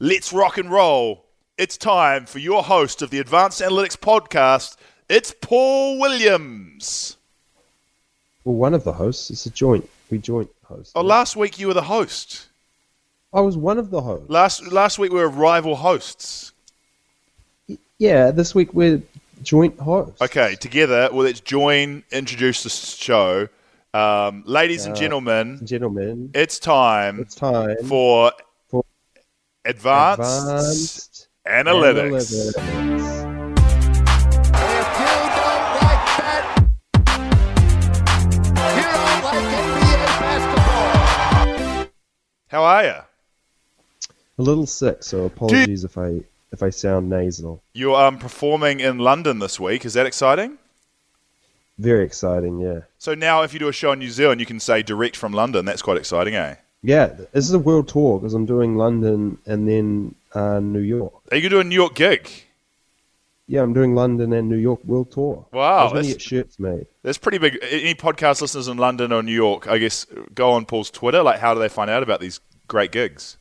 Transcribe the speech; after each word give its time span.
Let's 0.00 0.32
rock 0.32 0.58
and 0.58 0.70
roll. 0.70 1.24
It's 1.56 1.76
time 1.76 2.26
for 2.26 2.40
your 2.40 2.64
host 2.64 3.00
of 3.00 3.10
the 3.10 3.20
Advanced 3.20 3.60
Analytics 3.60 3.96
Podcast. 3.96 4.76
It's 5.08 5.32
Paul 5.40 6.00
Williams. 6.00 7.16
Well, 8.44 8.56
one 8.56 8.74
of 8.74 8.82
the 8.82 8.92
hosts. 8.92 9.30
It's 9.30 9.46
a 9.46 9.50
joint. 9.50 9.88
We 10.10 10.18
joint 10.18 10.50
host. 10.64 10.92
Oh, 10.96 11.02
last 11.02 11.36
week 11.36 11.60
you 11.60 11.68
were 11.68 11.74
the 11.74 11.82
host. 11.82 12.48
I 13.32 13.40
was 13.40 13.56
one 13.56 13.78
of 13.78 13.90
the 13.90 14.00
hosts. 14.00 14.28
Last 14.28 14.66
last 14.72 14.98
week 14.98 15.12
we 15.12 15.20
were 15.20 15.28
rival 15.28 15.76
hosts. 15.76 16.52
Yeah, 17.98 18.32
this 18.32 18.52
week 18.52 18.74
we're 18.74 19.00
joint 19.44 19.78
hosts. 19.78 20.20
Okay, 20.20 20.56
together, 20.56 21.08
well, 21.12 21.22
let's 21.22 21.40
join, 21.40 22.02
introduce 22.10 22.64
the 22.64 22.68
show. 22.68 23.48
Um, 23.92 24.42
ladies 24.44 24.86
and 24.86 24.96
gentlemen, 24.96 25.64
Gentlemen, 25.64 26.30
it's 26.34 26.58
time 26.58 27.20
it's 27.20 27.36
time 27.36 27.76
for, 27.82 27.86
for 27.86 28.32
advanced, 29.64 30.20
advanced 30.20 31.28
analytics. 31.46 32.32
analytics. 32.34 33.24
If 34.56 34.88
you 35.00 35.14
don't 35.40 35.68
like 35.80 36.04
that, 36.20 36.42
you 38.76 38.84
don't 38.84 39.24
like 39.24 39.46
NBA 39.54 40.04
basketball. 40.20 41.88
How 42.48 42.62
are 42.64 42.84
you? 42.84 43.00
A 44.36 44.42
little 44.42 44.66
sick, 44.66 45.02
so 45.02 45.24
apologies 45.24 45.84
if 45.84 45.96
I 45.96 46.20
if 46.52 46.62
I 46.62 46.70
sound 46.70 47.08
nasal. 47.08 47.62
You're 47.72 47.96
um, 47.96 48.18
performing 48.18 48.80
in 48.80 48.98
London 48.98 49.38
this 49.38 49.58
week. 49.58 49.84
Is 49.84 49.94
that 49.94 50.06
exciting? 50.06 50.58
Very 51.78 52.04
exciting, 52.04 52.60
yeah. 52.60 52.80
So 52.98 53.14
now, 53.14 53.42
if 53.42 53.52
you 53.52 53.58
do 53.58 53.68
a 53.68 53.72
show 53.72 53.92
in 53.92 53.98
New 53.98 54.10
Zealand, 54.10 54.40
you 54.40 54.46
can 54.46 54.60
say 54.60 54.82
direct 54.82 55.16
from 55.16 55.32
London. 55.32 55.64
That's 55.64 55.82
quite 55.82 55.96
exciting, 55.96 56.36
eh? 56.36 56.54
Yeah, 56.84 57.06
this 57.06 57.46
is 57.46 57.54
a 57.54 57.58
world 57.58 57.88
tour 57.88 58.18
because 58.18 58.34
I'm 58.34 58.44
doing 58.44 58.76
London 58.76 59.38
and 59.46 59.66
then 59.66 60.14
uh, 60.34 60.60
New 60.60 60.80
York. 60.80 61.14
Are 61.32 61.36
you 61.36 61.40
going 61.40 61.50
to 61.50 61.56
do 61.56 61.60
a 61.60 61.64
New 61.64 61.74
York 61.74 61.94
gig? 61.94 62.30
Yeah, 63.46 63.62
I'm 63.62 63.72
doing 63.72 63.94
London 63.94 64.34
and 64.34 64.50
New 64.50 64.56
York 64.56 64.84
world 64.84 65.10
tour. 65.10 65.46
Wow, 65.50 65.92
I 65.94 66.02
get 66.02 66.20
shirts 66.20 66.60
made. 66.60 66.86
That's 67.02 67.16
pretty 67.16 67.38
big. 67.38 67.58
Any 67.62 67.94
podcast 67.94 68.42
listeners 68.42 68.68
in 68.68 68.76
London 68.76 69.12
or 69.12 69.22
New 69.22 69.32
York, 69.32 69.66
I 69.66 69.78
guess, 69.78 70.06
go 70.34 70.52
on 70.52 70.66
Paul's 70.66 70.90
Twitter. 70.90 71.22
Like, 71.22 71.40
how 71.40 71.54
do 71.54 71.60
they 71.60 71.70
find 71.70 71.88
out 71.88 72.02
about 72.02 72.20
these 72.20 72.40
great 72.68 72.92
gigs? 72.92 73.38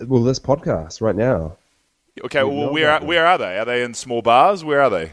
Well, 0.00 0.22
this 0.22 0.38
podcast 0.38 1.00
right 1.00 1.16
now. 1.16 1.56
Okay, 2.24 2.40
You 2.40 2.48
well, 2.48 2.72
where 2.72 2.90
are, 2.90 3.04
where 3.04 3.26
are 3.26 3.38
they? 3.38 3.58
Are 3.58 3.64
they 3.64 3.82
in 3.82 3.94
small 3.94 4.20
bars? 4.20 4.64
Where 4.64 4.82
are 4.82 4.90
they? 4.90 5.12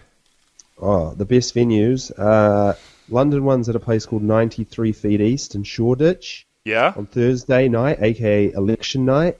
Oh, 0.81 1.13
the 1.13 1.25
best 1.25 1.55
venues. 1.55 2.11
Uh, 2.17 2.73
London 3.09 3.43
one's 3.45 3.69
at 3.69 3.75
a 3.75 3.79
place 3.79 4.05
called 4.05 4.23
93 4.23 4.91
Feet 4.91 5.21
East 5.21 5.55
in 5.55 5.63
Shoreditch 5.63 6.45
Yeah, 6.63 6.93
on 6.95 7.05
Thursday 7.05 7.67
night, 7.67 7.97
aka 8.01 8.51
election 8.51 9.05
night. 9.05 9.37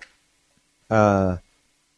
Uh, 0.89 1.37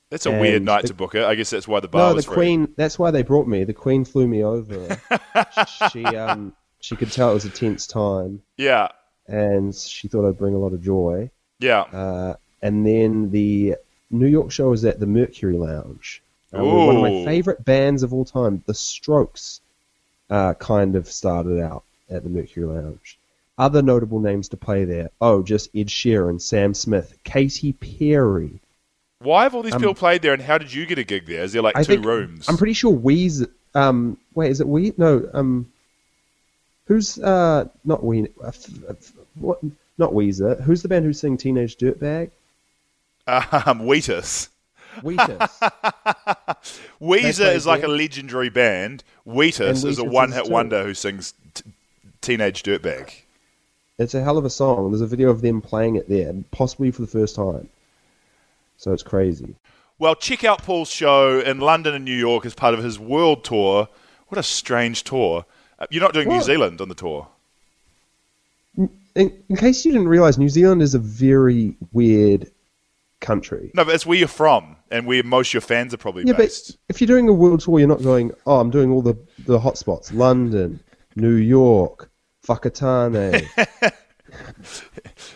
that's 0.10 0.26
a 0.26 0.32
weird 0.32 0.64
night 0.64 0.84
the- 0.84 0.88
to 0.90 0.94
book 0.94 1.16
it. 1.16 1.24
I 1.24 1.36
guess 1.36 1.50
that's 1.50 1.68
why 1.68 1.80
the 1.82 1.88
bar 1.90 2.12
no, 2.12 2.16
the 2.16 2.24
free. 2.24 2.34
Queen. 2.36 2.74
That's 2.78 2.98
why 2.98 3.12
they 3.12 3.24
brought 3.24 3.48
me. 3.48 3.64
The 3.66 3.74
Queen 3.74 4.06
flew 4.06 4.28
me 4.28 4.44
over. 4.44 4.98
she 5.92 6.06
um 6.06 6.54
she 6.80 6.96
could 6.96 7.12
tell 7.12 7.32
it 7.32 7.34
was 7.34 7.46
a 7.46 7.50
tense 7.50 7.88
time, 7.88 8.42
Yeah, 8.56 8.88
and 9.28 9.76
she 9.76 10.08
thought 10.08 10.28
I'd 10.28 10.38
bring 10.38 10.54
a 10.54 10.58
lot 10.60 10.74
of 10.74 10.82
joy. 10.82 11.30
yeah. 11.60 11.82
Uh, 11.82 12.36
and 12.62 12.86
then 12.88 13.30
the 13.32 13.76
New 14.10 14.28
York 14.28 14.52
show 14.52 14.70
was 14.70 14.86
at 14.86 15.00
the 15.00 15.06
Mercury 15.06 15.58
Lounge. 15.58 16.24
Uh, 16.58 16.64
one 16.64 16.96
of 16.96 17.02
my 17.02 17.26
favorite 17.26 17.64
bands 17.66 18.02
of 18.04 18.14
all 18.14 18.24
time, 18.26 18.64
The 18.68 18.74
Strokes, 18.74 19.60
uh, 20.30 20.54
kind 20.56 20.96
of 20.96 21.08
started 21.12 21.62
out 21.62 21.84
at 22.10 22.24
the 22.24 22.30
Mercury 22.30 22.66
Lounge. 22.66 23.18
Other 23.58 23.82
notable 23.82 24.20
names 24.20 24.50
to 24.50 24.58
play 24.58 24.86
there. 24.86 25.10
Oh, 25.20 25.42
just 25.42 25.70
Ed 25.76 25.88
Sheeran, 25.88 26.40
Sam 26.40 26.74
Smith, 26.74 27.18
Katy 27.24 27.74
Perry. 27.74 28.60
why 29.20 29.44
have 29.44 29.56
all 29.56 29.64
these 29.64 29.74
people 29.76 29.96
played 29.96 30.22
there, 30.22 30.34
and 30.34 30.42
how 30.42 30.58
did 30.60 30.72
you 30.72 30.86
get 30.86 31.00
a 31.00 31.04
gig 31.04 31.26
there? 31.26 31.44
Is 31.44 31.54
there 31.54 31.62
like 31.64 31.76
Um, 31.76 31.82
I 31.82 31.84
two 31.84 32.02
rooms? 32.02 32.48
I'm 32.48 32.58
pretty 32.58 32.74
sure 32.74 32.94
Weezer. 32.96 33.50
Um, 33.74 34.18
wait, 34.36 34.52
is 34.52 34.62
it 34.62 34.68
Wee? 34.68 34.94
No. 34.98 35.28
Um, 35.34 35.72
who's 36.86 37.18
uh 37.20 37.68
not 37.84 38.04
Wee? 38.04 38.28
Uh, 38.44 38.48
f- 38.48 39.12
what? 39.36 39.60
Not 39.98 40.12
Weezer. 40.12 40.62
Who's 40.62 40.84
the 40.84 40.88
band 40.88 41.06
who 41.06 41.14
sing 41.14 41.36
Teenage 41.38 41.78
Dirtbag? 41.78 42.30
um, 43.28 43.80
Wheatus. 43.88 44.50
Wheatus. 45.02 45.60
Weezer 47.02 47.54
is 47.54 47.66
like 47.66 47.82
there. 47.82 47.90
a 47.90 47.94
legendary 47.94 48.50
band. 48.50 49.04
Wheatus 49.26 49.84
is 49.84 50.00
a 50.00 50.04
one-hit 50.04 50.46
is 50.46 50.50
wonder 50.50 50.84
who 50.84 50.94
sings 50.94 51.34
t- 51.54 51.64
"Teenage 52.22 52.64
Dirtbag." 52.64 53.14
It's 53.98 54.14
a 54.14 54.22
hell 54.24 54.38
of 54.38 54.46
a 54.46 54.50
song. 54.50 54.92
There's 54.92 55.02
a 55.02 55.08
video 55.08 55.30
of 55.30 55.42
them 55.42 55.62
playing 55.62 55.96
it 55.96 56.08
there, 56.08 56.34
possibly 56.52 56.92
for 56.92 57.02
the 57.02 57.08
first 57.08 57.36
time. 57.36 57.68
So 58.78 58.94
it's 58.94 59.04
crazy. 59.04 59.56
Well, 60.00 60.14
check 60.16 60.44
out 60.44 60.62
Paul's 60.62 60.92
show 60.92 61.40
in 61.40 61.60
London 61.60 61.96
and 61.96 62.06
New 62.06 62.16
York 62.16 62.46
as 62.46 62.54
part 62.54 62.76
of 62.76 62.84
his 62.84 63.00
world 63.00 63.44
tour. 63.44 63.90
What 64.28 64.38
a 64.38 64.44
strange 64.44 65.04
tour! 65.04 65.46
Uh, 65.80 65.88
You're 65.90 66.04
not 66.04 66.14
doing 66.14 66.30
New 66.30 66.42
Zealand 66.42 66.82
on 66.82 66.90
the 66.90 66.96
tour. 66.96 67.28
In, 68.78 68.90
in 69.50 69.56
case 69.56 69.84
you 69.84 69.92
didn't 69.92 70.10
realize, 70.10 70.38
New 70.38 70.50
Zealand 70.50 70.84
is 70.84 70.94
a 70.94 71.00
very 71.00 71.76
weird 71.92 72.52
country. 73.20 73.72
No, 73.74 73.84
but 73.84 73.96
it's 73.96 74.06
where 74.06 74.18
you're 74.18 74.28
from 74.28 74.77
and 74.92 75.06
where 75.06 75.24
most 75.24 75.50
of 75.50 75.54
your 75.56 75.62
fans 75.62 75.94
are 75.94 75.98
probably 75.98 76.24
Yeah, 76.26 76.34
based. 76.34 76.78
but 76.88 76.96
if 76.96 77.02
you're 77.02 77.08
doing 77.08 77.28
a 77.30 77.34
world 77.34 77.62
tour, 77.62 77.80
you're 77.80 77.88
not 77.88 78.02
going, 78.04 78.32
oh, 78.46 78.60
I'm 78.60 78.70
doing 78.70 78.92
all 78.92 79.02
the, 79.02 79.16
the 79.46 79.60
hot 79.60 79.78
spots. 79.78 80.12
London, 80.14 80.80
New 81.16 81.36
York, 81.36 82.10
Whakatane. 82.48 83.48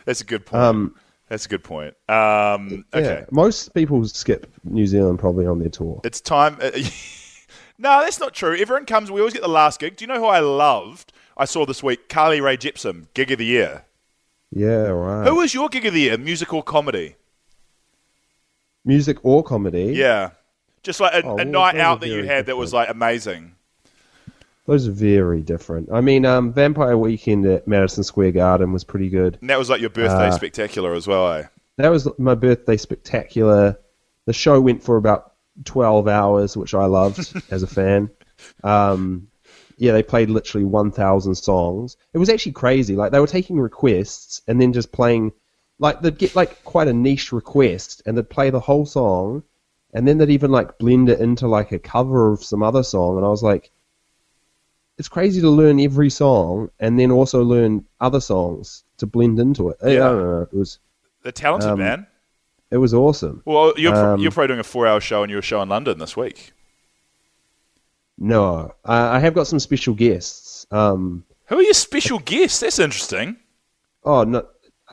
That's 0.05 0.21
a 0.21 0.25
good 0.25 0.45
point. 0.45 0.61
Um, 0.63 0.95
That's 1.29 1.45
a 1.45 1.49
good 1.49 1.63
point. 1.63 1.95
Um, 2.09 2.85
okay, 2.93 3.19
Yeah, 3.19 3.25
most 3.31 3.73
people 3.73 4.05
skip 4.07 4.51
New 4.63 4.85
Zealand 4.85 5.19
probably 5.19 5.45
on 5.45 5.59
their 5.59 5.69
tour. 5.69 6.01
it's 6.03 6.21
time. 6.21 6.57
uh, 6.61 6.71
no, 7.77 8.01
that's 8.01 8.19
not 8.19 8.33
true. 8.33 8.55
Everyone 8.57 8.85
comes. 8.85 9.11
We 9.11 9.19
always 9.21 9.33
get 9.33 9.41
the 9.41 9.47
last 9.49 9.79
gig. 9.79 9.95
Do 9.97 10.03
you 10.03 10.07
know 10.07 10.19
who 10.19 10.25
I 10.25 10.39
loved? 10.39 11.13
I 11.37 11.45
saw 11.45 11.65
this 11.65 11.81
week 11.81 12.09
Carly 12.09 12.41
Rae 12.41 12.57
Jepsen, 12.57 13.07
gig 13.13 13.31
of 13.31 13.37
the 13.39 13.45
year. 13.45 13.85
Yeah, 14.51 14.87
right. 14.89 15.27
Who 15.27 15.35
was 15.35 15.53
your 15.53 15.69
gig 15.69 15.85
of 15.85 15.93
the 15.93 16.01
year? 16.01 16.17
Musical 16.17 16.61
comedy? 16.61 17.15
Music 18.85 19.17
or 19.23 19.43
comedy? 19.43 19.93
Yeah, 19.95 20.31
just 20.83 20.99
like 20.99 21.13
a, 21.13 21.25
Oh, 21.25 21.37
a 21.37 21.45
night 21.45 21.77
out 21.77 22.01
that 22.01 22.09
you 22.09 22.23
had 22.23 22.47
that 22.47 22.57
was 22.57 22.73
like 22.73 22.89
amazing. 22.89 23.55
Those 24.67 24.87
are 24.87 24.91
very 24.91 25.41
different. 25.41 25.89
I 25.91 26.01
mean, 26.01 26.25
um, 26.25 26.53
Vampire 26.53 26.97
Weekend 26.97 27.45
at 27.45 27.67
Madison 27.67 28.03
Square 28.03 28.33
Garden 28.33 28.71
was 28.71 28.83
pretty 28.83 29.09
good. 29.09 29.37
And 29.41 29.49
that 29.49 29.57
was 29.57 29.69
like 29.69 29.81
your 29.81 29.89
birthday 29.89 30.27
Uh, 30.27 30.31
spectacular 30.31 30.93
as 30.93 31.07
well, 31.07 31.31
eh? 31.33 31.45
That 31.77 31.89
was 31.89 32.07
my 32.19 32.35
birthday 32.35 32.77
spectacular. 32.77 33.79
The 34.27 34.33
show 34.33 34.61
went 34.61 34.83
for 34.83 34.97
about 34.97 35.33
12 35.65 36.07
hours, 36.07 36.55
which 36.55 36.73
I 36.75 36.85
loved 36.85 37.19
as 37.51 37.63
a 37.63 37.67
fan. 37.67 38.11
Um, 38.63 39.27
yeah, 39.77 39.93
they 39.93 40.03
played 40.03 40.29
literally 40.29 40.65
1,000 40.65 41.33
songs. 41.35 41.97
It 42.13 42.19
was 42.19 42.29
actually 42.29 42.51
crazy. 42.51 42.95
Like, 42.95 43.11
they 43.11 43.19
were 43.19 43.25
taking 43.27 43.59
requests 43.59 44.41
and 44.47 44.61
then 44.61 44.73
just 44.73 44.91
playing, 44.91 45.31
like, 45.81 45.99
they'd 46.01 46.17
get, 46.17 46.35
like, 46.35 46.63
quite 46.63 46.87
a 46.87 46.93
niche 46.93 47.31
request 47.33 48.01
and 48.05 48.15
they'd 48.17 48.29
play 48.29 48.49
the 48.51 48.59
whole 48.59 48.85
song 48.85 49.43
and 49.93 50.07
then 50.07 50.17
they'd 50.17 50.29
even, 50.29 50.51
like, 50.51 50.77
blend 50.77 51.09
it 51.09 51.19
into, 51.19 51.47
like, 51.47 51.71
a 51.73 51.79
cover 51.79 52.31
of 52.31 52.43
some 52.43 52.61
other 52.63 52.83
song. 52.83 53.17
And 53.17 53.25
I 53.25 53.29
was 53.29 53.43
like, 53.43 53.71
it's 54.97 55.09
crazy 55.09 55.41
to 55.41 55.49
learn 55.49 55.79
every 55.79 56.09
song 56.11 56.69
and 56.79 56.97
then 56.99 57.11
also 57.11 57.43
learn 57.43 57.83
other 57.99 58.21
songs 58.21 58.83
to 58.97 59.05
blend 59.07 59.39
into 59.39 59.69
it. 59.69 59.77
I 59.83 59.89
Yeah. 59.89 59.99
don't 59.99 60.17
know. 60.23 60.41
It 60.43 60.53
was, 60.53 60.79
The 61.23 61.31
talented 61.31 61.71
um, 61.71 61.79
man. 61.79 62.07
it 62.69 62.77
was 62.77 62.93
awesome. 62.93 63.41
Well, 63.45 63.73
you're, 63.75 63.95
um, 63.95 64.19
you're 64.21 64.31
probably 64.31 64.47
doing 64.49 64.59
a 64.59 64.63
four-hour 64.63 65.01
show 65.01 65.23
and 65.23 65.29
you're 65.31 65.39
a 65.39 65.43
show 65.43 65.61
in 65.63 65.69
London 65.69 65.97
this 65.97 66.15
week. 66.15 66.53
No, 68.17 68.75
I 68.85 69.15
I 69.15 69.19
have 69.19 69.33
got 69.33 69.47
some 69.47 69.59
special 69.59 69.95
guests. 69.95 70.67
Um, 70.69 71.23
Who 71.47 71.57
are 71.57 71.61
your 71.63 71.73
special 71.73 72.19
guests? 72.19 72.59
That's 72.59 72.77
interesting. 72.79 73.37
oh, 74.03 74.23
no, 74.23 74.45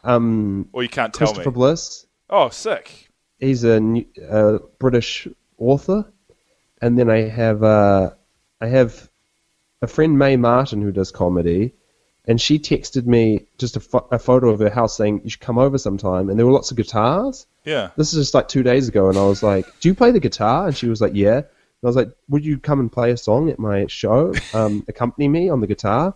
um, 0.04 0.68
Or 0.72 0.82
you 0.82 0.88
can't 0.88 1.12
tell 1.12 1.28
Christopher 1.28 1.50
me. 1.50 1.54
Bliss. 1.54 2.06
Oh, 2.30 2.48
sick. 2.48 3.08
He's 3.38 3.64
a 3.64 3.80
new, 3.80 4.04
uh, 4.28 4.58
British 4.78 5.28
author, 5.58 6.04
and 6.82 6.98
then 6.98 7.08
I 7.08 7.28
have 7.28 7.62
uh, 7.62 8.10
I 8.60 8.66
have 8.66 9.08
a 9.80 9.86
friend 9.86 10.18
Mae 10.18 10.36
Martin 10.36 10.82
who 10.82 10.90
does 10.90 11.10
comedy, 11.12 11.72
and 12.26 12.40
she 12.40 12.58
texted 12.58 13.06
me 13.06 13.46
just 13.56 13.76
a, 13.76 13.80
pho- 13.80 14.08
a 14.10 14.18
photo 14.18 14.50
of 14.50 14.58
her 14.58 14.70
house 14.70 14.96
saying 14.96 15.20
you 15.22 15.30
should 15.30 15.40
come 15.40 15.58
over 15.58 15.78
sometime, 15.78 16.28
and 16.30 16.38
there 16.38 16.46
were 16.46 16.52
lots 16.52 16.70
of 16.72 16.76
guitars. 16.76 17.46
Yeah. 17.64 17.90
This 17.96 18.12
is 18.12 18.24
just 18.24 18.34
like 18.34 18.48
two 18.48 18.62
days 18.64 18.88
ago, 18.88 19.08
and 19.08 19.16
I 19.16 19.24
was 19.24 19.42
like, 19.42 19.66
"Do 19.80 19.88
you 19.88 19.94
play 19.94 20.10
the 20.10 20.20
guitar?" 20.20 20.66
And 20.66 20.76
she 20.76 20.88
was 20.88 21.00
like, 21.00 21.12
"Yeah." 21.14 21.36
And 21.36 21.84
I 21.84 21.86
was 21.86 21.96
like, 21.96 22.10
"Would 22.28 22.44
you 22.44 22.58
come 22.58 22.80
and 22.80 22.90
play 22.90 23.12
a 23.12 23.16
song 23.16 23.50
at 23.50 23.58
my 23.60 23.86
show? 23.86 24.34
Um, 24.52 24.84
accompany 24.88 25.28
me 25.28 25.48
on 25.48 25.60
the 25.60 25.66
guitar?" 25.68 26.14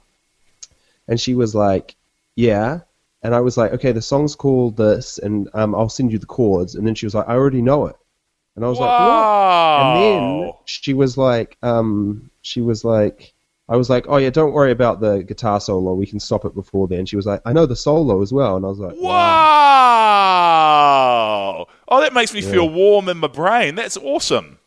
And 1.06 1.20
she 1.20 1.34
was 1.34 1.54
like, 1.54 1.94
"Yeah." 2.34 2.80
And 3.22 3.34
I 3.34 3.40
was 3.40 3.56
like, 3.56 3.72
"Okay, 3.72 3.92
the 3.92 4.02
song's 4.02 4.34
called 4.34 4.76
this, 4.76 5.18
and 5.18 5.48
um, 5.54 5.74
I'll 5.74 5.88
send 5.88 6.10
you 6.12 6.18
the 6.18 6.26
chords." 6.26 6.74
And 6.74 6.86
then 6.86 6.94
she 6.94 7.06
was 7.06 7.14
like, 7.14 7.28
"I 7.28 7.34
already 7.34 7.62
know 7.62 7.86
it." 7.86 7.96
And 8.56 8.64
I 8.64 8.68
was 8.68 8.78
like, 8.78 8.98
"What?" 8.98 9.42
And 9.80 9.96
then 9.96 10.52
she 10.66 10.92
was 10.94 11.16
like, 11.16 11.56
um, 11.62 12.30
she 12.42 12.60
was 12.60 12.84
like, 12.84 13.32
I 13.68 13.76
was 13.76 13.88
like, 13.88 14.06
oh 14.08 14.16
yeah, 14.18 14.30
don't 14.30 14.52
worry 14.52 14.72
about 14.72 15.00
the 15.00 15.22
guitar 15.22 15.60
solo. 15.60 15.94
We 15.94 16.06
can 16.06 16.20
stop 16.20 16.44
it 16.44 16.54
before 16.54 16.88
then. 16.88 17.06
She 17.06 17.16
was 17.16 17.26
like, 17.26 17.40
I 17.46 17.52
know 17.52 17.64
the 17.64 17.76
solo 17.76 18.20
as 18.20 18.32
well, 18.32 18.56
and 18.56 18.64
I 18.66 18.68
was 18.68 18.78
like, 18.78 18.94
Wow. 18.96 19.82
Oh, 21.88 22.00
that 22.00 22.12
makes 22.12 22.34
me 22.34 22.42
feel 22.42 22.68
warm 22.68 23.08
in 23.08 23.18
my 23.18 23.28
brain. 23.28 23.74
That's 23.76 23.96
awesome. 23.96 24.58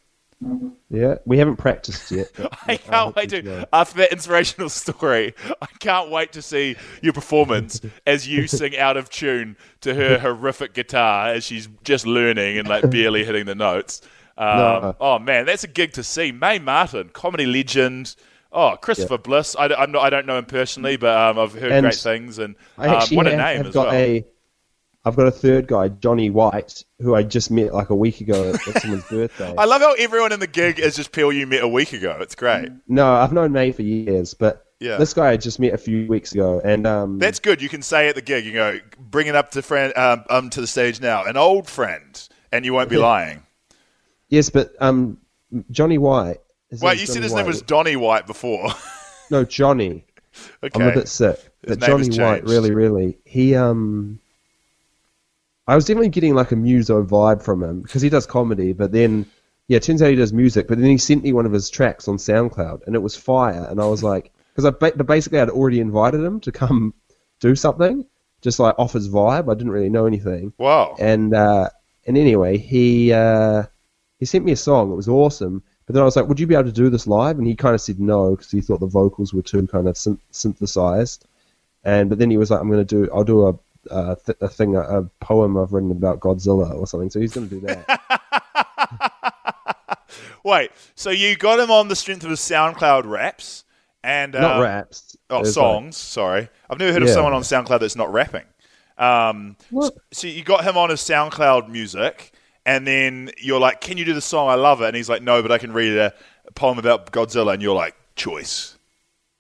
Yeah, 0.90 1.16
we 1.26 1.38
haven't 1.38 1.56
practiced 1.58 2.12
yet. 2.12 2.30
I 2.68 2.78
can't 2.78 3.16
wait 3.16 3.30
to, 3.30 3.68
after 3.74 3.98
that 4.00 4.12
inspirational 4.12 4.70
story, 4.70 5.34
I 5.62 5.68
can't 5.80 6.10
wait 6.12 6.34
to 6.34 6.42
see 6.42 6.76
your 7.02 7.14
performance 7.14 7.82
as 8.08 8.28
you 8.28 8.48
sing 8.48 8.78
out 8.78 8.98
of 8.98 9.10
tune 9.10 9.58
to 9.82 9.94
her 9.96 10.20
horrific 10.20 10.74
guitar 10.74 11.30
as 11.30 11.44
she's 11.44 11.68
just 11.84 12.06
learning 12.06 12.58
and 12.58 12.68
like 12.68 12.90
barely 12.90 13.24
hitting 13.24 13.46
the 13.46 13.56
notes. 13.56 14.02
Um, 14.38 14.58
No. 14.58 14.96
Oh 15.00 15.20
man, 15.20 15.46
that's 15.46 15.64
a 15.64 15.68
gig 15.70 15.94
to 15.94 16.04
see. 16.04 16.32
Mae 16.32 16.60
Martin, 16.60 17.10
comedy 17.14 17.46
legend. 17.46 18.16
Oh, 18.52 18.78
Christopher 18.82 19.18
Bliss. 19.18 19.56
I, 19.60 19.68
not, 19.68 19.96
I 19.98 20.10
don't 20.10 20.26
know 20.26 20.38
him 20.38 20.46
personally, 20.46 20.96
but 20.96 21.18
um, 21.18 21.38
I've 21.40 21.54
heard 21.54 21.72
And 21.74 21.84
great 21.84 21.96
things. 21.96 22.40
And 22.40 22.56
um, 22.78 23.02
what 23.12 23.28
a 23.28 23.36
name 23.36 23.58
have 23.58 23.68
as 23.68 23.74
got 23.74 23.88
well. 23.88 23.96
a, 23.96 24.26
I've 25.06 25.16
got 25.16 25.28
a 25.28 25.32
third 25.32 25.68
guy, 25.68 25.90
Johnny 25.90 26.30
White, 26.32 26.84
who 27.00 27.14
I 27.14 27.22
just 27.24 27.52
met 27.52 27.74
like 27.74 27.90
a 27.92 27.96
week 27.96 28.22
ago 28.22 28.54
at 28.54 28.62
someone's 28.82 29.04
birthday. 29.06 29.54
I 29.58 29.66
love 29.66 29.82
how 29.82 29.94
everyone 29.94 30.32
in 30.32 30.40
the 30.40 30.48
gig 30.48 30.80
is 30.80 30.96
just 30.96 31.12
people 31.12 31.32
you 31.32 31.46
met 31.46 31.64
a 31.64 31.68
week 31.68 31.94
ago. 31.94 32.18
It's 32.20 32.36
great. 32.36 32.70
no, 32.88 33.14
I've 33.14 33.32
known 33.32 33.52
Mae 33.52 33.72
for 33.72 33.84
years, 33.84 34.34
but 34.34 34.66
Yeah. 34.80 34.98
this 34.98 35.14
guy 35.14 35.30
I 35.32 35.38
just 35.38 35.60
met 35.60 35.74
a 35.74 35.78
few 35.78 36.08
weeks 36.08 36.32
ago, 36.34 36.60
and 36.64 36.88
um, 36.88 37.20
That's 37.20 37.40
good. 37.40 37.62
You 37.62 37.70
can 37.70 37.82
say 37.84 38.10
at 38.10 38.16
the 38.16 38.22
gig, 38.22 38.46
you 38.46 38.54
go, 38.54 38.80
bring 38.98 39.28
it 39.28 39.36
up 39.36 39.52
to 39.52 39.62
friend, 39.62 39.94
um, 39.96 40.24
um, 40.30 40.50
to 40.50 40.62
the 40.62 40.68
stage 40.68 41.00
now, 41.00 41.24
an 41.26 41.38
old 41.38 41.70
friend, 41.70 42.28
and 42.52 42.66
you 42.66 42.74
won't 42.74 42.90
be 42.90 42.98
lying. 43.14 43.44
yes, 44.30 44.50
but 44.50 44.74
um, 44.80 45.20
Johnny 45.70 45.98
White. 46.00 46.38
Wait, 46.82 47.00
you 47.00 47.06
said 47.06 47.14
Johnny 47.16 47.24
his 47.24 47.32
name 47.34 47.46
White. 47.46 47.48
was 47.48 47.62
Donny 47.62 47.96
White 47.96 48.26
before. 48.28 48.70
no 49.30 49.44
Johnny. 49.46 50.04
okay. 50.64 50.82
I'm 50.84 50.90
a 50.90 50.94
bit 50.94 51.08
sick. 51.08 51.38
His 51.66 51.78
But 51.78 51.88
name 51.88 52.10
Johnny 52.12 52.24
White, 52.24 52.44
really, 52.44 52.72
really, 52.72 53.20
he 53.24 53.56
um, 53.56 54.20
I 55.68 55.76
was 55.76 55.86
definitely 55.86 56.10
getting 56.10 56.36
like 56.36 56.52
a 56.52 56.56
muso 56.56 57.04
vibe 57.04 57.42
from 57.42 57.64
him 57.64 57.82
because 57.82 58.02
he 58.02 58.10
does 58.10 58.26
comedy, 58.26 58.74
but 58.74 58.92
then 58.92 59.26
yeah, 59.68 59.78
it 59.78 59.84
turns 59.84 60.02
out 60.02 60.10
he 60.12 60.16
does 60.16 60.32
music. 60.34 60.68
But 60.68 60.78
then 60.80 60.90
he 60.90 60.98
sent 60.98 61.24
me 61.24 61.34
one 61.34 61.46
of 61.48 61.52
his 61.52 61.70
tracks 61.70 62.08
on 62.08 62.18
SoundCloud, 62.18 62.86
and 62.86 62.96
it 62.96 63.00
was 63.02 63.16
fire. 63.16 63.66
And 63.70 63.82
I 63.82 63.86
was 63.88 64.04
like, 64.04 64.32
because 64.54 64.66
I 64.66 64.70
ba- 64.70 64.94
but 64.96 65.08
basically 65.08 65.40
I'd 65.40 65.50
already 65.50 65.80
invited 65.80 66.22
him 66.22 66.40
to 66.42 66.52
come 66.52 66.94
do 67.40 67.56
something, 67.56 68.06
just 68.42 68.60
like 68.60 68.76
off 68.78 68.94
his 68.94 69.10
vibe. 69.10 69.52
I 69.52 69.56
didn't 69.56 69.72
really 69.74 69.90
know 69.90 70.06
anything, 70.06 70.54
Wow. 70.60 70.96
and 71.00 71.34
uh, 71.34 71.70
and 72.06 72.18
anyway, 72.18 72.58
he 72.58 73.12
uh, 73.12 73.64
he 74.20 74.26
sent 74.26 74.46
me 74.46 74.52
a 74.52 74.56
song. 74.58 74.92
It 74.92 74.96
was 74.96 75.08
awesome. 75.10 75.64
But 75.88 75.94
then 75.94 76.02
I 76.02 76.06
was 76.06 76.16
like, 76.16 76.28
"Would 76.28 76.40
you 76.40 76.48
be 76.48 76.56
able 76.56 76.66
to 76.66 76.72
do 76.72 76.90
this 76.90 77.08
live?" 77.08 77.38
And 77.40 77.48
he 77.48 77.56
kind 77.56 77.74
of 77.76 77.82
said 77.82 78.00
no 78.00 78.32
because 78.36 78.52
he 78.52 78.62
thought 78.62 78.80
the 78.80 78.88
vocals 78.88 79.34
were 79.34 79.42
too 79.42 79.66
kind 79.68 79.88
of 79.88 79.98
syn- 79.98 80.20
synthesized. 80.32 81.26
And 81.84 82.10
but 82.10 82.18
then 82.20 82.30
he 82.32 82.38
was 82.38 82.50
like, 82.52 82.60
"I'm 82.62 82.70
going 82.70 82.86
to 82.86 83.06
do. 83.06 83.12
I'll 83.14 83.24
do 83.24 83.48
a 83.48 83.54
a, 83.92 84.18
th- 84.26 84.38
a 84.42 84.48
thing, 84.48 84.76
a, 84.76 84.82
a 84.82 85.04
poem 85.22 85.58
I've 85.58 85.74
written 85.74 85.92
about 85.92 86.20
Godzilla 86.20 86.74
or 86.74 86.88
something." 86.88 87.10
So 87.10 87.20
he's 87.20 87.34
going 87.34 87.50
to 87.50 87.60
do 87.60 87.62
that. 87.68 88.02
Wait, 90.44 90.72
so 90.94 91.10
you 91.10 91.36
got 91.36 91.60
him 91.60 91.72
on 91.72 91.88
the 91.88 91.96
strength 91.96 92.24
of 92.24 92.30
his 92.30 92.40
SoundCloud 92.40 93.06
raps 93.06 93.64
and 94.04 94.34
Not 94.34 94.60
uh, 94.60 94.62
raps. 94.62 95.18
Oh, 95.30 95.40
It's 95.40 95.54
songs. 95.54 95.98
sorry, 95.98 96.50
I've 96.70 96.78
never 96.78 96.94
heard 96.94 97.02
of 97.02 97.10
someone 97.10 97.34
on 97.34 97.42
SoundCloud 97.42 97.80
that's 97.80 97.96
not 97.96 98.12
rapping. 98.14 98.44
Um, 98.98 99.58
What? 99.72 99.94
So 100.14 100.28
you 100.28 100.44
got 100.44 100.64
him 100.64 100.78
on 100.78 100.90
his 100.92 101.02
SoundCloud 101.02 101.70
music, 101.70 102.32
and 102.66 102.86
then 102.86 103.32
you're 103.42 103.60
like, 103.60 103.82
"Can 103.82 103.98
you 103.98 104.06
do 104.06 104.14
the 104.14 104.22
song? 104.22 104.48
I 104.50 104.56
love 104.56 104.82
it." 104.82 104.88
And 104.88 104.96
he's 104.96 105.10
like, 105.10 105.24
"No, 105.24 105.42
but 105.42 105.52
I 105.52 105.58
can 105.58 105.74
read 105.74 105.98
a 105.98 106.14
poem 106.54 106.78
about 106.78 107.12
Godzilla." 107.12 107.54
And 107.54 107.62
you're 107.64 107.76
like, 107.76 107.96
"Choice." 108.16 108.78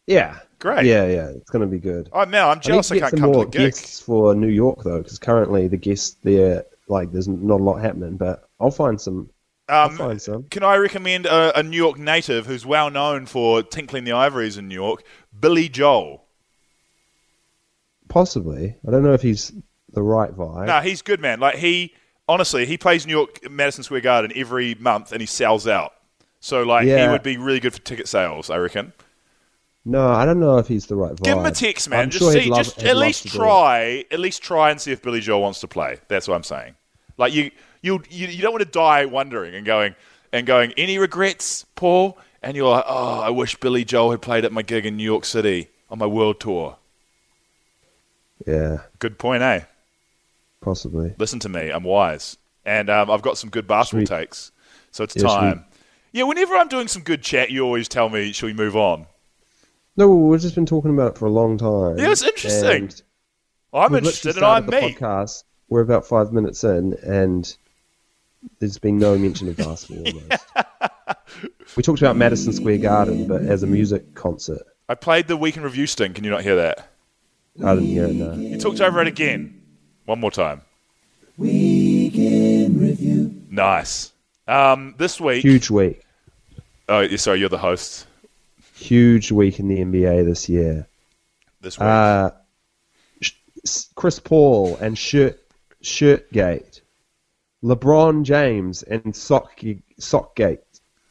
Yeah. 0.08 0.40
Great. 0.60 0.86
Yeah, 0.86 1.06
yeah. 1.06 1.28
It's 1.30 1.50
going 1.50 1.62
to 1.62 1.68
be 1.68 1.80
good. 1.80 2.10
Oh, 2.14 2.24
now 2.24 2.50
I'm 2.50 2.60
jealous. 2.60 2.92
I, 2.92 2.96
I, 2.96 3.00
need 3.00 3.00
to 3.00 3.06
get 3.06 3.10
can't 3.12 3.22
come 3.22 3.34
to 3.34 3.40
the 3.40 3.46
gig. 3.46 3.72
guests 3.74 4.00
for 4.00 4.34
New 4.36 4.48
York 4.48 4.84
though, 4.84 5.00
because 5.00 5.20
currently 5.20 5.68
the 5.68 5.78
guests 5.78 6.18
there, 6.24 6.66
like, 6.88 7.12
there's 7.12 7.28
not 7.28 7.60
a 7.60 7.64
lot 7.64 7.82
happening. 7.82 8.18
But 8.18 8.48
I'll 8.60 8.72
find 8.72 9.00
some. 9.00 9.30
I'll 9.68 9.90
Um, 9.90 9.98
find 9.98 10.22
some. 10.22 10.44
Can 10.44 10.64
I 10.64 10.76
recommend 10.76 11.26
a, 11.26 11.60
a 11.60 11.64
New 11.64 11.78
York 11.78 11.98
native 11.98 12.46
who's 12.46 12.66
well 12.66 12.90
known 12.90 13.26
for 13.26 13.64
tinkling 13.64 14.04
the 14.04 14.12
ivories 14.14 14.58
in 14.58 14.68
New 14.68 14.76
York? 14.76 15.04
Billy 15.38 15.70
Joel. 15.70 16.24
Possibly. 18.08 18.76
I 18.88 18.92
don't 18.92 19.04
know 19.04 19.14
if 19.14 19.22
he's 19.22 19.52
the 19.92 20.04
right 20.04 20.32
vibe. 20.32 20.68
No, 20.68 20.80
he's 20.82 21.02
good, 21.02 21.20
man. 21.20 21.40
Like 21.40 21.56
he, 21.56 21.94
honestly, 22.30 22.66
he 22.66 22.78
plays 22.78 23.06
New 23.08 23.14
York 23.14 23.50
Madison 23.50 23.84
Square 23.84 24.02
Garden 24.02 24.32
every 24.36 24.76
month, 24.76 25.12
and 25.12 25.22
he 25.22 25.26
sells 25.26 25.68
out. 25.68 25.94
So 26.40 26.62
like, 26.64 26.86
he 26.86 27.08
would 27.08 27.24
be 27.24 27.38
really 27.38 27.60
good 27.60 27.74
for 27.74 27.82
ticket 27.82 28.08
sales, 28.08 28.50
I 28.52 28.58
reckon. 28.58 28.94
No, 29.88 30.10
I 30.10 30.26
don't 30.26 30.40
know 30.40 30.58
if 30.58 30.68
he's 30.68 30.88
the 30.88 30.96
right 30.96 31.14
vibe. 31.14 31.24
Give 31.24 31.38
him 31.38 31.46
a 31.46 31.52
text, 31.52 31.90
man. 31.90 32.00
I'm 32.00 32.10
just 32.10 32.24
sure 32.24 32.32
see, 32.32 32.50
love- 32.50 32.66
just 32.66 32.84
at 32.84 32.98
least 32.98 33.24
to 33.24 33.30
do 33.30 33.36
it. 33.38 33.40
try, 33.40 34.06
at 34.10 34.20
least 34.20 34.42
try 34.42 34.72
and 34.72 34.82
see 34.82 34.92
if 34.92 35.02
Billy 35.02 35.20
Joel 35.20 35.42
wants 35.42 35.60
to 35.60 35.68
play. 35.68 36.00
That's 36.08 36.28
what 36.28 36.34
I'm 36.36 36.44
saying. 36.44 36.76
Like 37.18 37.34
you, 37.34 37.52
you, 37.82 38.02
you, 38.10 38.28
you 38.28 38.42
don't 38.42 38.52
want 38.52 38.64
to 38.64 38.70
die 38.70 39.06
wondering 39.06 39.54
and 39.54 39.64
going 39.66 39.96
and 40.34 40.48
going. 40.48 40.74
Any 40.76 40.98
regrets, 40.98 41.66
Paul? 41.76 42.18
And 42.42 42.58
you're 42.58 42.70
like, 42.70 42.86
oh, 42.88 43.22
I 43.22 43.30
wish 43.30 43.56
Billy 43.56 43.86
Joel 43.86 44.12
had 44.12 44.22
played 44.22 44.44
at 44.44 44.52
my 44.52 44.62
gig 44.64 44.86
in 44.86 44.98
New 44.98 45.04
York 45.04 45.24
City 45.26 45.70
on 45.90 46.00
my 46.00 46.06
world 46.08 46.40
tour. 46.40 46.78
Yeah, 48.46 48.80
Good 49.00 49.18
point, 49.18 49.42
eh? 49.44 49.62
possibly. 50.62 51.14
Listen 51.18 51.40
to 51.40 51.50
me. 51.50 51.70
I'm 51.70 51.84
wise, 51.84 52.38
and 52.66 52.90
um, 52.90 53.10
I've 53.10 53.22
got 53.22 53.38
some 53.38 53.50
good 53.50 53.68
basketball 53.68 54.06
Sweet. 54.06 54.18
takes. 54.20 54.52
So 54.92 55.04
it's 55.04 55.16
Yeah, 55.16 55.24
time. 55.24 55.66
Yeah, 56.12 56.24
whenever 56.24 56.56
I'm 56.56 56.68
doing 56.68 56.88
some 56.88 57.02
good 57.04 57.22
chat, 57.22 57.50
you 57.52 57.64
always 57.64 57.88
tell 57.88 58.10
me, 58.10 58.32
"Shall 58.34 58.48
we 58.48 58.54
move 58.54 58.76
on?" 58.76 59.08
No, 59.98 60.10
we've 60.10 60.42
just 60.42 60.56
been 60.56 60.66
talking 60.66 60.92
about 60.94 61.14
it 61.14 61.18
for 61.18 61.26
a 61.26 61.30
long 61.32 61.58
time. 61.58 61.98
Yeah, 61.98 62.12
it's 62.12 62.22
interesting. 62.24 62.84
and 62.84 63.02
I'm 63.74 63.92
we've 63.92 64.00
interested, 64.00 64.36
and 64.36 64.42
literally 64.42 64.56
I'm 64.56 64.64
started 64.68 64.84
me. 64.86 64.94
the 64.94 65.00
podcast. 65.00 65.44
We're 65.70 65.82
about 65.82 66.06
five 66.06 66.32
minutes 66.34 66.64
in, 66.64 66.94
and 67.04 67.56
there's 68.60 68.78
been 68.78 68.98
no 68.98 69.18
mention 69.18 69.48
of 69.48 69.58
basketball. 69.58 70.06
Almost. 70.22 71.78
we 71.78 71.84
talked 71.84 72.02
about 72.02 72.16
Madison 72.18 72.54
Square 72.54 72.80
Garden, 72.80 73.28
but 73.28 73.42
as 73.44 73.64
a 73.64 73.68
music 73.68 74.14
concert, 74.16 74.62
I 74.90 74.96
played 74.96 75.28
the 75.28 75.38
weekend 75.38 75.64
review 75.64 75.88
sting. 75.88 76.14
Can 76.14 76.24
you 76.24 76.30
not 76.30 76.42
hear 76.44 76.56
that? 76.58 76.90
I 77.64 77.74
didn't 77.76 77.90
hear 77.90 78.06
it. 78.06 78.14
No. 78.16 78.34
You 78.34 78.60
talked 78.60 78.82
over 78.82 79.02
it 79.02 79.08
again. 79.08 79.62
One 80.06 80.20
more 80.20 80.30
time. 80.32 80.62
Weekend 81.38 82.80
review. 82.80 83.42
Nice. 83.50 84.12
Um, 84.48 84.94
this 84.98 85.20
week. 85.20 85.42
Huge 85.42 85.70
week, 85.70 86.02
Oh, 86.88 87.00
yeah, 87.00 87.18
sorry, 87.18 87.40
you're 87.40 87.50
the 87.50 87.58
host. 87.58 88.06
Huge 88.76 89.32
week 89.32 89.60
in 89.60 89.68
the 89.68 89.78
NBA 89.80 90.26
this 90.26 90.48
year. 90.50 90.88
This 91.62 91.80
week. 91.80 91.86
Uh, 91.86 92.32
Chris 93.96 94.20
Paul 94.20 94.78
and 94.78 94.96
Shirt 94.98 95.40
Shirtgate, 95.84 96.82
LeBron 97.64 98.24
James 98.24 98.84
and 98.84 99.16
Sock 99.16 99.60
Sockgate, 100.00 100.60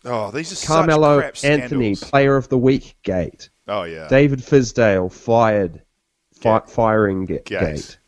oh, 0.04 0.30
these 0.30 0.52
are 0.52 0.66
Carmelo 0.66 1.20
such 1.20 1.40
crap 1.40 1.50
Anthony. 1.50 1.96
Player 1.96 2.36
of 2.36 2.48
the 2.48 2.58
Week 2.58 2.96
Gate, 3.02 3.48
Oh 3.66 3.84
yeah. 3.84 4.06
David 4.08 4.40
Fizdale 4.40 5.10
fired, 5.10 5.82
fi- 6.32 6.60
firing 6.66 7.24
ga- 7.24 7.42
Gate. 7.44 7.60
gate. 7.60 7.98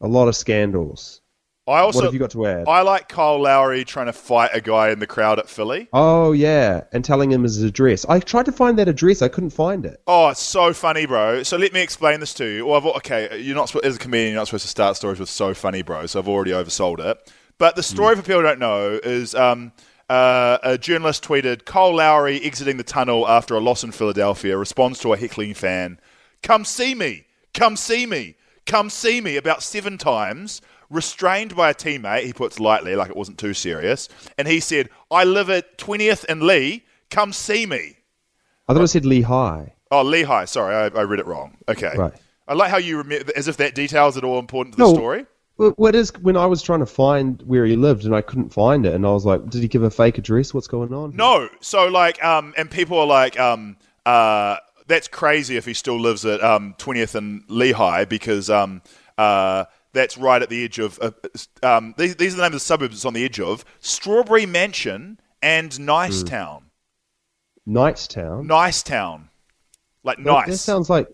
A 0.00 0.06
lot 0.06 0.28
of 0.28 0.36
scandals. 0.36 1.20
I 1.68 1.80
also 1.80 1.98
what 1.98 2.04
have 2.06 2.14
you 2.14 2.20
got 2.20 2.30
to 2.30 2.46
add? 2.46 2.66
I 2.66 2.80
like 2.82 3.08
Kyle 3.08 3.40
Lowry 3.40 3.84
trying 3.84 4.06
to 4.06 4.12
fight 4.12 4.50
a 4.54 4.60
guy 4.60 4.90
in 4.90 4.98
the 4.98 5.06
crowd 5.06 5.38
at 5.38 5.48
Philly. 5.48 5.88
oh 5.92 6.32
yeah, 6.32 6.84
and 6.92 7.04
telling 7.04 7.30
him 7.30 7.42
his 7.42 7.62
address. 7.62 8.06
I 8.08 8.20
tried 8.20 8.46
to 8.46 8.52
find 8.52 8.78
that 8.78 8.88
address, 8.88 9.20
I 9.22 9.28
couldn't 9.28 9.50
find 9.50 9.84
it. 9.84 10.00
Oh, 10.06 10.28
it's 10.28 10.40
so 10.40 10.72
funny, 10.72 11.04
bro. 11.06 11.42
So 11.42 11.56
let 11.56 11.72
me 11.72 11.80
explain 11.80 12.20
this 12.20 12.32
to 12.34 12.44
you. 12.46 12.66
Well, 12.66 12.76
I've, 12.78 12.86
okay, 12.96 13.38
you're 13.40 13.54
not 13.54 13.74
as 13.84 13.96
a 13.96 13.98
comedian, 13.98 14.32
you're 14.32 14.40
not 14.40 14.46
supposed 14.48 14.64
to 14.64 14.68
start 14.68 14.96
stories 14.96 15.20
with 15.20 15.28
"so 15.28 15.52
funny, 15.54 15.82
bro." 15.82 16.06
So 16.06 16.18
I've 16.18 16.28
already 16.28 16.52
oversold 16.52 17.00
it. 17.00 17.32
But 17.58 17.76
the 17.76 17.82
story 17.82 18.14
for 18.16 18.22
people 18.22 18.36
who 18.40 18.46
don't 18.46 18.60
know 18.60 19.00
is 19.02 19.34
um, 19.34 19.72
uh, 20.08 20.58
a 20.62 20.78
journalist 20.78 21.24
tweeted 21.24 21.64
Kyle 21.64 21.94
Lowry 21.94 22.40
exiting 22.42 22.76
the 22.76 22.84
tunnel 22.84 23.28
after 23.28 23.54
a 23.56 23.60
loss 23.60 23.82
in 23.84 23.92
Philadelphia 23.92 24.56
responds 24.56 25.00
to 25.00 25.12
a 25.12 25.16
heckling 25.16 25.54
fan, 25.54 26.00
"Come 26.42 26.64
see 26.64 26.94
me, 26.94 27.26
come 27.52 27.76
see 27.76 28.06
me, 28.06 28.36
come 28.64 28.88
see 28.90 29.20
me," 29.20 29.36
about 29.36 29.62
seven 29.62 29.98
times. 29.98 30.62
Restrained 30.90 31.54
by 31.54 31.70
a 31.70 31.74
teammate, 31.74 32.24
he 32.24 32.32
puts 32.32 32.58
lightly, 32.58 32.96
like 32.96 33.10
it 33.10 33.16
wasn't 33.16 33.38
too 33.38 33.52
serious, 33.52 34.08
and 34.38 34.48
he 34.48 34.58
said, 34.60 34.88
"I 35.10 35.24
live 35.24 35.50
at 35.50 35.76
20th 35.76 36.24
and 36.28 36.42
Lee. 36.42 36.84
Come 37.10 37.32
see 37.32 37.66
me." 37.66 37.96
I 38.68 38.74
thought 38.74 38.82
it 38.82 38.88
said 38.88 39.04
Lehigh. 39.04 39.66
Oh, 39.90 40.02
Lehigh. 40.02 40.44
Sorry, 40.46 40.74
I, 40.74 40.86
I 40.98 41.02
read 41.02 41.20
it 41.20 41.26
wrong. 41.26 41.56
Okay. 41.68 41.94
Right. 41.96 42.12
I 42.46 42.54
like 42.54 42.70
how 42.70 42.78
you 42.78 42.98
remember, 42.98 43.30
as 43.36 43.48
if 43.48 43.58
that 43.58 43.74
detail 43.74 44.08
is 44.08 44.16
at 44.16 44.24
all 44.24 44.38
important 44.38 44.74
to 44.76 44.78
the 44.78 44.88
No. 44.88 44.94
story. 44.94 45.26
Well, 45.58 45.72
What 45.76 45.94
is 45.94 46.12
when 46.22 46.36
I 46.36 46.46
was 46.46 46.62
trying 46.62 46.80
to 46.80 46.86
find 46.86 47.42
where 47.46 47.64
he 47.66 47.76
lived 47.76 48.04
and 48.04 48.14
I 48.14 48.20
couldn't 48.22 48.50
find 48.50 48.86
it, 48.86 48.94
and 48.94 49.04
I 49.06 49.10
was 49.10 49.26
like, 49.26 49.48
"Did 49.50 49.60
he 49.62 49.68
give 49.68 49.82
a 49.82 49.90
fake 49.90 50.16
address? 50.16 50.54
What's 50.54 50.68
going 50.68 50.94
on?" 50.94 51.14
No. 51.16 51.48
So 51.60 51.86
like, 51.88 52.22
um, 52.24 52.54
and 52.56 52.70
people 52.70 52.98
are 52.98 53.06
like, 53.06 53.38
um, 53.38 53.76
uh, 54.06 54.56
that's 54.86 55.08
crazy 55.08 55.56
if 55.58 55.66
he 55.66 55.74
still 55.74 56.00
lives 56.00 56.24
at 56.24 56.42
um, 56.42 56.74
20th 56.78 57.14
and 57.14 57.42
Lehigh 57.48 58.04
because 58.06 58.48
um, 58.48 58.80
uh, 59.18 59.64
that's 59.98 60.16
right 60.16 60.40
at 60.40 60.48
the 60.48 60.64
edge 60.64 60.78
of. 60.78 60.98
Uh, 61.02 61.10
um, 61.62 61.94
these, 61.98 62.16
these 62.16 62.34
are 62.34 62.38
the 62.38 62.42
names 62.42 62.54
of 62.54 62.60
the 62.60 62.64
suburbs 62.64 62.94
it's 62.94 63.04
on 63.04 63.14
the 63.14 63.24
edge 63.24 63.40
of 63.40 63.64
Strawberry 63.80 64.46
Mansion 64.46 65.20
and 65.42 65.70
Nicetown. 65.72 66.62
Knightstown. 67.68 68.46
Nicetown. 68.46 69.28
Like 70.02 70.16
That- 70.18 70.24
nice. 70.24 70.46
That 70.48 70.58
sounds 70.58 70.88
like 70.88 71.08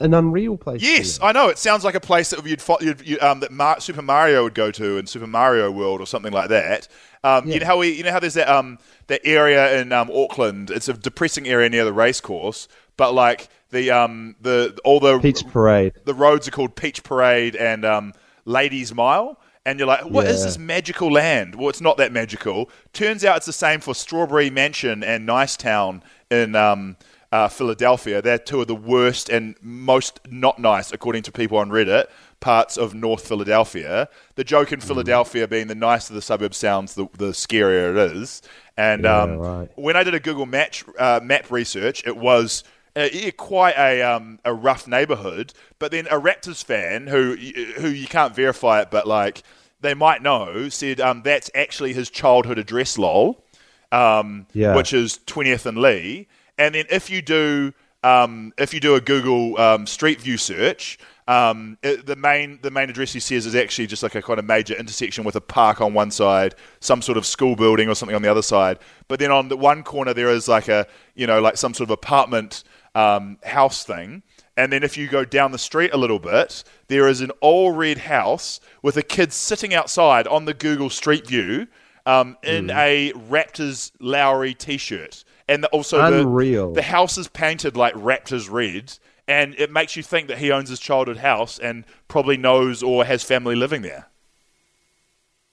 an 0.00 0.14
unreal 0.14 0.56
place. 0.56 0.80
Yes. 0.80 1.18
I 1.20 1.32
know. 1.32 1.48
It 1.48 1.58
sounds 1.58 1.84
like 1.84 1.94
a 1.96 2.00
place 2.00 2.30
that 2.30 2.46
you'd, 2.46 2.62
you'd 2.80 3.06
you, 3.06 3.18
um, 3.20 3.40
that 3.40 3.50
Mar- 3.50 3.80
Super 3.80 4.00
Mario 4.00 4.44
would 4.44 4.54
go 4.54 4.70
to 4.70 4.96
in 4.96 5.06
Super 5.06 5.26
Mario 5.26 5.70
World 5.70 6.00
or 6.00 6.06
something 6.06 6.32
like 6.32 6.48
that. 6.50 6.88
Um, 7.24 7.48
You 7.48 7.58
know 7.58 7.66
how 7.66 7.78
we, 7.78 7.90
you 7.90 8.04
know 8.04 8.12
how 8.12 8.20
there's 8.20 8.34
that 8.34 8.48
um, 8.48 8.78
that 9.08 9.20
area 9.24 9.80
in 9.80 9.92
um, 9.92 10.08
Auckland. 10.14 10.70
It's 10.70 10.88
a 10.88 10.92
depressing 10.92 11.48
area 11.48 11.68
near 11.68 11.84
the 11.84 11.92
racecourse, 11.92 12.68
but 12.96 13.12
like 13.12 13.48
the 13.70 13.90
um, 13.90 14.36
the 14.40 14.78
all 14.84 15.00
the 15.00 15.18
Peach 15.18 15.44
Parade. 15.48 15.94
the 16.04 16.14
roads 16.14 16.46
are 16.46 16.52
called 16.52 16.76
Peach 16.76 17.02
Parade 17.02 17.56
and 17.56 17.84
um, 17.84 18.12
Ladies 18.48 18.94
Mile. 18.94 19.38
And 19.66 19.78
you're 19.78 19.86
like, 19.88 20.04
what 20.06 20.26
is 20.26 20.40
Yeah. 20.40 20.46
this 20.46 20.58
magical 20.58 21.12
land? 21.12 21.54
Well, 21.54 21.68
it's 21.68 21.82
not 21.82 21.98
that 21.98 22.10
magical. 22.10 22.70
Turns 22.94 23.22
out 23.24 23.36
it's 23.36 23.46
the 23.46 23.52
same 23.52 23.80
for 23.80 23.94
Strawberry 23.94 24.48
Mansion 24.48 25.04
and 25.04 25.28
Nicetown 25.28 26.00
in 26.30 26.56
um, 26.56 26.96
uh, 27.30 27.48
Philadelphia. 27.48 28.22
They're 28.22 28.38
two 28.38 28.62
of 28.62 28.66
the 28.66 28.74
worst 28.74 29.28
and 29.28 29.54
most 29.60 30.20
not 30.30 30.58
nice, 30.58 30.90
according 30.90 31.22
to 31.24 31.32
people 31.32 31.58
on 31.58 31.68
Reddit, 31.68 32.06
parts 32.40 32.78
of 32.78 32.94
North 32.94 33.28
Philadelphia. 33.28 34.08
The 34.36 34.44
joke 34.44 34.68
Mm. 34.70 34.74
in 34.74 34.80
Philadelphia 34.80 35.46
being 35.46 35.66
the 35.66 35.74
nicer 35.74 36.14
the 36.14 36.22
suburb 36.22 36.54
sounds, 36.54 36.94
the, 36.94 37.06
the 37.18 37.32
scarier 37.32 37.90
it 37.94 38.12
is. 38.16 38.40
And 38.78 39.04
Yeah, 39.04 39.20
um, 39.22 39.36
right. 39.36 39.68
when 39.74 39.96
I 39.96 40.02
did 40.02 40.14
a 40.14 40.20
Google 40.20 40.46
match, 40.46 40.82
uh, 40.98 41.20
map 41.22 41.50
research, 41.50 42.02
it 42.06 42.16
was 42.16 42.64
uh, 42.98 43.30
quite 43.36 43.76
a 43.76 44.02
um, 44.02 44.38
a 44.44 44.52
rough 44.52 44.86
neighborhood. 44.86 45.52
But 45.78 45.90
then 45.92 46.06
a 46.08 46.20
Raptors 46.20 46.64
fan 46.64 47.06
who 47.06 47.36
who 47.76 47.88
you 47.88 48.06
can't 48.06 48.34
verify 48.34 48.80
it, 48.82 48.90
but 48.90 49.06
like 49.06 49.42
they 49.80 49.94
might 49.94 50.22
know, 50.22 50.68
said 50.68 51.00
um, 51.00 51.22
that's 51.22 51.50
actually 51.54 51.92
his 51.92 52.10
childhood 52.10 52.58
address, 52.58 52.98
lol, 52.98 53.44
um, 53.92 54.46
Yeah. 54.52 54.74
which 54.74 54.92
is 54.92 55.20
20th 55.26 55.66
and 55.66 55.78
Lee. 55.78 56.26
And 56.58 56.74
then 56.74 56.86
if 56.90 57.08
you 57.10 57.22
do 57.22 57.72
um, 58.04 58.52
if 58.58 58.72
you 58.74 58.80
do 58.80 58.94
a 58.94 59.00
Google 59.00 59.58
um, 59.60 59.86
Street 59.86 60.20
View 60.20 60.36
search. 60.36 60.98
Um, 61.26 61.76
it, 61.82 62.06
the 62.06 62.16
main 62.16 62.58
the 62.62 62.70
main 62.70 62.88
address 62.88 63.12
he 63.12 63.20
says 63.20 63.44
is 63.44 63.54
actually 63.54 63.86
just 63.86 64.02
like 64.02 64.14
a 64.14 64.22
kind 64.22 64.38
of 64.38 64.46
major 64.46 64.72
intersection 64.72 65.24
with 65.24 65.36
a 65.36 65.42
park 65.42 65.78
on 65.82 65.92
one 65.92 66.10
side, 66.10 66.54
some 66.80 67.02
sort 67.02 67.18
of 67.18 67.26
school 67.26 67.54
building 67.54 67.86
or 67.86 67.94
something 67.94 68.16
on 68.16 68.22
the 68.22 68.30
other 68.30 68.40
side. 68.40 68.78
But 69.08 69.18
then 69.18 69.30
on 69.30 69.48
the 69.48 69.56
one 69.58 69.82
corner 69.82 70.14
there 70.14 70.30
is 70.30 70.48
like 70.48 70.68
a 70.68 70.86
you 71.16 71.26
know 71.26 71.38
like 71.42 71.58
some 71.58 71.74
sort 71.74 71.88
of 71.88 71.90
apartment 71.90 72.64
um, 72.98 73.38
house 73.44 73.84
thing. 73.84 74.22
And 74.56 74.72
then 74.72 74.82
if 74.82 74.96
you 74.96 75.06
go 75.06 75.24
down 75.24 75.52
the 75.52 75.58
street 75.58 75.92
a 75.92 75.96
little 75.96 76.18
bit, 76.18 76.64
there 76.88 77.06
is 77.06 77.20
an 77.20 77.30
all 77.40 77.70
red 77.70 77.98
house 77.98 78.58
with 78.82 78.96
a 78.96 79.02
kid 79.02 79.32
sitting 79.32 79.72
outside 79.72 80.26
on 80.26 80.46
the 80.46 80.54
Google 80.54 80.90
Street 80.90 81.26
View 81.28 81.68
um, 82.06 82.36
in 82.42 82.70
a 82.70 83.12
Raptors 83.12 83.92
Lowry 84.00 84.54
t-shirt. 84.54 85.24
And 85.48 85.64
also 85.66 85.98
the 86.10 86.72
the 86.74 86.82
house 86.82 87.16
is 87.16 87.28
painted 87.28 87.76
like 87.76 87.94
Raptors 87.94 88.50
red, 88.50 88.98
and 89.28 89.54
it 89.54 89.70
makes 89.70 89.94
you 89.96 90.02
think 90.02 90.28
that 90.28 90.38
he 90.38 90.50
owns 90.50 90.68
his 90.68 90.80
childhood 90.80 91.18
house 91.18 91.58
and 91.58 91.84
probably 92.08 92.36
knows 92.36 92.82
or 92.82 93.04
has 93.04 93.22
family 93.22 93.54
living 93.54 93.82
there. 93.82 94.06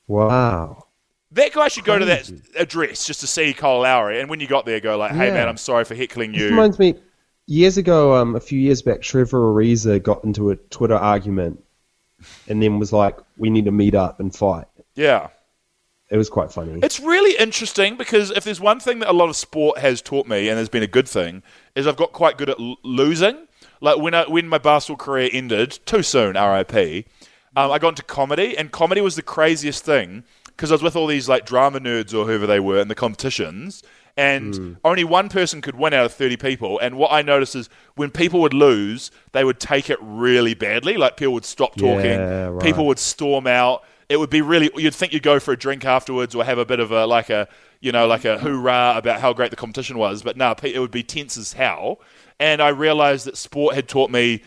Wow. 0.07 0.87
That 1.31 1.53
guy 1.53 1.67
should 1.67 1.85
go 1.85 1.99
to 1.99 2.05
that 2.05 2.31
address 2.57 3.05
just 3.05 3.19
to 3.21 3.27
see 3.27 3.53
Kyle 3.53 3.81
Lowry, 3.81 4.19
and 4.19 4.29
when 4.29 4.39
you 4.39 4.47
got 4.47 4.65
there, 4.65 4.79
go 4.79 4.97
like, 4.97 5.11
"Hey 5.11 5.27
Yeah. 5.27 5.33
man, 5.33 5.47
I'm 5.47 5.57
sorry 5.57 5.85
for 5.85 5.95
heckling 5.95 6.31
This 6.31 6.41
you." 6.41 6.49
reminds 6.49 6.79
me, 6.79 6.95
years 7.47 7.77
ago, 7.77 8.15
um, 8.15 8.35
a 8.35 8.39
few 8.39 8.59
years 8.59 8.81
back, 8.81 9.01
Trevor 9.01 9.53
Ariza 9.53 10.01
got 10.01 10.23
into 10.23 10.49
a 10.51 10.55
Twitter 10.55 10.95
argument, 10.95 11.63
and 12.47 12.61
then 12.61 12.79
was 12.79 12.91
like, 12.93 13.17
"We 13.37 13.49
need 13.49 13.65
to 13.65 13.71
meet 13.71 13.95
up 13.95 14.19
and 14.19 14.33
fight." 14.35 14.65
yeah, 14.95 15.27
It 16.09 16.17
was 16.17 16.29
quite 16.29 16.51
funny. 16.51 16.79
it's 16.83 16.99
really 16.99 17.37
interesting 17.37 17.97
because 17.97 18.31
if 18.31 18.43
there's 18.45 18.61
one 18.61 18.79
thing 18.79 18.99
that 18.99 19.09
a 19.09 19.13
lot 19.13 19.27
of 19.29 19.35
sport 19.35 19.79
has 19.79 20.01
taught 20.01 20.27
me, 20.27 20.47
and 20.49 20.57
has 20.57 20.69
been 20.69 20.83
a 20.83 20.87
good 20.87 21.07
thing, 21.07 21.43
is 21.75 21.85
I've 21.87 21.97
got 21.97 22.13
quite 22.13 22.37
good 22.37 22.49
at 22.49 22.59
l- 22.59 22.77
losing. 22.83 23.47
Like 23.81 23.97
when 23.97 24.13
I, 24.13 24.23
when 24.27 24.47
my 24.47 24.57
basketball 24.57 25.03
career 25.03 25.29
ended 25.33 25.79
too 25.85 26.01
soon, 26.03 26.35
RIP. 26.35 27.05
Um, 27.57 27.71
I 27.71 27.79
got 27.79 27.89
into 27.89 28.03
comedy, 28.03 28.57
and 28.57 28.71
comedy 28.71 28.99
was 29.01 29.15
the 29.15 29.21
craziest 29.21 29.83
thing 29.85 30.23
because 30.47 30.71
I 30.71 30.75
was 30.75 30.83
with 30.83 30.95
all 30.95 31.07
these 31.07 31.27
like 31.29 31.45
drama 31.45 31.79
nerds 31.79 32.13
or 32.13 32.25
whoever 32.25 32.45
they 32.47 32.59
were 32.59 32.79
in 32.79 32.87
the 32.89 32.95
competitions, 32.95 33.81
and 34.17 34.55
hmm. 34.55 34.73
only 34.83 35.03
one 35.03 35.29
person 35.29 35.61
could 35.61 35.75
win 35.75 35.93
out 35.93 36.05
of 36.05 36.13
30 36.13 36.37
people. 36.37 36.79
And 36.79 36.97
what 36.97 37.11
I 37.11 37.21
noticed 37.21 37.55
is 37.55 37.69
when 37.95 38.11
people 38.11 38.41
would 38.41 38.53
lose, 38.53 39.11
they 39.33 39.43
would 39.43 39.59
take 39.59 39.89
it 39.89 39.97
really 40.01 40.53
badly. 40.53 40.95
Like 40.95 41.17
people 41.17 41.33
would 41.33 41.45
stop 41.45 41.75
talking, 41.75 42.05
Yeah, 42.05 42.45
right. 42.45 42.63
people 42.63 42.87
would 42.87 42.99
storm 42.99 43.45
out. 43.47 43.83
It 44.07 44.17
would 44.17 44.29
be 44.29 44.41
really. 44.41 44.69
You'd 44.75 44.93
think 44.93 45.13
you'd 45.13 45.23
go 45.23 45.39
for 45.39 45.51
a 45.51 45.57
drink 45.57 45.83
afterwards 45.83 46.35
or 46.35 46.43
have 46.45 46.59
a 46.59 46.65
bit 46.65 46.79
of 46.79 46.91
a 46.91 47.07
like 47.07 47.29
a 47.31 47.47
you 47.81 47.91
know 47.91 48.05
like 48.05 48.23
a 48.23 48.37
hoorah 48.37 48.93
about 48.97 49.19
how 49.19 49.33
great 49.33 49.49
the 49.49 49.57
competition 49.57 49.97
was, 49.97 50.21
but 50.21 50.37
no, 50.37 50.53
it 50.61 50.79
would 50.79 50.91
be 50.91 51.01
tense 51.01 51.37
as 51.37 51.53
hell. 51.53 51.99
And 52.39 52.61
I 52.61 52.69
realized 52.69 53.25
that 53.25 53.35
sport 53.35 53.75
had 53.75 53.87
taught 53.87 54.11
me 54.11 54.43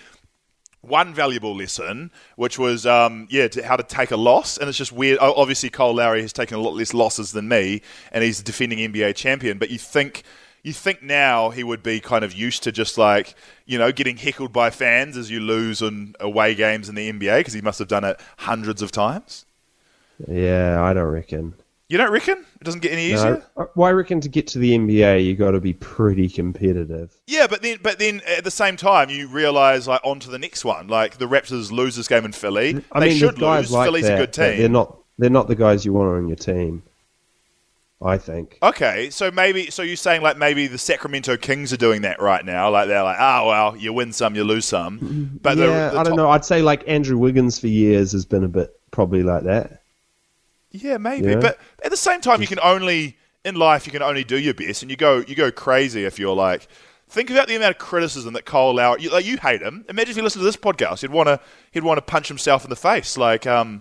one 0.81 1.13
valuable 1.15 1.57
lesson, 1.57 2.11
which 2.37 2.59
was 2.59 2.87
um, 2.87 3.27
yeah, 3.31 3.49
to, 3.49 3.67
how 3.67 3.77
to 3.77 3.83
take 3.83 4.11
a 4.11 4.17
loss. 4.17 4.59
And 4.59 4.69
it's 4.69 4.79
just 4.79 4.93
weird. 4.93 5.19
Obviously, 5.21 5.71
Kyle 5.71 5.95
Lowry 5.95 6.23
has 6.23 6.33
taken 6.33 6.57
a 6.57 6.61
lot 6.61 6.75
less 6.75 6.95
losses 6.95 7.33
than 7.33 7.49
me, 7.49 7.83
and 8.13 8.25
he's 8.25 8.43
defending 8.43 8.79
NBA 8.79 9.15
champion. 9.15 9.59
But 9.59 9.71
you 9.71 9.79
think 9.79 10.23
you 10.63 10.73
think 10.73 11.03
now 11.03 11.51
he 11.51 11.65
would 11.65 11.83
be 11.83 12.01
kind 12.01 12.25
of 12.25 12.33
used 12.33 12.63
to 12.65 12.73
just 12.73 12.99
like 12.99 13.35
you 13.67 13.79
know 13.79 13.93
getting 13.93 14.17
heckled 14.17 14.53
by 14.53 14.71
fans 14.71 15.17
as 15.17 15.31
you 15.31 15.41
lose 15.41 15.83
in 15.83 16.15
away 16.21 16.55
games 16.55 16.89
in 16.89 16.95
the 16.95 17.11
NBA 17.11 17.39
because 17.39 17.55
he 17.55 17.61
must 17.61 17.79
have 17.79 17.89
done 17.89 18.05
it 18.05 18.21
hundreds 18.39 18.83
of 18.83 18.93
times. 18.93 19.47
yeah, 20.27 20.83
I 20.83 20.93
don't 20.95 21.13
reckon. 21.13 21.55
You 21.89 21.97
don't 21.97 22.11
reckon 22.13 22.45
it 22.61 22.65
doesn't 22.65 22.81
get 22.81 22.93
any 22.93 23.07
easier? 23.07 23.43
No, 23.57 23.71
well, 23.75 23.89
I 23.89 23.93
reckon 23.93 24.21
to 24.21 24.29
get 24.29 24.47
to 24.49 24.59
the 24.59 24.77
NBA, 24.77 25.25
you 25.25 25.35
got 25.35 25.53
to 25.53 25.61
be 25.61 25.73
pretty 25.73 26.29
competitive. 26.29 27.17
Yeah, 27.27 27.47
but 27.47 27.63
then, 27.63 27.79
but 27.83 27.99
then 27.99 28.21
at 28.27 28.45
the 28.45 28.51
same 28.51 28.77
time, 28.77 29.09
you 29.09 29.27
realise 29.27 29.87
like 29.87 30.03
on 30.05 30.21
to 30.21 30.29
the 30.31 30.39
next 30.39 30.67
one. 30.67 30.89
Like 30.89 31.17
the 31.17 31.25
Raptors 31.27 31.73
lose 31.73 31.97
this 31.97 32.07
game 32.07 32.27
in 32.27 32.33
Philly. 32.33 32.85
I 32.93 33.01
they 33.01 33.09
mean, 33.09 33.19
should 33.19 33.39
guys 33.39 33.65
lose. 33.67 33.73
like 33.73 33.87
Philly's 33.87 34.05
that, 34.05 34.15
a 34.17 34.27
good 34.27 34.31
but 34.33 34.57
They're 34.59 34.69
not. 34.69 34.99
They're 35.21 35.31
not 35.31 35.49
the 35.49 35.57
guys 35.57 35.85
you 35.85 35.93
want 35.95 36.11
on 36.17 36.29
your 36.29 36.37
team. 36.37 36.83
I 38.01 38.17
think. 38.19 38.59
Okay, 38.63 39.11
so 39.11 39.31
maybe 39.33 39.71
so 39.71 39.83
you're 39.83 39.97
saying 39.97 40.23
like 40.23 40.37
maybe 40.37 40.69
the 40.69 40.79
Sacramento 40.79 41.37
Kings 41.39 41.73
are 41.73 41.77
doing 41.79 42.03
that 42.03 42.21
right 42.23 42.45
now. 42.45 42.71
Like 42.71 42.87
they're 42.87 43.03
like, 43.03 43.17
oh 43.19 43.47
well, 43.49 43.77
you 43.77 43.93
win 43.93 44.13
some, 44.13 44.37
you 44.37 44.45
lose 44.45 44.67
some. 44.67 45.41
But 45.43 45.57
the- 45.57 45.67
the 45.67 45.73
I 45.73 46.03
don't 46.05 46.05
top- 46.05 46.17
know. 46.17 46.31
I'd 46.31 46.45
say 46.45 46.63
like 46.63 46.87
Andrew 46.87 47.19
Wiggins 47.19 47.59
for 47.59 47.67
years 47.67 48.13
has 48.13 48.25
been 48.25 48.45
a 48.45 48.49
bit 48.49 48.79
probably 48.93 49.25
like 49.25 49.43
that. 49.45 49.78
Yeah, 50.71 50.99
maybe. 50.99 51.31
Yeah. 51.31 51.41
But 51.41 51.59
at 51.85 51.91
the 51.91 51.97
same 51.97 52.21
time, 52.21 52.41
you 52.41 52.47
can 52.47 52.61
only 52.61 53.17
in 53.45 53.55
life 53.55 53.87
you 53.87 53.93
can 53.93 54.03
only 54.03 54.25
do 54.25 54.39
your 54.39 54.55
best, 54.55 54.83
and 54.83 54.91
you 54.91 54.97
go 54.97 55.25
you 55.27 55.35
go 55.35 55.51
crazy 55.51 56.05
if 56.05 56.19
you're 56.19 56.37
like. 56.37 56.69
Think 57.11 57.31
about 57.31 57.49
the 57.49 57.57
amount 57.57 57.71
of 57.71 57.79
criticism 57.79 58.35
that 58.35 58.45
Kyle 58.45 58.75
Lowry. 58.75 59.01
You, 59.01 59.11
like 59.11 59.25
you 59.25 59.39
hate 59.39 59.63
him. 59.63 59.83
Imagine 59.89 60.11
if 60.11 60.17
you 60.19 60.23
listen 60.23 60.41
to 60.41 60.45
this 60.45 60.59
podcast, 60.59 61.01
he'd 61.01 61.11
want 61.11 61.29
to 61.29 61.41
he'd 61.71 61.83
want 61.83 61.97
to 61.97 62.03
punch 62.03 62.29
himself 62.29 62.65
in 62.65 62.71
the 62.71 62.77
face. 62.77 63.17
Like 63.17 63.47
um, 63.47 63.81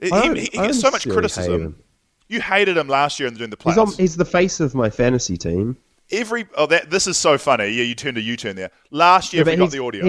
he, 0.00 0.08
he, 0.10 0.48
gets 0.48 0.80
so 0.80 0.90
much 0.90 1.04
hate 1.04 1.12
criticism. 1.12 1.62
him. 1.62 1.82
You 2.28 2.40
hated 2.40 2.76
him 2.76 2.88
last 2.88 3.20
year 3.20 3.28
and 3.28 3.38
doing 3.38 3.50
the 3.50 3.56
He's, 3.62 3.76
playoffs. 3.76 3.92
on, 3.92 3.98
he's 3.98 4.16
the 4.16 4.24
face 4.24 4.58
of 4.58 4.74
my 4.74 4.90
fantasy 4.90 5.36
team. 5.36 5.76
Every 6.10 6.46
oh 6.56 6.66
that 6.66 6.90
this 6.90 7.06
is 7.06 7.16
so 7.16 7.38
funny. 7.38 7.68
Yeah, 7.68 7.84
you 7.84 7.94
turned 7.94 8.18
a 8.18 8.20
U 8.20 8.36
turn 8.36 8.56
there. 8.56 8.72
Last 8.90 9.32
year, 9.32 9.44
Yeah, 9.44 9.52
you 9.52 9.58
got 9.58 9.70
the 9.70 9.82
audio, 9.82 10.04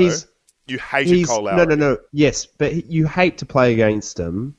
you 0.68 0.80
hated 0.80 1.28
Kyle 1.28 1.44
Lowry. 1.44 1.58
no, 1.58 1.64
no, 1.64 1.76
no. 1.76 1.98
Yes, 2.12 2.48
but 2.48 2.74
he, 2.74 2.84
you 2.90 3.08
hate 3.08 3.38
to 3.38 3.46
play 3.46 3.72
against 3.72 4.20
him. 4.20 4.56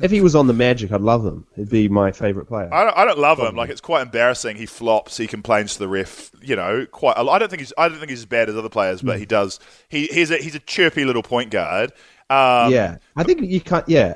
If 0.00 0.10
he 0.10 0.20
was 0.20 0.34
on 0.34 0.46
the 0.46 0.52
Magic, 0.52 0.92
I'd 0.92 1.00
love 1.00 1.24
him. 1.24 1.46
He'd 1.56 1.70
be 1.70 1.88
my 1.88 2.12
favorite 2.12 2.46
player. 2.46 2.68
I 2.72 2.84
don't, 2.84 2.96
I 2.98 3.04
don't 3.04 3.18
love 3.18 3.38
him. 3.38 3.56
Like 3.56 3.70
it's 3.70 3.80
quite 3.80 4.02
embarrassing. 4.02 4.56
He 4.56 4.66
flops. 4.66 5.16
He 5.16 5.26
complains 5.26 5.74
to 5.74 5.78
the 5.80 5.88
ref. 5.88 6.30
You 6.42 6.56
know, 6.56 6.86
quite. 6.86 7.16
I 7.16 7.38
don't 7.38 7.48
think 7.48 7.60
he's. 7.60 7.72
I 7.78 7.88
don't 7.88 7.98
think 7.98 8.10
he's 8.10 8.20
as 8.20 8.26
bad 8.26 8.48
as 8.48 8.56
other 8.56 8.68
players, 8.68 9.02
but 9.02 9.18
he 9.18 9.26
does. 9.26 9.58
He 9.88 10.06
he's 10.08 10.30
a 10.30 10.36
he's 10.36 10.54
a 10.54 10.60
chirpy 10.60 11.04
little 11.04 11.22
point 11.22 11.50
guard. 11.50 11.92
Um, 12.28 12.72
yeah, 12.72 12.98
I 13.16 13.22
think 13.24 13.40
you 13.42 13.60
can't. 13.60 13.88
Yeah, 13.88 14.14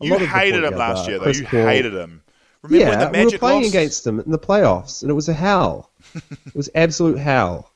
A 0.00 0.06
you 0.06 0.10
lot 0.10 0.22
of 0.22 0.30
the 0.32 0.38
hated 0.38 0.64
him 0.64 0.74
last 0.76 1.06
year, 1.06 1.18
though. 1.18 1.24
Chris 1.24 1.40
you 1.40 1.46
Paul. 1.46 1.66
hated 1.66 1.94
him. 1.94 2.22
Remember 2.62 2.92
yeah, 2.92 2.98
when 2.98 3.12
the 3.12 3.18
we 3.18 3.24
were 3.24 3.32
playing 3.32 3.62
lost? 3.62 3.68
against 3.68 4.04
them 4.04 4.20
in 4.20 4.30
the 4.30 4.38
playoffs, 4.38 5.02
and 5.02 5.10
it 5.10 5.14
was 5.14 5.28
a 5.28 5.34
hell. 5.34 5.92
it 6.14 6.54
was 6.54 6.70
absolute 6.74 7.18
hell. 7.18 7.69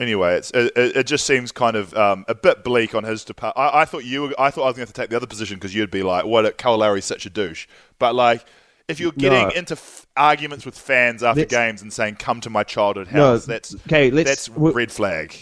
Anyway, 0.00 0.34
it's, 0.36 0.50
it, 0.52 0.72
it 0.76 1.06
just 1.06 1.26
seems 1.26 1.52
kind 1.52 1.76
of 1.76 1.94
um, 1.94 2.24
a 2.26 2.34
bit 2.34 2.64
bleak 2.64 2.94
on 2.94 3.04
his 3.04 3.22
depart. 3.22 3.52
I, 3.56 3.82
I 3.82 3.84
thought 3.84 4.04
you. 4.04 4.22
Were, 4.22 4.34
I 4.38 4.50
thought 4.50 4.62
I 4.62 4.66
was 4.68 4.76
going 4.76 4.86
to 4.86 4.88
have 4.88 4.94
to 4.94 5.00
take 5.02 5.10
the 5.10 5.16
other 5.16 5.26
position 5.26 5.56
because 5.56 5.74
you'd 5.74 5.90
be 5.90 6.02
like, 6.02 6.24
"What? 6.24 6.64
Lowry's 6.64 7.04
such 7.04 7.26
a 7.26 7.30
douche." 7.30 7.66
But 7.98 8.14
like, 8.14 8.44
if 8.88 8.98
you're 8.98 9.12
getting 9.12 9.48
No. 9.48 9.54
into 9.54 9.74
f- 9.74 10.06
arguments 10.16 10.64
with 10.64 10.76
fans 10.78 11.22
after 11.22 11.42
Let's- 11.42 11.50
games 11.50 11.82
and 11.82 11.92
saying 11.92 12.16
"come 12.16 12.40
to 12.40 12.50
my 12.50 12.64
childhood 12.64 13.08
No, 13.12 13.32
house," 13.32 13.44
that's 13.44 13.74
okay, 13.86 14.10
let's- 14.10 14.46
that's 14.46 14.48
red 14.48 14.90
flag. 14.90 15.36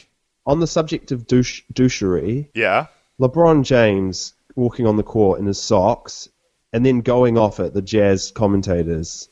On 0.44 0.58
the 0.58 0.66
subject 0.66 1.12
of 1.12 1.26
douche, 1.28 1.62
douchery, 1.72 2.48
Yeah. 2.52 2.86
LeBron 3.20 3.62
James 3.64 4.34
walking 4.56 4.86
on 4.88 4.96
the 4.96 5.02
court 5.04 5.38
in 5.38 5.46
his 5.46 5.60
socks 5.62 6.28
and 6.72 6.84
then 6.84 7.00
going 7.02 7.38
off 7.38 7.60
at 7.60 7.74
the 7.74 7.82
Jazz 7.82 8.32
commentators. 8.34 9.28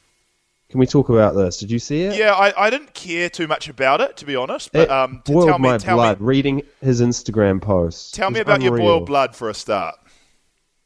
Can 0.76 0.80
we 0.80 0.86
talk 0.86 1.08
about 1.08 1.34
this? 1.34 1.56
Did 1.56 1.70
you 1.70 1.78
see 1.78 2.02
it? 2.02 2.18
Yeah, 2.18 2.34
I, 2.34 2.66
I 2.66 2.68
didn't 2.68 2.92
care 2.92 3.30
too 3.30 3.46
much 3.46 3.66
about 3.66 4.02
it, 4.02 4.18
to 4.18 4.26
be 4.26 4.36
honest. 4.36 4.72
But 4.72 4.82
It 4.82 4.90
um, 4.90 5.22
boiled 5.24 5.48
tell 5.48 5.58
me, 5.58 5.68
my 5.70 5.78
tell 5.78 5.96
blood 5.96 6.20
me, 6.20 6.26
reading 6.26 6.62
his 6.82 7.00
Instagram 7.00 7.62
posts. 7.62 8.10
tell 8.10 8.30
me 8.30 8.40
about 8.40 8.60
your 8.60 8.76
boiled 8.76 9.06
blood 9.06 9.34
for 9.34 9.48
a 9.48 9.54
start. 9.54 9.94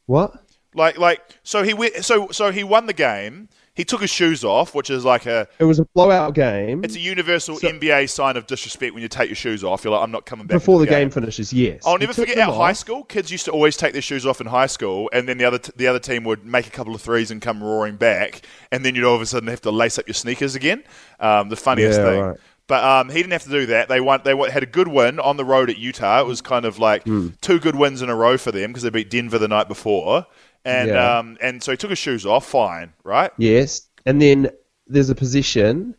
What? 0.05 0.33
Like, 0.73 0.97
like, 0.97 1.19
so 1.43 1.63
he 1.63 1.71
wi- 1.71 1.99
so 1.99 2.29
so 2.29 2.53
he 2.53 2.63
won 2.63 2.85
the 2.85 2.93
game. 2.93 3.49
He 3.81 3.85
took 3.85 4.01
his 4.01 4.11
shoes 4.11 4.43
off, 4.43 4.75
which 4.75 4.91
is 4.91 5.03
like 5.03 5.25
a 5.25 5.47
It 5.57 5.63
was 5.63 5.79
a 5.79 5.85
blowout 5.95 6.35
game. 6.35 6.83
it's 6.83 6.95
a 6.95 6.99
universal 6.99 7.55
So- 7.57 7.67
NBA 7.67 8.05
sign 8.11 8.37
of 8.37 8.45
disrespect 8.45 8.93
when 8.93 9.01
you 9.01 9.09
take 9.09 9.27
your 9.27 9.35
shoes 9.35 9.63
off. 9.63 9.83
You're 9.83 9.93
like, 9.93 10.03
I'm 10.03 10.11
not 10.11 10.27
coming 10.27 10.45
back 10.45 10.59
Before 10.59 10.77
the 10.77 10.83
into 10.83 10.93
game 10.99 11.09
finishes, 11.09 11.51
yes. 11.51 11.81
I'll 11.83 11.97
never 11.97 12.13
forget 12.13 12.37
at 12.37 12.47
high 12.53 12.73
school. 12.73 13.03
Kids 13.05 13.31
used 13.31 13.45
to 13.45 13.51
always 13.51 13.75
take 13.75 13.93
their 13.93 14.01
shoes 14.03 14.23
off 14.23 14.39
in 14.39 14.45
high 14.45 14.67
school, 14.67 15.09
and 15.11 15.27
then 15.27 15.39
the 15.39 15.45
other 15.45 15.57
t- 15.57 15.71
the 15.75 15.87
other 15.87 15.97
team 15.97 16.23
would 16.25 16.45
make 16.45 16.67
a 16.67 16.69
couple 16.69 16.93
of 16.93 17.01
threes 17.01 17.31
and 17.31 17.41
come 17.41 17.63
roaring 17.63 17.95
back, 17.95 18.43
and 18.71 18.85
then 18.85 18.93
you'd 18.93 19.03
all 19.03 19.15
of 19.15 19.21
a 19.21 19.25
sudden 19.25 19.49
have 19.49 19.61
to 19.61 19.71
lace 19.71 19.97
up 19.97 20.07
your 20.07 20.13
sneakers 20.13 20.53
again. 20.53 20.83
Um, 21.19 21.49
the 21.49 21.55
funniest 21.55 21.97
Yeah, 21.97 22.05
thing. 22.05 22.21
right. 22.21 22.37
But 22.67 22.83
um, 22.85 23.09
he 23.09 23.15
didn't 23.15 23.33
have 23.33 23.43
to 23.45 23.49
do 23.49 23.65
that. 23.65 23.89
They 23.89 23.99
won. 23.99 24.21
They 24.23 24.37
had 24.51 24.61
a 24.61 24.67
good 24.67 24.89
win 24.89 25.19
on 25.19 25.37
the 25.37 25.43
road 25.43 25.71
at 25.71 25.79
Utah. 25.79 26.21
It 26.21 26.27
was 26.27 26.39
kind 26.39 26.65
of 26.65 26.77
like 26.77 27.03
Hmm. 27.03 27.29
two 27.41 27.57
good 27.59 27.75
wins 27.75 28.03
in 28.03 28.09
a 28.09 28.15
row 28.15 28.37
for 28.37 28.51
them 28.51 28.69
because 28.69 28.83
they 28.83 28.91
beat 28.91 29.09
Denver 29.09 29.39
the 29.39 29.47
night 29.47 29.67
before, 29.67 30.27
and 30.65 30.89
Yeah. 30.89 31.19
um, 31.19 31.37
and 31.41 31.61
so 31.63 31.71
he 31.71 31.77
took 31.77 31.89
his 31.89 31.99
shoes 31.99 32.25
off. 32.25 32.45
Fine, 32.47 32.93
right? 33.03 33.31
Yes. 33.37 33.87
And 34.05 34.21
then 34.21 34.49
there's 34.87 35.09
a 35.09 35.15
position 35.15 35.95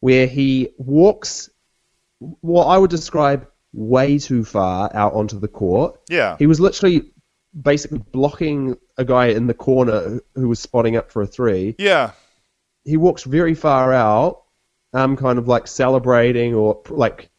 where 0.00 0.26
he 0.26 0.68
walks 0.78 1.50
what 2.40 2.64
I 2.66 2.78
would 2.78 2.90
describe 2.90 3.46
way 3.72 4.18
too 4.18 4.44
far 4.44 4.90
out 4.94 5.14
onto 5.14 5.38
the 5.38 5.48
court. 5.48 6.00
Yeah. 6.08 6.36
He 6.38 6.46
was 6.46 6.60
literally 6.60 7.12
basically 7.60 7.98
blocking 7.98 8.76
a 8.96 9.04
guy 9.04 9.26
in 9.26 9.46
the 9.46 9.54
corner 9.54 10.20
who- 10.34 10.48
was 10.48 10.60
spotting 10.60 10.96
up 10.96 11.10
for 11.10 11.22
a 11.22 11.26
three. 11.26 11.74
Yeah. 11.78 12.12
He 12.84 12.96
walks 12.96 13.24
very 13.24 13.54
far 13.54 13.92
out, 13.92 14.42
um, 14.92 15.16
kind 15.16 15.38
of 15.38 15.48
like 15.48 15.66
celebrating 15.66 16.54
or 16.54 16.80
like 16.88 17.30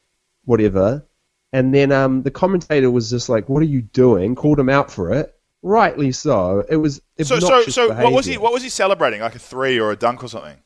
whatever. 0.46 1.08
And 1.54 1.74
then 1.74 1.92
um, 1.92 2.24
the 2.24 2.32
commentator 2.32 2.90
was 2.90 3.10
just 3.10 3.28
like, 3.28 3.50
"What 3.50 3.62
are 3.62 3.66
you 3.66 3.82
doing?" 3.82 4.36
Called 4.36 4.60
him 4.60 4.70
out 4.70 4.90
for 4.92 5.12
it. 5.14 5.36
Rightly 5.64 6.12
so. 6.12 6.64
It 6.70 6.78
was 6.78 7.02
So 7.22 7.40
so 7.40 7.64
so 7.64 7.94
what 7.94 8.14
was 8.14 8.26
he? 8.26 8.38
What 8.38 8.54
was 8.54 8.64
he 8.64 8.70
celebrating? 8.70 9.22
Like 9.22 9.36
a 9.36 9.40
three 9.40 9.80
or 9.80 9.92
a 9.92 9.96
dunk 9.96 10.24
or 10.24 10.28
something? 10.28 10.58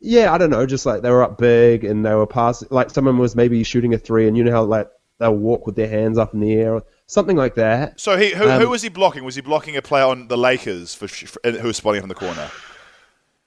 Yeah, 0.00 0.32
I 0.32 0.38
don't 0.38 0.50
know. 0.50 0.66
Just 0.66 0.86
like 0.86 1.02
they 1.02 1.10
were 1.10 1.22
up 1.22 1.38
big 1.38 1.82
and 1.82 2.04
they 2.04 2.14
were 2.14 2.26
passing. 2.26 2.68
Like 2.70 2.90
someone 2.90 3.18
was 3.18 3.34
maybe 3.34 3.62
shooting 3.64 3.94
a 3.94 3.98
three, 3.98 4.28
and 4.28 4.36
you 4.36 4.44
know 4.44 4.52
how 4.52 4.62
like 4.64 4.88
they'll 5.18 5.34
walk 5.34 5.66
with 5.66 5.76
their 5.76 5.88
hands 5.88 6.18
up 6.18 6.34
in 6.34 6.40
the 6.40 6.52
air, 6.52 6.74
or 6.74 6.84
something 7.06 7.36
like 7.36 7.54
that. 7.56 7.98
So 7.98 8.16
he 8.16 8.30
who, 8.30 8.48
Um, 8.48 8.60
who 8.60 8.68
was 8.68 8.82
he 8.82 8.88
blocking? 8.88 9.24
Was 9.24 9.34
he 9.34 9.40
blocking 9.40 9.76
a 9.76 9.82
player 9.82 10.04
on 10.04 10.28
the 10.28 10.36
Lakers 10.36 10.94
for, 10.94 11.08
for 11.08 11.50
who 11.50 11.66
was 11.66 11.76
spotting 11.76 12.02
in 12.02 12.08
the 12.08 12.14
corner? 12.14 12.50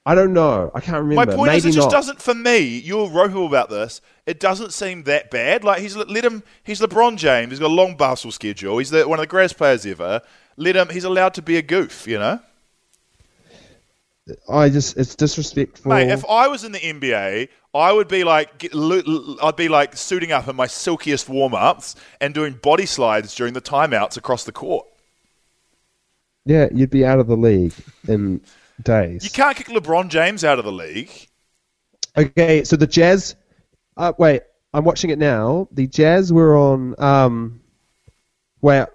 I 0.08 0.14
don't 0.14 0.32
know. 0.32 0.70
I 0.74 0.80
can't 0.80 1.02
remember. 1.02 1.26
My 1.26 1.36
point 1.36 1.48
maybe 1.48 1.58
is, 1.58 1.66
it 1.66 1.72
just 1.72 1.88
not. 1.88 1.92
doesn't 1.92 2.22
for 2.22 2.34
me. 2.34 2.78
You're 2.78 3.08
ropeable 3.08 3.46
about 3.46 3.68
this. 3.68 4.00
It 4.24 4.40
doesn't 4.40 4.72
seem 4.72 5.02
that 5.02 5.30
bad. 5.30 5.64
Like 5.64 5.82
he's 5.82 5.96
let 5.96 6.24
him. 6.24 6.42
He's 6.64 6.80
LeBron 6.80 7.18
James. 7.18 7.50
He's 7.50 7.58
got 7.58 7.66
a 7.66 7.74
long 7.74 7.94
basketball 7.94 8.32
schedule. 8.32 8.78
He's 8.78 8.88
the, 8.88 9.06
one 9.06 9.18
of 9.18 9.22
the 9.22 9.26
greatest 9.26 9.58
players 9.58 9.84
ever. 9.84 10.22
Let 10.56 10.76
him. 10.76 10.88
He's 10.88 11.04
allowed 11.04 11.34
to 11.34 11.42
be 11.42 11.58
a 11.58 11.62
goof. 11.62 12.06
You 12.06 12.18
know, 12.20 12.40
I 14.48 14.70
just 14.70 14.96
it's 14.96 15.14
disrespectful. 15.14 15.90
mate. 15.90 16.08
If 16.08 16.24
I 16.24 16.48
was 16.48 16.64
in 16.64 16.72
the 16.72 16.78
NBA, 16.78 17.50
I 17.74 17.92
would 17.92 18.08
be 18.08 18.24
like, 18.24 18.56
get, 18.56 18.74
I'd 18.74 19.56
be 19.56 19.68
like 19.68 19.94
suiting 19.94 20.32
up 20.32 20.48
in 20.48 20.56
my 20.56 20.68
silkiest 20.68 21.28
warm 21.28 21.52
ups 21.52 21.96
and 22.18 22.32
doing 22.32 22.54
body 22.54 22.86
slides 22.86 23.34
during 23.34 23.52
the 23.52 23.60
timeouts 23.60 24.16
across 24.16 24.44
the 24.44 24.52
court. 24.52 24.86
yeah, 26.46 26.68
you'd 26.72 26.88
be 26.88 27.04
out 27.04 27.18
of 27.18 27.26
the 27.26 27.36
league 27.36 27.74
in 28.08 28.40
days. 28.82 29.24
You 29.24 29.30
can't 29.30 29.56
kick 29.56 29.68
LeBron 29.68 30.08
James 30.08 30.44
out 30.44 30.58
of 30.58 30.64
the 30.64 30.72
league. 30.72 31.10
Okay, 32.16 32.64
so 32.64 32.76
the 32.76 32.86
Jazz. 32.86 33.36
Uh, 33.96 34.12
wait, 34.18 34.42
I'm 34.74 34.84
watching 34.84 35.10
it 35.10 35.18
now. 35.18 35.68
The 35.72 35.86
Jazz 35.86 36.32
were 36.32 36.56
on. 36.56 36.94
Um, 36.98 37.60
wait, 38.60 38.86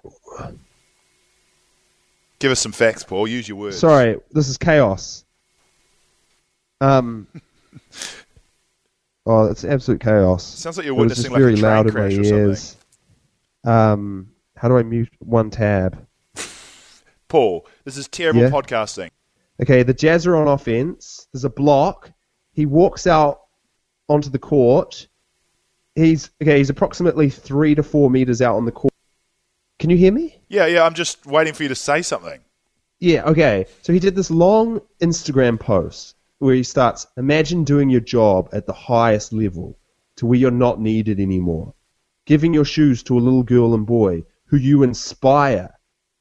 Give 2.40 2.50
us 2.52 2.60
some 2.60 2.72
facts, 2.72 3.04
Paul. 3.04 3.26
Use 3.26 3.48
your 3.48 3.56
words. 3.56 3.78
sorry, 3.78 4.18
this 4.32 4.48
is 4.48 4.58
chaos. 4.58 5.24
Um. 6.80 7.26
oh, 9.26 9.46
it's 9.46 9.64
absolute 9.64 10.00
chaos. 10.00 10.42
Sounds 10.44 10.76
like 10.76 10.84
you're 10.84 10.94
It 10.96 11.00
witnessing 11.00 11.30
like 11.30 11.40
a 11.40 11.42
very 11.42 11.52
train 11.54 11.62
loud 11.62 11.86
in 11.86 11.92
crash 11.92 12.12
my 12.12 12.18
or 12.18 12.24
something. 12.24 12.38
ears. 12.48 12.76
Um, 13.64 14.30
how 14.56 14.68
do 14.68 14.76
I 14.76 14.82
mute 14.82 15.10
one 15.20 15.50
tab? 15.50 16.06
Paul, 17.28 17.66
this 17.84 17.96
is 17.96 18.08
terrible 18.08 18.42
Yeah. 18.42 18.50
podcasting. 18.50 19.08
Okay, 19.62 19.82
the 19.82 19.94
Jazz 19.94 20.26
are 20.26 20.36
on 20.36 20.48
offense. 20.48 21.28
There's 21.32 21.44
a 21.44 21.50
block. 21.50 22.10
He 22.52 22.66
walks 22.66 23.06
out 23.06 23.40
onto 24.08 24.30
the 24.30 24.38
court. 24.38 25.06
He's 25.94 26.30
okay. 26.42 26.58
He's 26.58 26.70
approximately 26.70 27.30
three 27.30 27.74
to 27.74 27.82
four 27.82 28.10
meters 28.10 28.42
out 28.42 28.56
on 28.56 28.64
the 28.64 28.72
court. 28.72 28.92
Can 29.78 29.90
you 29.90 29.96
hear 29.96 30.12
me? 30.12 30.40
Yeah, 30.48 30.66
yeah. 30.66 30.84
I'm 30.84 30.94
just 30.94 31.24
waiting 31.26 31.54
for 31.54 31.62
you 31.62 31.68
to 31.68 31.74
say 31.74 32.02
something. 32.02 32.40
Yeah, 32.98 33.24
okay. 33.24 33.66
So 33.82 33.92
he 33.92 33.98
did 33.98 34.14
this 34.14 34.30
long 34.30 34.80
Instagram 35.00 35.58
post 35.60 36.16
where 36.38 36.54
he 36.54 36.62
starts 36.62 37.06
Imagine 37.16 37.64
doing 37.64 37.90
your 37.90 38.00
job 38.00 38.48
at 38.52 38.66
the 38.66 38.72
highest 38.72 39.32
level 39.32 39.78
to 40.16 40.26
where 40.26 40.38
you're 40.38 40.50
not 40.50 40.80
needed 40.80 41.20
anymore. 41.20 41.74
Giving 42.26 42.54
your 42.54 42.64
shoes 42.64 43.02
to 43.04 43.18
a 43.18 43.20
little 43.20 43.42
girl 43.42 43.74
and 43.74 43.86
boy 43.86 44.24
who 44.46 44.56
you 44.56 44.82
inspire 44.82 45.74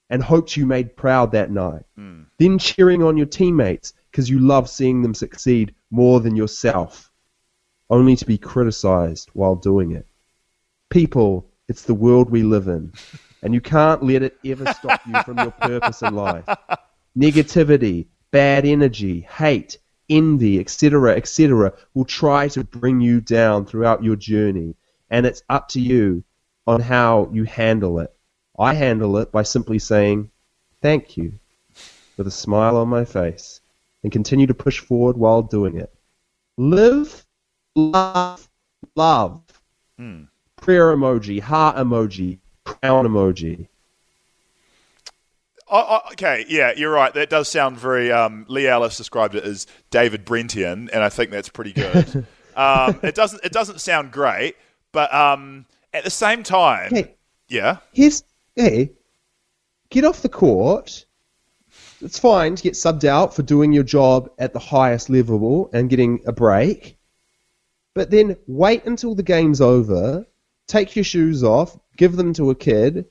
and 0.09 0.21
hoped 0.21 0.57
you 0.57 0.65
made 0.65 0.95
proud 0.95 1.31
that 1.31 1.51
night. 1.51 1.83
Hmm. 1.95 2.22
Then 2.43 2.58
cheering 2.60 3.01
on 3.01 3.15
your 3.15 3.25
teammates 3.25 3.93
because 4.12 4.29
you 4.29 4.38
love 4.38 4.69
seeing 4.69 5.01
them 5.01 5.13
succeed 5.13 5.73
more 5.91 6.19
than 6.19 6.36
yourself, 6.36 7.10
only 7.89 8.17
to 8.17 8.25
be 8.25 8.38
criticized 8.38 9.29
while 9.32 9.56
doing 9.56 9.93
it. 9.93 10.06
People, 10.89 11.49
it's 11.69 11.84
the 11.84 11.93
world 11.93 12.29
we 12.29 12.43
live 12.43 12.67
in, 12.67 12.91
and 13.43 13.53
you 13.53 13.62
can't 13.62 14.03
let 14.03 14.23
it 14.23 14.38
ever 14.43 14.65
stop 14.73 14.99
you 15.08 15.23
from 15.23 15.38
your 15.38 15.51
purpose 15.51 16.01
in 16.01 16.15
life. 16.15 16.43
Negativity, 17.17 18.08
bad 18.32 18.65
energy, 18.65 19.21
hate, 19.21 19.77
envy, 20.10 20.60
etc., 20.60 21.15
etc., 21.15 21.71
will 21.93 22.03
try 22.03 22.49
to 22.49 22.65
bring 22.65 22.99
you 22.99 23.21
down 23.21 23.65
throughout 23.65 24.03
your 24.03 24.17
journey, 24.17 24.75
and 25.10 25.25
it's 25.25 25.43
up 25.47 25.69
to 25.69 25.79
you 25.79 26.25
on 26.67 26.82
how 26.82 27.29
you 27.32 27.45
handle 27.45 27.99
it. 27.99 28.13
I 28.60 28.73
handle 28.73 29.15
it 29.19 29.32
by 29.32 29.43
simply 29.43 29.79
saying, 29.79 30.29
Thank 30.82 31.15
you, 31.15 31.39
with 32.23 32.33
a 32.33 32.36
smile 32.36 32.77
on 32.77 32.88
my 32.88 33.03
face, 33.03 33.59
and 34.01 34.12
continue 34.12 34.47
to 34.47 34.53
push 34.53 34.79
forward 34.79 35.17
while 35.17 35.41
doing 35.41 35.77
it. 35.77 35.93
Live, 36.57 37.25
love, 37.75 38.49
love. 38.95 39.41
Prayer 40.55 40.95
emoji, 40.95 41.41
heart 41.41 41.75
emoji, 41.75 42.39
crown 42.63 43.05
emoji. 43.05 43.67
Oh, 45.69 45.86
oh, 45.89 46.12
okay, 46.13 46.45
yeah, 46.47 46.71
you're 46.77 46.91
right. 46.91 47.13
That 47.13 47.29
does 47.29 47.49
sound 47.49 47.77
very. 47.77 48.09
Um, 48.09 48.45
Lee 48.47 48.67
Ellis 48.67 48.95
described 48.95 49.36
it 49.36 49.43
as 49.43 49.67
David 49.89 50.25
Brentian, 50.25 50.89
and 50.93 51.03
I 51.03 51.09
think 51.09 51.29
that's 51.29 51.49
pretty 51.49 51.73
good. 51.73 52.25
um, 52.55 52.99
it 53.03 53.15
doesn't. 53.15 53.43
It 53.43 53.51
doesn't 53.51 53.81
sound 53.81 54.13
great, 54.13 54.55
but 54.93 55.13
um, 55.13 55.65
at 55.91 56.05
the 56.05 56.09
same 56.09 56.43
time, 56.43 56.91
Hey, 56.91 57.15
yeah, 57.49 57.77
here's 57.91 58.23
hey, 58.55 58.91
get 59.89 60.05
off 60.05 60.21
the 60.21 60.29
court. 60.29 61.05
It's 62.03 62.19
fine 62.19 62.55
to 62.55 62.63
get 62.63 62.73
subbed 62.73 63.05
out 63.05 63.33
for 63.33 63.43
doing 63.43 63.71
your 63.71 63.83
job 63.83 64.29
at 64.37 64.51
the 64.51 64.59
highest 64.59 65.09
level 65.09 65.69
and 65.71 65.89
getting 65.89 66.19
a 66.27 66.33
break. 66.33 66.97
But 67.95 68.11
then 68.11 68.35
wait 68.45 68.85
until 68.85 69.15
the 69.15 69.23
game's 69.23 69.61
over, 69.61 70.25
take 70.67 70.97
your 70.97 71.05
shoes 71.05 71.45
off, 71.45 71.79
give 71.95 72.17
them 72.17 72.33
to 72.33 72.49
a 72.49 72.55
kid, 72.55 73.05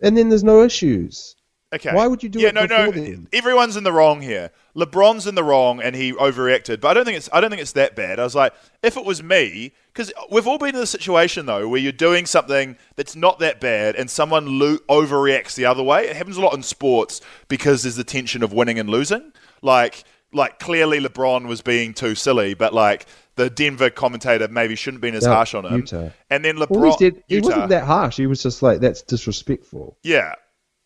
and 0.00 0.16
then 0.16 0.30
there's 0.30 0.42
no 0.42 0.62
issues. 0.62 1.35
Okay. 1.74 1.92
Why 1.92 2.06
would 2.06 2.22
you 2.22 2.28
do 2.28 2.38
yeah, 2.38 2.48
it 2.48 2.54
no, 2.54 2.64
no. 2.66 2.90
then? 2.92 3.26
Everyone's 3.32 3.76
in 3.76 3.82
the 3.82 3.92
wrong 3.92 4.20
here. 4.20 4.52
LeBron's 4.76 5.26
in 5.26 5.34
the 5.34 5.42
wrong, 5.42 5.80
and 5.80 5.96
he 5.96 6.12
overreacted. 6.12 6.80
But 6.80 6.88
I 6.88 6.94
don't 6.94 7.04
think 7.04 7.16
it's. 7.16 7.28
I 7.32 7.40
don't 7.40 7.50
think 7.50 7.60
it's 7.60 7.72
that 7.72 7.96
bad. 7.96 8.20
I 8.20 8.24
was 8.24 8.36
like, 8.36 8.54
if 8.84 8.96
it 8.96 9.04
was 9.04 9.20
me, 9.20 9.72
because 9.92 10.12
we've 10.30 10.46
all 10.46 10.58
been 10.58 10.76
in 10.76 10.80
a 10.82 10.86
situation 10.86 11.46
though 11.46 11.68
where 11.68 11.80
you're 11.80 11.90
doing 11.90 12.24
something 12.24 12.76
that's 12.94 13.16
not 13.16 13.40
that 13.40 13.60
bad, 13.60 13.96
and 13.96 14.08
someone 14.08 14.60
lo- 14.60 14.78
overreacts 14.88 15.56
the 15.56 15.64
other 15.64 15.82
way. 15.82 16.06
It 16.06 16.14
happens 16.14 16.36
a 16.36 16.40
lot 16.40 16.54
in 16.54 16.62
sports 16.62 17.20
because 17.48 17.82
there's 17.82 17.96
the 17.96 18.04
tension 18.04 18.44
of 18.44 18.52
winning 18.52 18.78
and 18.78 18.88
losing. 18.88 19.32
Like, 19.60 20.04
like 20.32 20.60
clearly 20.60 21.00
LeBron 21.00 21.48
was 21.48 21.62
being 21.62 21.94
too 21.94 22.14
silly, 22.14 22.54
but 22.54 22.74
like 22.74 23.06
the 23.34 23.50
Denver 23.50 23.90
commentator 23.90 24.46
maybe 24.46 24.76
shouldn't 24.76 24.98
have 24.98 25.02
been 25.02 25.16
as 25.16 25.24
No, 25.24 25.32
harsh 25.34 25.54
on 25.54 25.66
him. 25.66 25.80
Utah. 25.80 26.10
And 26.30 26.44
then 26.44 26.56
LeBron, 26.58 26.70
Well, 26.70 26.96
he, 26.96 27.10
did, 27.10 27.24
he 27.26 27.34
Utah, 27.36 27.48
wasn't 27.48 27.68
that 27.70 27.84
harsh. 27.84 28.16
He 28.16 28.26
was 28.26 28.40
just 28.42 28.62
like, 28.62 28.78
that's 28.80 29.02
disrespectful. 29.02 29.98
yeah. 30.04 30.34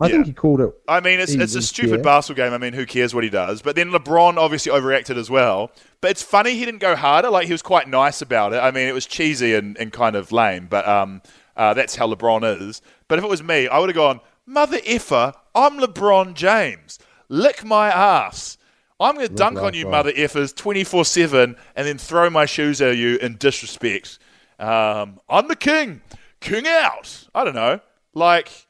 I 0.00 0.06
Yeah. 0.06 0.12
think 0.14 0.26
he 0.26 0.32
called 0.32 0.60
it. 0.60 0.72
I 0.88 1.00
mean, 1.00 1.20
it's, 1.20 1.32
it's 1.32 1.54
a 1.54 1.62
stupid 1.62 1.90
fair. 1.96 2.02
basketball 2.02 2.44
game. 2.46 2.54
I 2.54 2.58
mean, 2.58 2.72
who 2.72 2.86
cares 2.86 3.14
what 3.14 3.22
he 3.24 3.30
does? 3.30 3.60
But 3.62 3.76
then 3.76 3.90
LeBron 3.90 4.36
obviously 4.38 4.72
overreacted 4.72 5.16
as 5.16 5.28
well. 5.30 5.70
But 6.00 6.12
it's 6.12 6.22
funny 6.22 6.54
he 6.54 6.64
didn't 6.64 6.80
go 6.80 6.96
harder. 6.96 7.28
Like, 7.30 7.46
he 7.46 7.52
was 7.52 7.62
quite 7.62 7.88
nice 7.88 8.22
about 8.22 8.52
it. 8.54 8.58
I 8.58 8.70
mean, 8.70 8.88
it 8.88 8.94
was 8.94 9.04
cheesy 9.06 9.54
and, 9.54 9.76
and 9.78 9.92
kind 9.92 10.16
of 10.16 10.32
lame, 10.32 10.66
but 10.70 10.88
um, 10.88 11.20
uh, 11.56 11.74
that's 11.74 11.96
how 11.96 12.06
LeBron 12.12 12.60
is. 12.68 12.80
But 13.08 13.18
if 13.18 13.24
it 13.24 13.28
was 13.30 13.42
me, 13.42 13.68
I 13.68 13.78
would 13.78 13.88
have 13.90 13.96
gone, 13.96 14.20
Mother 14.46 14.78
effer, 14.86 15.34
I'm 15.54 15.78
LeBron 15.78 16.34
James. 16.34 16.98
Lick 17.28 17.64
my 17.64 17.88
ass. 17.88 18.56
I'm 18.98 19.14
going 19.14 19.28
to 19.28 19.34
dunk 19.34 19.58
on 19.58 19.72
you, 19.74 19.84
that. 19.84 19.90
mother 19.90 20.12
effers, 20.12 20.54
24 20.54 21.04
7, 21.06 21.56
and 21.76 21.86
then 21.86 21.96
throw 21.96 22.28
my 22.28 22.44
shoes 22.46 22.82
at 22.82 22.96
you 22.96 23.16
in 23.16 23.36
disrespect. 23.36 24.18
Um, 24.58 25.20
I'm 25.28 25.48
the 25.48 25.56
king. 25.56 26.02
King 26.40 26.66
out. 26.66 27.26
I 27.34 27.44
don't 27.44 27.54
know. 27.54 27.80
Like, 28.12 28.66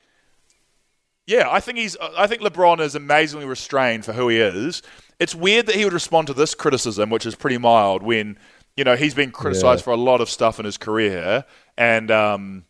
yeah, 1.30 1.46
I 1.48 1.60
think 1.60 1.78
he's. 1.78 1.96
I 2.18 2.26
think 2.26 2.42
LeBron 2.42 2.80
is 2.80 2.96
amazingly 2.96 3.46
restrained 3.46 4.04
for 4.04 4.12
who 4.12 4.28
he 4.28 4.38
is. 4.40 4.82
It's 5.20 5.34
weird 5.34 5.66
that 5.66 5.76
he 5.76 5.84
would 5.84 5.92
respond 5.92 6.26
to 6.26 6.34
this 6.34 6.54
criticism, 6.56 7.08
which 7.08 7.24
is 7.24 7.36
pretty 7.36 7.56
mild, 7.58 8.02
when 8.02 8.36
you 8.76 8.82
know 8.82 8.96
he's 8.96 9.14
been 9.14 9.30
criticized 9.30 9.82
Yeah. 9.82 9.84
for 9.84 9.90
a 9.92 9.96
lot 9.96 10.20
of 10.20 10.28
stuff 10.28 10.58
in 10.58 10.64
his 10.64 10.76
career, 10.76 11.44
and 11.78 12.10
um, 12.10 12.64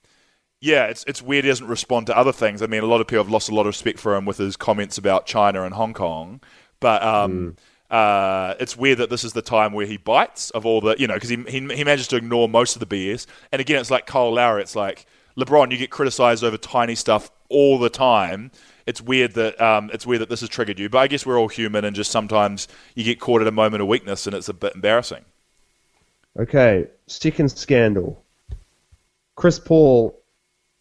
yeah, 0.60 0.84
it's 0.86 1.04
it's 1.06 1.22
weird 1.22 1.44
he 1.44 1.50
doesn't 1.50 1.68
respond 1.68 2.06
to 2.08 2.16
other 2.16 2.32
things. 2.32 2.60
I 2.60 2.66
mean, 2.66 2.82
a 2.82 2.86
lot 2.86 3.00
of 3.00 3.06
people 3.06 3.24
have 3.24 3.32
lost 3.32 3.48
a 3.48 3.54
lot 3.54 3.62
of 3.62 3.68
respect 3.68 3.98
for 3.98 4.14
him 4.14 4.26
with 4.26 4.36
his 4.36 4.56
comments 4.58 4.98
about 4.98 5.24
China 5.24 5.62
and 5.62 5.72
Hong 5.74 5.94
Kong, 5.94 6.42
but 6.80 7.02
um, 7.02 7.56
uh, 7.90 8.54
it's 8.60 8.76
weird 8.76 8.98
that 8.98 9.08
this 9.08 9.24
is 9.24 9.32
the 9.32 9.42
time 9.42 9.72
where 9.72 9.86
he 9.86 9.96
bites 9.96 10.50
of 10.50 10.66
all 10.66 10.82
the 10.82 10.96
you 10.98 11.06
know 11.06 11.14
because 11.14 11.30
he, 11.30 11.36
he 11.48 11.60
he 11.60 11.84
manages 11.84 12.08
to 12.08 12.16
ignore 12.16 12.46
most 12.46 12.76
of 12.76 12.86
the 12.86 12.86
BS. 12.94 13.24
And 13.52 13.58
again, 13.60 13.80
it's 13.80 13.90
like 13.90 14.04
Kyle 14.06 14.34
Lowry. 14.34 14.60
It's 14.60 14.76
like 14.76 15.06
LeBron, 15.38 15.70
you 15.70 15.78
get 15.78 15.90
criticized 15.90 16.44
over 16.44 16.58
tiny 16.58 16.94
stuff 16.94 17.30
all 17.50 17.78
the 17.78 17.90
time. 17.90 18.50
It's 18.86 19.00
weird 19.00 19.34
that 19.34 19.60
um, 19.60 19.90
it's 19.92 20.06
weird 20.06 20.22
that 20.22 20.28
this 20.28 20.40
has 20.40 20.48
triggered 20.48 20.78
you, 20.78 20.88
but 20.88 20.98
I 20.98 21.06
guess 21.06 21.26
we're 21.26 21.38
all 21.38 21.48
human, 21.48 21.84
and 21.84 21.94
just 21.94 22.10
sometimes 22.10 22.66
you 22.94 23.04
get 23.04 23.20
caught 23.20 23.42
at 23.42 23.46
a 23.46 23.52
moment 23.52 23.82
of 23.82 23.88
weakness, 23.88 24.26
and 24.26 24.34
it's 24.34 24.48
a 24.48 24.54
bit 24.54 24.74
embarrassing. 24.74 25.24
Okay, 26.38 26.86
second 27.06 27.50
scandal. 27.50 28.24
Chris 29.34 29.58
Paul, 29.58 30.20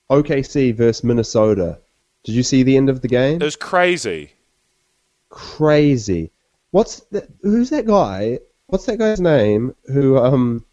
OKC 0.10 0.76
versus 0.76 1.04
Minnesota. 1.04 1.80
Did 2.24 2.36
you 2.36 2.44
see 2.44 2.64
the 2.64 2.78
end 2.78 2.90
of 2.90 3.02
the 3.02 3.08
game? 3.08 3.42
It 3.42 3.46
was 3.46 3.56
crazy. 3.56 4.34
Crazy. 5.30 6.32
What's 6.72 7.00
that, 7.12 7.30
who's 7.42 7.70
that 7.70 7.86
guy? 7.86 8.40
What's 8.68 8.86
that 8.86 9.00
guy's 9.00 9.22
name? 9.22 9.76
Who 9.86 10.18
um 10.18 10.66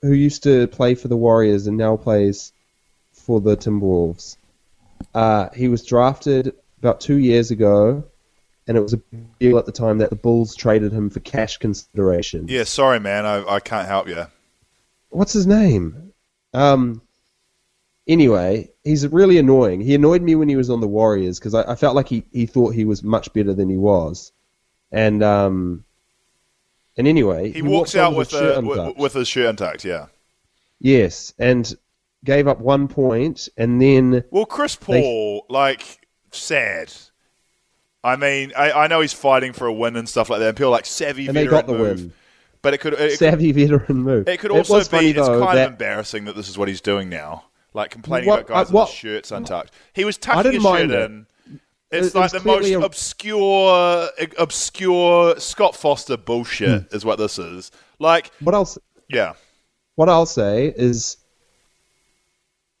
who 0.00 0.12
used 0.12 0.44
to 0.44 0.66
play 0.68 0.94
for 0.94 1.08
the 1.08 1.16
Warriors 1.16 1.66
and 1.66 1.76
now 1.76 1.96
plays 1.96 2.52
for 3.12 3.40
the 3.40 3.56
Timberwolves? 3.56 4.37
Uh, 5.14 5.48
he 5.54 5.68
was 5.68 5.84
drafted 5.84 6.54
about 6.78 7.00
two 7.00 7.16
years 7.16 7.50
ago, 7.50 8.04
and 8.66 8.76
it 8.76 8.80
was 8.80 8.92
a 8.94 9.00
deal 9.40 9.58
at 9.58 9.66
the 9.66 9.72
time 9.72 9.98
that 9.98 10.10
the 10.10 10.16
Bulls 10.16 10.54
traded 10.54 10.92
him 10.92 11.10
for 11.10 11.20
cash 11.20 11.56
consideration. 11.56 12.46
Yeah, 12.48 12.64
sorry, 12.64 13.00
man, 13.00 13.26
I, 13.26 13.44
I 13.46 13.60
can't 13.60 13.88
help 13.88 14.08
you. 14.08 14.26
what's 15.10 15.32
his 15.32 15.46
name? 15.46 16.12
Um. 16.54 17.02
Anyway, 18.06 18.70
he's 18.84 19.06
really 19.06 19.36
annoying. 19.36 19.82
He 19.82 19.94
annoyed 19.94 20.22
me 20.22 20.34
when 20.34 20.48
he 20.48 20.56
was 20.56 20.70
on 20.70 20.80
the 20.80 20.88
Warriors 20.88 21.38
because 21.38 21.52
I, 21.54 21.72
I 21.72 21.74
felt 21.74 21.94
like 21.94 22.08
he, 22.08 22.24
he 22.32 22.46
thought 22.46 22.74
he 22.74 22.86
was 22.86 23.02
much 23.02 23.30
better 23.34 23.52
than 23.52 23.68
he 23.68 23.76
was, 23.76 24.32
and 24.92 25.22
um. 25.22 25.84
And 26.96 27.06
anyway, 27.06 27.52
He, 27.52 27.62
walks 27.62 27.94
walked 27.94 27.96
out 27.96 28.16
with 28.16 28.32
with, 28.32 28.40
his 28.40 28.40
shirt 28.40 28.64
a, 28.64 28.66
with, 28.66 28.96
with 28.96 29.12
his 29.12 29.28
shirt 29.28 29.50
untucked. 29.50 29.84
Yeah. 29.84 30.06
yes, 30.80 31.32
and 31.38 31.72
gave 32.24 32.48
up 32.48 32.60
one 32.60 32.88
point, 32.88 33.48
and 33.56 33.80
then 33.80 34.24
Well, 34.30 34.46
Chris 34.46 34.76
They- 34.76 35.00
Paul, 35.02 35.46
like, 35.48 36.06
sad. 36.32 36.92
I 38.04 38.16
mean, 38.16 38.52
I, 38.56 38.72
I 38.72 38.86
know 38.86 39.00
he's 39.00 39.12
fighting 39.12 39.52
for 39.52 39.66
a 39.66 39.72
win 39.72 39.96
and 39.96 40.08
stuff 40.08 40.30
like 40.30 40.40
that, 40.40 40.48
and 40.48 40.56
people 40.56 40.68
are 40.68 40.76
like 40.76 40.86
savvy 40.86 41.26
and 41.26 41.36
they 41.36 41.44
veteran 41.44 41.60
got 41.60 41.66
the 41.66 41.78
move. 41.78 41.98
win. 42.00 42.12
But 42.62 42.74
it 42.74 42.78
could 42.78 42.94
it, 42.94 42.96
could- 42.98 43.18
Savvy 43.18 43.52
veteran 43.52 43.98
move. 44.02 44.28
it 44.28 44.38
could 44.40 44.50
also 44.50 44.80
funny, 44.80 45.12
be 45.12 45.18
it's 45.18 45.28
kind 45.28 45.42
that 45.42 45.66
of 45.66 45.72
embarrassing 45.72 46.24
that 46.24 46.34
this 46.36 46.48
is 46.48 46.56
what 46.58 46.68
he's 46.68 46.80
doing 46.80 47.08
now, 47.08 47.44
like 47.72 47.90
complaining 47.90 48.28
What- 48.28 48.40
about 48.40 48.48
guys 48.48 48.70
uh, 48.70 48.72
what- 48.72 48.88
with 48.88 48.94
shirts 48.96 49.30
untucked. 49.30 49.72
He 49.92 50.04
was 50.04 50.16
tucking 50.18 50.52
his 50.52 50.62
shirt 50.62 50.90
it. 50.90 51.10
in. 51.10 51.26
It's 51.90 52.08
It- 52.08 52.14
it 52.14 52.14
like 52.18 52.32
was 52.32 52.42
the 52.42 52.46
most 52.46 52.68
a- 52.70 52.80
obscure, 52.84 54.08
obscure 54.38 55.38
Scott 55.40 55.76
Foster 55.76 56.16
bullshit 56.16 56.82
Hmm. 56.90 56.96
is 56.96 57.04
what 57.04 57.18
this 57.18 57.38
is. 57.38 57.70
Like, 57.98 58.30
what 58.40 58.54
else? 58.54 58.76
yeah, 59.08 59.34
what 59.96 60.08
I'll 60.08 60.26
say 60.26 60.72
is, 60.76 61.16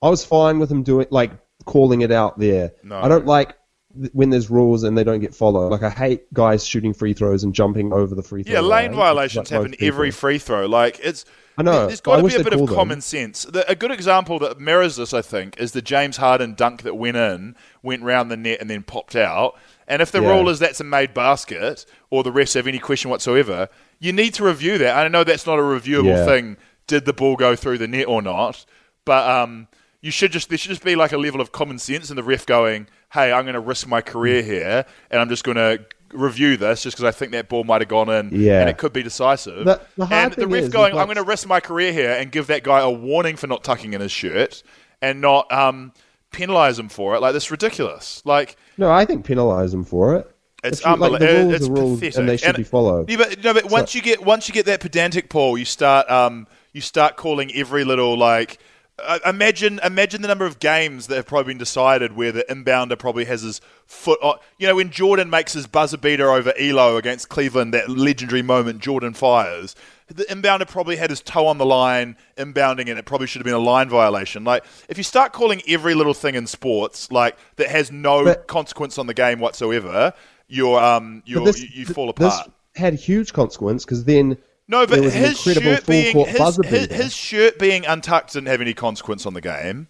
I 0.02 0.08
was 0.08 0.24
fine 0.24 0.58
with 0.58 0.70
him 0.70 0.82
doing 0.82 1.06
like 1.10 1.32
calling 1.64 2.02
it 2.02 2.12
out 2.12 2.38
there. 2.38 2.72
No. 2.82 2.98
I 3.00 3.08
don't 3.08 3.26
like 3.26 3.54
th- 3.98 4.10
when 4.12 4.30
there's 4.30 4.48
rules 4.50 4.84
and 4.84 4.96
they 4.96 5.04
don't 5.04 5.20
get 5.20 5.34
followed. 5.34 5.70
Like 5.70 5.82
I 5.82 5.90
hate 5.90 6.32
guys 6.32 6.64
shooting 6.64 6.94
free 6.94 7.12
throws 7.14 7.42
and 7.44 7.54
jumping 7.54 7.92
over 7.92 8.14
the 8.14 8.22
free 8.22 8.42
throw. 8.44 8.54
Yeah, 8.54 8.60
lane 8.60 8.92
line, 8.92 8.94
violations 8.94 9.50
like 9.50 9.60
happen 9.62 9.74
every 9.80 10.10
free 10.10 10.38
throw. 10.38 10.66
Like 10.66 11.00
it's 11.02 11.24
I 11.56 11.62
know, 11.62 11.88
There's 11.88 12.00
got 12.00 12.18
to 12.18 12.22
be 12.22 12.36
a 12.36 12.44
bit 12.44 12.52
of 12.52 12.58
call 12.60 12.66
them. 12.68 12.76
common 12.76 13.00
sense. 13.00 13.42
The, 13.42 13.68
a 13.68 13.74
good 13.74 13.90
example 13.90 14.38
that 14.38 14.60
mirrors 14.60 14.94
this, 14.94 15.12
I 15.12 15.22
think, 15.22 15.58
is 15.58 15.72
the 15.72 15.82
James 15.82 16.16
Harden 16.18 16.54
dunk 16.54 16.82
that 16.82 16.94
went 16.94 17.16
in, 17.16 17.56
went 17.82 18.04
round 18.04 18.30
the 18.30 18.36
net, 18.36 18.58
and 18.60 18.70
then 18.70 18.84
popped 18.84 19.16
out. 19.16 19.58
And 19.88 20.00
if 20.00 20.12
the 20.12 20.22
Yeah. 20.22 20.28
rule 20.28 20.48
is 20.50 20.60
that's 20.60 20.78
a 20.78 20.84
made 20.84 21.14
basket, 21.14 21.84
or 22.10 22.22
the 22.22 22.30
refs 22.30 22.54
have 22.54 22.68
any 22.68 22.78
question 22.78 23.10
whatsoever, 23.10 23.68
you 23.98 24.12
need 24.12 24.34
to 24.34 24.44
review 24.44 24.78
that. 24.78 24.96
I 24.96 25.08
know 25.08 25.24
that's 25.24 25.48
not 25.48 25.58
a 25.58 25.62
reviewable 25.62 26.04
Yeah. 26.18 26.24
thing. 26.26 26.58
Did 26.86 27.06
the 27.06 27.12
ball 27.12 27.34
go 27.34 27.56
through 27.56 27.78
the 27.78 27.88
net 27.88 28.06
or 28.06 28.22
not? 28.22 28.64
But 29.04 29.28
um, 29.28 29.66
you 30.00 30.10
should 30.10 30.32
just 30.32 30.48
there 30.48 30.58
should 30.58 30.70
just 30.70 30.84
be 30.84 30.96
like 30.96 31.12
a 31.12 31.18
level 31.18 31.40
of 31.40 31.52
common 31.52 31.78
sense, 31.78 32.10
and 32.10 32.18
the 32.18 32.22
ref 32.22 32.46
going, 32.46 32.86
"Hey, 33.12 33.32
I'm 33.32 33.44
going 33.44 33.54
to 33.54 33.60
risk 33.60 33.86
my 33.86 34.00
career 34.00 34.42
here, 34.42 34.84
and 35.10 35.20
I'm 35.20 35.28
just 35.28 35.44
going 35.44 35.56
to." 35.56 35.84
Review 36.14 36.56
this 36.56 36.84
just 36.84 36.96
because 36.96 37.04
I 37.04 37.10
think 37.14 37.32
that 37.32 37.50
ball 37.50 37.64
might 37.64 37.82
have 37.82 37.88
gone 37.90 38.08
in 38.08 38.30
Yeah. 38.32 38.60
and 38.62 38.70
it 38.70 38.78
could 38.78 38.94
be 38.94 39.02
decisive. 39.02 39.66
The- 39.66 39.78
the 39.98 40.06
and 40.10 40.32
the 40.32 40.46
ref 40.48 40.62
is, 40.62 40.68
going, 40.70 40.92
I'm 40.92 40.96
like- 40.96 41.06
going 41.08 41.16
to 41.16 41.22
risk 41.22 41.46
my 41.46 41.60
career 41.60 41.92
here 41.92 42.12
and 42.12 42.32
give 42.32 42.46
that 42.46 42.62
guy 42.62 42.80
a 42.80 42.88
warning 42.88 43.36
for 43.36 43.46
not 43.46 43.62
tucking 43.62 43.92
in 43.92 44.00
his 44.00 44.10
shirt 44.10 44.62
and 45.02 45.20
not 45.20 45.52
um, 45.52 45.92
penalise 46.32 46.78
him 46.78 46.88
for 46.88 47.14
it. 47.14 47.20
Like, 47.20 47.34
this 47.34 47.44
is 47.44 47.50
ridiculous. 47.50 48.22
Like, 48.24 48.56
No, 48.78 48.90
I 48.90 49.04
think 49.04 49.26
penalise 49.26 49.72
them 49.72 49.84
for 49.84 50.16
it. 50.16 50.34
it's 50.64 50.80
If 50.80 50.86
you- 50.86 50.96
like, 50.96 51.20
the 51.20 51.26
rules 51.42 51.52
it's 51.54 51.68
are 51.68 51.72
rules 51.72 52.00
pathetic. 52.00 52.18
and 52.20 52.28
they 52.30 52.36
should 52.38 52.56
be 52.56 52.62
followed. 52.64 53.10
Yeah, 53.10 53.16
but, 53.18 53.44
no, 53.44 53.52
but 53.52 53.64
once 53.70 53.94
you 53.94 54.00
get 54.00 54.24
once 54.24 54.48
you 54.48 54.54
get 54.54 54.64
that 54.64 54.80
pedantic 54.80 55.28
Paul, 55.28 55.58
you 55.58 55.66
start 55.66 56.10
um, 56.10 56.46
you 56.72 56.80
start 56.80 57.16
calling 57.18 57.54
every 57.54 57.84
little 57.84 58.16
like. 58.16 58.56
Uh, 59.00 59.18
imagine, 59.26 59.78
imagine 59.84 60.22
the 60.22 60.28
number 60.28 60.44
of 60.44 60.58
games 60.58 61.06
that 61.06 61.16
have 61.16 61.26
probably 61.26 61.52
been 61.52 61.58
decided 61.58 62.16
where 62.16 62.32
the 62.32 62.44
inbounder 62.50 62.98
probably 62.98 63.24
has 63.26 63.42
his 63.42 63.60
foot. 63.86 64.18
On, 64.22 64.36
you 64.58 64.66
know, 64.66 64.74
when 64.76 64.90
Jordan 64.90 65.30
makes 65.30 65.52
his 65.52 65.66
buzzer 65.66 65.96
beater 65.98 66.30
over 66.30 66.52
Ehlo 66.58 66.98
against 66.98 67.28
Cleveland, 67.28 67.72
that 67.74 67.88
legendary 67.88 68.42
moment 68.42 68.80
Jordan 68.80 69.14
fires. 69.14 69.76
The 70.08 70.24
inbounder 70.24 70.66
probably 70.66 70.96
had 70.96 71.10
his 71.10 71.20
toe 71.20 71.46
on 71.46 71.58
the 71.58 71.66
line, 71.66 72.16
inbounding, 72.36 72.88
and 72.88 72.98
it 72.98 73.04
probably 73.04 73.26
should 73.26 73.40
have 73.40 73.44
been 73.44 73.54
a 73.54 73.58
line 73.58 73.88
violation. 73.88 74.42
Like, 74.42 74.64
if 74.88 74.96
you 74.96 75.04
start 75.04 75.32
calling 75.32 75.60
every 75.68 75.94
little 75.94 76.14
thing 76.14 76.34
in 76.34 76.46
sports 76.46 77.12
like 77.12 77.36
that 77.56 77.68
has 77.68 77.92
no 77.92 78.24
But- 78.24 78.46
consequence 78.46 78.96
on 78.98 79.06
the 79.06 79.14
game 79.14 79.38
whatsoever, 79.38 80.12
you're 80.48 80.80
um, 80.82 81.22
you're, 81.26 81.44
this- 81.44 81.62
you, 81.62 81.68
you 81.72 81.84
fall 81.86 82.10
this 82.14 82.34
apart. 82.34 82.50
had 82.74 82.94
huge 82.94 83.32
consequence 83.34 83.84
because 83.84 84.04
then 84.04 84.38
No, 84.68 84.86
but 84.86 84.96
there 84.96 85.02
was 85.02 85.14
an 85.14 85.24
his 85.24 85.40
shirt 85.40 85.86
being 85.86 86.26
his, 86.26 86.56
his, 86.66 86.86
his 86.92 87.12
shirt 87.14 87.58
being 87.58 87.86
untucked 87.86 88.34
didn't 88.34 88.48
have 88.48 88.60
any 88.60 88.74
consequence 88.74 89.24
on 89.26 89.32
the 89.34 89.40
game. 89.40 89.88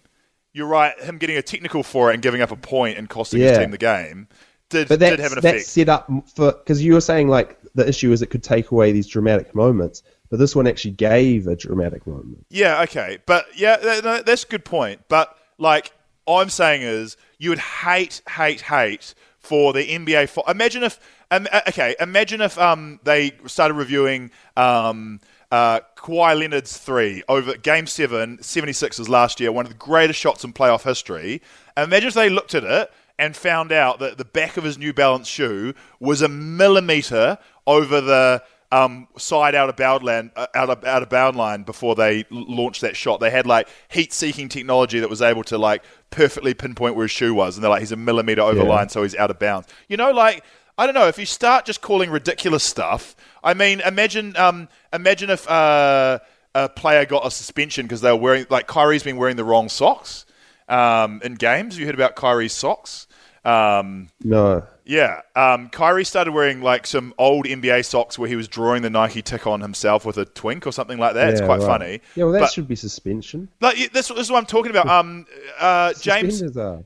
You're 0.53 0.67
right. 0.67 0.99
Him 0.99 1.17
getting 1.17 1.37
a 1.37 1.41
technical 1.41 1.83
for 1.83 2.09
it 2.09 2.13
and 2.15 2.23
giving 2.23 2.41
up 2.41 2.51
a 2.51 2.55
point 2.55 2.97
and 2.97 3.09
costing 3.09 3.41
his 3.41 3.57
team 3.57 3.71
the 3.71 3.77
game 3.77 4.27
did 4.69 4.87
But 4.87 4.99
did 4.99 5.19
that's, 5.19 5.21
have 5.21 5.31
an 5.33 5.37
effect. 5.39 5.65
set 5.65 5.89
up 5.89 6.09
for 6.33 6.53
because 6.53 6.83
you 6.83 6.93
were 6.93 7.01
saying 7.01 7.27
like 7.27 7.57
the 7.75 7.87
issue 7.87 8.11
is 8.11 8.21
it 8.21 8.27
could 8.27 8.43
take 8.43 8.71
away 8.71 8.91
these 8.91 9.07
dramatic 9.07 9.53
moments, 9.53 10.01
but 10.29 10.39
this 10.39 10.55
one 10.55 10.65
actually 10.67 10.91
gave 10.91 11.47
a 11.47 11.55
dramatic 11.55 12.05
moment. 12.07 12.45
Yeah, 12.49 12.81
okay, 12.83 13.19
but 13.25 13.45
yeah, 13.55 13.77
th- 13.77 14.03
no, 14.03 14.21
that's 14.21 14.43
a 14.43 14.47
good 14.47 14.65
point. 14.65 15.01
But 15.07 15.35
like 15.57 15.91
all 16.25 16.39
I'm 16.39 16.49
saying 16.49 16.83
is, 16.83 17.17
you 17.39 17.49
would 17.49 17.59
hate, 17.59 18.21
hate, 18.29 18.61
hate 18.61 19.13
for 19.39 19.73
the 19.73 19.83
NBA. 19.83 20.37
Imagine 20.47 20.83
if, 20.83 20.99
um, 21.31 21.47
uh, 21.51 21.61
okay, 21.67 21.95
imagine 21.99 22.41
if 22.41 22.57
um, 22.57 22.99
they 23.03 23.31
started 23.45 23.75
reviewing 23.75 24.31
um, 24.57 25.19
uh, 25.51 25.79
Kawhi 25.95 26.37
Leonard's 26.37 26.77
three 26.77 27.23
over 27.27 27.55
Game 27.57 27.87
Seven, 27.87 28.37
76ers 28.39 29.09
last 29.09 29.39
year, 29.39 29.51
one 29.51 29.65
of 29.65 29.71
the 29.71 29.77
greatest 29.77 30.19
shots 30.19 30.43
in 30.43 30.53
playoff 30.53 30.83
history. 30.83 31.41
Imagine 31.77 32.07
if 32.09 32.13
they 32.13 32.29
looked 32.29 32.55
at 32.55 32.63
it 32.63 32.91
and 33.17 33.35
found 33.35 33.71
out 33.71 33.99
that 33.99 34.17
the 34.17 34.25
back 34.25 34.57
of 34.57 34.63
his 34.63 34.77
New 34.77 34.93
Balance 34.93 35.27
shoe 35.27 35.73
was 35.99 36.21
a 36.21 36.27
millimeter 36.29 37.37
over 37.67 38.01
the 38.01 38.43
um, 38.71 39.07
side 39.17 39.55
out 39.55 39.67
of 39.69 39.75
bound 39.75 40.03
line, 40.03 40.31
uh, 40.35 40.45
out 40.53 40.69
of 40.69 40.83
out 40.85 41.01
of 41.01 41.09
bound 41.09 41.35
line 41.35 41.63
before 41.63 41.95
they 41.95 42.19
l- 42.31 42.45
launched 42.47 42.81
that 42.81 42.95
shot. 42.95 43.19
They 43.19 43.31
had 43.31 43.47
like 43.47 43.67
heat-seeking 43.89 44.49
technology 44.49 44.99
that 44.99 45.09
was 45.09 45.23
able 45.23 45.43
to 45.45 45.57
like 45.57 45.83
perfectly 46.11 46.53
pinpoint 46.53 46.95
where 46.95 47.05
his 47.05 47.11
shoe 47.11 47.33
was, 47.33 47.57
and 47.57 47.63
they're 47.63 47.69
like, 47.71 47.79
he's 47.79 47.91
a 47.91 47.95
millimeter 47.97 48.41
over 48.41 48.59
Yeah. 48.61 48.69
line, 48.69 48.89
so 48.89 49.01
he's 49.01 49.15
out 49.15 49.31
of 49.31 49.39
bounds. 49.39 49.67
You 49.87 49.97
know, 49.97 50.11
like 50.11 50.43
I 50.79 50.85
don't 50.85 50.95
know 50.95 51.07
if 51.09 51.19
you 51.19 51.25
start 51.25 51.65
just 51.65 51.81
calling 51.81 52.09
ridiculous 52.09 52.63
stuff. 52.63 53.15
I 53.43 53.53
mean, 53.53 53.81
imagine 53.81 54.35
um, 54.37 54.69
imagine 54.93 55.29
if 55.29 55.49
uh, 55.49 56.19
a 56.55 56.69
player 56.69 57.05
got 57.05 57.25
a 57.27 57.31
suspension 57.31 57.85
because 57.85 57.99
they 58.01 58.11
were 58.11 58.17
wearing 58.17 58.45
like 58.49 58.65
Kyrie's 58.67 59.03
been 59.03 59.17
wearing 59.17 59.35
the 59.35 59.43
wrong 59.43 59.67
socks 59.67 60.25
um, 60.69 61.21
in 61.23 61.35
games. 61.35 61.77
You 61.77 61.85
heard 61.85 61.95
about 61.95 62.15
Kyrie's 62.15 62.53
socks. 62.53 63.07
Um, 63.45 64.09
No. 64.23 64.63
yeah, 64.85 65.21
um, 65.35 65.69
Kyrie 65.69 66.03
started 66.03 66.31
wearing 66.33 66.61
like 66.61 66.85
some 66.85 67.13
old 67.17 67.45
NBA 67.45 67.85
socks 67.85 68.19
where 68.19 68.27
he 68.27 68.35
was 68.35 68.47
drawing 68.47 68.81
the 68.81 68.89
Nike 68.89 69.21
tick 69.21 69.47
on 69.47 69.61
himself 69.61 70.05
with 70.05 70.17
a 70.17 70.25
twink 70.25 70.67
or 70.67 70.71
something 70.71 70.97
like 70.97 71.13
that. 71.15 71.29
it's 71.29 71.39
quite 71.41 71.59
right. 71.59 71.65
funny. 71.65 72.01
Yeah, 72.15 72.25
well, 72.25 72.33
that 72.33 72.39
But- 72.41 72.51
should 72.51 72.67
be 72.67 72.75
suspension. 72.75 73.47
Like 73.61 73.77
this, 73.93 74.09
this 74.09 74.17
is 74.19 74.31
what 74.31 74.39
I'm 74.39 74.45
talking 74.45 74.71
about. 74.71 74.87
Um, 74.87 75.25
uh, 75.59 75.93
James 75.93 76.41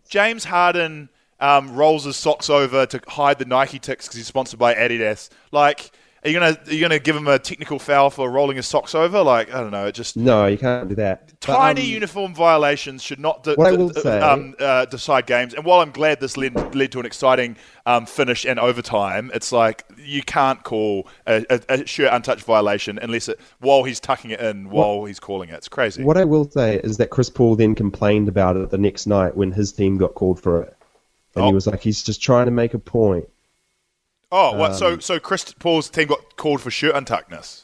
James 0.09 0.43
Harden 0.45 1.09
um, 1.43 1.75
rolls 1.75 2.05
his 2.05 2.15
socks 2.15 2.49
over 2.49 2.85
to 2.85 3.01
hide 3.07 3.37
the 3.37 3.45
Nike 3.45 3.77
ticks 3.77 4.07
because 4.07 4.15
he's 4.15 4.27
sponsored 4.27 4.57
by 4.59 4.73
Adidas. 4.73 5.29
Like, 5.51 5.91
are 6.23 6.29
you 6.29 6.39
gonna 6.39 6.57
are 6.67 6.73
you 6.73 6.79
gonna 6.79 6.99
give 6.99 7.17
him 7.17 7.27
a 7.27 7.37
technical 7.37 7.79
foul 7.79 8.09
for 8.09 8.31
rolling 8.31 8.55
his 8.55 8.65
socks 8.65 8.95
over? 8.95 9.21
Like, 9.21 9.53
I 9.53 9.59
don't 9.59 9.71
know. 9.71 9.87
It 9.87 9.91
just 9.93 10.15
No, 10.15 10.47
you 10.47 10.57
can't 10.57 10.87
do 10.87 10.95
that. 10.95 11.27
But, 11.27 11.41
tiny 11.41 11.81
um, 11.81 11.87
uniform 11.87 12.33
violations 12.33 13.03
should 13.03 13.19
not 13.19 13.43
de- 13.43 13.55
What 13.55 13.75
de- 13.75 13.99
say- 13.99 14.21
um, 14.21 14.55
uh, 14.57 14.85
decide 14.85 15.25
games. 15.25 15.53
And 15.53 15.65
while 15.65 15.81
I'm 15.81 15.91
glad 15.91 16.21
this 16.21 16.37
led, 16.37 16.73
led 16.73 16.93
to 16.93 17.01
an 17.01 17.05
exciting 17.05 17.57
um, 17.85 18.05
finish 18.05 18.45
and 18.45 18.57
overtime, 18.57 19.31
it's 19.33 19.51
like 19.51 19.83
you 19.97 20.23
can't 20.23 20.63
call 20.63 21.09
a, 21.27 21.45
a, 21.49 21.59
a 21.67 21.85
shirt 21.85 22.13
untouched 22.13 22.45
violation 22.45 22.99
unless 23.01 23.27
it 23.27 23.37
while 23.59 23.83
he's 23.83 23.99
tucking 23.99 24.31
it 24.31 24.39
in 24.39 24.69
while 24.69 25.03
he's 25.03 25.19
calling 25.19 25.49
it. 25.49 25.55
It's 25.55 25.67
crazy. 25.67 26.05
What 26.05 26.15
I 26.15 26.23
will 26.23 26.49
say 26.49 26.79
is 26.85 26.95
that 26.97 27.09
Chris 27.09 27.29
Paul 27.29 27.57
then 27.57 27.75
complained 27.75 28.29
about 28.29 28.55
it 28.55 28.69
the 28.69 28.77
next 28.77 29.07
night 29.07 29.35
when 29.35 29.51
his 29.51 29.73
team 29.73 29.97
got 29.97 30.13
called 30.13 30.39
for 30.39 30.61
it. 30.61 30.73
And 31.35 31.43
Oh. 31.43 31.47
he 31.47 31.53
was 31.53 31.65
like, 31.67 31.81
he's 31.81 32.03
just 32.03 32.21
trying 32.21 32.45
to 32.45 32.51
make 32.51 32.73
a 32.73 32.79
point. 32.79 33.27
Oh, 34.31 34.55
what, 34.57 34.75
so 34.75 34.93
Um, 34.93 35.01
so 35.01 35.19
Chris 35.19 35.53
Paul's 35.53 35.89
team 35.89 36.07
got 36.07 36.37
called 36.37 36.61
for 36.61 36.71
shirt 36.71 36.95
untuckedness. 36.95 37.63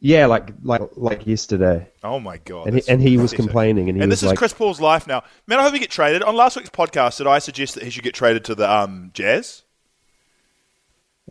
Yeah, 0.00 0.26
like 0.26 0.50
like 0.62 0.80
like 0.96 1.26
yesterday. 1.26 1.88
Oh 2.04 2.20
my 2.20 2.36
god! 2.38 2.68
And 2.68 2.76
he- 2.76 2.88
and 2.88 3.02
he 3.02 3.16
was 3.18 3.32
complaining, 3.32 3.88
and 3.88 3.96
he 3.98 4.02
and 4.02 4.12
this 4.12 4.22
is 4.22 4.28
like- 4.28 4.38
Chris 4.38 4.52
Paul's 4.52 4.80
life 4.80 5.06
now. 5.08 5.24
Man, 5.48 5.58
I 5.58 5.62
hope 5.64 5.72
he 5.72 5.80
get 5.80 5.90
traded. 5.90 6.22
On 6.22 6.36
last 6.36 6.56
week's 6.56 6.70
podcast, 6.70 7.18
did 7.18 7.26
I 7.26 7.40
suggest 7.40 7.74
that 7.74 7.82
he 7.82 7.90
should 7.90 8.04
get 8.04 8.14
traded 8.14 8.44
to 8.44 8.54
the 8.54 8.70
um, 8.70 9.10
Jazz? 9.12 9.64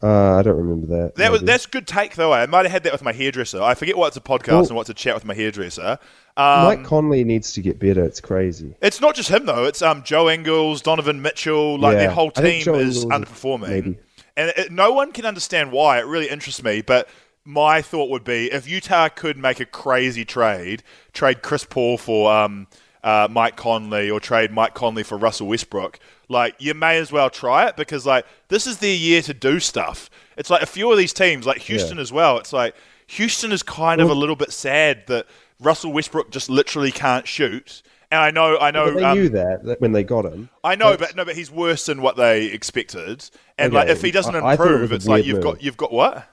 Uh, 0.03 0.35
I 0.35 0.41
don't 0.43 0.57
remember 0.57 0.87
that. 0.97 1.15
That 1.15 1.31
was 1.31 1.41
that's 1.41 1.65
a 1.65 1.69
good 1.69 1.87
take 1.87 2.15
though. 2.15 2.31
I 2.33 2.45
might 2.45 2.65
have 2.65 2.71
had 2.71 2.83
that 2.83 2.91
with 2.91 3.01
my 3.03 3.13
hairdresser. 3.13 3.61
I 3.61 3.73
forget 3.73 3.97
what's 3.97 4.15
a 4.17 4.21
podcast 4.21 4.47
Well- 4.51 4.67
and 4.67 4.75
what's 4.75 4.89
a 4.89 4.93
chat 4.93 5.15
with 5.15 5.25
my 5.25 5.33
hairdresser. 5.33 5.97
Um, 6.37 6.65
Mike 6.65 6.83
Conley 6.83 7.23
needs 7.23 7.53
to 7.53 7.61
get 7.61 7.79
better. 7.79 8.03
It's 8.03 8.21
crazy. 8.21 8.75
it's 8.81 9.01
not 9.01 9.15
just 9.15 9.29
him 9.29 9.45
though. 9.47 9.63
It's 9.65 9.81
um, 9.81 10.03
Joe 10.03 10.29
Ingles, 10.29 10.81
Donovan 10.83 11.21
Mitchell. 11.23 11.79
Like 11.79 11.93
Yeah. 11.93 11.99
their 11.99 12.11
whole 12.11 12.29
team 12.29 12.45
is 12.75 12.97
is- 12.97 13.05
underperforming, 13.05 13.69
maybe. 13.69 13.97
and 14.35 14.53
it, 14.55 14.71
no 14.71 14.91
one 14.91 15.11
can 15.13 15.25
understand 15.25 15.71
why. 15.71 15.99
It 15.99 16.05
really 16.05 16.29
interests 16.29 16.63
me, 16.63 16.81
but. 16.81 17.07
My 17.49 17.81
thought 17.81 18.09
would 18.09 18.25
be 18.25 18.51
if 18.51 18.67
Utah 18.67 19.07
could 19.07 19.37
make 19.37 19.61
a 19.61 19.65
crazy 19.65 20.25
trade, 20.25 20.83
trade 21.13 21.41
Chris 21.41 21.63
Paul 21.63 21.97
for 21.97 22.29
um, 22.29 22.67
uh, 23.01 23.29
Mike 23.31 23.55
Conley 23.55 24.09
or 24.09 24.19
trade 24.19 24.51
Mike 24.51 24.73
Conley 24.73 25.03
for 25.03 25.17
Russell 25.17 25.47
Westbrook, 25.47 25.97
like 26.29 26.55
you 26.59 26.73
may 26.73 26.97
as 26.97 27.11
well 27.11 27.29
try 27.29 27.67
it 27.67 27.75
because 27.75 28.05
like 28.05 28.25
this 28.49 28.67
is 28.67 28.77
their 28.77 28.95
year 28.95 29.21
to 29.23 29.33
do 29.33 29.59
stuff. 29.59 30.09
It's 30.37 30.49
like 30.49 30.61
a 30.61 30.67
few 30.67 30.91
of 30.91 30.97
these 30.97 31.13
teams, 31.13 31.45
like 31.45 31.59
Houston 31.59 31.97
as 31.99 32.11
well. 32.11 32.37
It's 32.37 32.53
like 32.53 32.75
Houston 33.07 33.51
is 33.51 33.63
kind 33.63 34.01
of 34.01 34.09
a 34.09 34.13
little 34.13 34.35
bit 34.35 34.51
sad 34.51 35.07
that 35.07 35.25
Russell 35.59 35.91
Westbrook 35.93 36.29
just 36.31 36.49
literally 36.49 36.91
can't 36.91 37.27
shoot. 37.27 37.81
And 38.11 38.21
I 38.21 38.31
know, 38.31 38.57
I 38.57 38.71
know, 38.71 38.85
But 38.85 38.95
they 38.99 39.03
um, 39.03 39.17
knew 39.17 39.29
that, 39.29 39.81
when 39.81 39.91
they 39.91 40.03
got 40.03 40.25
him. 40.25 40.49
I 40.63 40.75
know, 40.75 40.95
but 40.95 41.15
no, 41.15 41.25
but 41.25 41.35
he's 41.35 41.51
worse 41.51 41.87
than 41.87 42.01
what 42.01 42.15
they 42.15 42.45
expected. 42.45 43.29
And 43.57 43.73
like, 43.73 43.89
if 43.89 44.01
he 44.01 44.11
doesn't 44.11 44.33
I- 44.33 44.39
I 44.39 44.51
it 44.53 44.59
improve, 44.59 44.91
it's 44.93 45.07
like 45.07 45.25
you've 45.25 45.35
move. 45.37 45.43
got, 45.43 45.61
you've 45.63 45.77
got 45.77 45.91
what? 45.91 46.25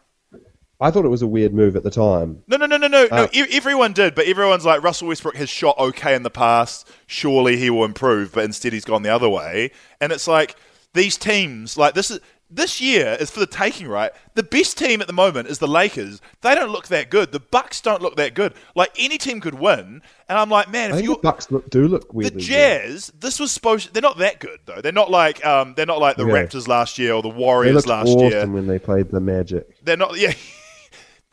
I 0.81 0.91
thought 0.91 1.05
it 1.05 1.09
was 1.09 1.23
a 1.23 1.27
weird 1.27 1.55
move 1.55 1.77
at 1.77 1.83
the 1.85 1.91
time. 1.91 2.43
No, 2.49 2.57
no, 2.57 2.67
no, 2.67 2.77
no, 2.77 2.89
no, 2.89 3.07
no. 3.07 3.17
Uh, 3.17 3.29
e- 3.33 3.45
Everyone 3.53 3.93
did, 3.93 4.15
but 4.15 4.27
everyone's 4.27 4.65
like 4.65 4.83
Russell 4.83 5.09
Westbrook 5.09 5.37
has 5.37 5.49
shot 5.49 5.79
okay 5.79 6.15
in 6.15 6.23
the 6.25 6.31
past. 6.31 6.89
Surely 7.07 7.57
he 7.57 7.71
will 7.71 7.85
improve, 7.85 8.33
but 8.33 8.45
instead 8.45 8.73
he's 8.73 8.85
gone 8.85 9.03
the 9.03 9.11
other 9.15 9.29
way. 9.29 9.71
And 10.01 10.13
it's 10.13 10.27
like 10.29 10.57
these 10.93 11.17
teams, 11.17 11.77
like 11.79 11.95
this 11.95 12.11
is 12.11 12.21
this 12.51 12.81
year 12.81 13.17
is 13.19 13.31
for 13.31 13.41
the 13.41 13.47
taking, 13.47 13.89
right? 13.89 14.13
The 14.35 14.43
best 14.43 14.77
team 14.79 15.01
at 15.01 15.07
the 15.09 15.13
moment 15.13 15.49
is 15.49 15.59
the 15.59 15.67
Lakers. 15.67 16.21
They 16.43 16.55
don't 16.55 16.71
look 16.71 16.87
that 16.89 17.11
good. 17.11 17.33
The 17.33 17.41
Bucks 17.41 17.81
don't 17.81 18.03
look 18.03 18.17
that 18.17 18.35
good. 18.35 18.53
Like 18.77 18.91
any 18.99 19.17
team 19.19 19.41
could 19.41 19.55
win. 19.55 20.03
And 20.29 20.39
I'm 20.39 20.51
like, 20.51 20.71
man, 20.71 20.95
if 20.95 21.03
you 21.03 21.15
the 21.15 21.21
Bucks 21.21 21.51
look, 21.51 21.69
do 21.71 21.89
look 21.89 22.13
weird. 22.13 22.35
the. 22.35 22.41
Jazz, 22.41 23.13
this 23.19 23.41
was 23.41 23.51
supposed. 23.51 23.93
They're 23.95 24.03
not 24.03 24.19
that 24.19 24.41
good 24.41 24.61
though. 24.67 24.81
They're 24.81 24.93
not 24.93 25.11
like 25.11 25.45
um, 25.45 25.75
they're 25.75 25.87
not 25.87 26.01
like 26.01 26.17
the 26.17 26.27
Yeah. 26.27 26.33
Raptors 26.35 26.69
last 26.69 26.99
year 26.99 27.15
or 27.15 27.23
the 27.23 27.29
Warriors 27.29 27.87
last 27.87 28.09
awesome 28.09 28.29
year. 28.29 28.47
when 28.47 28.67
they 28.67 28.79
played 28.79 29.11
the 29.11 29.21
Magic. 29.21 29.83
They're 29.83 29.97
not. 29.97 30.17
Yeah, 30.19 30.35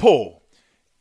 Paul. 0.02 0.42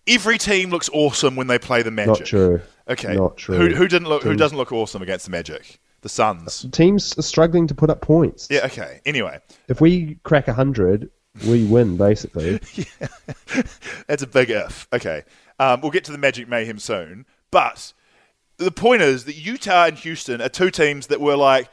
Every 0.06 0.38
team 0.38 0.70
looks 0.70 0.90
awesome 0.92 1.36
when 1.36 1.46
they 1.46 1.58
play 1.58 1.82
the 1.82 1.90
Magic. 1.90 2.20
Not 2.20 2.26
true. 2.26 2.60
Okay. 2.88 3.14
Not 3.16 3.36
true. 3.36 3.56
Who, 3.56 3.74
who 3.74 3.88
didn't 3.88 4.08
look? 4.08 4.22
Who 4.22 4.34
doesn't 4.34 4.56
look 4.58 4.72
awesome 4.72 5.02
against 5.02 5.24
the 5.24 5.30
Magic? 5.30 5.80
The 6.02 6.08
Suns. 6.08 6.66
Teams 6.72 7.16
are 7.18 7.22
struggling 7.22 7.66
to 7.66 7.74
put 7.74 7.90
up 7.90 8.00
points. 8.00 8.48
Yeah. 8.50 8.66
Okay. 8.66 9.00
Anyway, 9.06 9.38
If 9.68 9.80
we 9.80 10.18
crack 10.22 10.46
100, 10.46 11.10
we 11.46 11.64
win, 11.64 11.96
basically. 11.96 12.58
that's 14.06 14.22
a 14.22 14.26
big 14.26 14.50
if. 14.50 14.88
Okay. 14.92 15.24
Um, 15.58 15.80
we'll 15.80 15.90
get 15.90 16.04
to 16.04 16.12
the 16.12 16.18
Magic 16.18 16.48
Mayhem 16.48 16.78
soon, 16.78 17.26
but 17.50 17.92
the 18.56 18.70
point 18.70 19.02
is 19.02 19.24
that 19.26 19.36
Utah 19.36 19.86
and 19.86 19.98
Houston 19.98 20.40
are 20.40 20.48
two 20.48 20.70
teams 20.70 21.08
that 21.08 21.20
were 21.20 21.36
like 21.36 21.68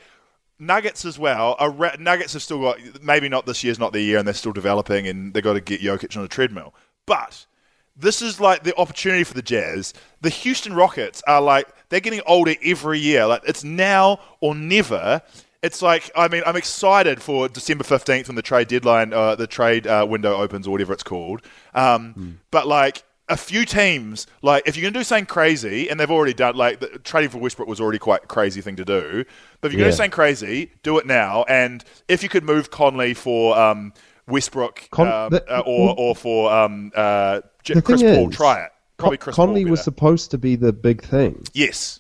Nuggets 0.60 1.06
as 1.06 1.20
well. 1.20 1.56
Are 1.60 1.98
Nuggets 1.98 2.34
have 2.34 2.42
still 2.42 2.62
got 2.62 2.78
maybe 3.02 3.30
not 3.30 3.46
this 3.46 3.64
year's 3.64 3.80
not 3.80 3.94
their 3.94 4.02
year, 4.02 4.18
and 4.18 4.28
they're 4.28 4.34
still 4.34 4.54
developing, 4.54 5.08
and 5.08 5.34
they've 5.34 5.44
got 5.44 5.54
to 5.54 5.62
get 5.62 5.82
Jokic 5.82 6.18
on 6.18 6.24
a 6.24 6.28
treadmill. 6.28 6.74
But 7.08 7.48
this 7.96 8.22
is 8.22 8.40
like 8.40 8.64
the 8.64 8.76
opportunity 8.78 9.24
for 9.24 9.34
the 9.34 9.42
Jazz. 9.42 9.96
The 10.22 10.30
Houston 10.30 10.76
Rockets 10.76 11.24
are 11.26 11.42
like 11.42 11.68
they're 11.90 12.00
getting 12.00 12.22
older 12.28 12.54
every 12.64 13.00
year. 13.00 13.26
Like 13.26 13.42
it's 13.48 13.64
now 13.64 14.20
or 14.40 14.54
never. 14.54 15.24
It's 15.64 15.82
like 15.82 16.12
I 16.16 16.28
mean 16.28 16.44
I'm 16.46 16.56
excited 16.56 17.22
for 17.24 17.50
December 17.50 17.84
fifteenth 17.84 18.28
when 18.28 18.36
the 18.36 18.44
trade 18.44 18.68
deadline, 18.68 19.14
uh, 19.14 19.34
the 19.36 19.48
trade 19.48 19.88
uh, 19.88 20.06
window 20.08 20.36
opens 20.36 20.68
or 20.68 20.72
whatever 20.72 20.94
it's 20.94 21.02
called. 21.04 21.42
Um, 21.74 22.40
But 22.52 22.68
like 22.68 23.04
a 23.30 23.36
few 23.36 23.66
teams, 23.66 24.28
like 24.42 24.64
if 24.66 24.78
you're 24.78 24.90
gonna 24.90 25.00
do 25.00 25.04
something 25.04 25.26
crazy, 25.26 25.90
and 25.90 26.00
they've 26.00 26.12
already 26.12 26.34
done, 26.34 26.56
like 26.56 26.80
the, 26.80 26.88
trading 27.00 27.30
for 27.30 27.40
Westbrook 27.40 27.68
was 27.68 27.82
already 27.82 28.00
quite 28.00 28.24
a 28.24 28.28
crazy 28.28 28.62
thing 28.62 28.76
to 28.78 28.86
do. 28.86 29.26
But 29.60 29.68
if 29.68 29.74
you're 29.74 29.80
gonna 29.80 29.92
do 29.92 29.98
something 29.98 30.12
crazy, 30.12 30.72
do 30.84 30.98
it 30.98 31.06
now. 31.06 31.44
And 31.50 31.84
if 32.08 32.22
you 32.24 32.30
could 32.30 32.44
move 32.44 32.70
Conley 32.70 33.14
for 33.14 33.58
um, 33.58 33.92
Westbrook 34.28 34.88
Con- 34.92 35.08
um, 35.08 35.30
the- 35.32 35.46
uh, 35.58 35.62
or 35.66 35.96
or 35.98 36.16
for 36.16 36.52
um, 36.52 36.92
uh, 36.96 37.42
J- 37.64 37.82
Chris 37.82 38.02
Paul, 38.02 38.30
is, 38.30 38.36
try 38.36 38.64
it. 38.64 38.72
Probably 38.98 39.18
Chris 39.18 39.36
Conley 39.36 39.66
was 39.66 39.84
supposed 39.84 40.32
to 40.32 40.38
be 40.38 40.56
the 40.56 40.74
big 40.74 41.04
thing. 41.04 41.44
Yes, 41.54 42.00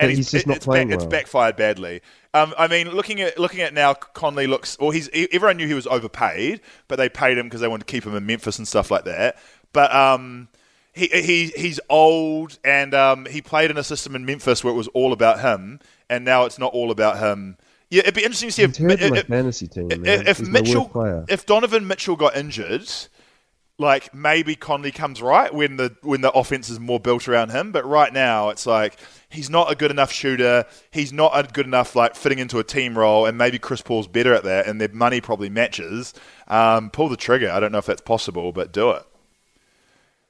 and 0.00 0.10
he's 0.10 0.30
just 0.30 0.44
it- 0.44 0.48
not 0.48 0.56
it's 0.58 0.64
playing 0.66 0.90
It's 0.92 1.02
well. 1.04 1.10
backfired 1.10 1.56
badly. 1.56 2.00
Um, 2.34 2.54
I 2.58 2.68
mean, 2.68 2.90
looking 2.90 3.20
at 3.20 3.38
looking 3.38 3.60
at 3.60 3.72
now, 3.74 3.94
Conley 3.94 4.46
looks. 4.46 4.78
Well, 4.78 4.90
he's 4.90 5.08
everyone 5.32 5.56
knew 5.56 5.66
he 5.66 5.74
was 5.74 5.86
overpaid, 5.86 6.60
but 6.88 6.96
they 6.96 7.08
paid 7.08 7.38
him 7.38 7.46
because 7.46 7.60
they 7.60 7.68
wanted 7.68 7.86
to 7.86 7.92
keep 7.92 8.04
him 8.04 8.14
in 8.14 8.26
Memphis 8.26 8.58
and 8.58 8.68
stuff 8.68 8.90
like 8.90 9.04
that. 9.04 9.36
But 9.72 9.94
um, 9.94 10.48
he, 10.92 11.08
he 11.08 11.46
he's 11.56 11.80
old, 11.90 12.58
and 12.64 12.94
um, 12.94 13.26
he 13.26 13.42
played 13.42 13.70
in 13.70 13.76
a 13.78 13.84
system 13.84 14.14
in 14.14 14.24
Memphis 14.24 14.62
where 14.62 14.72
it 14.72 14.76
was 14.76 14.88
all 14.88 15.12
about 15.12 15.40
him, 15.40 15.80
and 16.08 16.24
now 16.24 16.44
it's 16.44 16.58
not 16.58 16.72
all 16.72 16.90
about 16.90 17.18
him. 17.18 17.56
Yeah, 17.90 18.00
it'd 18.00 18.14
be 18.14 18.22
interesting 18.22 18.48
to 18.48 18.52
see 18.52 18.62
He's 18.62 18.70
if, 18.70 18.76
terrible 18.76 19.04
on 19.04 19.10
my 19.10 19.18
if, 19.18 19.26
fantasy 19.26 19.68
team, 19.68 19.88
man. 19.88 20.26
if 20.26 20.40
worst 20.40 20.50
Mitchell, 20.50 21.24
if 21.28 21.46
Donovan 21.46 21.86
Mitchell 21.86 22.16
got 22.16 22.36
injured, 22.36 22.90
like 23.78 24.12
maybe 24.14 24.54
Conley 24.56 24.90
comes 24.90 25.20
right 25.20 25.52
when 25.52 25.76
the 25.76 25.94
when 26.02 26.20
the 26.20 26.32
offense 26.32 26.68
is 26.68 26.80
more 26.80 26.98
built 26.98 27.28
around 27.28 27.50
him. 27.50 27.72
But 27.72 27.84
right 27.86 28.12
now, 28.12 28.48
it's 28.48 28.66
like 28.66 28.98
he's 29.28 29.50
not 29.50 29.70
a 29.70 29.74
good 29.74 29.90
enough 29.90 30.10
shooter. 30.10 30.64
He's 30.90 31.12
not 31.12 31.32
a 31.34 31.44
good 31.52 31.66
enough 31.66 31.94
like 31.94 32.16
fitting 32.16 32.38
into 32.38 32.58
a 32.58 32.64
team 32.64 32.98
role. 32.98 33.26
And 33.26 33.36
maybe 33.38 33.58
Chris 33.58 33.82
Paul's 33.82 34.08
better 34.08 34.34
at 34.34 34.44
that, 34.44 34.66
and 34.66 34.80
their 34.80 34.88
money 34.88 35.20
probably 35.20 35.50
matches. 35.50 36.14
Um, 36.48 36.90
pull 36.90 37.08
the 37.08 37.16
trigger. 37.16 37.50
I 37.50 37.60
don't 37.60 37.70
know 37.72 37.78
if 37.78 37.86
that's 37.86 38.00
possible, 38.02 38.50
but 38.52 38.72
do 38.72 38.90
it. 38.90 39.04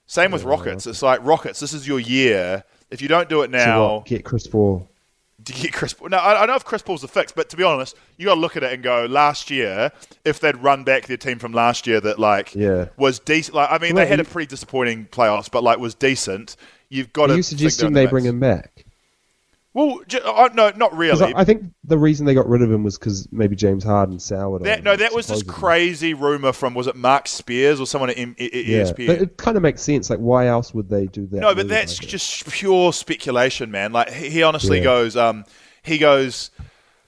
Same 0.06 0.30
with 0.30 0.44
Rockets. 0.44 0.86
It's 0.86 1.02
like 1.02 1.24
Rockets. 1.24 1.60
This 1.60 1.72
is 1.72 1.86
your 1.86 1.98
year. 1.98 2.64
If 2.90 3.02
you 3.02 3.08
don't 3.08 3.28
do 3.28 3.42
it 3.42 3.46
So 3.46 3.58
now, 3.58 3.94
what, 3.96 4.06
get 4.06 4.24
Chris 4.24 4.46
Paul. 4.46 4.88
To 5.46 5.52
get 5.54 5.72
Chris 5.72 5.94
Paul. 5.94 6.10
No, 6.10 6.18
I, 6.18 6.42
I 6.42 6.46
know 6.46 6.54
if 6.54 6.64
Chris 6.64 6.82
Paul's 6.82 7.00
the 7.02 7.08
fix, 7.08 7.32
but 7.32 7.48
to 7.50 7.56
be 7.56 7.62
honest, 7.64 7.96
you 8.18 8.26
got 8.26 8.34
to 8.34 8.40
look 8.40 8.56
at 8.56 8.62
it 8.62 8.72
and 8.72 8.82
go. 8.82 9.06
Last 9.06 9.50
year, 9.50 9.90
if 10.24 10.38
they'd 10.40 10.56
run 10.58 10.84
back 10.84 11.06
their 11.06 11.16
team 11.16 11.38
from 11.38 11.52
last 11.52 11.86
year, 11.86 12.00
that 12.02 12.18
like 12.18 12.54
Yeah. 12.54 12.86
was 12.98 13.18
decent. 13.18 13.54
Like 13.56 13.70
I 13.70 13.78
mean, 13.78 13.94
Well, 13.94 14.04
they 14.04 14.08
had 14.08 14.20
a 14.20 14.24
pretty 14.24 14.46
disappointing 14.48 15.06
playoffs, 15.10 15.50
but 15.50 15.62
like 15.64 15.78
was 15.78 15.94
decent. 15.94 16.56
You've 16.88 17.12
got 17.12 17.24
Are 17.24 17.28
to. 17.32 17.36
you 17.38 17.42
suggesting 17.42 17.94
they 17.94 18.06
bring 18.06 18.24
him 18.24 18.38
back? 18.38 18.75
Well, 19.76 20.00
uh, 20.24 20.48
no, 20.54 20.70
not 20.74 20.96
really. 20.96 21.34
I, 21.34 21.40
I 21.40 21.44
think 21.44 21.64
the 21.84 21.98
reason 21.98 22.24
they 22.24 22.32
got 22.32 22.48
rid 22.48 22.62
of 22.62 22.72
him 22.72 22.82
was 22.82 22.96
because 22.96 23.30
maybe 23.30 23.54
James 23.54 23.84
Harden 23.84 24.18
soured 24.18 24.62
on 24.62 24.64
that, 24.64 24.78
him, 24.78 24.84
no, 24.84 24.96
that 24.96 25.12
was 25.12 25.26
this 25.26 25.40
supposedly. 25.40 25.60
crazy 25.60 26.14
rumor 26.14 26.52
from 26.54 26.72
was 26.72 26.86
it 26.86 26.96
Marc 26.96 27.28
Spears 27.28 27.78
or 27.78 27.86
someone 27.86 28.08
at 28.08 28.16
M- 28.16 28.34
E- 28.38 28.48
E- 28.50 28.62
Yeah, 28.74 28.84
ESPN? 28.84 29.06
but 29.06 29.20
it 29.20 29.36
kind 29.36 29.54
of 29.58 29.62
makes 29.62 29.82
sense. 29.82 30.08
Like, 30.08 30.18
why 30.18 30.46
else 30.46 30.72
would 30.72 30.88
they 30.88 31.04
do 31.08 31.26
that? 31.26 31.40
No, 31.40 31.48
but 31.48 31.58
move, 31.58 31.68
that's 31.68 31.98
I 31.98 32.02
guess? 32.04 32.10
just 32.10 32.50
pure 32.50 32.90
speculation, 32.94 33.70
man. 33.70 33.92
Like 33.92 34.10
he, 34.10 34.30
he 34.30 34.42
honestly 34.42 34.78
Yeah. 34.78 34.84
goes, 34.84 35.14
um, 35.14 35.44
he 35.82 35.98
goes, 35.98 36.50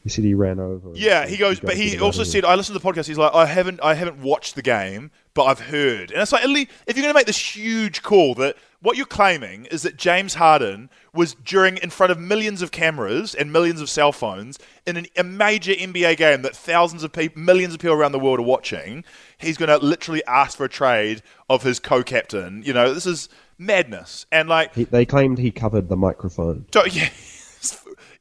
He 0.05 0.11
said 0.11 0.25
he 0.25 0.35
ran 0.35 0.61
over. 0.61 0.91
Yeah, 0.95 1.27
he 1.27 1.39
goes, 1.39 1.61
but 1.61 1.75
he 1.75 1.99
also 1.99 2.23
said, 2.23 2.45
I 2.45 2.55
listened 2.55 2.79
to 2.79 2.85
the 2.85 2.93
podcast. 2.93 3.07
He's 3.07 3.17
like, 3.17 3.35
I 3.35 3.47
haven't, 3.47 3.81
I 3.83 3.95
haven't 3.95 4.19
watched 4.19 4.57
the 4.57 4.63
game, 4.63 5.11
but 5.33 5.45
I've 5.45 5.61
heard. 5.61 6.11
And 6.11 6.21
it's 6.21 6.33
like, 6.33 6.45
at 6.45 6.51
least, 6.51 6.71
if 6.87 6.97
you're 6.99 7.03
going 7.03 7.15
to 7.15 7.19
make 7.19 7.27
this 7.27 7.57
huge 7.57 8.03
call, 8.03 8.35
that 8.35 8.57
what 8.81 8.97
you're 8.97 9.07
claiming 9.07 9.67
is 9.67 9.83
that 9.83 9.97
James 9.97 10.35
Harden 10.35 10.89
was 11.13 11.35
during 11.35 11.79
in 11.79 11.91
front 11.91 12.13
of 12.13 12.19
millions 12.19 12.63
of 12.63 12.71
cameras 12.71 13.35
and 13.35 13.53
millions 13.53 13.81
of 13.81 13.91
cell 13.91 14.13
phones 14.13 14.59
in 14.87 14.97
an, 14.97 15.07
a 15.17 15.25
major 15.25 15.73
NBA 15.73 16.17
game 16.17 16.43
that 16.43 16.55
thousands 16.55 17.03
of 17.03 17.13
people, 17.13 17.43
millions 17.43 17.75
of 17.75 17.81
people 17.81 17.97
around 17.97 18.13
the 18.13 18.19
world 18.21 18.39
are 18.39 18.43
watching. 18.43 19.05
He's 19.37 19.57
going 19.57 19.69
to 19.69 19.85
literally 19.85 20.25
ask 20.27 20.57
for 20.57 20.65
a 20.65 20.69
trade 20.69 21.23
of 21.51 21.65
his 21.65 21.81
co-captain. 21.81 22.63
You 22.65 22.73
know, 22.73 22.95
this 22.95 23.07
is 23.07 23.29
madness. 23.59 24.27
And 24.31 24.49
like, 24.49 24.75
He, 24.75 24.85
they 24.85 25.05
claimed 25.05 25.39
he 25.39 25.51
covered 25.51 25.89
the 25.89 25.97
microphone. 25.97 26.67
so, 26.73 26.85
yeah. 26.93 27.09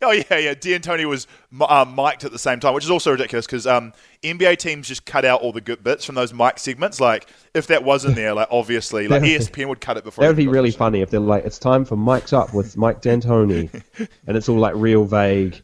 Oh 0.01 0.11
yeah, 0.11 0.37
yeah. 0.37 0.53
D'Antoni 0.53 1.05
was 1.05 1.25
uh, 1.59 1.85
mic'd 1.85 2.23
at 2.23 2.31
the 2.31 2.37
same 2.37 2.59
time, 2.59 2.73
which 2.75 2.83
is 2.83 2.91
also 2.91 3.11
ridiculous 3.11 3.47
because 3.47 3.65
um, 3.65 3.93
NBA 4.21 4.57
teams 4.59 4.87
just 4.87 5.05
cut 5.05 5.25
out 5.25 5.41
all 5.41 5.51
the 5.51 5.61
good 5.61 5.83
bits 5.83 6.05
from 6.05 6.15
those 6.15 6.33
mic 6.33 6.59
segments. 6.59 7.01
Like 7.01 7.27
if 7.55 7.67
that 7.67 7.83
wasn't 7.83 8.15
there, 8.15 8.33
like 8.33 8.47
obviously, 8.51 9.07
like 9.07 9.23
ESPN 9.23 9.67
would 9.69 9.81
cut 9.81 9.97
it 9.97 10.03
before. 10.03 10.23
That 10.23 10.29
would 10.29 10.37
be 10.37 10.47
really 10.47 10.71
funny 10.71 11.01
if 11.01 11.09
they're 11.09 11.19
like, 11.19 11.45
it's 11.45 11.57
time 11.57 11.83
for 11.83 11.95
mics 11.95 12.31
Up 12.31 12.53
with 12.53 12.77
Mike 12.77 13.01
D'Antoni. 13.01 13.71
and 14.27 14.37
it's 14.37 14.47
all 14.47 14.59
like 14.59 14.75
real 14.75 15.05
vague. 15.05 15.61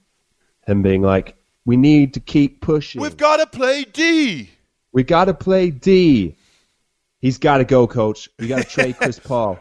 Him 0.66 0.82
being 0.82 1.02
like, 1.02 1.36
we 1.66 1.78
need 1.78 2.14
to 2.16 2.20
keep 2.20 2.62
pushing. 2.62 3.02
We've 3.02 3.18
got 3.18 3.38
to 3.38 3.46
play 3.46 3.84
D. 3.84 4.50
We 4.94 5.04
got 5.04 5.26
to 5.26 5.34
play 5.34 5.72
D. 5.72 6.36
He's 7.20 7.38
got 7.38 7.58
to 7.58 7.66
go, 7.66 7.88
coach. 7.88 8.30
We 8.40 8.48
got 8.48 8.64
to 8.64 8.70
trade 8.70 8.98
Chris 8.98 9.20
Paul. 9.24 9.60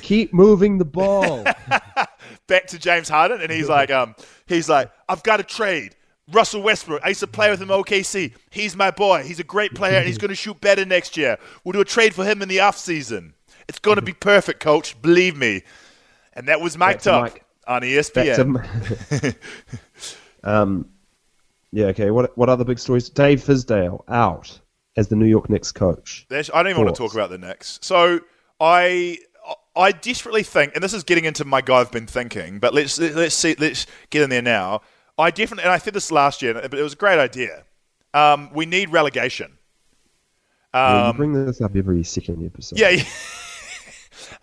Keep 0.00 0.32
moving 0.32 0.78
the 0.78 0.84
ball. 0.84 1.44
Back 2.46 2.68
to 2.68 2.78
James 2.78 3.08
Harden, 3.08 3.40
and 3.40 3.50
he's 3.50 3.68
like, 3.68 3.90
um, 3.90 4.14
he's 4.46 4.68
like, 4.68 4.90
I've 5.08 5.22
got 5.22 5.38
to 5.38 5.42
trade. 5.42 5.96
Russell 6.32 6.62
Westbrook. 6.62 7.02
I 7.04 7.08
used 7.08 7.20
to 7.20 7.26
play 7.26 7.50
with 7.50 7.60
him 7.60 7.68
OKC. 7.68 8.34
He's 8.50 8.76
my 8.76 8.90
boy. 8.90 9.22
He's 9.22 9.38
a 9.40 9.44
great 9.44 9.74
player, 9.74 9.98
and 9.98 10.06
he's 10.06 10.18
going 10.18 10.30
to 10.30 10.34
shoot 10.34 10.60
better 10.60 10.84
next 10.84 11.16
year. 11.16 11.38
We'll 11.64 11.72
do 11.72 11.80
a 11.80 11.84
trade 11.84 12.14
for 12.14 12.24
him 12.24 12.42
in 12.42 12.48
the 12.48 12.60
off 12.60 12.76
season. 12.76 13.34
It's 13.68 13.78
going 13.78 13.96
to 13.96 14.02
be 14.02 14.12
perfect, 14.12 14.60
coach. 14.60 15.00
Believe 15.02 15.36
me. 15.36 15.62
And 16.32 16.48
that 16.48 16.60
was 16.60 16.76
mic'd 16.76 17.08
up 17.08 17.22
Mike. 17.22 17.44
on 17.66 17.82
ESPN. 17.82 19.36
um, 20.44 20.88
yeah, 21.72 21.86
okay. 21.86 22.10
What 22.10 22.36
what 22.36 22.48
other 22.48 22.64
big 22.64 22.78
stories? 22.78 23.08
Dave 23.08 23.40
Fizdale 23.40 24.04
out 24.08 24.60
as 24.96 25.08
the 25.08 25.16
New 25.16 25.26
York 25.26 25.48
Knicks 25.50 25.72
coach. 25.72 26.26
There's, 26.28 26.50
I 26.50 26.62
don't 26.62 26.70
even 26.70 26.84
want 26.84 26.94
to 26.94 27.02
talk 27.02 27.14
about 27.14 27.30
the 27.30 27.38
Knicks. 27.38 27.78
So 27.82 28.20
I 28.60 29.18
I 29.76 29.92
desperately 29.92 30.42
think, 30.42 30.74
and 30.74 30.82
this 30.82 30.94
is 30.94 31.04
getting 31.04 31.24
into 31.24 31.44
my 31.44 31.60
guy 31.60 31.80
I've 31.80 31.92
been 31.92 32.06
thinking, 32.06 32.58
but 32.58 32.72
let's 32.74 32.98
let's 32.98 33.34
see 33.34 33.54
let's 33.58 33.86
get 34.10 34.22
in 34.22 34.30
there 34.30 34.42
now. 34.42 34.80
I 35.18 35.30
definitely, 35.30 35.64
and 35.64 35.72
I 35.72 35.78
said 35.78 35.94
this 35.94 36.10
last 36.12 36.42
year, 36.42 36.54
but 36.54 36.74
it 36.74 36.82
was 36.82 36.92
a 36.92 36.96
great 36.96 37.18
idea. 37.18 37.64
Um, 38.12 38.50
we 38.52 38.66
need 38.66 38.90
relegation. 38.90 39.58
Yeah, 40.74 41.06
you 41.08 41.12
bring 41.14 41.32
this 41.32 41.60
up 41.60 41.74
every 41.74 42.02
second 42.04 42.44
episode. 42.44 42.76
Um, 42.76 42.80
Yeah. 42.82 42.90
yeah. 42.90 43.04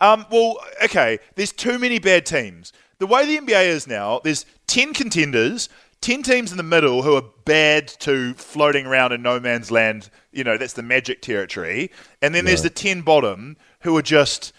um, 0.00 0.26
well, 0.30 0.58
okay. 0.82 1.18
There's 1.36 1.52
too 1.52 1.78
many 1.78 1.98
bad 1.98 2.26
teams. 2.26 2.72
The 2.98 3.06
way 3.06 3.26
the 3.26 3.38
NBA 3.38 3.66
is 3.66 3.86
now, 3.86 4.20
there's 4.24 4.46
ten 4.66 4.94
contenders, 4.94 5.68
ten 6.00 6.22
teams 6.22 6.50
in 6.50 6.56
the 6.56 6.62
middle 6.64 7.02
who 7.02 7.14
are 7.16 7.24
bad 7.44 7.88
to 8.00 8.34
floating 8.34 8.86
around 8.86 9.12
in 9.12 9.22
no 9.22 9.38
man's 9.38 9.70
land. 9.70 10.10
You 10.32 10.44
know, 10.44 10.56
that's 10.56 10.72
the 10.72 10.82
magic 10.82 11.22
territory. 11.22 11.90
And 12.22 12.34
then 12.34 12.44
there's 12.44 12.62
the 12.62 12.70
ten 12.70 13.02
bottom 13.02 13.56
who 13.80 13.96
are 13.96 14.02
just 14.02 14.52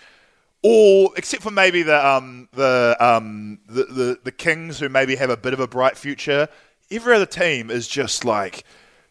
all 0.66 1.14
except 1.16 1.44
for 1.44 1.52
maybe 1.52 1.84
the 1.84 2.06
um 2.08 2.50
the 2.54 2.96
um 3.00 3.60
the, 3.68 3.84
the 3.86 4.20
the 4.24 4.32
Kings 4.32 4.80
who 4.80 4.90
maybe 4.90 5.16
have 5.16 5.30
a 5.30 5.38
bit 5.38 5.54
of 5.54 5.60
a 5.60 5.68
bright 5.68 5.98
future. 5.98 6.48
Every 6.92 7.16
other 7.16 7.26
team 7.26 7.70
is 7.70 7.88
just 7.88 8.26
like 8.26 8.64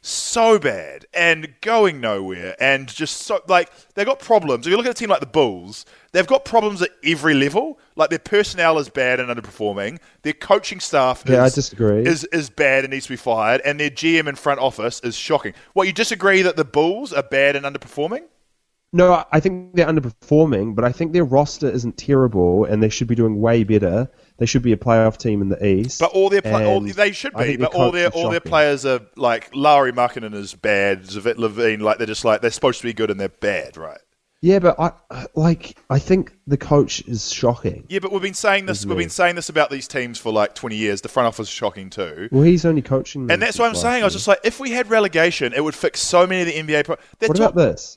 so 0.07 0.59
bad 0.59 1.07
and 1.15 1.55
going 1.63 1.99
nowhere 2.01 2.55
and 2.61 2.89
just 2.89 3.19
so 3.23 3.41
like 3.49 3.71
they've 3.95 4.05
got 4.05 4.19
problems. 4.19 4.67
If 4.67 4.71
you 4.71 4.77
look 4.77 4.87
at 4.87 4.91
a 4.93 4.95
team 4.95 5.09
like 5.11 5.21
the 5.21 5.27
Bulls, 5.27 5.87
they've 6.13 6.27
got 6.27 6.45
problems 6.45 6.83
at 6.83 6.91
every 7.05 7.35
level. 7.35 7.79
Like 7.97 8.11
their 8.11 8.19
personnel 8.19 8.79
is 8.79 8.89
bad 8.91 9.21
and 9.21 9.31
underperforming. 9.31 10.01
Their 10.23 10.35
coaching 10.35 10.81
staff 10.81 11.25
Yeah, 11.27 11.43
I 11.45 11.47
is, 11.47 11.55
disagree. 11.55 12.05
is 12.05 12.25
is 12.25 12.51
bad 12.51 12.85
and 12.85 12.93
needs 12.93 13.07
to 13.07 13.13
be 13.13 13.17
fired, 13.17 13.61
and 13.65 13.79
their 13.81 13.91
GM 13.91 14.27
and 14.29 14.39
front 14.39 14.61
office 14.61 15.01
is 15.01 15.17
shocking. 15.17 15.55
What 15.73 15.87
you 15.87 15.93
disagree 15.93 16.43
that 16.43 16.57
the 16.57 16.65
Bulls 16.65 17.13
are 17.13 17.23
bad 17.23 17.57
and 17.57 17.65
underperforming? 17.65 18.25
No, 18.95 19.25
I- 19.33 19.41
think 19.41 19.75
they're 19.75 19.87
underperforming, 19.89 20.75
but 20.77 20.85
I 20.85 20.93
think 20.93 21.13
their 21.13 21.25
roster 21.25 21.69
isn't 21.69 21.97
terrible, 21.99 22.65
and 22.65 22.83
they 22.83 22.89
should 22.89 23.09
be 23.09 23.15
doing 23.15 23.41
way 23.41 23.65
better. 23.65 24.09
They 24.39 24.47
should 24.47 24.63
be 24.63 24.73
a 24.73 24.77
playoff 24.77 25.17
team 25.19 25.43
in 25.43 25.49
the 25.49 25.67
East. 25.67 25.99
But 26.01 26.13
all 26.13 26.31
their 26.31 26.43
pla- 26.43 26.65
all, 26.65 26.81
they 26.81 27.13
should 27.13 27.35
be, 27.37 27.57
but 27.57 27.75
all 27.75 27.91
their 27.91 28.09
all 28.11 28.31
their 28.31 28.41
players 28.41 28.87
are 28.87 29.01
like 29.17 29.51
Lauri 29.55 29.93
Markkanen 29.93 30.33
is 30.35 30.55
bad, 30.55 31.05
Zach 31.11 31.37
LaVine 31.37 31.81
like 31.81 31.99
they're 31.99 32.07
just 32.07 32.25
like 32.25 32.41
they're 32.41 32.51
supposed 32.51 32.81
to 32.81 32.87
be 32.87 32.93
good 32.93 33.11
and 33.11 33.19
they're 33.19 33.29
bad, 33.29 33.77
right? 33.77 33.99
Yeah, 34.43 34.59
but 34.59 34.79
I 34.79 34.93
like. 35.35 35.79
I 35.89 35.99
think 35.99 36.37
the 36.47 36.59
coach 36.59 37.03
is 37.09 37.33
shocking. 37.33 37.85
Yeah, 37.89 38.01
but 38.01 38.13
we've 38.13 38.21
been 38.21 38.35
saying 38.35 38.67
this. 38.67 38.85
We've 38.85 38.97
been 38.99 39.09
saying 39.09 39.37
this 39.37 39.49
about 39.49 39.71
these 39.71 39.89
teams 39.89 40.19
for 40.19 40.33
like 40.33 40.55
twenty 40.55 40.77
years. 40.77 41.01
The 41.01 41.09
front 41.09 41.27
office 41.27 41.49
is 41.49 41.55
shocking 41.55 41.89
too, 41.89 42.29
Well, 42.31 42.43
he's 42.43 42.65
only 42.67 42.83
coaching, 42.83 43.23
them 43.27 43.31
and 43.35 43.43
that's 43.43 43.59
what 43.59 43.69
I'm 43.71 43.75
saying. 43.75 44.03
I 44.03 44.07
was 44.07 44.13
just 44.13 44.29
like, 44.29 44.41
if 44.45 44.61
we 44.61 44.71
had 44.71 44.91
relegation, 44.91 45.53
it 45.55 45.65
would 45.65 45.75
fix 45.75 46.01
so 46.01 46.27
many 46.27 46.43
of 46.43 46.47
the 46.47 46.75
NBA. 46.75 46.85
Pro- 46.85 46.97
What 47.27 47.39
about 47.39 47.55
this? 47.57 47.97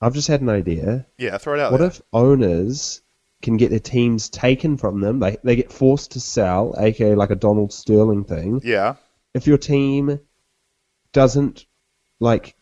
I've 0.00 0.14
just 0.14 0.28
had 0.28 0.40
an 0.40 0.48
idea. 0.48 1.06
Yeah, 1.18 1.36
throw 1.38 1.54
it 1.54 1.60
out. 1.60 1.70
There. 1.70 1.72
What 1.72 1.78
there. 1.78 1.88
if 1.88 2.02
owners 2.12 3.02
can 3.42 3.56
get 3.56 3.70
their 3.70 3.78
teams 3.78 4.28
taken 4.28 4.76
from 4.76 5.00
them? 5.00 5.18
They 5.18 5.36
they 5.42 5.56
get 5.56 5.72
forced 5.72 6.12
to 6.12 6.20
sell, 6.20 6.74
aka 6.78 7.14
like 7.14 7.30
a 7.30 7.36
Donald 7.36 7.72
Sterling 7.72 8.24
thing. 8.24 8.60
Yeah, 8.64 8.96
If 9.34 9.46
your 9.46 9.58
team 9.58 10.20
doesn't 11.12 11.66
like 12.18 12.54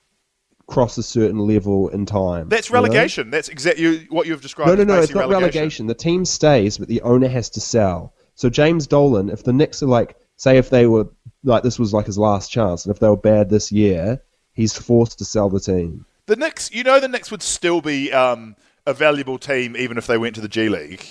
cross 0.67 0.99
a 0.99 1.03
certain 1.03 1.39
level 1.39 1.89
in 1.89 2.07
time, 2.07 2.49
that's 2.49 2.69
you 2.69 2.75
know? 2.75 2.83
relegation. 2.83 3.31
That's 3.31 3.49
exactly 3.49 4.07
what 4.11 4.27
you've 4.27 4.43
described. 4.43 4.71
No, 4.71 4.85
no, 4.85 4.95
no. 4.95 5.01
It's 5.01 5.15
not 5.15 5.29
relegation. 5.29 5.87
The 5.87 5.95
team 5.95 6.25
stays, 6.25 6.79
but 6.79 6.89
the 6.89 7.03
owner 7.03 7.29
has 7.29 7.51
to 7.51 7.61
sell. 7.61 8.15
So 8.35 8.49
James 8.51 8.87
Dolan, 8.87 9.31
if 9.31 9.43
the 9.43 9.53
Knicks 9.53 9.83
are 9.83 9.89
like, 9.89 10.17
say, 10.37 10.59
if 10.59 10.71
they 10.71 10.87
were 10.87 11.09
like 11.45 11.63
this 11.63 11.79
was 11.79 11.93
like 11.93 12.07
his 12.07 12.19
last 12.19 12.51
chance, 12.51 12.85
and 12.85 12.95
if 12.95 13.01
they 13.01 13.09
were 13.09 13.17
bad 13.17 13.49
this 13.49 13.73
year, 13.73 14.23
he's 14.53 14.77
forced 14.77 15.19
to 15.19 15.25
sell 15.25 15.49
the 15.49 15.61
team. 15.61 16.05
The 16.29 16.37
Knicks, 16.37 16.71
you 16.73 16.85
know, 16.85 17.01
the 17.01 17.09
Knicks 17.09 17.31
would 17.31 17.43
still 17.43 17.81
be 17.81 18.13
um, 18.13 18.55
a 18.87 18.93
valuable 18.95 19.39
team 19.39 19.77
even 19.77 19.97
if 19.99 20.07
they 20.07 20.19
went 20.19 20.35
to 20.35 20.41
the 20.43 20.49
G 20.49 20.69
League. 20.69 21.03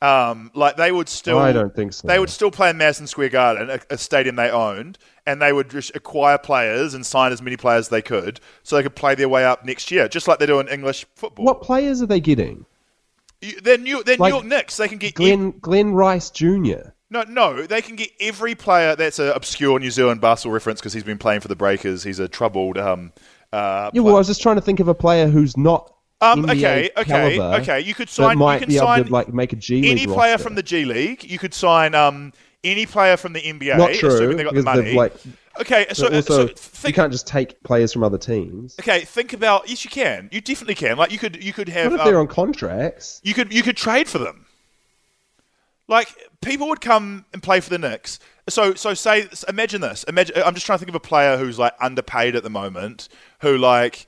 Um, 0.00 0.50
like 0.54 0.76
they 0.76 0.92
would 0.92 1.08
still. 1.08 1.38
I 1.38 1.52
don't 1.52 1.74
think 1.74 1.92
so. 1.92 2.06
They 2.06 2.18
would 2.18 2.30
still 2.30 2.50
play 2.50 2.70
in 2.70 2.76
Madison 2.76 3.06
Square 3.06 3.30
Garden, 3.30 3.70
a, 3.70 3.80
a 3.94 3.98
stadium 3.98 4.36
they 4.36 4.50
owned, 4.50 4.98
and 5.26 5.40
they 5.42 5.52
would 5.52 5.70
just 5.70 5.96
acquire 5.96 6.38
players 6.38 6.94
and 6.94 7.04
sign 7.04 7.32
as 7.32 7.40
many 7.42 7.56
players 7.56 7.86
as 7.86 7.88
they 7.88 8.02
could, 8.02 8.38
so 8.62 8.76
they 8.76 8.82
could 8.82 8.94
play 8.94 9.14
their 9.14 9.28
way 9.28 9.44
up 9.44 9.64
next 9.64 9.90
year, 9.90 10.06
just 10.06 10.28
like 10.28 10.38
they 10.38 10.46
do 10.46 10.60
in 10.60 10.68
English 10.68 11.06
football. 11.14 11.46
What 11.46 11.62
players 11.62 12.02
are 12.02 12.06
they 12.06 12.20
getting? 12.20 12.66
You- 13.40 13.60
They're 13.60 13.78
New. 13.78 14.04
They're 14.04 14.18
Like 14.18 14.30
New 14.32 14.36
York 14.36 14.46
Knicks. 14.46 14.76
They 14.76 14.86
can 14.86 14.98
get 14.98 15.14
Glen 15.14 15.52
Glen 15.60 15.92
Rice 15.94 16.30
Jr. 16.30 16.90
No, 17.08 17.22
no, 17.22 17.66
they 17.66 17.80
can 17.82 17.96
get 17.96 18.10
every 18.20 18.54
player. 18.54 18.94
That's 18.96 19.18
an 19.18 19.28
obscure 19.28 19.78
New 19.80 19.90
Zealand 19.90 20.20
basketball 20.20 20.52
reference 20.52 20.80
because 20.80 20.92
he's 20.92 21.04
been 21.04 21.18
playing 21.18 21.40
for 21.40 21.48
the 21.48 21.56
Breakers. 21.56 22.02
He's 22.04 22.18
a 22.18 22.28
troubled. 22.28 22.76
Um, 22.78 23.12
uh, 23.52 23.90
Yeah, 23.92 24.02
well, 24.02 24.14
I 24.14 24.18
was 24.18 24.26
just 24.26 24.42
trying 24.42 24.56
to 24.56 24.62
think 24.62 24.80
of 24.80 24.88
a 24.88 24.94
player 24.94 25.28
who's 25.28 25.56
not. 25.56 25.92
Um, 26.22 26.44
NBA 26.44 26.50
okay, 26.50 26.90
okay, 26.96 27.04
caliber, 27.04 27.60
okay. 27.60 27.80
You 27.80 27.92
could 27.92 28.08
sign. 28.08 28.38
might 28.38 28.54
you 28.54 28.60
can 28.60 28.68
be 28.68 28.78
sign 28.78 29.00
able 29.00 29.08
to 29.08 29.12
like 29.12 29.34
make 29.34 29.52
a 29.52 29.56
G 29.56 29.82
League 29.82 29.90
any 29.90 30.06
player 30.06 30.32
roster. 30.32 30.44
from 30.44 30.54
the 30.54 30.62
G 30.62 30.86
League. 30.86 31.24
You 31.24 31.38
could 31.38 31.52
sign 31.52 31.94
um, 31.94 32.32
any 32.64 32.86
player 32.86 33.18
from 33.18 33.34
the 33.34 33.42
NBA. 33.42 33.76
Not 33.76 33.92
true, 33.92 34.34
they 34.34 34.44
got 34.44 34.54
the 34.54 34.62
money. 34.62 34.94
like- 34.94 35.14
okay, 35.60 35.86
so, 35.92 36.08
also, 36.12 36.48
so 36.54 36.88
you 36.88 36.94
can't 36.94 37.12
just 37.12 37.26
take 37.26 37.62
players 37.62 37.92
from 37.92 38.02
other 38.02 38.18
teams. 38.18 38.76
Okay, 38.80 39.00
think 39.00 39.32
about. 39.32 39.68
Yes, 39.68 39.84
you 39.84 39.90
can. 39.90 40.28
You 40.32 40.40
definitely 40.40 40.74
can. 40.74 40.96
Like 40.96 41.12
you 41.12 41.18
could. 41.18 41.42
You 41.42 41.52
could 41.52 41.68
have. 41.68 41.92
What 41.92 42.00
if 42.00 42.00
um, 42.00 42.06
they're 42.06 42.20
on 42.20 42.28
contracts? 42.28 43.20
you 43.22 43.34
could 43.34 43.52
you 43.52 43.62
could 43.62 43.76
trade 43.76 44.08
for 44.08 44.18
them. 44.18 44.46
Like 45.88 46.08
people 46.40 46.68
would 46.68 46.80
come 46.80 47.26
and 47.32 47.42
play 47.42 47.60
for 47.60 47.70
the 47.70 47.78
Knicks. 47.78 48.18
So 48.48 48.74
so 48.74 48.94
say 48.94 49.28
imagine 49.48 49.80
this. 49.80 50.04
Imagine 50.04 50.36
I'm 50.44 50.54
just 50.54 50.66
trying 50.66 50.78
to 50.78 50.84
think 50.84 50.90
of 50.90 50.94
a 50.94 51.00
player 51.00 51.36
who's 51.36 51.58
like 51.58 51.74
underpaid 51.80 52.36
at 52.36 52.42
the 52.42 52.50
moment, 52.50 53.08
who 53.40 53.58
like 53.58 54.06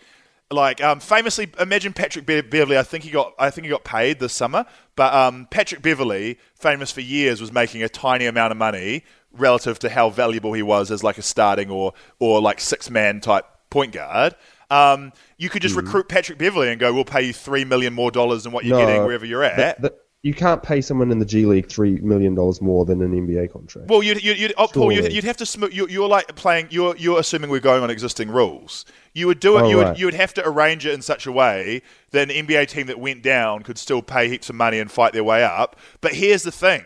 like 0.50 0.82
um, 0.82 1.00
famously 1.00 1.50
imagine 1.58 1.92
Patrick 1.92 2.24
Be- 2.24 2.40
Beverley. 2.40 2.78
I 2.78 2.82
think 2.82 3.04
he 3.04 3.10
got 3.10 3.34
I 3.38 3.50
think 3.50 3.64
he 3.66 3.70
got 3.70 3.84
paid 3.84 4.18
this 4.20 4.32
summer, 4.32 4.64
but 4.96 5.12
um, 5.12 5.46
Patrick 5.50 5.82
Beverley, 5.82 6.38
famous 6.54 6.90
for 6.92 7.00
years, 7.00 7.40
was 7.40 7.52
making 7.52 7.82
a 7.82 7.88
tiny 7.88 8.26
amount 8.26 8.52
of 8.52 8.56
money 8.56 9.04
relative 9.32 9.78
to 9.80 9.88
how 9.90 10.08
valuable 10.08 10.52
he 10.54 10.62
was 10.62 10.90
as 10.90 11.02
like 11.04 11.18
a 11.18 11.22
starting 11.22 11.70
or 11.70 11.92
or 12.18 12.40
like 12.40 12.60
six 12.60 12.88
man 12.90 13.20
type 13.20 13.44
point 13.70 13.92
guard. 13.92 14.34
Um, 14.70 15.12
you 15.38 15.48
could 15.50 15.62
just 15.62 15.74
recruit 15.76 16.08
Patrick 16.08 16.38
Beverley 16.38 16.68
and 16.70 16.78
go, 16.78 16.92
"We'll 16.94 17.04
pay 17.04 17.22
you 17.22 17.32
three 17.32 17.64
million 17.64 17.92
more 17.92 18.10
dollars 18.10 18.44
than 18.44 18.52
what 18.52 18.64
you're 18.64 18.78
getting 18.86 19.04
wherever 19.04 19.26
you're 19.26 19.42
at." 19.44 19.56
that- 19.56 19.82
that- 19.82 19.98
you 20.22 20.34
can't 20.34 20.62
pay 20.62 20.80
someone 20.80 21.12
in 21.12 21.20
the 21.20 21.24
G 21.24 21.46
League 21.46 21.68
three 21.68 21.96
million 22.00 22.34
dollars 22.34 22.60
more 22.60 22.84
than 22.84 23.00
an 23.02 23.12
NBA 23.12 23.52
contract. 23.52 23.88
Well, 23.88 24.02
you'd, 24.02 24.22
you'd, 24.22 24.38
you'd, 24.38 24.54
oh, 24.58 24.66
Paul, 24.66 24.90
you'd, 24.90 25.12
you'd 25.12 25.24
have 25.24 25.36
to. 25.36 25.46
Sm- 25.46 25.66
you're, 25.70 25.88
you're 25.88 26.08
like 26.08 26.34
playing. 26.34 26.68
You're 26.70 26.96
you're 26.96 27.20
assuming 27.20 27.50
we're 27.50 27.60
going 27.60 27.82
on 27.82 27.90
existing 27.90 28.30
rules. 28.30 28.84
You 29.14 29.28
would 29.28 29.38
do 29.38 29.58
it. 29.58 29.62
Oh, 29.62 29.68
you 29.68 29.76
would 29.76 29.98
you 29.98 30.06
would 30.06 30.14
have 30.14 30.34
to 30.34 30.48
arrange 30.48 30.84
it 30.86 30.92
in 30.92 31.02
such 31.02 31.26
a 31.26 31.32
way 31.32 31.82
that 32.10 32.30
an 32.30 32.46
NBA 32.46 32.68
team 32.68 32.88
that 32.88 32.98
went 32.98 33.22
down 33.22 33.62
could 33.62 33.78
still 33.78 34.02
pay 34.02 34.28
heaps 34.28 34.50
of 34.50 34.56
money 34.56 34.80
and 34.80 34.90
fight 34.90 35.12
their 35.12 35.24
way 35.24 35.44
up. 35.44 35.76
But 36.00 36.14
here's 36.14 36.42
the 36.42 36.52
thing: 36.52 36.84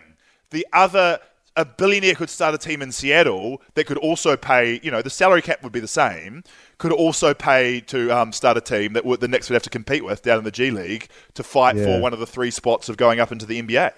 the 0.51 0.67
other 0.73 1.19
a 1.57 1.65
billionaire 1.65 2.15
could 2.15 2.31
start 2.31 2.55
a 2.55 2.59
team 2.59 2.81
in 2.81 2.93
Seattle 2.93 3.61
that 3.75 3.85
could 3.85 3.99
also 3.99 4.37
pay, 4.37 4.81
you 4.83 4.91
know, 4.91 5.03
the 5.03 5.11
salary 5.11 5.43
cap 5.43 5.63
would 5.63 5.73
be 5.73 5.81
the 5.81 5.89
same, 5.89 6.45
could 6.83 6.91
also 6.91 7.33
pay 7.33 7.79
to 7.79 8.11
um, 8.11 8.33
start 8.33 8.57
a 8.57 8.61
team 8.61 8.95
that 8.95 9.05
would, 9.05 9.21
the 9.21 9.29
Knicks 9.29 9.49
would 9.49 9.55
have 9.55 9.63
to 9.63 9.71
compete 9.71 10.05
with 10.05 10.21
down 10.21 10.39
in 10.39 10.43
the 10.45 10.51
G 10.51 10.73
League 10.73 11.09
to 11.35 11.45
fight 11.45 11.77
Yeah. 11.77 11.85
for 11.85 12.01
one 12.01 12.13
of 12.13 12.19
the 12.19 12.27
three 12.27 12.51
spots 12.51 12.89
of 12.89 12.97
going 12.97 13.21
up 13.21 13.31
into 13.31 13.47
the 13.47 13.63
NBA. 13.63 13.93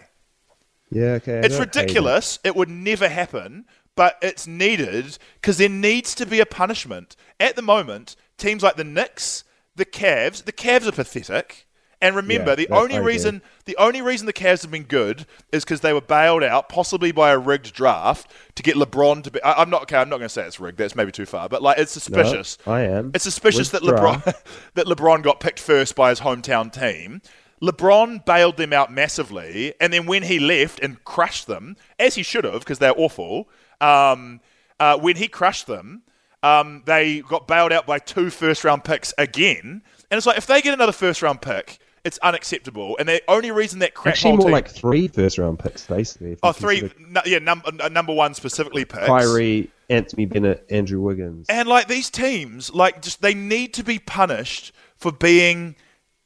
Yeah, 0.91 1.05
okay. 1.13 1.39
I 1.39 1.41
It's 1.47 1.59
ridiculous. 1.59 2.39
It. 2.45 2.55
would 2.55 2.69
never 2.69 3.09
happen, 3.09 3.65
but 3.97 4.19
it's 4.21 4.47
needed 4.47 5.17
because 5.41 5.57
there 5.57 5.71
needs 5.71 6.15
to 6.17 6.27
be 6.27 6.41
a 6.41 6.45
punishment. 6.47 7.17
At 7.41 7.57
the 7.57 7.63
moment, 7.63 8.17
teams 8.37 8.63
like 8.63 8.77
the 8.77 8.85
Knicks, 8.85 9.45
the 9.75 9.87
Cavs, 9.87 10.45
the 10.45 10.53
Cavs 10.53 10.87
are 10.87 10.93
pathetic. 10.93 11.67
And 12.05 12.15
remember, 12.15 12.51
Yeah, 12.51 12.55
the 12.57 12.69
only 12.69 12.97
reason 13.07 13.41
the 13.65 13.77
only 13.79 14.03
reason 14.03 14.27
the 14.27 14.35
Cavs 14.35 14.61
have 14.61 14.71
been 14.71 14.83
good 14.83 15.25
is 15.53 15.65
because 15.65 15.81
they 15.81 15.95
were 15.95 16.03
bailed 16.03 16.43
out, 16.43 16.69
possibly 16.69 17.13
by 17.13 17.31
a 17.31 17.39
rigged 17.39 17.73
draft, 17.73 18.31
to 18.57 18.63
get 18.63 18.77
LeBron 18.77 19.25
to 19.25 19.31
be. 19.31 19.43
I, 19.43 19.63
I'm 19.63 19.71
not 19.71 19.83
okay. 19.85 19.97
I'm 19.97 20.11
not 20.11 20.19
going 20.19 20.29
to 20.29 20.33
say 20.33 20.47
it's 20.47 20.61
rigged. 20.61 20.77
That's 20.77 20.95
maybe 20.95 21.13
too 21.13 21.25
far. 21.25 21.49
But 21.49 21.63
like, 21.63 21.79
it's 21.79 21.93
suspicious. 21.93 22.59
I 22.67 22.83
am. 22.83 23.11
It's 23.15 23.25
suspicious 23.25 23.71
that 23.71 23.81
LeBron 23.83 24.23
that 24.75 24.87
LeBron 24.87 25.23
got 25.23 25.41
picked 25.41 25.59
first 25.59 25.97
by 25.97 26.11
his 26.11 26.21
hometown 26.21 26.71
team. 26.71 27.23
LeBron 27.63 28.27
bailed 28.27 28.59
them 28.59 28.75
out 28.75 28.93
massively, 28.93 29.73
and 29.81 29.91
then 29.91 30.05
when 30.05 30.25
he 30.25 30.39
left 30.39 30.79
and 30.81 31.03
crushed 31.05 31.47
them, 31.47 31.77
as 31.99 32.17
he 32.17 32.23
should 32.23 32.45
have, 32.45 32.59
because 32.61 32.79
they're 32.81 32.99
awful. 32.99 33.49
Um, 33.81 34.43
uh, 34.79 34.99
when 34.99 35.17
he 35.17 35.27
crushed 35.29 35.67
them, 35.67 36.03
um, 36.43 36.83
they 36.85 37.21
got 37.21 37.49
bailed 37.49 37.73
out 37.73 37.87
by 37.87 37.99
two 37.99 38.29
first-round 38.29 38.85
picks 38.85 39.15
again, 39.17 39.83
and 40.11 40.19
it's 40.19 40.27
like 40.27 40.37
if 40.37 40.47
they 40.47 40.61
get 40.61 40.75
another 40.75 40.93
first-round 40.93 41.41
pick, 41.41 41.79
it's 42.05 42.19
unacceptable. 42.19 42.97
And 42.99 43.09
the 43.09 43.23
only 43.29 43.51
reason 43.51 43.79
that 43.81 43.95
crap 43.95 44.15
Actually, 44.15 44.37
more 44.37 44.47
team, 44.47 44.53
like 44.53 44.69
three 44.69 45.09
first 45.09 45.39
round 45.39 45.59
picks, 45.59 45.87
basically. 45.87 46.37
oh 46.43 46.53
three, 46.53 46.81
consider 46.81 47.01
no, 47.09 47.23
yeah, 47.25 47.39
num- 47.39 47.63
uh, 47.81 47.89
number 47.89 48.13
one 48.13 48.35
specifically 48.35 48.85
picks. 48.85 49.07
Kyrie, 49.07 49.71
Anthony 49.89 50.27
Bennett, 50.27 50.67
Andrew 50.71 51.01
Wiggins. 51.01 51.47
And 51.49 51.69
like 51.69 51.89
these 51.89 52.11
teams, 52.11 52.73
like 52.75 53.03
just 53.03 53.23
they 53.23 53.35
need 53.35 53.75
to 53.75 53.83
be 53.83 53.99
punished 53.99 54.73
for 54.97 55.13
being 55.13 55.77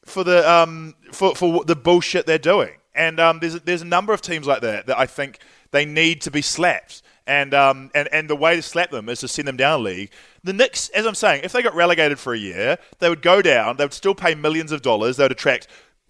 for 0.04 0.24
the 0.24 0.50
um 0.50 0.94
for 1.12 1.34
for 1.34 1.64
the 1.64 1.76
bullshit 1.76 2.26
they're 2.26 2.38
doing. 2.38 2.72
And 2.94 3.20
um, 3.20 3.38
there's 3.38 3.60
there's 3.60 3.82
a 3.82 3.86
number 3.86 4.12
of 4.12 4.20
teams 4.20 4.46
like 4.46 4.62
that 4.62 4.86
that 4.86 4.98
I 4.98 5.06
think 5.06 5.38
they 5.70 5.84
need 5.84 6.20
to 6.22 6.30
be 6.30 6.42
slapped. 6.42 7.02
And 7.28 7.52
um 7.52 7.90
and, 7.94 8.08
and 8.10 8.28
the 8.28 8.34
way 8.34 8.56
to 8.56 8.62
slap 8.62 8.90
them 8.90 9.08
is 9.08 9.20
to 9.20 9.28
send 9.28 9.46
them 9.46 9.56
down 9.56 9.80
a 9.80 9.82
league. 9.82 10.10
The 10.42 10.54
Knicks, 10.54 10.88
as 10.88 11.06
I'm 11.06 11.14
saying, 11.14 11.42
if 11.44 11.52
they 11.52 11.62
got 11.62 11.74
relegated 11.74 12.18
for 12.18 12.32
a 12.32 12.38
year, 12.38 12.78
they 13.00 13.08
would 13.10 13.22
go 13.22 13.42
down. 13.42 13.76
They 13.76 13.84
would 13.84 13.92
still 13.92 14.14
pay 14.14 14.34
millions 14.34 14.72
of 14.72 14.80
dollars. 14.82 15.18
They 15.18 15.24
would 15.24 15.32
attract 15.32 15.68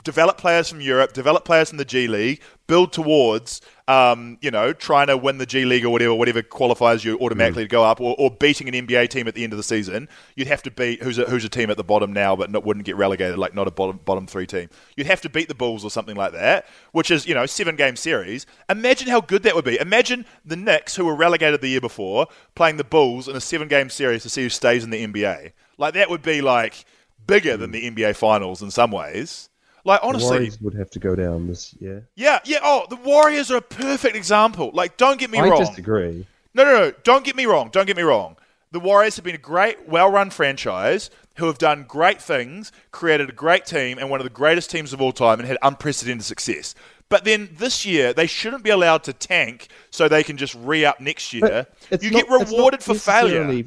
develop 0.09 0.39
players 0.39 0.71
from 0.71 0.81
Europe, 0.81 1.13
develop 1.13 1.45
players 1.45 1.69
from 1.69 1.77
the 1.77 1.85
G 1.85 2.09
League, 2.09 2.41
build 2.67 2.95
towards, 2.95 3.61
um, 3.89 4.39
you 4.41 4.51
know, 4.51 4.73
trying 4.73 5.09
to 5.09 5.19
win 5.19 5.37
the 5.37 5.45
G 5.45 5.67
League 5.67 5.85
or 5.85 5.91
whatever, 5.91 6.15
whatever 6.15 6.41
qualifies 6.41 7.05
you 7.05 7.19
automatically 7.19 7.65
to 7.65 7.69
go 7.69 7.85
up, 7.85 8.01
or, 8.01 8.17
or 8.19 8.31
beating 8.31 8.75
an 8.75 8.87
NBA 8.87 9.11
team 9.11 9.29
at 9.29 9.35
the 9.35 9.45
end 9.45 9.53
of 9.53 9.59
the 9.59 9.63
season. 9.63 10.09
You'd 10.35 10.49
have 10.49 10.63
to 10.63 10.71
beat 10.71 11.03
who's 11.03 11.19
a, 11.19 11.27
who's 11.27 11.45
a 11.45 11.51
team 11.51 11.69
at 11.69 11.77
the 11.77 11.85
bottom 11.85 12.15
now, 12.15 12.35
but 12.35 12.51
not, 12.51 12.65
wouldn't 12.65 12.87
get 12.87 12.97
relegated, 12.97 13.37
like 13.37 13.55
not 13.55 13.69
a 13.69 13.71
bottom 13.71 14.01
bottom 14.03 14.27
three 14.27 14.47
team. 14.47 14.71
You'd 14.97 15.09
have 15.09 15.21
to 15.21 15.29
beat 15.29 15.49
the 15.49 15.55
Bulls 15.55 15.85
or 15.85 15.91
something 15.91 16.17
like 16.17 16.33
that, 16.33 16.67
which 16.93 17.11
is 17.11 17.27
you 17.27 17.35
know 17.35 17.45
seven 17.45 17.77
game 17.77 17.95
series. 17.95 18.47
Imagine 18.71 19.09
how 19.09 19.21
good 19.21 19.43
that 19.43 19.55
would 19.55 19.67
be. 19.67 19.79
Imagine 19.79 20.25
the 20.43 20.57
Knicks, 20.57 20.97
who 20.97 21.05
were 21.05 21.15
relegated 21.15 21.61
the 21.61 21.69
year 21.69 21.83
before, 21.83 22.29
playing 22.55 22.79
the 22.79 22.85
Bulls 22.85 23.29
in 23.29 23.37
a 23.37 23.43
seven 23.43 23.69
game 23.69 23.91
series 23.91 24.23
to 24.23 24.31
see 24.31 24.45
who 24.45 24.49
stays 24.49 24.85
in 24.85 24.89
the 24.89 25.07
NBA. 25.07 25.53
Like 25.77 25.93
that 25.93 26.09
would 26.09 26.23
be 26.23 26.41
like 26.41 26.87
bigger 27.27 27.57
than 27.57 27.71
the 27.71 27.89
NBA 27.89 28.17
Finals 28.17 28.63
in 28.63 28.73
some 28.73 28.91
ways. 28.91 29.51
Like 29.85 30.01
The 30.01 30.07
honestly, 30.07 30.29
Warriors 30.31 30.61
would 30.61 30.75
have 30.75 30.91
to 30.91 30.99
go 30.99 31.15
down 31.15 31.47
this 31.47 31.75
year. 31.81 32.07
yeah, 32.17 32.41
yeah. 32.45 32.59
Oh, 32.63 32.87
the 32.91 32.97
Warriors 32.97 33.51
are 33.51 33.57
a 33.59 33.63
perfect 33.63 34.17
example. 34.17 34.71
Like, 34.75 34.97
don't 34.97 35.19
get 35.19 35.31
me 35.31 35.39
I 35.39 35.49
wrong. 35.49 35.65
disagree. 35.65 36.27
No, 36.55 36.65
no, 36.65 36.73
no. 36.73 36.93
Don't 37.05 37.25
get 37.25 37.37
me 37.37 37.47
wrong. 37.47 37.71
Don't 37.73 37.87
get 37.87 37.97
me 37.97 38.03
wrong. 38.03 38.37
The 38.73 38.81
Warriors 38.81 39.17
have 39.17 39.25
been 39.25 39.35
a 39.35 39.39
great, 39.39 39.89
well-run 39.89 40.31
franchise 40.31 41.11
who 41.37 41.47
have 41.47 41.57
done 41.59 41.85
great 41.89 42.21
things, 42.21 42.71
created 42.91 43.31
a 43.31 43.33
great 43.33 43.65
team, 43.65 43.97
and 43.99 44.11
one 44.11 44.21
of 44.21 44.25
the 44.25 44.31
greatest 44.31 44.71
teams 44.71 44.93
of 44.93 45.01
all 45.01 45.13
time, 45.13 45.39
and 45.39 45.49
had 45.49 45.57
unprecedented 45.63 46.25
success. 46.25 46.75
But 47.09 47.25
then 47.25 47.49
this 47.57 47.87
year, 47.87 48.13
they 48.13 48.27
shouldn't 48.27 48.63
be 48.65 48.71
allowed 48.71 49.05
to 49.05 49.15
tank 49.15 49.69
so 49.91 50.09
they 50.09 50.23
can 50.23 50.37
just 50.37 50.55
re-up 50.57 51.01
next 51.01 51.33
year. 51.33 51.67
You 52.01 52.11
not- 52.11 52.27
get 52.27 52.31
rewarded 52.31 52.83
for 52.83 52.95
failure. 52.95 53.65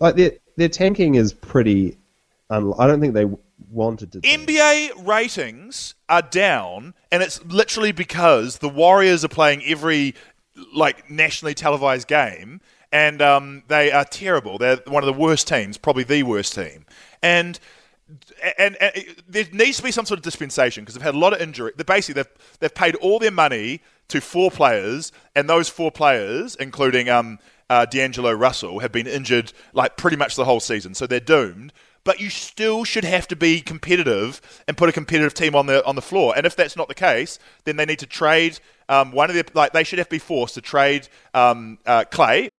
Like 0.00 0.16
their 0.16 0.32
their 0.56 0.68
tanking 0.68 1.14
is 1.14 1.32
pretty. 1.32 1.96
I 2.50 2.86
don't 2.86 3.00
think 3.00 3.14
they 3.14 3.26
wanted 3.70 4.12
to. 4.12 4.20
NBA 4.20 5.06
ratings 5.06 5.94
are 6.08 6.22
down, 6.22 6.94
and 7.12 7.22
it's 7.22 7.42
literally 7.44 7.92
because 7.92 8.58
the 8.58 8.68
Warriors 8.68 9.24
are 9.24 9.28
playing 9.28 9.62
every 9.64 10.14
like 10.74 11.08
nationally 11.08 11.54
televised 11.54 12.08
game, 12.08 12.60
and 12.92 13.22
um, 13.22 13.62
they 13.68 13.92
are 13.92 14.04
terrible. 14.04 14.58
They're 14.58 14.80
one 14.86 15.02
of 15.02 15.06
the 15.06 15.20
worst 15.20 15.46
teams, 15.46 15.78
probably 15.78 16.04
the 16.04 16.22
worst 16.24 16.54
team, 16.54 16.84
and. 17.22 17.58
And, 18.58 18.76
and 18.82 19.04
there 19.28 19.44
needs 19.52 19.76
to 19.76 19.84
be 19.84 19.92
some 19.92 20.04
sort 20.04 20.18
of 20.18 20.24
dispensation 20.24 20.82
because 20.82 20.96
they've 20.96 21.02
had 21.02 21.14
a 21.14 21.18
lot 21.18 21.32
of 21.32 21.40
injury. 21.40 21.70
They 21.76 21.84
basically 21.84 22.20
they've 22.20 22.58
they've 22.58 22.74
paid 22.74 22.96
all 22.96 23.20
their 23.20 23.30
money 23.30 23.82
to 24.08 24.20
four 24.20 24.50
players, 24.50 25.12
and 25.36 25.48
those 25.48 25.68
four 25.68 25.92
players, 25.92 26.56
including 26.56 27.08
um, 27.08 27.38
uh, 27.68 27.86
D'Angelo 27.86 28.32
Russell, 28.32 28.80
have 28.80 28.90
been 28.90 29.06
injured 29.06 29.52
like 29.74 29.96
pretty 29.96 30.16
much 30.16 30.34
the 30.34 30.44
whole 30.44 30.58
season. 30.58 30.92
So 30.92 31.06
they're 31.06 31.20
doomed 31.20 31.72
but 32.04 32.20
you 32.20 32.30
still 32.30 32.84
should 32.84 33.04
have 33.04 33.28
to 33.28 33.36
be 33.36 33.60
competitive 33.60 34.40
and 34.66 34.76
put 34.76 34.88
a 34.88 34.92
competitive 34.92 35.34
team 35.34 35.54
on 35.54 35.66
the 35.66 35.84
on 35.84 35.96
the 35.96 36.02
floor. 36.02 36.34
And 36.36 36.46
if 36.46 36.56
that's 36.56 36.76
not 36.76 36.88
the 36.88 36.94
case, 36.94 37.38
then 37.64 37.76
they 37.76 37.86
need 37.86 37.98
to 38.00 38.06
trade 38.06 38.58
um, 38.88 39.12
one 39.12 39.30
of 39.30 39.34
their 39.34 39.44
like 39.54 39.72
they 39.72 39.84
should 39.84 39.98
have 39.98 40.08
to 40.08 40.14
be 40.14 40.18
forced 40.18 40.54
to 40.54 40.60
trade 40.60 41.08
um, 41.34 41.78
uh, 41.86 42.04
Clay. 42.10 42.50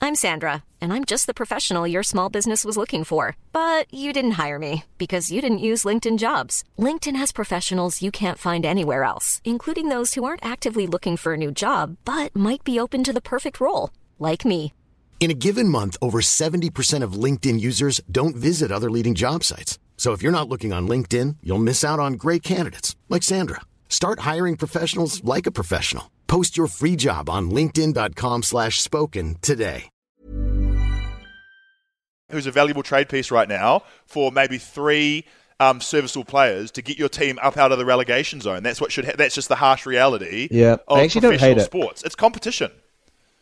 I'm 0.00 0.14
Sandra, 0.14 0.62
and 0.80 0.92
I'm 0.92 1.04
just 1.04 1.26
the 1.26 1.34
professional 1.34 1.84
your 1.84 2.04
small 2.04 2.28
business 2.28 2.64
was 2.64 2.76
looking 2.76 3.02
for. 3.02 3.36
But 3.52 3.92
you 3.92 4.12
didn't 4.12 4.38
hire 4.42 4.58
me 4.58 4.84
because 4.96 5.32
you 5.32 5.40
didn't 5.40 5.66
use 5.70 5.84
LinkedIn 5.84 6.18
jobs. 6.18 6.62
LinkedIn 6.78 7.16
has 7.16 7.32
professionals 7.32 8.00
you 8.00 8.12
can't 8.12 8.38
find 8.38 8.64
anywhere 8.64 9.02
else, 9.02 9.40
including 9.44 9.88
those 9.88 10.14
who 10.14 10.24
aren't 10.24 10.44
actively 10.44 10.86
looking 10.86 11.16
for 11.16 11.32
a 11.34 11.36
new 11.36 11.50
job 11.50 11.96
but 12.04 12.34
might 12.36 12.62
be 12.64 12.78
open 12.78 13.02
to 13.04 13.12
the 13.12 13.20
perfect 13.20 13.60
role, 13.60 13.90
like 14.18 14.44
me. 14.44 14.72
In 15.20 15.30
a 15.32 15.34
given 15.34 15.68
month, 15.68 15.96
over 16.00 16.20
70% 16.20 17.02
of 17.02 17.12
LinkedIn 17.24 17.60
users 17.60 18.00
don't 18.10 18.36
visit 18.36 18.70
other 18.72 18.90
leading 18.90 19.14
job 19.16 19.42
sites. 19.44 19.78
So 19.98 20.12
if 20.12 20.22
you're 20.22 20.32
not 20.32 20.48
looking 20.48 20.72
on 20.72 20.88
LinkedIn, 20.88 21.36
you'll 21.42 21.58
miss 21.58 21.84
out 21.84 21.98
on 21.98 22.12
great 22.14 22.42
candidates 22.44 22.94
like 23.08 23.24
Sandra. 23.24 23.60
Start 23.88 24.20
hiring 24.20 24.56
professionals 24.56 25.22
like 25.24 25.46
a 25.46 25.50
professional. 25.50 26.08
Post 26.28 26.56
your 26.56 26.68
free 26.68 26.94
job 26.94 27.28
on 27.28 27.50
linkedin.com/spoken 27.50 28.42
slash 28.42 28.80
spoken 28.80 29.36
today. 29.42 29.88
who's 32.30 32.46
a 32.46 32.50
valuable 32.52 32.82
trade 32.82 33.08
piece 33.08 33.30
right 33.30 33.48
now 33.48 33.82
for 34.04 34.30
maybe 34.30 34.58
three 34.58 35.24
um, 35.60 35.80
serviceable 35.80 36.26
players 36.26 36.70
to 36.72 36.82
get 36.82 36.98
your 36.98 37.08
team 37.08 37.38
up 37.42 37.56
out 37.56 37.72
of 37.72 37.78
the 37.78 37.86
relegation 37.86 38.38
zone. 38.42 38.62
That's 38.62 38.82
what 38.82 38.92
should. 38.92 39.06
Ha- 39.06 39.12
that's 39.16 39.34
just 39.34 39.48
the 39.48 39.56
harsh 39.56 39.86
reality. 39.86 40.46
Yeah, 40.50 40.76
I 40.88 40.98
of 40.98 41.04
actually 41.04 41.22
don't 41.22 41.30
professional 41.32 41.54
hate 41.54 41.62
it. 41.62 41.64
sports. 41.64 42.02
It's 42.02 42.14
competition. 42.14 42.70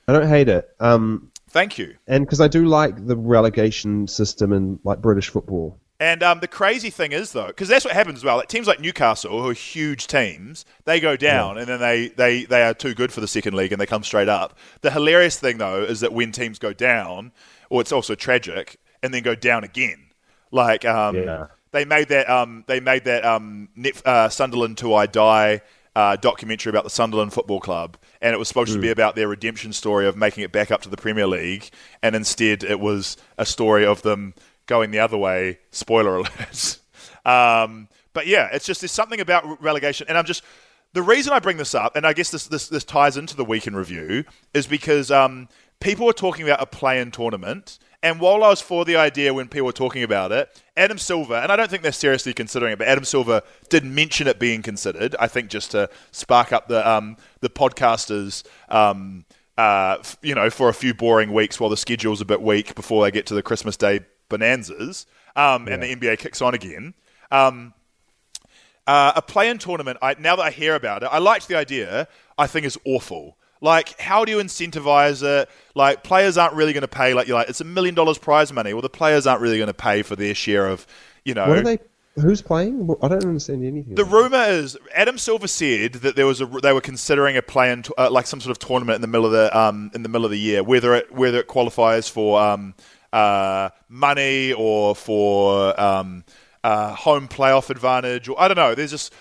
I 0.07 0.13
don't 0.13 0.29
hate 0.29 0.49
it. 0.49 0.69
Um, 0.79 1.33
Thank 1.49 1.79
you. 1.79 1.97
and 2.07 2.25
because 2.25 2.41
I 2.41 2.49
do 2.49 2.67
like 2.67 3.07
the 3.07 3.17
relegation 3.17 4.07
system 4.09 4.53
in 4.53 4.79
like 4.85 5.01
British 5.01 5.29
football. 5.29 5.79
And 5.99 6.23
um, 6.23 6.41
the 6.41 6.49
crazy 6.49 6.91
thing 6.91 7.13
is, 7.13 7.33
though, 7.33 7.47
because 7.47 7.69
that's 7.69 7.85
what 7.85 7.95
happens 7.95 8.19
as 8.19 8.25
well. 8.25 8.37
Like 8.37 8.49
teams 8.49 8.67
like 8.67 8.81
Newcastle, 8.81 9.41
who 9.43 9.49
are 9.49 9.55
huge 9.55 10.09
teams, 10.09 10.67
they 10.85 11.01
go 11.01 11.17
down 11.17 11.57
and 11.57 11.67
then 11.67 11.81
they, 11.81 12.09
they, 12.09 12.45
they 12.45 12.63
are 12.65 12.75
too 12.75 12.93
good 12.95 13.11
for 13.13 13.23
the 13.23 13.29
second 13.29 13.55
league 13.55 13.73
and 13.73 13.81
they 13.81 13.87
come 13.87 14.03
straight 14.03 14.29
up. 14.29 14.59
The 14.83 14.91
hilarious 14.91 15.39
thing, 15.39 15.57
though, 15.57 15.83
is 15.83 16.01
that 16.01 16.13
when 16.13 16.33
teams 16.33 16.59
go 16.59 16.75
down, 16.75 17.33
or 17.71 17.81
it's 17.81 17.93
also 17.93 18.15
tragic, 18.15 18.77
and 19.03 19.15
then 19.15 19.23
go 19.23 19.35
down 19.35 19.65
again. 19.65 20.09
Like 20.51 20.85
um, 20.85 21.17
Yeah. 21.17 21.47
they 21.73 21.87
made 21.87 22.09
that 22.09 22.29
um, 22.29 22.65
they 22.67 22.81
made 22.81 23.05
that 23.05 23.25
um, 23.25 23.69
Net, 23.75 24.03
uh, 24.07 24.29
Sunderland 24.29 24.77
'Til 24.77 24.95
I 24.95 25.07
Die 25.07 25.61
uh, 25.97 26.15
documentary 26.15 26.69
about 26.69 26.85
the 26.85 26.91
Sunderland 26.91 27.33
Football 27.33 27.59
Club, 27.59 27.97
and 28.21 28.35
it 28.35 28.39
was 28.39 28.49
supposed 28.49 28.75
to 28.75 28.79
be 28.79 28.91
about 28.91 29.17
their 29.17 29.29
redemption 29.29 29.73
story 29.73 30.07
of 30.07 30.15
making 30.15 30.45
it 30.45 30.53
back 30.53 30.71
up 30.71 30.83
to 30.83 30.91
the 30.91 30.97
Premier 30.97 31.27
League, 31.27 31.71
and 32.03 32.15
instead 32.15 32.63
it 32.63 32.79
was 32.79 33.17
a 33.39 33.47
story 33.47 33.87
of 33.87 34.03
them 34.03 34.35
going 34.67 34.91
the 34.91 34.99
other 34.99 35.17
way. 35.17 35.59
Spoiler 35.71 36.17
alert. 36.19 36.81
um, 37.25 37.89
but 38.13 38.27
yeah, 38.27 38.51
it's 38.53 38.67
just 38.67 38.83
there's 38.83 38.93
something 38.93 39.21
about 39.21 39.63
relegation, 39.63 40.07
and 40.11 40.19
I'm 40.19 40.27
just 40.27 40.45
the 40.93 41.01
reason 41.01 41.33
I 41.33 41.39
bring 41.39 41.57
this 41.57 41.75
up, 41.75 41.97
and 41.97 42.07
I 42.07 42.13
guess 42.13 42.31
this 42.31 42.47
this, 42.47 42.69
this 42.69 42.85
ties 42.85 43.17
into 43.17 43.35
the 43.35 43.45
week 43.45 43.67
in 43.67 43.75
review, 43.75 44.25
is 44.53 44.67
because 44.67 45.11
um, 45.11 45.49
people 45.81 46.05
were 46.05 46.13
talking 46.13 46.45
about 46.45 46.61
a 46.61 46.67
play-in 46.67 47.11
tournament. 47.11 47.79
And 48.03 48.21
while 48.21 48.45
I 48.45 48.49
was 48.51 48.61
for 48.61 48.85
the 48.85 48.97
idea 48.97 49.33
when 49.35 49.49
people 49.49 49.67
were 49.67 49.73
talking 49.73 50.03
about 50.03 50.31
it, 50.33 50.63
Adam 50.77 50.99
Silver, 50.99 51.35
and 51.35 51.51
I 51.51 51.57
don't 51.57 51.71
think 51.71 51.83
they're 51.83 51.93
seriously 51.93 52.33
considering 52.35 52.73
it, 52.73 52.79
but 52.79 52.87
Adam 52.89 53.05
Silver 53.05 53.43
did 53.69 53.85
mention 53.85 54.27
it 54.29 54.39
being 54.39 54.63
considered. 54.63 55.17
I 55.19 55.27
think 55.29 55.49
just 55.51 55.71
to 55.73 55.89
spark 56.13 56.53
up 56.53 56.69
the 56.69 56.89
um, 56.89 57.17
the 57.41 57.49
podcasters, 57.51 58.45
um, 58.69 59.25
uh, 59.59 59.97
f- 60.01 60.19
you 60.23 60.35
know, 60.35 60.51
for 60.51 60.69
a 60.69 60.75
few 60.75 60.95
boring 60.95 61.33
weeks 61.33 61.59
while 61.59 61.71
the 61.71 61.77
schedule's 61.77 62.21
a 62.21 62.27
bit 62.27 62.43
weak 62.43 62.75
before 62.75 63.03
they 63.05 63.11
get 63.11 63.27
to 63.27 63.35
the 63.35 63.43
Christmas 63.43 63.77
Day 63.77 64.01
bonanzas, 64.29 65.07
um, 65.35 65.67
and 65.69 65.83
the 65.83 65.95
NBA 65.97 66.19
kicks 66.19 66.41
on 66.43 66.55
again. 66.55 66.95
Um, 67.31 67.73
Uh, 68.87 69.13
a 69.17 69.23
play-in 69.23 69.59
tournament. 69.59 69.99
I, 70.01 70.15
now 70.17 70.37
that 70.37 70.43
I 70.43 70.51
hear 70.51 70.77
about 70.77 71.03
it, 71.03 71.09
I 71.11 71.19
liked 71.19 71.49
the 71.49 71.57
idea. 71.57 72.07
I 72.39 72.47
think 72.47 72.65
is 72.65 72.79
awful. 72.85 73.37
Like, 73.61 73.99
how 74.01 74.25
do 74.25 74.33
you 74.33 74.39
incentivize 74.39 75.23
it? 75.23 75.49
Like, 75.75 76.03
players 76.03 76.37
aren't 76.37 76.55
really 76.55 76.73
going 76.73 76.83
to 76.83 76.89
pay. 76.89 77.15
Like, 77.15 77.27
you're 77.27 77.39
like, 77.39 77.49
it's 77.49 77.61
a 77.61 77.65
million 77.65 77.95
dollars 77.95 78.19
prize 78.19 78.53
money. 78.53 78.73
Well, 78.73 78.83
the 78.83 78.89
players 78.89 79.27
aren't 79.27 79.41
really 79.41 79.59
going 79.59 79.69
to 79.69 79.75
pay 79.75 80.03
for 80.03 80.17
their 80.17 80.35
share 80.35 80.67
of, 80.67 80.87
you 81.25 81.35
know. 81.35 81.49
What 81.49 81.59
are 81.59 81.63
they? 81.63 81.79
Who's 82.17 82.41
playing? 82.41 82.89
I 83.03 83.09
don't 83.09 83.25
understand 83.27 83.63
anything. 83.63 83.95
The 83.95 84.05
rumor 84.05 84.43
is 84.45 84.79
Adam 84.95 85.19
Silver 85.19 85.47
said 85.47 85.95
that 85.95 86.17
there 86.17 86.25
was 86.25 86.41
a 86.41 86.47
they 86.47 86.73
were 86.73 86.81
considering 86.81 87.37
a 87.37 87.43
play-in 87.43 87.85
uh, 87.99 88.11
like 88.11 88.27
some 88.27 88.41
sort 88.41 88.53
of 88.53 88.59
tournament 88.59 88.97
in 88.97 89.03
the 89.03 89.07
middle 89.07 89.27
of 89.27 89.33
the 89.33 89.55
um, 89.59 89.91
in 89.95 90.03
the 90.03 90.09
middle 90.09 90.25
of 90.25 90.31
the 90.31 90.39
year, 90.39 90.63
whether 90.63 90.95
it 90.95 91.13
whether 91.13 91.39
it 91.39 91.47
qualifies 91.47 92.09
for 92.09 92.41
um, 92.41 92.75
uh, 93.13 93.69
money 93.91 94.55
or 94.55 94.97
for 94.97 95.79
um, 95.79 96.25
uh, 96.65 96.95
home 96.95 97.29
playoff 97.29 97.71
advantage, 97.71 98.29
or 98.29 98.41
I 98.41 98.49
don't 98.49 98.57
know. 98.57 98.75
There's 98.75 98.91
just 98.91 99.13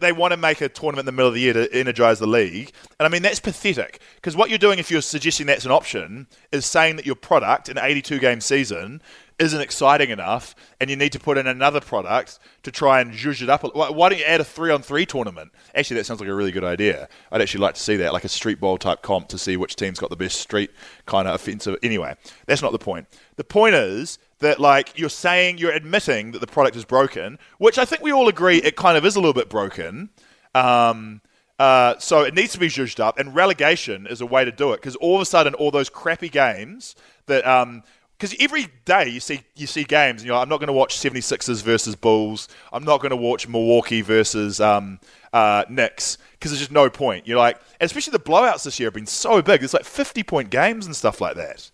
they 0.00 0.12
want 0.12 0.32
to 0.32 0.36
make 0.36 0.60
a 0.60 0.68
tournament 0.68 1.00
in 1.00 1.06
the 1.06 1.12
middle 1.12 1.28
of 1.28 1.34
the 1.34 1.40
year 1.40 1.52
to 1.52 1.72
energize 1.72 2.18
the 2.18 2.26
league, 2.26 2.72
and 2.98 3.06
I 3.06 3.08
mean 3.08 3.22
that's 3.22 3.40
pathetic 3.40 4.00
because 4.16 4.36
what 4.36 4.50
you're 4.50 4.58
doing 4.58 4.78
if 4.78 4.90
you're 4.90 5.02
suggesting 5.02 5.46
that's 5.46 5.64
an 5.64 5.72
option 5.72 6.26
is 6.52 6.66
saying 6.66 6.96
that 6.96 7.06
your 7.06 7.16
product 7.16 7.68
in 7.68 7.78
an 7.78 7.84
82 7.84 8.18
game 8.18 8.40
season 8.40 9.02
isn't 9.38 9.60
exciting 9.60 10.10
enough, 10.10 10.54
and 10.80 10.90
you 10.90 10.96
need 10.96 11.12
to 11.12 11.18
put 11.18 11.38
in 11.38 11.46
another 11.46 11.80
product 11.80 12.38
to 12.64 12.70
try 12.70 13.00
and 13.00 13.12
zhuzh 13.12 13.42
it 13.42 13.48
up. 13.48 13.62
Why 13.74 14.08
don't 14.08 14.18
you 14.18 14.24
add 14.24 14.40
a 14.40 14.44
three 14.44 14.70
on 14.70 14.82
three 14.82 15.06
tournament? 15.06 15.52
Actually, 15.74 15.98
that 15.98 16.06
sounds 16.06 16.20
like 16.20 16.28
a 16.28 16.34
really 16.34 16.50
good 16.50 16.64
idea. 16.64 17.08
I'd 17.30 17.40
actually 17.40 17.60
like 17.60 17.74
to 17.76 17.80
see 17.80 17.96
that, 17.96 18.12
like 18.12 18.24
a 18.24 18.28
street 18.28 18.60
ball 18.60 18.78
type 18.78 19.02
comp 19.02 19.28
to 19.28 19.38
see 19.38 19.56
which 19.56 19.76
team's 19.76 20.00
got 20.00 20.10
the 20.10 20.16
best 20.16 20.40
street 20.40 20.70
kind 21.06 21.28
of 21.28 21.34
offensive. 21.34 21.76
Anyway, 21.82 22.14
that's 22.46 22.62
not 22.62 22.72
the 22.72 22.78
point. 22.78 23.06
The 23.36 23.44
point 23.44 23.74
is 23.74 24.18
that, 24.40 24.58
like, 24.58 24.98
you're 24.98 25.08
saying, 25.08 25.58
you're 25.58 25.72
admitting 25.72 26.32
that 26.32 26.40
the 26.40 26.46
product 26.46 26.76
is 26.76 26.84
broken, 26.84 27.38
which 27.58 27.78
I 27.78 27.84
think 27.84 28.02
we 28.02 28.12
all 28.12 28.28
agree 28.28 28.58
it 28.58 28.76
kind 28.76 28.96
of 28.96 29.04
is 29.04 29.16
a 29.16 29.20
little 29.20 29.34
bit 29.34 29.48
broken. 29.48 30.10
Um, 30.54 31.20
uh, 31.58 31.98
so 31.98 32.22
it 32.22 32.34
needs 32.34 32.52
to 32.52 32.58
be 32.58 32.68
zhuzhed 32.68 33.00
up, 33.00 33.18
and 33.18 33.34
relegation 33.34 34.06
is 34.06 34.20
a 34.20 34.26
way 34.26 34.44
to 34.44 34.52
do 34.52 34.72
it 34.72 34.76
because 34.76 34.94
all 34.96 35.16
of 35.16 35.22
a 35.22 35.24
sudden, 35.24 35.54
all 35.54 35.70
those 35.70 35.90
crappy 35.90 36.28
games 36.28 36.94
that 37.26 37.44
um, 37.46 37.82
because 38.18 38.34
every 38.40 38.66
day 38.84 39.08
you 39.08 39.20
see 39.20 39.42
you 39.54 39.66
see 39.68 39.84
games 39.84 40.22
and 40.22 40.26
you're 40.26 40.34
like, 40.34 40.42
I'm 40.42 40.48
not 40.48 40.58
going 40.58 40.68
to 40.68 40.72
watch 40.72 40.98
76ers 40.98 41.62
versus 41.62 41.94
Bulls. 41.94 42.48
I'm 42.72 42.84
not 42.84 43.00
going 43.00 43.10
to 43.10 43.16
watch 43.16 43.46
Milwaukee 43.46 44.00
versus 44.00 44.60
um, 44.60 44.98
uh, 45.32 45.64
Knicks 45.68 46.18
because 46.32 46.50
there's 46.50 46.60
just 46.60 46.72
no 46.72 46.90
point. 46.90 47.28
You're 47.28 47.38
like, 47.38 47.60
especially 47.80 48.12
the 48.12 48.18
blowouts 48.18 48.64
this 48.64 48.80
year 48.80 48.88
have 48.88 48.94
been 48.94 49.06
so 49.06 49.40
big. 49.40 49.62
It's 49.62 49.72
like 49.72 49.84
50 49.84 50.24
point 50.24 50.50
games 50.50 50.86
and 50.86 50.96
stuff 50.96 51.20
like 51.20 51.36
that. 51.36 51.70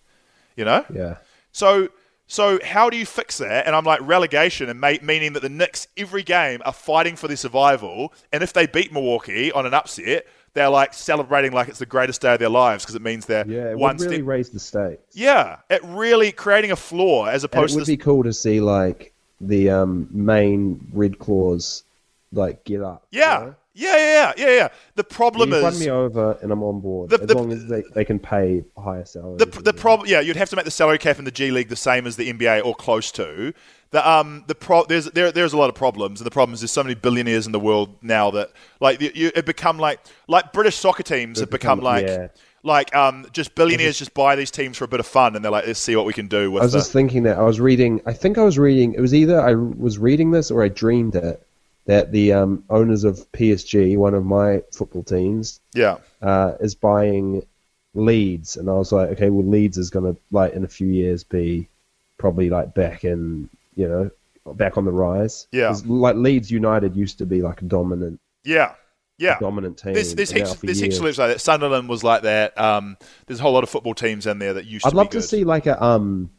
You 0.55 0.65
know? 0.65 0.85
Yeah. 0.93 1.17
So 1.51 1.89
so 2.27 2.59
how 2.63 2.89
do 2.89 2.97
you 2.97 3.05
fix 3.05 3.37
that? 3.39 3.65
And 3.65 3.75
I'm 3.75 3.83
like 3.83 3.99
relegation 4.01 4.69
and 4.69 4.79
ma- 4.79 4.93
meaning 5.01 5.33
that 5.33 5.41
the 5.41 5.49
Knicks 5.49 5.87
every 5.97 6.23
game 6.23 6.61
are 6.65 6.73
fighting 6.73 7.15
for 7.15 7.27
their 7.27 7.37
survival, 7.37 8.13
and 8.31 8.43
if 8.43 8.53
they 8.53 8.67
beat 8.67 8.91
Milwaukee 8.91 9.51
on 9.51 9.65
an 9.65 9.73
upset, 9.73 10.25
they're 10.55 10.69
like 10.69 10.93
celebrating 10.95 11.51
like 11.51 11.67
it's 11.67 11.77
the 11.79 11.85
greatest 11.85 12.21
day 12.21 12.33
of 12.33 12.39
their 12.39 12.49
lives 12.49 12.83
because 12.83 12.95
it 12.95 13.01
means 13.03 13.27
they're 13.27 13.47
yeah, 13.47 13.69
it 13.71 13.77
one 13.77 13.97
would 13.97 14.01
really 14.05 14.15
step. 14.17 14.25
raise 14.27 14.49
the 14.49 14.59
stakes. 14.59 15.01
Yeah, 15.15 15.57
it 15.69 15.81
really 15.83 16.31
creating 16.31 16.71
a 16.71 16.75
floor 16.75 17.29
as 17.29 17.43
And 17.43 17.53
opposed 17.53 17.75
it 17.75 17.79
would 17.79 17.85
to 17.85 17.91
be 17.91 17.97
cool 17.97 18.23
to 18.23 18.33
see 18.33 18.59
like 18.61 19.13
the 19.39 19.69
um, 19.69 20.07
Maine 20.11 20.87
Red 20.93 21.19
Claws 21.19 21.83
like 22.31 22.63
get 22.63 22.81
up. 22.81 23.05
you 23.11 23.19
yeah. 23.19 23.37
know? 23.39 23.55
yeah, 23.73 23.95
yeah, 23.97 24.33
yeah, 24.37 24.47
yeah, 24.47 24.55
yeah. 24.55 24.67
The 24.95 25.03
problem 25.03 25.51
is 25.53 25.61
won 25.61 25.73
is 25.73 25.79
me 25.81 25.89
over, 25.89 26.37
and 26.41 26.51
I'm 26.51 26.63
on 26.63 26.79
board 26.79 27.09
The- 27.09 27.21
as 27.21 27.33
long 27.33 27.51
as 27.51 27.65
they, 27.67 27.83
they 27.93 28.05
can 28.05 28.17
pay 28.19 28.63
higher 28.77 29.05
salaries. 29.05 29.39
the 29.39 29.45
the 29.61 29.73
problem. 29.73 30.09
Yeah, 30.09 30.21
you'd 30.21 30.37
have 30.37 30.49
to 30.51 30.55
make 30.55 30.65
the 30.65 30.71
salary 30.71 30.97
cap 30.97 31.19
in 31.19 31.25
the 31.25 31.31
G 31.31 31.51
League 31.51 31.67
the 31.69 31.75
same 31.75 32.07
as 32.07 32.15
the 32.15 32.31
NBA 32.31 32.65
or 32.65 32.73
close 32.75 33.11
to. 33.13 33.53
The 33.91 34.09
um 34.09 34.43
the 34.47 34.55
pro 34.55 34.83
there's 34.83 35.05
there 35.11 35.31
there's 35.31 35.53
a 35.53 35.57
lot 35.57 35.69
of 35.69 35.75
problems 35.75 36.19
and 36.19 36.25
the 36.25 36.31
problem 36.31 36.53
is 36.53 36.61
there's 36.61 36.71
so 36.71 36.83
many 36.83 36.95
billionaires 36.95 37.45
in 37.45 37.51
the 37.51 37.59
world 37.59 37.95
now 38.01 38.31
that 38.31 38.51
like 38.81 38.99
you, 38.99 39.11
you 39.13 39.31
it 39.35 39.45
become 39.45 39.77
like 39.77 39.99
like 40.27 40.51
British 40.51 40.75
soccer 40.75 41.03
teams 41.03 41.39
have 41.39 41.49
become, 41.49 41.79
become- 41.79 41.93
like 41.93 42.07
yeah. 42.07 42.27
like 42.63 42.93
um 42.95 43.25
just 43.31 43.55
billionaires 43.55 43.97
just 43.97 44.13
buy 44.13 44.35
these 44.35 44.51
teams 44.51 44.77
for 44.77 44.83
a 44.83 44.87
bit 44.87 44.99
of 44.99 45.05
fun 45.07 45.35
and 45.35 45.45
they're 45.45 45.51
like 45.51 45.65
let's 45.65 45.79
see 45.79 45.95
what 45.95 46.05
we 46.05 46.13
can 46.13 46.27
do 46.27 46.51
with 46.51 46.61
I 46.61 46.65
was 46.65 46.73
the, 46.73 46.79
just 46.79 46.91
thinking 46.91 47.23
that 47.23 47.37
I 47.37 47.43
was 47.43 47.59
reading. 47.59 48.01
I 48.05 48.13
think 48.13 48.37
I 48.37 48.43
was 48.43 48.57
reading. 48.57 48.93
It 48.93 49.01
was 49.01 49.13
either 49.13 49.39
I 49.39 49.53
was 49.53 49.97
reading 49.97 50.31
this 50.31 50.51
or 50.51 50.63
I 50.63 50.67
dreamed 50.67 51.15
it. 51.15 51.41
That 51.87 52.11
the 52.11 52.33
um, 52.33 52.63
owners 52.71 53.03
of 53.03 53.31
PSG, 53.33 53.95
one 53.95 54.15
of 54.15 54.25
my 54.25 54.63
football 54.71 55.03
teams, 55.03 55.59
yeah 55.75 55.97
uh, 56.25 56.53
is 56.59 56.73
buying 56.73 57.45
Leeds, 57.93 58.57
and 58.57 58.69
I 58.69 58.73
was 58.73 58.91
like, 58.91 59.09
okay, 59.11 59.29
well, 59.29 59.45
Leeds 59.45 59.77
is 59.77 59.89
going 59.89 60.13
to 60.13 60.19
like 60.31 60.53
in 60.53 60.63
a 60.63 60.67
few 60.67 60.87
years 60.87 61.23
be 61.23 61.69
probably 62.17 62.49
like 62.49 62.73
back 62.73 63.05
in, 63.05 63.49
you 63.75 63.87
know, 63.87 64.53
back 64.53 64.77
on 64.77 64.85
the 64.85 64.91
rise. 64.91 65.47
Yeah. 65.51 65.75
like 65.85 66.15
Leeds 66.15 66.51
United 66.51 66.95
used 66.95 67.17
to 67.19 67.25
be 67.25 67.41
like 67.41 67.61
a 67.61 67.65
dominant, 67.65 68.19
yeah 68.43 68.73
yeah 69.17 69.39
dominant 69.39 69.77
team. 69.77 69.93
There's, 69.93 70.13
there's 70.15 70.31
and 70.31 70.41
now 70.41 70.47
heaps, 70.47 70.61
there's 70.61 70.79
heaps 70.79 70.97
of 70.97 71.03
like 71.03 71.15
that. 71.15 71.41
Sunderland 71.41 71.87
was 71.87 72.03
like 72.03 72.23
that. 72.23 72.59
Um, 72.59 72.97
there's 73.27 73.39
a 73.39 73.43
whole 73.43 73.53
lot 73.53 73.63
of 73.63 73.69
football 73.69 73.93
teams 73.93 74.27
in 74.27 74.39
there 74.39 74.53
that 74.53 74.65
used 74.65 74.83
to 74.83 74.87
be. 74.87 74.89
I'd 74.89 74.91
to 74.91 74.97
love 74.97 75.09
to 75.11 75.21
see 75.21 75.43
like 75.43 75.65
a 75.65 75.81
um, 75.81 76.31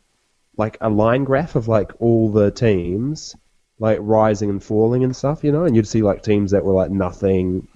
like 0.57 0.77
a 0.81 0.91
line 0.91 1.25
graph 1.25 1.55
of 1.55 1.69
like 1.69 1.93
all 2.01 2.31
the 2.31 2.51
teams, 2.51 3.35
like 3.79 3.99
rising 4.01 4.51
and 4.51 4.63
falling 4.63 5.05
and 5.05 5.15
stuff, 5.15 5.45
you 5.45 5.53
know, 5.53 5.65
and 5.65 5.75
you'd 5.75 5.89
see 5.89 6.03
like 6.03 6.23
teams 6.23 6.51
that 6.51 6.65
were 6.65 6.75
like 6.75 6.91
nothing 6.91 7.69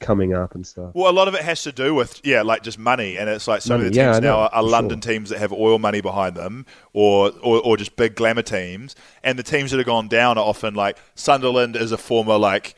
coming 0.00 0.32
up 0.34 0.54
and 0.54 0.66
stuff. 0.66 0.94
Well, 0.94 1.10
a 1.10 1.12
lot 1.12 1.28
of 1.28 1.34
it 1.34 1.42
has 1.42 1.62
to 1.64 1.72
do 1.72 1.94
with 1.94 2.20
yeah, 2.24 2.42
like 2.42 2.62
just 2.62 2.78
money, 2.78 3.16
and 3.18 3.28
it's 3.28 3.48
like 3.48 3.62
so 3.62 3.76
many 3.76 3.84
Money, 3.84 3.88
of 3.88 3.92
the 3.94 4.00
teams 4.00 4.20
know, 4.20 4.28
now 4.28 4.38
are, 4.40 4.50
are 4.52 4.62
London 4.62 5.00
sure. 5.00 5.12
teams 5.12 5.30
that 5.30 5.38
have 5.38 5.52
oil 5.52 5.78
money 5.78 6.00
behind 6.00 6.36
them, 6.36 6.66
or, 6.92 7.30
or 7.42 7.60
or 7.60 7.76
just 7.76 7.96
big 7.96 8.14
glamour 8.14 8.42
teams, 8.42 8.94
and 9.22 9.38
the 9.38 9.42
teams 9.42 9.70
that 9.70 9.78
have 9.78 9.86
gone 9.86 10.08
down 10.08 10.38
are 10.38 10.44
often 10.44 10.74
like 10.74 10.98
Sunderland 11.14 11.76
is 11.76 11.92
a 11.92 11.98
former 11.98 12.38
like 12.38 12.74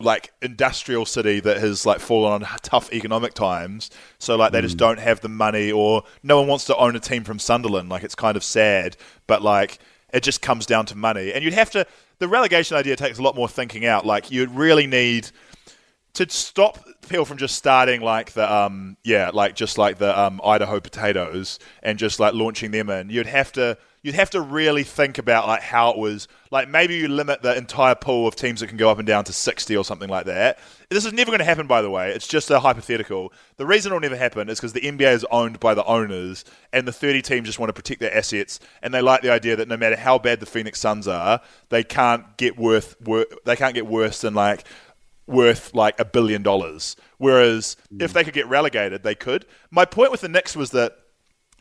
like 0.00 0.32
industrial 0.42 1.06
city 1.06 1.38
that 1.40 1.58
has 1.58 1.86
like 1.86 2.00
fallen 2.00 2.32
on 2.32 2.40
tough 2.62 2.92
economic 2.92 3.32
times, 3.34 3.90
so 4.18 4.36
like 4.36 4.52
they 4.52 4.60
Hmm. 4.60 4.66
just 4.66 4.76
don't 4.76 4.98
have 4.98 5.20
the 5.20 5.28
money, 5.28 5.70
or 5.72 6.02
no 6.22 6.38
one 6.38 6.48
wants 6.48 6.64
to 6.66 6.76
own 6.76 6.96
a 6.96 7.00
team 7.00 7.24
from 7.24 7.38
Sunderland. 7.38 7.88
Like 7.88 8.02
it's 8.02 8.14
kind 8.14 8.36
of 8.36 8.44
sad, 8.44 8.96
but 9.26 9.42
like 9.42 9.78
it 10.12 10.22
just 10.22 10.42
comes 10.42 10.66
down 10.66 10.86
to 10.86 10.96
money, 10.96 11.32
and 11.32 11.44
you'd 11.44 11.54
have 11.54 11.70
to. 11.72 11.86
The 12.20 12.28
relegation 12.28 12.76
idea 12.76 12.94
takes 12.96 13.18
a 13.18 13.22
lot 13.22 13.34
more 13.34 13.48
thinking 13.48 13.84
out. 13.86 14.06
Like 14.06 14.30
you'd 14.30 14.50
really 14.50 14.86
need 14.86 15.30
to 16.14 16.28
stop 16.30 16.78
people 17.08 17.24
from 17.24 17.36
just 17.36 17.56
starting 17.56 18.00
like 18.00 18.32
the 18.32 18.52
um 18.52 18.96
yeah 19.04 19.30
like 19.32 19.54
just 19.54 19.78
like 19.78 19.98
the 19.98 20.18
um 20.18 20.40
Idaho 20.44 20.80
potatoes 20.80 21.58
and 21.82 21.98
just 21.98 22.18
like 22.18 22.34
launching 22.34 22.70
them 22.70 22.88
in 22.88 23.10
you'd 23.10 23.26
have 23.26 23.52
to 23.52 23.76
you'd 24.04 24.14
have 24.14 24.30
to 24.30 24.40
really 24.40 24.84
think 24.84 25.16
about 25.16 25.48
like 25.48 25.62
how 25.62 25.90
it 25.90 25.96
was 25.96 26.28
like 26.50 26.68
maybe 26.68 26.94
you 26.94 27.08
limit 27.08 27.42
the 27.42 27.56
entire 27.56 27.94
pool 27.94 28.28
of 28.28 28.36
teams 28.36 28.60
that 28.60 28.68
can 28.68 28.76
go 28.76 28.90
up 28.90 28.98
and 28.98 29.06
down 29.06 29.24
to 29.24 29.32
60 29.32 29.76
or 29.76 29.84
something 29.84 30.10
like 30.10 30.26
that. 30.26 30.58
This 30.90 31.06
is 31.06 31.12
never 31.14 31.30
going 31.30 31.38
to 31.38 31.44
happen 31.44 31.66
by 31.66 31.80
the 31.80 31.90
way. 31.90 32.12
It's 32.12 32.28
just 32.28 32.50
a 32.50 32.60
hypothetical. 32.60 33.32
The 33.56 33.64
reason 33.64 33.90
it'll 33.90 34.00
never 34.00 34.16
happen 34.16 34.50
is 34.50 34.60
because 34.60 34.74
the 34.74 34.82
NBA 34.82 35.14
is 35.14 35.26
owned 35.30 35.58
by 35.58 35.74
the 35.74 35.84
owners 35.86 36.44
and 36.72 36.86
the 36.86 36.92
30 36.92 37.22
teams 37.22 37.46
just 37.46 37.58
want 37.58 37.70
to 37.70 37.72
protect 37.72 38.00
their 38.00 38.14
assets 38.14 38.60
and 38.82 38.92
they 38.92 39.00
like 39.00 39.22
the 39.22 39.32
idea 39.32 39.56
that 39.56 39.68
no 39.68 39.76
matter 39.76 39.96
how 39.96 40.18
bad 40.18 40.38
the 40.38 40.46
Phoenix 40.46 40.78
Suns 40.78 41.08
are 41.08 41.40
they 41.70 41.82
can't 41.82 42.36
get 42.36 42.58
worth 42.58 43.00
wor- 43.00 43.26
they 43.46 43.56
can't 43.56 43.74
get 43.74 43.86
worse 43.86 44.20
than 44.20 44.34
like 44.34 44.64
worth 45.26 45.74
like 45.74 45.98
a 45.98 46.04
billion 46.04 46.42
dollars. 46.42 46.96
Whereas 47.18 47.76
if 47.98 48.12
they 48.12 48.24
could 48.24 48.34
get 48.34 48.46
relegated, 48.48 49.02
they 49.02 49.14
could. 49.14 49.46
My 49.70 49.84
point 49.84 50.10
with 50.10 50.20
the 50.20 50.28
Knicks 50.28 50.54
was 50.56 50.70
that 50.70 50.96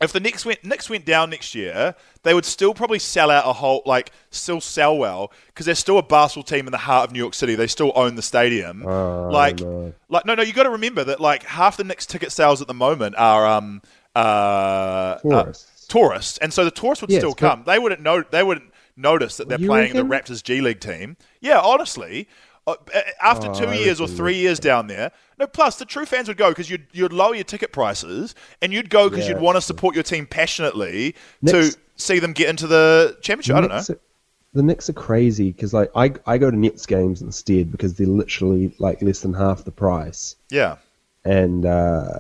if 0.01 0.11
the 0.11 0.20
Knicks 0.20 0.45
went 0.45 0.64
Knicks 0.66 0.89
went 0.89 1.05
down 1.05 1.30
next 1.30 1.55
year, 1.55 1.95
they 2.24 2.34
would 2.34 2.43
still 2.45 2.74
probably 2.74 2.99
sell 2.99 3.30
out 3.32 3.45
a 3.47 3.53
whole 3.53 3.82
like 3.86 4.11
still 4.32 4.59
sell 4.59 4.97
well 4.97 5.32
because 5.47 5.66
they're 5.66 5.76
still 5.76 5.97
a 5.97 6.03
basketball 6.03 6.43
team 6.43 6.66
in 6.68 6.72
the 6.72 6.78
heart 6.78 7.07
of 7.07 7.14
New 7.14 7.20
York 7.20 7.34
City. 7.34 7.55
They 7.55 7.68
still 7.68 7.93
own 7.95 8.16
the 8.16 8.22
stadium. 8.22 8.82
like 8.84 9.59
like 10.09 10.26
no 10.26 10.36
no 10.36 10.41
you 10.43 10.51
got 10.51 10.64
to 10.64 10.72
remember 10.72 11.03
that 11.05 11.22
like 11.22 11.43
half 11.43 11.78
the 11.78 11.84
Knicks 11.86 12.05
ticket 12.05 12.32
sales 12.32 12.61
at 12.61 12.68
the 12.68 12.74
moment 12.74 13.16
are 13.18 13.45
um 13.47 13.82
uh 14.16 15.16
Tourists. 15.20 15.86
uh, 15.89 15.93
tourists, 15.93 16.38
and 16.39 16.53
so 16.53 16.66
the 16.66 16.72
tourists 16.72 17.01
would 17.01 17.11
Yes, 17.11 17.20
still 17.22 17.34
come. 17.34 17.64
They 17.66 17.80
wouldn't 17.80 18.01
know. 18.01 18.24
They 18.24 18.43
wouldn't 18.43 18.72
notice 18.95 19.38
that 19.38 19.47
they're 19.47 19.57
playing 19.57 19.93
the? 19.93 20.03
Raptors 20.03 20.43
G 20.43 20.61
League 20.61 20.80
team. 20.80 21.18
Yeah, 21.41 21.59
honestly. 21.59 22.28
Uh, 22.66 22.76
after 23.22 23.49
Oh, 23.49 23.53
two 23.53 23.68
I 23.68 23.76
years 23.76 23.99
or 23.99 24.07
three 24.07 24.36
years 24.38 24.57
down 24.59 24.88
there, 24.88 25.11
no. 25.38 25.45
Plus, 25.47 25.76
the 25.78 25.86
true 25.86 26.05
fans 26.05 26.30
would 26.30 26.38
go 26.38 26.49
because 26.49 26.70
you'd 26.70 26.88
you'd 26.93 27.11
lower 27.11 27.36
your 27.36 27.43
ticket 27.43 27.74
prices, 27.74 28.36
and 28.61 28.72
you'd 28.72 28.89
go 28.89 29.09
because 29.09 29.28
Yeah, 29.28 29.34
you'd 29.34 29.41
want 29.41 29.57
to 29.57 29.61
support 29.61 29.95
your 29.95 30.03
team 30.03 30.26
passionately 30.26 31.16
Knicks- 31.41 31.76
to 31.76 31.80
see 31.97 32.20
them 32.20 32.32
get 32.32 32.47
into 32.49 32.66
the 32.68 33.18
championship. 33.22 33.55
I 33.57 33.61
don't 33.61 33.70
know. 33.70 33.76
Are- 33.95 33.99
the 34.53 34.61
Knicks 34.64 34.88
are 34.88 34.93
crazy 34.93 35.51
because 35.51 35.74
like 35.74 35.91
I 35.95 36.14
I 36.28 36.38
go 36.38 36.51
to 36.51 36.55
Nets 36.57 36.86
games 36.86 37.22
instead 37.24 37.72
because 37.72 37.95
they're 37.95 38.05
literally 38.07 38.74
like 38.78 39.01
less 39.01 39.22
than 39.22 39.34
half 39.34 39.64
the 39.66 39.72
price, 39.72 40.36
Yeah, 40.51 40.76
and 41.26 41.66
uh, 41.66 42.20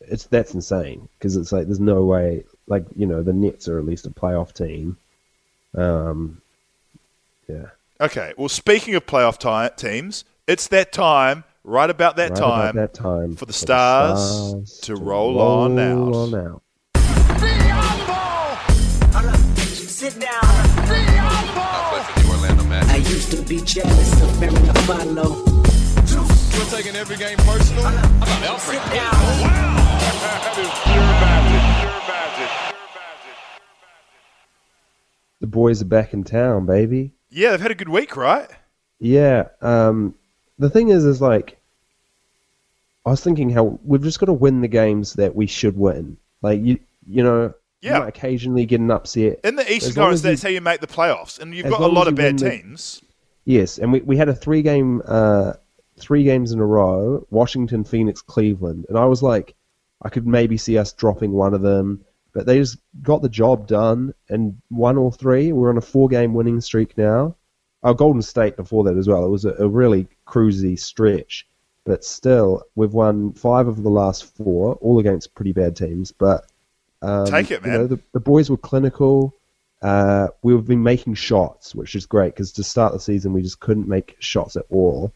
it's 0.00 0.24
that's 0.26 0.54
insane 0.54 1.08
because 1.18 1.36
it's 1.36 1.50
like 1.52 1.66
there's 1.66 1.80
no 1.80 2.04
way 2.04 2.44
like 2.68 2.84
you 2.96 3.04
know 3.06 3.22
the 3.22 3.32
Nets 3.32 3.66
are 3.68 3.78
at 3.78 3.84
least 3.84 4.06
a 4.06 4.10
playoff 4.10 4.52
team. 4.54 4.96
Um, 5.74 6.40
yeah, 7.48 7.66
Okay. 8.02 8.34
Well, 8.36 8.48
speaking 8.48 8.96
of 8.96 9.06
playoff 9.06 9.38
ti- 9.38 9.74
teams, 9.76 10.24
it's 10.48 10.66
that 10.68 10.92
time. 10.92 11.44
Right 11.64 11.88
about 11.88 12.16
that 12.16 12.30
right 12.30 12.38
time. 12.38 12.70
about 12.70 12.74
that 12.74 12.94
time 12.94 13.36
for 13.36 13.46
the 13.46 13.52
stars 13.52 14.80
to 14.80 14.96
roll 14.96 15.40
on 15.40 15.78
out. 15.78 16.12
on 16.12 16.34
out. 16.34 16.62
I 22.74 22.96
used 22.96 23.30
to 23.30 23.42
be 23.42 23.60
jealous 23.60 24.22
of 24.22 24.40
Mary 24.40 24.52
Follow. 24.86 25.44
You're 26.52 26.66
taking 26.66 26.96
every 26.96 27.16
game 27.16 27.38
personal. 27.38 27.84
How 27.84 28.16
about 28.16 28.42
Alfred? 28.42 28.82
Sit 28.82 28.90
down. 28.90 29.12
That 29.12 30.58
is 30.58 30.68
pure 30.82 31.06
magic. 31.22 31.62
Pure 31.80 32.00
magic. 32.08 32.50
The 35.40 35.46
boys 35.46 35.80
are 35.80 35.84
back 35.84 36.12
in 36.12 36.24
town, 36.24 36.66
baby. 36.66 37.12
Yeah, 37.32 37.50
they've 37.50 37.60
had 37.60 37.70
a 37.70 37.74
good 37.74 37.88
week, 37.88 38.16
right? 38.16 38.48
Yeah. 39.00 39.48
Um, 39.62 40.14
the 40.58 40.70
thing 40.70 40.90
is, 40.90 41.04
is 41.04 41.20
like, 41.20 41.58
I 43.06 43.10
was 43.10 43.22
thinking 43.24 43.50
how 43.50 43.78
we've 43.84 44.02
just 44.02 44.20
got 44.20 44.26
to 44.26 44.32
win 44.32 44.60
the 44.60 44.68
games 44.68 45.14
that 45.14 45.34
we 45.34 45.46
should 45.46 45.76
win. 45.76 46.16
Like 46.42 46.60
you, 46.62 46.78
you 47.06 47.22
know, 47.22 47.52
Yeah. 47.80 47.94
you 47.94 48.00
might 48.00 48.08
occasionally 48.08 48.64
get 48.66 48.80
an 48.80 48.90
upset. 48.90 49.40
In 49.44 49.56
the 49.56 49.72
Eastern 49.72 49.94
Conference, 49.94 50.22
you- 50.22 50.30
that's 50.30 50.42
how 50.42 50.50
you 50.50 50.60
make 50.60 50.80
the 50.80 50.86
playoffs, 50.86 51.40
and 51.40 51.54
you've 51.54 51.68
got 51.68 51.80
a 51.80 51.86
lot 51.86 52.06
of 52.06 52.14
bad 52.14 52.24
win 52.24 52.36
the- 52.36 52.50
teams. 52.50 53.02
Yes, 53.44 53.78
and 53.78 53.92
we, 53.92 54.00
we 54.02 54.16
had 54.16 54.28
a 54.28 54.34
three 54.34 54.62
game, 54.62 55.02
uh, 55.06 55.54
three 55.98 56.22
games 56.22 56.52
in 56.52 56.60
a 56.60 56.64
row: 56.66 57.26
Washington, 57.30 57.82
Phoenix, 57.82 58.22
Cleveland, 58.22 58.86
and 58.88 58.96
I 58.96 59.04
was 59.06 59.20
like, 59.20 59.54
I 60.02 60.10
could 60.10 60.26
maybe 60.28 60.56
see 60.56 60.78
us 60.78 60.92
dropping 60.92 61.32
one 61.32 61.54
of 61.54 61.60
them, 61.62 62.04
but 62.32 62.46
they 62.46 62.58
just 62.58 62.78
got 63.02 63.22
the 63.22 63.28
job 63.28 63.66
done 63.66 64.14
and 64.28 64.56
won 64.70 64.96
all 64.98 65.10
three. 65.10 65.52
We're 65.52 65.70
on 65.70 65.78
a 65.78 65.82
four 65.82 66.08
game 66.08 66.34
winning 66.34 66.60
streak 66.60 66.96
now. 66.96 67.36
Our 67.82 67.94
Golden 67.94 68.22
State 68.22 68.56
before 68.56 68.84
that 68.84 68.96
as 68.96 69.08
well. 69.08 69.24
It 69.24 69.30
was 69.30 69.44
a, 69.44 69.54
a 69.54 69.68
really 69.68 70.06
cruisy 70.26 70.78
stretch, 70.78 71.46
but 71.84 72.04
still, 72.04 72.62
we've 72.76 72.92
won 72.92 73.32
five 73.32 73.66
of 73.66 73.82
the 73.82 73.90
last 73.90 74.36
four, 74.36 74.74
all 74.76 74.98
against 75.00 75.34
pretty 75.34 75.52
bad 75.52 75.74
teams. 75.76 76.12
But 76.12 76.46
um, 77.02 77.26
Take 77.26 77.50
it, 77.50 77.64
You 77.64 77.70
know, 77.72 77.78
man. 77.78 77.88
the, 77.88 77.98
the 78.12 78.20
boys 78.20 78.48
were 78.50 78.56
clinical. 78.56 79.34
Uh, 79.82 80.28
we've 80.42 80.64
been 80.64 80.84
making 80.84 81.14
shots, 81.14 81.74
which 81.74 81.96
is 81.96 82.06
great 82.06 82.34
because 82.34 82.52
to 82.52 82.62
start 82.62 82.92
the 82.92 83.00
season 83.00 83.32
we 83.32 83.42
just 83.42 83.58
couldn't 83.58 83.88
make 83.88 84.14
shots 84.20 84.54
at 84.54 84.64
all. 84.70 85.12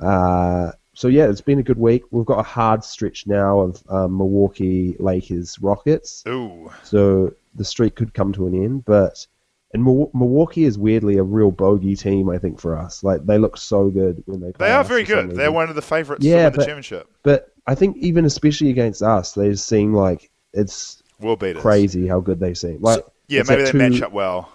Uh, 0.00 0.72
so 0.98 1.06
yeah, 1.06 1.28
it's 1.30 1.40
been 1.40 1.60
a 1.60 1.62
good 1.62 1.78
week. 1.78 2.02
We've 2.10 2.26
got 2.26 2.40
a 2.40 2.42
hard 2.42 2.82
stretch 2.82 3.24
now 3.28 3.60
of 3.60 3.80
um, 3.88 4.16
Milwaukee 4.18 4.96
Lakers 4.98 5.56
Rockets, 5.60 6.24
Ooh, 6.26 6.72
so 6.82 7.32
the 7.54 7.64
streak 7.64 7.94
could 7.94 8.14
come 8.14 8.32
to 8.32 8.48
an 8.48 8.54
end. 8.64 8.84
But 8.84 9.24
and 9.72 9.84
Milwaukee 9.84 10.64
is 10.64 10.76
weirdly 10.76 11.16
a 11.18 11.22
real 11.22 11.52
bogey 11.52 11.94
team, 11.94 12.28
I 12.28 12.38
think, 12.38 12.58
for 12.58 12.76
us. 12.76 13.04
Like 13.04 13.24
they 13.24 13.38
look 13.38 13.56
so 13.58 13.90
good 13.90 14.24
when 14.26 14.40
they 14.40 14.50
they 14.58 14.72
are 14.72 14.82
very 14.82 15.04
good. 15.04 15.36
They're 15.36 15.52
one 15.52 15.68
of 15.68 15.76
the 15.76 15.82
favourites 15.82 16.24
to 16.24 16.28
Yeah, 16.28 16.44
win 16.44 16.52
the 16.52 16.58
but- 16.58 16.64
championship. 16.66 17.08
But 17.22 17.52
I 17.68 17.76
think 17.76 17.96
even 17.98 18.24
especially 18.24 18.70
against 18.70 19.00
us, 19.00 19.34
they 19.34 19.50
just 19.50 19.68
seem 19.68 19.94
like 19.94 20.30
it's 20.52 21.00
We'll 21.20 21.36
beat 21.36 21.58
crazy 21.58 22.08
how 22.08 22.18
good 22.18 22.40
they 22.40 22.54
seem. 22.54 22.80
Like 22.80 23.04
Yeah, 23.28 23.44
maybe 23.46 23.62
they 23.62 23.70
two- 23.70 23.78
match 23.78 24.02
up 24.02 24.10
well. 24.10 24.50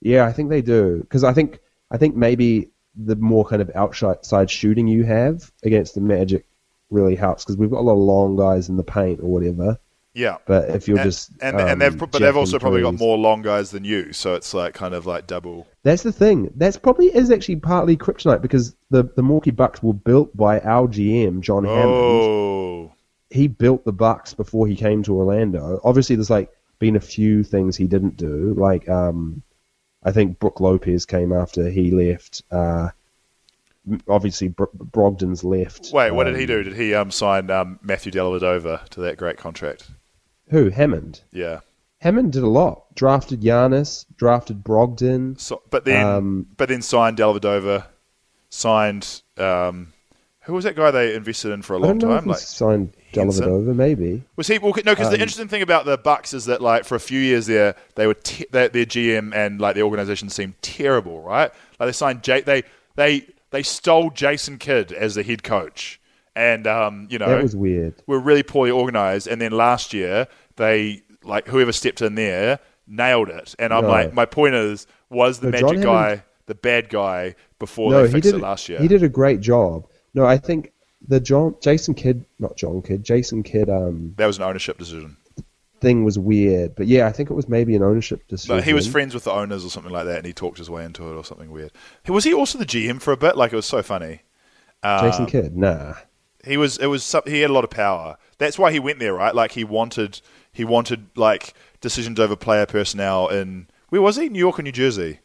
Yeah, 0.00 0.26
I 0.26 0.32
think 0.32 0.50
they 0.50 0.62
do 0.62 0.98
because 1.02 1.22
I 1.22 1.32
think 1.32 1.60
I 1.92 1.98
think 1.98 2.16
maybe 2.16 2.71
the 2.96 3.16
more 3.16 3.44
kind 3.44 3.62
of 3.62 3.70
outside 3.74 4.50
shooting 4.50 4.86
you 4.86 5.04
have 5.04 5.50
against 5.62 5.94
the 5.94 6.00
Magic 6.00 6.46
really 6.90 7.16
helps 7.16 7.44
because 7.44 7.56
we've 7.56 7.70
got 7.70 7.80
a 7.80 7.82
lot 7.82 7.94
of 7.94 7.98
long 7.98 8.36
guys 8.36 8.68
in 8.68 8.76
the 8.76 8.84
paint 8.84 9.20
or 9.20 9.26
whatever. 9.26 9.78
Yeah. 10.14 10.36
But 10.46 10.68
if 10.70 10.86
you're 10.86 10.98
and, 10.98 11.06
just 11.06 11.30
and, 11.40 11.58
um, 11.58 11.68
and 11.68 11.80
they've 11.80 11.96
but 11.96 12.12
they've 12.12 12.36
also 12.36 12.58
probably 12.58 12.82
got 12.82 12.98
more 12.98 13.16
long 13.16 13.40
guys 13.42 13.70
than 13.70 13.84
you, 13.84 14.12
so 14.12 14.34
it's 14.34 14.52
like 14.52 14.74
kind 14.74 14.94
of 14.94 15.06
like 15.06 15.26
double. 15.26 15.66
That's 15.84 16.02
the 16.02 16.12
thing. 16.12 16.52
That's 16.54 16.76
probably 16.76 17.06
is 17.06 17.30
actually 17.30 17.56
partly 17.56 17.96
kryptonite 17.96 18.42
because 18.42 18.76
the 18.90 19.04
the 19.16 19.22
Milwaukee 19.22 19.50
Bucks 19.50 19.82
were 19.82 19.94
built 19.94 20.36
by 20.36 20.60
our 20.60 20.86
GM 20.86 21.40
John 21.40 21.64
Hammond. 21.64 21.86
Oh, 21.86 22.92
He 23.30 23.48
built 23.48 23.84
the 23.84 23.92
Bucks 23.92 24.34
before 24.34 24.66
he 24.66 24.76
came 24.76 25.02
to 25.04 25.16
Orlando. 25.16 25.80
Obviously, 25.82 26.16
there's 26.16 26.30
like 26.30 26.50
been 26.78 26.96
a 26.96 27.00
few 27.00 27.42
things 27.42 27.76
he 27.76 27.86
didn't 27.86 28.18
do, 28.18 28.54
like 28.58 28.88
um, 28.90 29.42
I 30.04 30.12
think 30.12 30.38
Brook 30.38 30.60
Lopez 30.60 31.06
came 31.06 31.32
after 31.32 31.68
he 31.70 31.90
left. 31.90 32.42
Uh, 32.50 32.88
obviously, 34.08 34.48
Bro- 34.48 34.70
Brogdon's 34.76 35.44
left. 35.44 35.90
wait, 35.92 36.10
what 36.12 36.24
did 36.24 36.36
he 36.36 36.42
Um, 36.42 36.46
do? 36.48 36.62
Did 36.64 36.74
he 36.76 36.94
um, 36.94 37.10
sign 37.10 37.50
um, 37.50 37.78
Matthew 37.82 38.12
Dellavedova 38.12 38.88
to 38.90 39.00
that 39.00 39.16
great 39.16 39.36
contract? 39.36 39.90
Who? 40.48 40.70
Hammond. 40.70 41.20
Yeah. 41.32 41.60
Hammond 42.00 42.32
did 42.32 42.42
a 42.42 42.48
lot. 42.48 42.92
Drafted 42.96 43.40
Giannis, 43.42 44.04
drafted 44.16 44.64
Brogdon. 44.64 45.38
So, 45.38 45.62
but 45.70 45.84
then, 45.84 46.04
Um, 46.04 46.46
but 46.56 46.68
then 46.68 46.82
signed 46.82 47.16
Dellavedova, 47.18 47.86
signed 48.50 49.22
um, 49.38 49.92
who 50.44 50.52
was 50.54 50.64
that 50.64 50.74
guy 50.76 50.90
they 50.90 51.14
invested 51.14 51.52
in 51.52 51.62
for 51.62 51.74
a 51.74 51.78
long 51.78 51.98
time? 51.98 52.26
Like 52.26 52.38
signed 52.38 52.92
Henson? 53.12 53.44
Dellavedova, 53.46 53.74
maybe. 53.74 54.22
Was 54.36 54.46
he? 54.48 54.58
Well, 54.58 54.72
no, 54.84 54.92
because 54.92 55.08
the 55.10 55.16
Um, 55.16 55.20
interesting 55.20 55.48
thing 55.48 55.62
about 55.62 55.84
the 55.84 55.96
Bucks 55.98 56.34
is 56.34 56.46
that, 56.46 56.60
like, 56.60 56.84
for 56.84 56.94
a 56.96 57.00
few 57.00 57.20
years 57.20 57.46
there, 57.46 57.74
they 57.94 58.06
were 58.06 58.14
te- 58.14 58.46
their, 58.50 58.68
their 58.68 58.84
GM 58.86 59.32
and 59.34 59.60
like 59.60 59.74
the 59.74 59.82
organization 59.82 60.28
seemed 60.28 60.54
terrible, 60.62 61.22
right? 61.22 61.50
Like 61.78 61.88
they 61.88 61.92
signed 61.92 62.22
J- 62.22 62.40
they 62.42 62.62
they 62.96 63.26
they 63.50 63.62
stole 63.62 64.10
Jason 64.10 64.58
Kidd 64.58 64.92
as 64.92 65.14
the 65.14 65.22
head 65.22 65.42
coach, 65.42 66.00
and 66.34 66.66
um, 66.66 67.06
you 67.10 67.18
know 67.18 67.28
That 67.28 67.42
was 67.42 67.54
weird. 67.54 67.94
We 68.06 68.16
were 68.16 68.22
really 68.22 68.42
poorly 68.42 68.70
organized. 68.70 69.26
And 69.28 69.40
then 69.40 69.52
last 69.52 69.92
year, 69.94 70.26
they 70.56 71.02
like 71.22 71.46
whoever 71.48 71.70
stepped 71.72 72.02
in 72.02 72.14
there 72.16 72.58
nailed 72.88 73.28
it. 73.28 73.54
And 73.60 73.72
I'm 73.72 73.84
No. 73.84 73.90
like, 73.90 74.12
my 74.12 74.24
point 74.26 74.54
is, 74.56 74.86
was 75.08 75.38
the 75.38 75.50
No, 75.52 75.58
John 75.58 75.68
Magic 75.76 75.84
guy 75.84 76.02
Hammond- 76.08 76.22
the 76.46 76.54
bad 76.56 76.88
guy 76.88 77.34
before 77.60 77.92
no, 77.92 78.02
they 78.02 78.08
he 78.08 78.12
fixed 78.14 78.30
did 78.32 78.38
it 78.38 78.42
last 78.42 78.68
year? 78.68 78.80
He 78.80 78.88
did 78.88 79.04
a 79.04 79.08
great 79.08 79.40
job. 79.40 79.86
No, 80.14 80.26
I 80.26 80.36
think 80.36 80.72
the 81.06 81.20
John 81.20 81.54
Jason 81.60 81.94
Kidd, 81.94 82.24
not 82.38 82.56
John 82.56 82.82
Kidd, 82.82 83.04
Jason 83.04 83.42
Kidd 83.42 83.68
um, 83.70 84.14
that 84.16 84.26
was 84.26 84.36
an 84.38 84.44
ownership 84.44 84.78
decision. 84.78 85.16
thing 85.80 86.04
was 86.04 86.18
weird. 86.18 86.74
But 86.74 86.86
yeah, 86.86 87.06
I 87.06 87.12
think 87.12 87.30
it 87.30 87.34
was 87.34 87.48
maybe 87.48 87.74
an 87.74 87.82
ownership 87.82 88.26
decision. 88.28 88.56
But 88.56 88.64
he 88.64 88.72
was 88.72 88.86
friends 88.86 89.14
with 89.14 89.24
the 89.24 89.32
owners 89.32 89.64
or 89.64 89.70
something 89.70 89.92
like 89.92 90.06
that, 90.06 90.18
and 90.18 90.26
he 90.26 90.32
talked 90.32 90.58
his 90.58 90.70
way 90.70 90.84
into 90.84 91.10
it 91.10 91.16
or 91.16 91.24
something 91.24 91.50
weird. 91.50 91.72
Was 92.08 92.24
he 92.24 92.34
also 92.34 92.58
the 92.58 92.66
GM 92.66 93.00
for 93.00 93.12
a 93.12 93.16
bit? 93.16 93.36
Like 93.36 93.52
it 93.52 93.56
was 93.56 93.66
so 93.66 93.82
funny. 93.82 94.22
Jason 94.82 95.26
Kidd, 95.26 95.56
nah. 95.56 95.94
He 96.44 96.56
was. 96.56 96.76
It 96.78 96.86
was. 96.86 97.14
He 97.26 97.40
had 97.40 97.50
a 97.50 97.52
lot 97.52 97.64
of 97.64 97.70
power. 97.70 98.16
That's 98.38 98.58
why 98.58 98.72
he 98.72 98.80
went 98.80 98.98
there, 98.98 99.14
right? 99.14 99.34
Like 99.34 99.52
he 99.52 99.64
wanted. 99.64 100.20
He 100.52 100.64
wanted 100.64 101.06
like 101.16 101.54
decisions 101.80 102.20
over 102.20 102.36
player 102.36 102.66
personnel 102.66 103.28
in 103.28 103.68
where 103.88 104.02
was 104.02 104.16
he? 104.16 104.28
New 104.28 104.38
York 104.38 104.58
or 104.58 104.62
New 104.62 104.72
Jersey? 104.72 105.20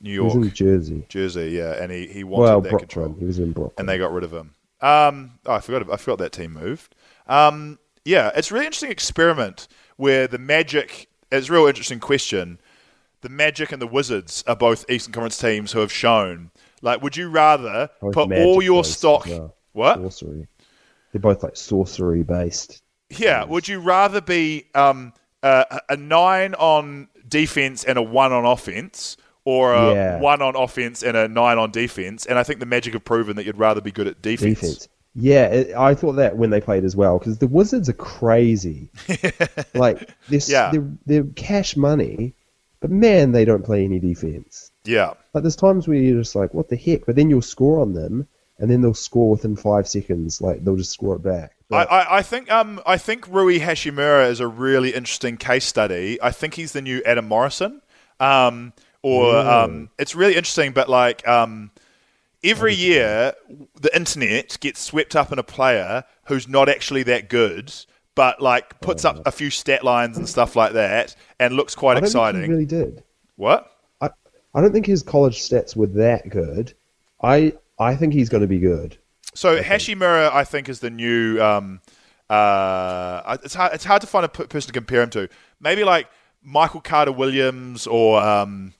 New 0.00 0.10
He 0.10 0.14
York, 0.16 0.34
was 0.34 0.46
in 0.48 0.54
Jersey. 0.54 1.06
Jersey. 1.08 1.50
Yeah, 1.50 1.72
and 1.82 1.90
he 1.92 2.06
he 2.06 2.24
wanted 2.24 2.42
Well, 2.42 2.60
that 2.60 2.70
Brooklyn. 2.70 2.88
control, 2.88 3.16
He 3.18 3.24
was 3.24 3.38
in 3.38 3.52
Brooklyn. 3.52 3.74
and 3.78 3.88
they 3.88 3.98
got 3.98 4.12
rid 4.12 4.24
of 4.24 4.32
him. 4.32 4.54
Um, 4.80 5.32
oh, 5.46 5.54
I 5.54 5.60
forgot. 5.60 5.92
I 5.92 5.96
forgot 5.96 6.18
that 6.18 6.32
team 6.32 6.52
moved. 6.52 6.94
Um, 7.26 7.78
yeah, 8.04 8.30
it's 8.34 8.50
a 8.50 8.54
really 8.54 8.66
interesting 8.66 8.90
experiment 8.92 9.68
where 9.96 10.26
the 10.28 10.38
Magic. 10.38 11.08
It's 11.30 11.48
a 11.48 11.52
real 11.52 11.66
interesting 11.66 12.00
question. 12.00 12.60
The 13.20 13.28
Magic 13.28 13.72
and 13.72 13.82
the 13.82 13.86
Wizards 13.86 14.44
are 14.46 14.54
both 14.56 14.88
Eastern 14.88 15.12
Conference 15.12 15.36
teams 15.38 15.72
who 15.72 15.80
have 15.80 15.92
shown. 15.92 16.50
Like, 16.80 17.02
would 17.02 17.16
you 17.16 17.28
rather 17.28 17.90
put 18.00 18.32
all 18.32 18.62
your 18.62 18.84
stock? 18.84 19.26
well. 19.26 19.54
What? 19.72 19.96
Sorcery. 19.96 20.46
They're 21.12 21.20
both 21.20 21.42
like 21.42 21.56
sorcery 21.56 22.22
based. 22.22 22.82
Yeah. 23.10 23.44
Would 23.44 23.66
you 23.66 23.80
rather 23.80 24.20
be 24.20 24.66
um, 24.74 25.12
a, 25.42 25.80
a 25.88 25.96
nine 25.96 26.54
on 26.54 27.08
defense 27.26 27.82
and 27.84 27.98
a 27.98 28.02
one 28.02 28.32
on 28.32 28.44
offense, 28.44 29.16
or 29.48 29.72
a 29.72 29.94
Yeah. 29.94 30.20
one 30.20 30.42
on 30.42 30.54
offense 30.56 31.02
and 31.02 31.16
a 31.16 31.26
nine 31.26 31.56
on 31.58 31.70
defense? 31.70 32.26
And 32.26 32.38
I 32.38 32.42
think 32.42 32.60
the 32.60 32.66
Magic 32.66 32.92
have 32.92 33.04
proven 33.04 33.36
that 33.36 33.46
you'd 33.46 33.58
rather 33.58 33.80
be 33.80 33.90
good 33.90 34.06
at 34.06 34.20
defense. 34.20 34.60
Defense. 34.60 34.88
Yeah, 35.14 35.46
it, 35.46 35.74
I 35.74 35.94
thought 35.94 36.12
that 36.12 36.36
when 36.36 36.50
they 36.50 36.60
played 36.60 36.84
as 36.84 36.94
well 36.94 37.18
because 37.18 37.38
the 37.38 37.46
Wizards 37.48 37.88
are 37.88 37.94
crazy. 37.94 38.90
like 39.74 40.08
they're, 40.28 40.40
Yeah. 40.46 40.70
they're 40.72 40.88
they're 41.06 41.24
cash 41.34 41.76
money, 41.76 42.34
but 42.80 42.90
man, 42.90 43.32
they 43.32 43.44
don't 43.44 43.64
play 43.64 43.84
any 43.84 43.98
defense. 43.98 44.70
Yeah. 44.84 45.14
Like 45.32 45.42
there's 45.44 45.56
times 45.56 45.88
where 45.88 45.96
you're 45.96 46.20
just 46.20 46.34
like, 46.36 46.54
what 46.54 46.68
the 46.68 46.76
heck? 46.76 47.06
But 47.06 47.16
then 47.16 47.30
you'll 47.30 47.42
score 47.42 47.80
on 47.80 47.94
them, 47.94 48.28
and 48.58 48.70
then 48.70 48.82
they'll 48.82 48.94
score 48.94 49.30
within 49.30 49.56
five 49.56 49.88
seconds. 49.88 50.40
Like 50.40 50.64
they'll 50.64 50.76
just 50.76 50.92
score 50.92 51.16
it 51.16 51.22
back. 51.22 51.52
I, 51.70 51.84
I, 51.84 52.18
I 52.18 52.22
think 52.22 52.50
um 52.50 52.80
I 52.86 52.96
think 52.96 53.26
Rui 53.28 53.58
Hachimura 53.60 54.28
is 54.30 54.40
a 54.40 54.46
really 54.46 54.94
interesting 54.94 55.36
case 55.36 55.64
study. 55.64 56.18
I 56.22 56.30
think 56.32 56.54
he's 56.54 56.72
the 56.72 56.82
new 56.82 57.02
Adam 57.04 57.26
Morrison. 57.26 57.82
Um, 58.20 58.72
or 59.08 59.36
um, 59.36 59.90
it's 59.98 60.14
really 60.14 60.36
interesting, 60.36 60.72
but 60.72 60.88
like 60.88 61.26
um, 61.26 61.70
every 62.42 62.74
year 62.74 63.34
the 63.80 63.94
internet 63.94 64.58
gets 64.60 64.80
swept 64.80 65.16
up 65.16 65.32
in 65.32 65.38
a 65.38 65.42
player 65.42 66.04
who's 66.24 66.46
not 66.48 66.68
actually 66.68 67.02
that 67.04 67.28
good, 67.28 67.72
but 68.14 68.40
like 68.40 68.80
puts 68.80 69.04
up 69.04 69.26
a 69.26 69.32
few 69.32 69.50
stat 69.50 69.84
lines 69.84 70.18
and 70.18 70.28
stuff 70.28 70.56
like 70.56 70.72
that, 70.74 71.14
and 71.38 71.54
looks 71.54 71.74
quite 71.74 71.96
I 71.96 72.00
don't 72.00 72.06
exciting. 72.06 72.40
Think 72.42 72.50
he 72.50 72.52
really 72.52 72.66
did. 72.66 73.02
What? 73.36 73.70
I 74.00 74.10
I 74.54 74.60
don't 74.60 74.72
think 74.72 74.86
his 74.86 75.02
college 75.02 75.38
stats 75.38 75.74
were 75.74 75.86
that 75.86 76.28
good. 76.28 76.74
I 77.22 77.54
I 77.78 77.96
think 77.96 78.12
he's 78.12 78.28
going 78.28 78.42
to 78.42 78.48
be 78.48 78.58
good. 78.58 78.98
So 79.34 79.60
Hachimura, 79.62 80.32
I 80.32 80.44
think, 80.44 80.68
is 80.68 80.80
the 80.80 80.90
new. 80.90 81.40
Um, 81.40 81.80
uh, 82.28 83.38
it's 83.42 83.54
hard. 83.54 83.72
It's 83.72 83.84
hard 83.84 84.00
to 84.00 84.06
find 84.06 84.24
a 84.24 84.28
p- 84.28 84.44
person 84.44 84.68
to 84.68 84.72
compare 84.72 85.02
him 85.02 85.10
to. 85.10 85.28
Maybe 85.60 85.84
like 85.84 86.08
Michael 86.42 86.80
Carter 86.80 87.12
Williams 87.12 87.86
or 87.86 88.20
um, 88.20 88.74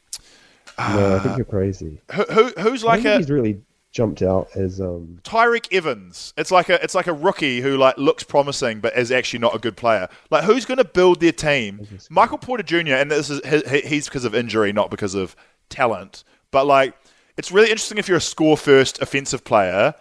no, 0.79 1.17
I 1.17 1.19
think 1.19 1.37
you're 1.37 1.45
crazy. 1.45 2.01
who, 2.13 2.23
who 2.25 2.45
who's 2.59 2.85
I 2.85 2.89
like 2.89 3.03
think 3.03 3.15
a 3.15 3.17
he's 3.19 3.31
really 3.31 3.61
jumped 3.91 4.21
out 4.23 4.49
as 4.55 4.81
um, 4.81 5.19
Tyreke 5.25 5.73
Evans. 5.73 6.35
It's 6.37 6.51
like 6.51 6.69
a 6.69 6.83
it's 6.83 6.95
like 6.95 7.07
a 7.07 7.13
rookie 7.13 7.61
who 7.61 7.77
like 7.77 7.97
looks 7.99 8.23
promising 8.23 8.81
but 8.81 8.97
is 8.97 9.11
actually 9.11 9.41
not 9.41 9.55
a 9.55 9.59
good 9.59 9.77
player. 9.77 10.09
Like 10.31 10.45
who's 10.45 10.65
going 10.65 10.79
to 10.79 10.85
build 10.85 11.21
their 11.21 11.33
team? 11.33 11.87
Michael 12.11 12.39
Porter 12.39 12.63
Jr. 12.63 12.95
and 12.95 13.11
this 13.11 13.31
is 13.31 13.41
he- 13.71 13.81
he's 13.89 14.05
because 14.07 14.25
of 14.25 14.35
injury, 14.35 14.73
not 14.73 14.91
because 14.91 15.15
of 15.15 15.35
talent. 15.71 16.23
But 16.51 16.67
like 16.67 16.95
it's 17.37 17.51
really 17.51 17.71
interesting 17.71 17.99
if 17.99 18.09
you're 18.09 18.19
a 18.19 18.21
score 18.21 18.57
first 18.57 19.01
offensive 19.01 19.45
player 19.45 19.95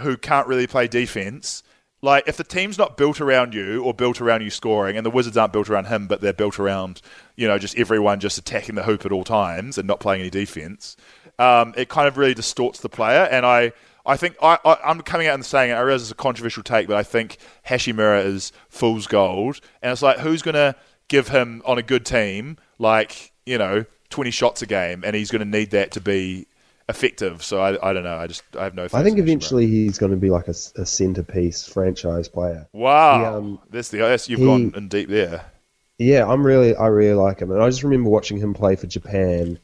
who 0.00 0.16
can't 0.16 0.46
really 0.46 0.66
play 0.66 0.88
defense. 0.88 1.62
Like 2.02 2.28
if 2.28 2.36
the 2.36 2.44
team's 2.44 2.78
not 2.78 2.96
built 2.96 3.20
around 3.20 3.54
you 3.54 3.82
or 3.82 3.94
built 3.94 4.20
around 4.20 4.42
you 4.42 4.50
scoring, 4.50 4.96
and 4.96 5.04
the 5.04 5.10
Wizards 5.10 5.36
aren't 5.36 5.52
built 5.52 5.70
around 5.70 5.86
him, 5.86 6.06
but 6.06 6.20
they're 6.20 6.32
built 6.32 6.58
around 6.58 7.00
you 7.36 7.48
know 7.48 7.58
just 7.58 7.76
everyone 7.78 8.20
just 8.20 8.38
attacking 8.38 8.74
the 8.74 8.82
hoop 8.82 9.06
at 9.06 9.12
all 9.12 9.24
times 9.24 9.78
and 9.78 9.86
not 9.86 10.00
playing 10.00 10.20
any 10.20 10.30
defense, 10.30 10.96
um, 11.38 11.74
it 11.76 11.88
kind 11.88 12.06
of 12.06 12.16
really 12.16 12.34
distorts 12.34 12.80
the 12.80 12.88
player. 12.88 13.28
And 13.30 13.46
I 13.46 13.72
I 14.04 14.16
think 14.16 14.36
I, 14.40 14.58
I 14.64 14.76
I'm 14.84 15.00
coming 15.02 15.26
out 15.26 15.34
and 15.34 15.44
saying. 15.44 15.72
I 15.72 15.80
realize 15.80 16.02
it's 16.02 16.10
a 16.10 16.14
controversial 16.14 16.62
take, 16.62 16.86
but 16.86 16.96
I 16.96 17.02
think 17.02 17.38
Hachimura 17.66 18.24
is 18.24 18.52
fool's 18.68 19.06
gold, 19.06 19.60
and 19.82 19.90
it's 19.90 20.02
like 20.02 20.18
who's 20.18 20.42
going 20.42 20.54
to 20.54 20.76
give 21.08 21.28
him 21.28 21.62
on 21.64 21.78
a 21.78 21.82
good 21.82 22.04
team 22.04 22.56
like 22.78 23.32
you 23.44 23.58
know 23.58 23.84
20 24.10 24.30
shots 24.30 24.62
a 24.62 24.66
game, 24.66 25.02
and 25.04 25.16
he's 25.16 25.30
going 25.30 25.40
to 25.40 25.58
need 25.58 25.70
that 25.70 25.90
to 25.92 26.00
be 26.00 26.46
effective. 26.88 27.42
So 27.42 27.60
I, 27.60 27.90
I 27.90 27.92
don't 27.92 28.04
know. 28.04 28.16
I 28.16 28.26
just 28.26 28.42
I 28.58 28.64
have 28.64 28.74
no. 28.74 28.84
I 28.92 29.02
think 29.02 29.18
eventually 29.18 29.66
he's 29.66 29.98
going 29.98 30.12
to 30.12 30.16
be 30.18 30.30
like 30.30 30.48
a, 30.48 30.54
a 30.76 30.86
centerpiece 30.86 31.66
franchise 31.66 32.28
player. 32.28 32.66
Wow, 32.72 33.18
He, 33.18 33.24
um, 33.26 33.58
that's 33.70 33.88
the 33.88 33.98
that's, 33.98 34.28
you've 34.28 34.40
he- 34.40 34.46
gone 34.46 34.72
in 34.76 34.88
deep 34.88 35.08
there. 35.08 35.44
Yeah, 35.98 36.26
I'm 36.26 36.44
really, 36.46 36.76
I 36.76 36.88
really 36.88 37.14
like 37.14 37.40
him, 37.40 37.50
and 37.50 37.62
I 37.62 37.70
just 37.70 37.82
remember 37.82 38.10
watching 38.10 38.36
him 38.36 38.52
play 38.52 38.76
for 38.76 38.86
Japan, 38.86 39.58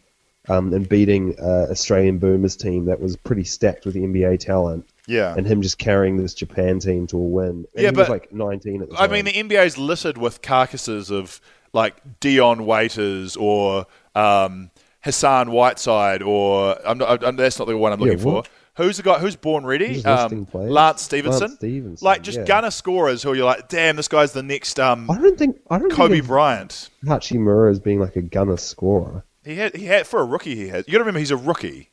um, 0.49 0.73
and 0.73 0.89
beating 0.89 1.39
uh, 1.39 1.67
Australian 1.71 2.17
Boomers 2.17 2.57
team 2.57 2.87
that 2.87 3.01
was 3.01 3.17
pretty 3.19 3.45
stacked 3.45 3.85
with 3.85 3.95
NBA 3.97 4.39
talent, 4.41 4.89
Yeah, 5.07 5.35
and 5.37 5.47
him 5.47 5.61
just 5.61 5.77
carrying 5.79 6.17
this 6.17 6.33
Japan 6.33 6.79
team 6.79 7.07
to 7.09 7.19
a 7.19 7.21
win. 7.21 7.67
And 7.75 7.85
Yeah, 7.85 7.91
but- 7.91 8.09
like 8.09 8.33
19 8.33 8.81
at 8.83 8.89
the 8.89 8.97
I 8.97 9.09
mean 9.09 9.27
the 9.27 9.33
NBA's 9.35 9.77
littered 9.77 10.17
with 10.17 10.41
carcasses 10.41 11.11
of 11.11 11.39
like 11.75 11.97
Dion 12.21 12.65
Waiters 12.65 13.37
or 13.37 13.85
um, 14.15 14.71
Hassan 15.03 15.51
Whiteside 15.51 16.23
or 16.23 16.79
I'm 16.87 16.99
not, 16.99 17.25
I'm, 17.25 17.37
that's 17.37 17.59
not 17.59 17.67
the 17.69 17.77
one 17.77 17.93
I'm 17.93 18.01
looking 18.01 18.19
Yeah, 18.19 18.23
for. 18.23 18.43
Who's 18.77 18.97
the 18.97 19.03
guy? 19.03 19.19
Who's 19.19 19.37
born 19.37 19.67
ready? 19.67 20.03
Um. 20.05 20.47
Lance 20.55 21.03
Stephenson. 21.03 21.41
Lance 21.49 21.55
Stephenson, 21.57 22.05
Like 22.05 22.23
just 22.23 22.39
yeah. 22.39 22.45
gunner 22.45 22.71
scorers 22.71 23.23
who 23.23 23.35
you're 23.35 23.45
like, 23.45 23.69
damn, 23.69 23.97
this 23.97 24.09
guy's 24.09 24.33
the 24.33 24.43
next 24.43 24.81
um, 24.81 25.11
I 25.11 25.19
don't 25.21 25.39
think 25.39 25.61
I 25.71 25.79
don't 25.79 25.93
Kobe 25.93 26.15
think 26.15 26.27
Bryant. 26.27 26.89
Hachimura 27.05 27.71
as 27.71 27.81
being 27.81 28.01
like 28.01 28.17
a 28.17 28.23
gunner 28.23 28.57
scorer. 28.57 29.25
He 29.45 29.57
had 29.57 29.77
he 29.77 29.87
had 29.87 30.07
for 30.07 30.21
a 30.21 30.25
rookie. 30.25 30.55
He 30.57 30.69
had. 30.69 30.87
You 30.87 30.93
got 30.93 30.99
to 30.99 31.05
remember 31.05 31.19
he's 31.19 31.31
a 31.33 31.37
rookie. 31.37 31.91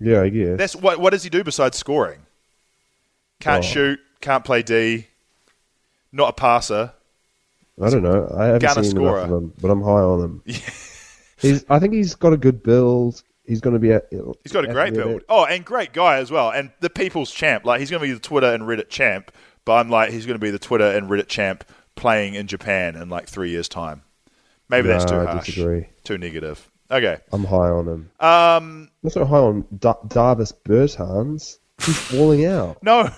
Yeah, 0.00 0.22
I 0.22 0.28
guess. 0.30 0.56
That's 0.56 0.76
what. 0.76 1.00
What 1.00 1.10
does 1.10 1.22
he 1.24 1.28
do 1.30 1.42
besides 1.44 1.76
scoring? 1.76 2.20
Can't 3.40 3.62
Oh. 3.64 3.66
shoot. 3.68 3.98
Can't 4.22 4.44
play 4.44 4.62
D. 4.62 5.08
Not 6.12 6.30
a 6.30 6.32
passer. 6.32 6.92
I 7.82 7.90
don't 7.90 8.02
know. 8.02 8.32
I 8.34 8.44
haven't 8.46 8.62
Gunner 8.62 8.82
seen 8.84 8.92
scorer. 8.92 9.18
enough 9.18 9.30
of 9.32 9.42
him, 9.42 9.52
but 9.60 9.68
I'm 9.70 9.82
high 9.82 9.90
on 9.90 10.20
him. 10.24 10.42
he's. 11.38 11.64
I 11.68 11.78
think 11.78 11.94
he's 11.94 12.14
got 12.14 12.32
a 12.32 12.36
good 12.36 12.62
build. 12.62 13.22
He's 13.44 13.60
going 13.60 13.74
to 13.74 13.80
be. 13.80 13.90
A, 13.92 14.02
He's 14.42 14.52
got 14.52 14.64
a 14.64 14.72
great 14.72 14.94
build. 14.94 15.22
Oh, 15.28 15.44
and 15.44 15.64
great 15.64 15.92
guy 15.92 16.16
as 16.18 16.30
well. 16.30 16.50
And 16.50 16.70
the 16.80 16.90
people's 16.90 17.30
champ. 17.30 17.64
Like 17.64 17.80
he's 17.80 17.90
going 17.90 18.00
to 18.02 18.06
be 18.06 18.12
the 18.12 18.18
Twitter 18.20 18.52
and 18.52 18.64
Reddit 18.64 18.88
champ. 18.88 19.30
But 19.64 19.74
I'm 19.74 19.90
like 19.90 20.10
he's 20.10 20.26
going 20.26 20.34
to 20.38 20.44
be 20.44 20.50
the 20.50 20.58
Twitter 20.58 20.84
and 20.90 21.08
Reddit 21.08 21.28
champ 21.28 21.64
playing 21.94 22.34
in 22.34 22.46
Japan 22.46 22.96
in 22.96 23.08
like 23.08 23.28
three 23.28 23.50
years' 23.50 23.68
time. 23.68 24.02
Maybe 24.68 24.88
that's 24.88 25.04
too 25.04 25.14
No, 25.16 25.26
harsh. 25.26 25.46
disagree. 25.46 25.86
Too 26.04 26.18
negative. 26.18 26.68
Okay. 26.90 27.18
I'm 27.32 27.44
high 27.44 27.68
on 27.70 27.86
him. 27.88 28.10
Um. 28.20 28.90
I'm 28.90 28.90
also 29.04 29.24
high 29.24 29.38
on 29.38 29.64
da- 29.78 30.02
Davis 30.08 30.52
Bertans. 30.64 31.58
He's 31.84 31.98
falling 31.98 32.46
out. 32.46 32.78
No. 32.82 33.10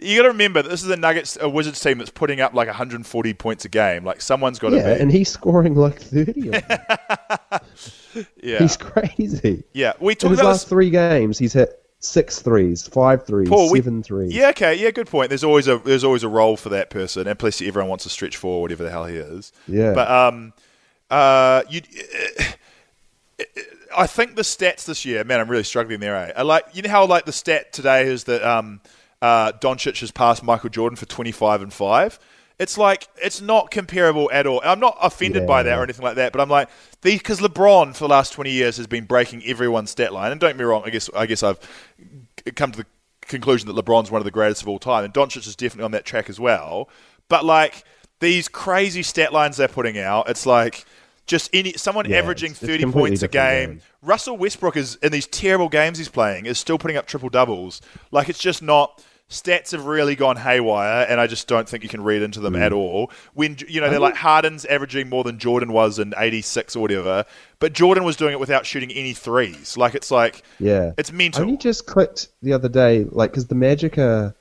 You 0.00 0.16
got 0.16 0.22
to 0.22 0.28
remember 0.28 0.62
this 0.62 0.82
is 0.82 0.90
a 0.90 0.96
Nuggets, 0.96 1.36
a 1.40 1.48
Wizards 1.48 1.80
team 1.80 1.98
that's 1.98 2.10
putting 2.10 2.40
up 2.40 2.54
like 2.54 2.66
140 2.68 3.34
points 3.34 3.64
a 3.64 3.68
game. 3.68 4.04
Like 4.04 4.20
someone's 4.20 4.58
got 4.58 4.70
to 4.70 4.76
yeah, 4.76 4.94
be. 4.94 5.00
and 5.00 5.10
he's 5.12 5.28
scoring 5.30 5.74
like 5.74 6.00
30 6.00 6.48
of 6.48 6.68
them. 6.68 6.80
yeah. 8.42 8.58
He's 8.58 8.76
crazy. 8.76 9.64
yeah. 9.72 9.92
We 10.00 10.12
In 10.12 10.16
talked 10.18 10.30
his 10.30 10.40
about 10.40 10.48
last 10.48 10.62
this. 10.62 10.68
three 10.68 10.90
games, 10.90 11.38
he's 11.38 11.52
hit 11.52 11.76
six 12.00 12.40
threes, 12.40 12.86
five 12.86 13.26
threes, 13.26 13.48
Paul, 13.48 13.70
we- 13.70 13.78
seven 13.78 14.02
threes. 14.02 14.34
Yeah, 14.34 14.48
okay, 14.50 14.74
yeah, 14.74 14.90
good 14.90 15.06
point. 15.06 15.28
There's 15.28 15.44
always 15.44 15.68
a 15.68 15.78
there's 15.78 16.04
always 16.04 16.22
a 16.22 16.28
role 16.28 16.56
for 16.56 16.70
that 16.70 16.90
person, 16.90 17.26
and 17.26 17.38
plus 17.38 17.60
everyone 17.60 17.88
wants 17.90 18.04
to 18.04 18.10
stretch 18.10 18.36
for 18.36 18.62
whatever 18.62 18.82
the 18.84 18.90
hell 18.90 19.04
he 19.04 19.16
is. 19.16 19.52
Yeah. 19.68 19.92
But 19.92 20.10
um, 20.10 20.52
uh, 21.10 21.62
you, 21.68 21.82
I 23.96 24.06
think 24.06 24.36
the 24.36 24.42
stats 24.42 24.84
this 24.86 25.04
year, 25.04 25.24
man, 25.24 25.40
I'm 25.40 25.48
really 25.50 25.64
struggling 25.64 26.00
there. 26.00 26.16
Eh? 26.16 26.32
I 26.36 26.42
like 26.42 26.64
you 26.72 26.82
know 26.82 26.90
how 26.90 27.06
like 27.06 27.26
the 27.26 27.32
stat 27.32 27.72
today 27.72 28.06
is 28.06 28.24
that 28.24 28.42
um, 28.42 28.80
uh, 29.22 29.52
Doncic 29.52 30.00
has 30.00 30.10
passed 30.10 30.42
Michael 30.42 30.70
Jordan 30.70 30.96
for 30.96 31.06
25 31.06 31.62
and 31.62 31.72
five. 31.72 32.18
It's 32.58 32.76
like 32.76 33.08
it's 33.22 33.40
not 33.40 33.70
comparable 33.70 34.30
at 34.32 34.46
all. 34.46 34.60
I'm 34.62 34.80
not 34.80 34.98
offended 35.00 35.46
by 35.46 35.62
that 35.62 35.78
or 35.78 35.82
anything 35.82 36.04
like 36.04 36.16
that, 36.16 36.30
but 36.32 36.42
I'm 36.42 36.50
like 36.50 36.68
because 37.00 37.40
LeBron 37.40 37.94
for 37.94 38.00
the 38.04 38.08
last 38.08 38.34
20 38.34 38.50
years 38.50 38.76
has 38.76 38.86
been 38.86 39.04
breaking 39.06 39.42
everyone's 39.46 39.90
stat 39.90 40.12
line. 40.12 40.30
And 40.30 40.38
don't 40.40 40.50
get 40.50 40.56
me 40.58 40.64
wrong, 40.64 40.82
I 40.84 40.90
guess 40.90 41.08
I 41.16 41.24
guess 41.24 41.42
I've 41.42 41.58
come 42.56 42.70
to 42.72 42.78
the 42.78 42.86
conclusion 43.22 43.72
that 43.72 43.82
LeBron's 43.82 44.10
one 44.10 44.20
of 44.20 44.24
the 44.26 44.30
greatest 44.30 44.60
of 44.60 44.68
all 44.68 44.78
time, 44.78 45.04
and 45.04 45.14
Doncic 45.14 45.46
is 45.46 45.56
definitely 45.56 45.84
on 45.84 45.92
that 45.92 46.04
track 46.04 46.28
as 46.28 46.38
well. 46.38 46.90
But 47.30 47.46
like 47.46 47.84
these 48.20 48.46
crazy 48.48 49.02
stat 49.02 49.32
lines 49.32 49.56
they're 49.56 49.66
putting 49.68 49.98
out, 49.98 50.28
it's 50.28 50.44
like 50.44 50.84
just 51.26 51.48
any 51.54 51.72
someone 51.74 52.10
Yeah, 52.10 52.18
averaging 52.18 52.50
it's- 52.50 52.62
it's 52.62 52.70
30 52.72 52.82
completely 52.82 53.10
points 53.12 53.22
a 53.22 53.28
game. 53.28 53.68
game. 53.70 53.82
Russell 54.02 54.36
Westbrook 54.36 54.76
is 54.76 54.96
in 54.96 55.12
these 55.12 55.26
terrible 55.26 55.70
games 55.70 55.96
he's 55.96 56.08
playing 56.10 56.44
is 56.44 56.58
still 56.58 56.76
putting 56.76 56.98
up 56.98 57.06
triple 57.06 57.30
doubles. 57.30 57.80
Like 58.10 58.28
it's 58.28 58.38
just 58.38 58.60
not. 58.60 59.02
Stats 59.30 59.70
have 59.70 59.86
really 59.86 60.16
gone 60.16 60.36
haywire, 60.36 61.06
and 61.08 61.20
I 61.20 61.28
just 61.28 61.46
don't 61.46 61.68
think 61.68 61.84
you 61.84 61.88
can 61.88 62.02
read 62.02 62.20
into 62.20 62.40
Mm. 62.40 62.42
them 62.42 62.56
at 62.56 62.72
all. 62.72 63.12
When 63.34 63.56
you 63.68 63.80
know 63.80 63.88
they're 63.88 64.00
like 64.00 64.16
Harden's 64.16 64.64
averaging 64.64 65.08
more 65.08 65.22
than 65.22 65.38
Jordan 65.38 65.72
was 65.72 66.00
in 66.00 66.12
'86 66.18 66.74
or 66.74 66.80
whatever, 66.80 67.24
but 67.60 67.72
Jordan 67.72 68.02
was 68.02 68.16
doing 68.16 68.32
it 68.32 68.40
without 68.40 68.66
shooting 68.66 68.90
any 68.90 69.12
threes. 69.12 69.76
Like 69.76 69.94
it's 69.94 70.10
like 70.10 70.42
Yeah. 70.58 70.92
it's 70.98 71.10
I 71.10 71.14
mental. 71.14 71.42
only 71.44 71.56
just 71.58 71.86
clicked 71.86 72.28
the 72.42 72.52
other 72.52 72.68
day, 72.68 73.06
like, 73.08 73.30
because 73.30 73.46
the 73.46 73.54
Magic 73.54 73.98
are, 73.98 74.34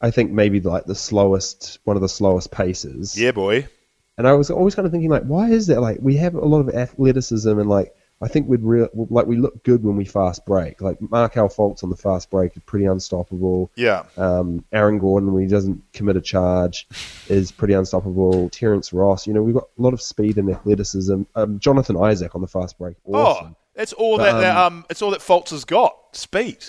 I 0.00 0.10
think, 0.10 0.30
maybe 0.32 0.58
like 0.60 0.86
the 0.86 0.94
slowest, 0.94 1.78
one 1.84 1.96
of 1.96 2.00
the 2.02 2.08
slowest 2.08 2.50
paces. 2.50 3.18
Yeah, 3.20 3.32
boy. 3.32 3.68
And 4.16 4.26
I 4.26 4.32
was 4.32 4.50
always 4.50 4.74
kind 4.74 4.86
of 4.86 4.90
thinking, 4.90 5.10
like, 5.10 5.24
why 5.24 5.50
is 5.50 5.66
that? 5.68 5.80
Like, 5.80 5.98
we 6.00 6.16
have 6.16 6.34
a 6.34 6.44
lot 6.44 6.60
of 6.60 6.70
athleticism, 6.74 7.58
and 7.58 7.68
like, 7.68 7.94
I 8.20 8.26
think 8.26 8.48
we'd 8.48 8.62
real 8.62 8.88
like 9.10 9.26
we 9.26 9.36
look 9.36 9.62
good 9.62 9.84
when 9.84 9.96
we 9.96 10.04
fast 10.04 10.44
break. 10.44 10.80
Like 10.80 10.98
Markelle 11.00 11.48
Fultz 11.48 11.84
on 11.84 11.90
the 11.90 11.96
fast 11.96 12.30
break 12.30 12.56
is 12.56 12.62
pretty 12.66 12.86
unstoppable. 12.86 13.70
Yeah. 13.76 14.04
Um, 14.16 14.64
Aaron 14.72 14.98
Gordon, 14.98 15.32
when 15.32 15.44
he 15.44 15.48
doesn't 15.48 15.82
commit 15.92 16.16
a 16.16 16.20
charge, 16.20 16.88
is 17.28 17.52
pretty 17.52 17.74
unstoppable. 17.74 18.50
Terrence 18.50 18.92
Ross, 18.92 19.26
you 19.26 19.32
know, 19.32 19.42
we've 19.42 19.54
got 19.54 19.68
a 19.78 19.82
lot 19.82 19.92
of 19.92 20.02
speed 20.02 20.36
and 20.36 20.50
athleticism. 20.50 21.22
Um, 21.36 21.60
Jonathan 21.60 21.96
Isaac 21.96 22.34
on 22.34 22.40
the 22.40 22.48
fast 22.48 22.76
break, 22.78 22.96
awesome. 23.04 23.54
Oh, 23.54 23.56
it's 23.76 23.92
all 23.92 24.16
But, 24.16 24.32
that, 24.32 24.40
that 24.40 24.56
um, 24.56 24.84
it's 24.90 25.00
all 25.00 25.12
that 25.12 25.20
Fultz 25.20 25.50
has 25.50 25.64
got. 25.64 25.96
Speed. 26.12 26.64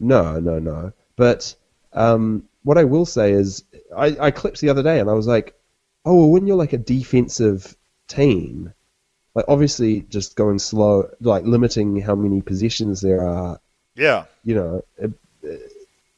No, 0.00 0.40
no, 0.40 0.58
no. 0.58 0.92
But 1.14 1.54
um, 1.92 2.42
what 2.64 2.76
I 2.76 2.84
will 2.84 3.06
say 3.06 3.30
is, 3.32 3.62
I, 3.96 4.16
I 4.20 4.30
clipped 4.32 4.60
the 4.60 4.68
other 4.68 4.82
day 4.82 4.98
and 4.98 5.08
I 5.08 5.12
was 5.12 5.28
like, 5.28 5.54
oh, 6.04 6.16
well, 6.16 6.30
when 6.30 6.46
you're 6.48 6.56
like 6.56 6.72
a 6.72 6.78
defensive 6.78 7.76
team, 8.08 8.72
like 9.36 9.44
obviously 9.48 10.00
just 10.08 10.34
going 10.34 10.58
slow, 10.58 11.08
like 11.20 11.44
limiting 11.44 12.00
how 12.00 12.14
many 12.14 12.40
possessions 12.40 13.02
there 13.02 13.22
are, 13.22 13.60
Yeah. 13.94 14.24
you 14.44 14.54
know, 14.54 14.82
it, 14.96 15.12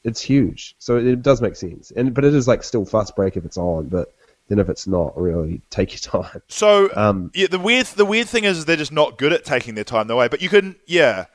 it's 0.05 0.21
huge. 0.21 0.77
So 0.79 0.97
it 0.97 1.21
does 1.21 1.43
make 1.43 1.57
sense. 1.57 1.91
And 1.91 2.15
but 2.15 2.25
it 2.25 2.33
is 2.33 2.47
like 2.47 2.63
still 2.63 2.85
fast 2.85 3.17
break 3.17 3.37
if 3.37 3.45
it's 3.45 3.59
on, 3.59 3.89
but 3.89 4.15
then 4.47 4.61
if 4.61 4.69
it's 4.69 4.87
not, 4.87 5.21
really 5.21 5.61
take 5.69 5.91
your 5.93 6.23
time. 6.23 6.41
So 6.47 6.91
Um, 6.95 7.33
yeah, 7.35 7.49
the 7.51 7.59
weird 7.59 7.87
the 7.87 8.07
weird 8.07 8.29
thing 8.29 8.45
is 8.45 8.65
they're 8.65 8.77
just 8.77 8.93
not 8.93 9.19
good 9.19 9.33
at 9.33 9.45
taking 9.45 9.75
their 9.75 9.85
time 9.85 10.07
the 10.07 10.15
way. 10.17 10.29
But 10.29 10.41
you 10.41 10.49
can, 10.49 10.77
yeah, 10.87 11.27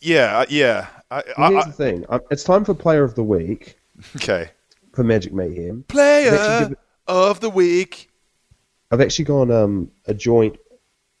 yeah, 0.00 0.38
uh, 0.38 0.46
yeah. 0.48 0.86
I, 1.10 1.22
I, 1.36 1.50
Here's 1.50 1.64
I, 1.64 1.68
the 1.68 1.72
thing: 1.72 2.06
um, 2.10 2.20
it's 2.30 2.44
time 2.44 2.64
for 2.64 2.74
Player 2.74 3.02
of 3.02 3.16
the 3.16 3.24
Week 3.24 3.76
okay. 4.16 4.50
for 4.92 5.02
Magic 5.02 5.32
Mayhem. 5.32 5.82
Player 5.88 6.70
of 7.08 7.40
the 7.40 7.50
week. 7.50 8.08
I've 8.92 9.00
actually 9.00 9.24
gone 9.24 9.50
um, 9.50 9.90
a 10.06 10.14
joint 10.14 10.56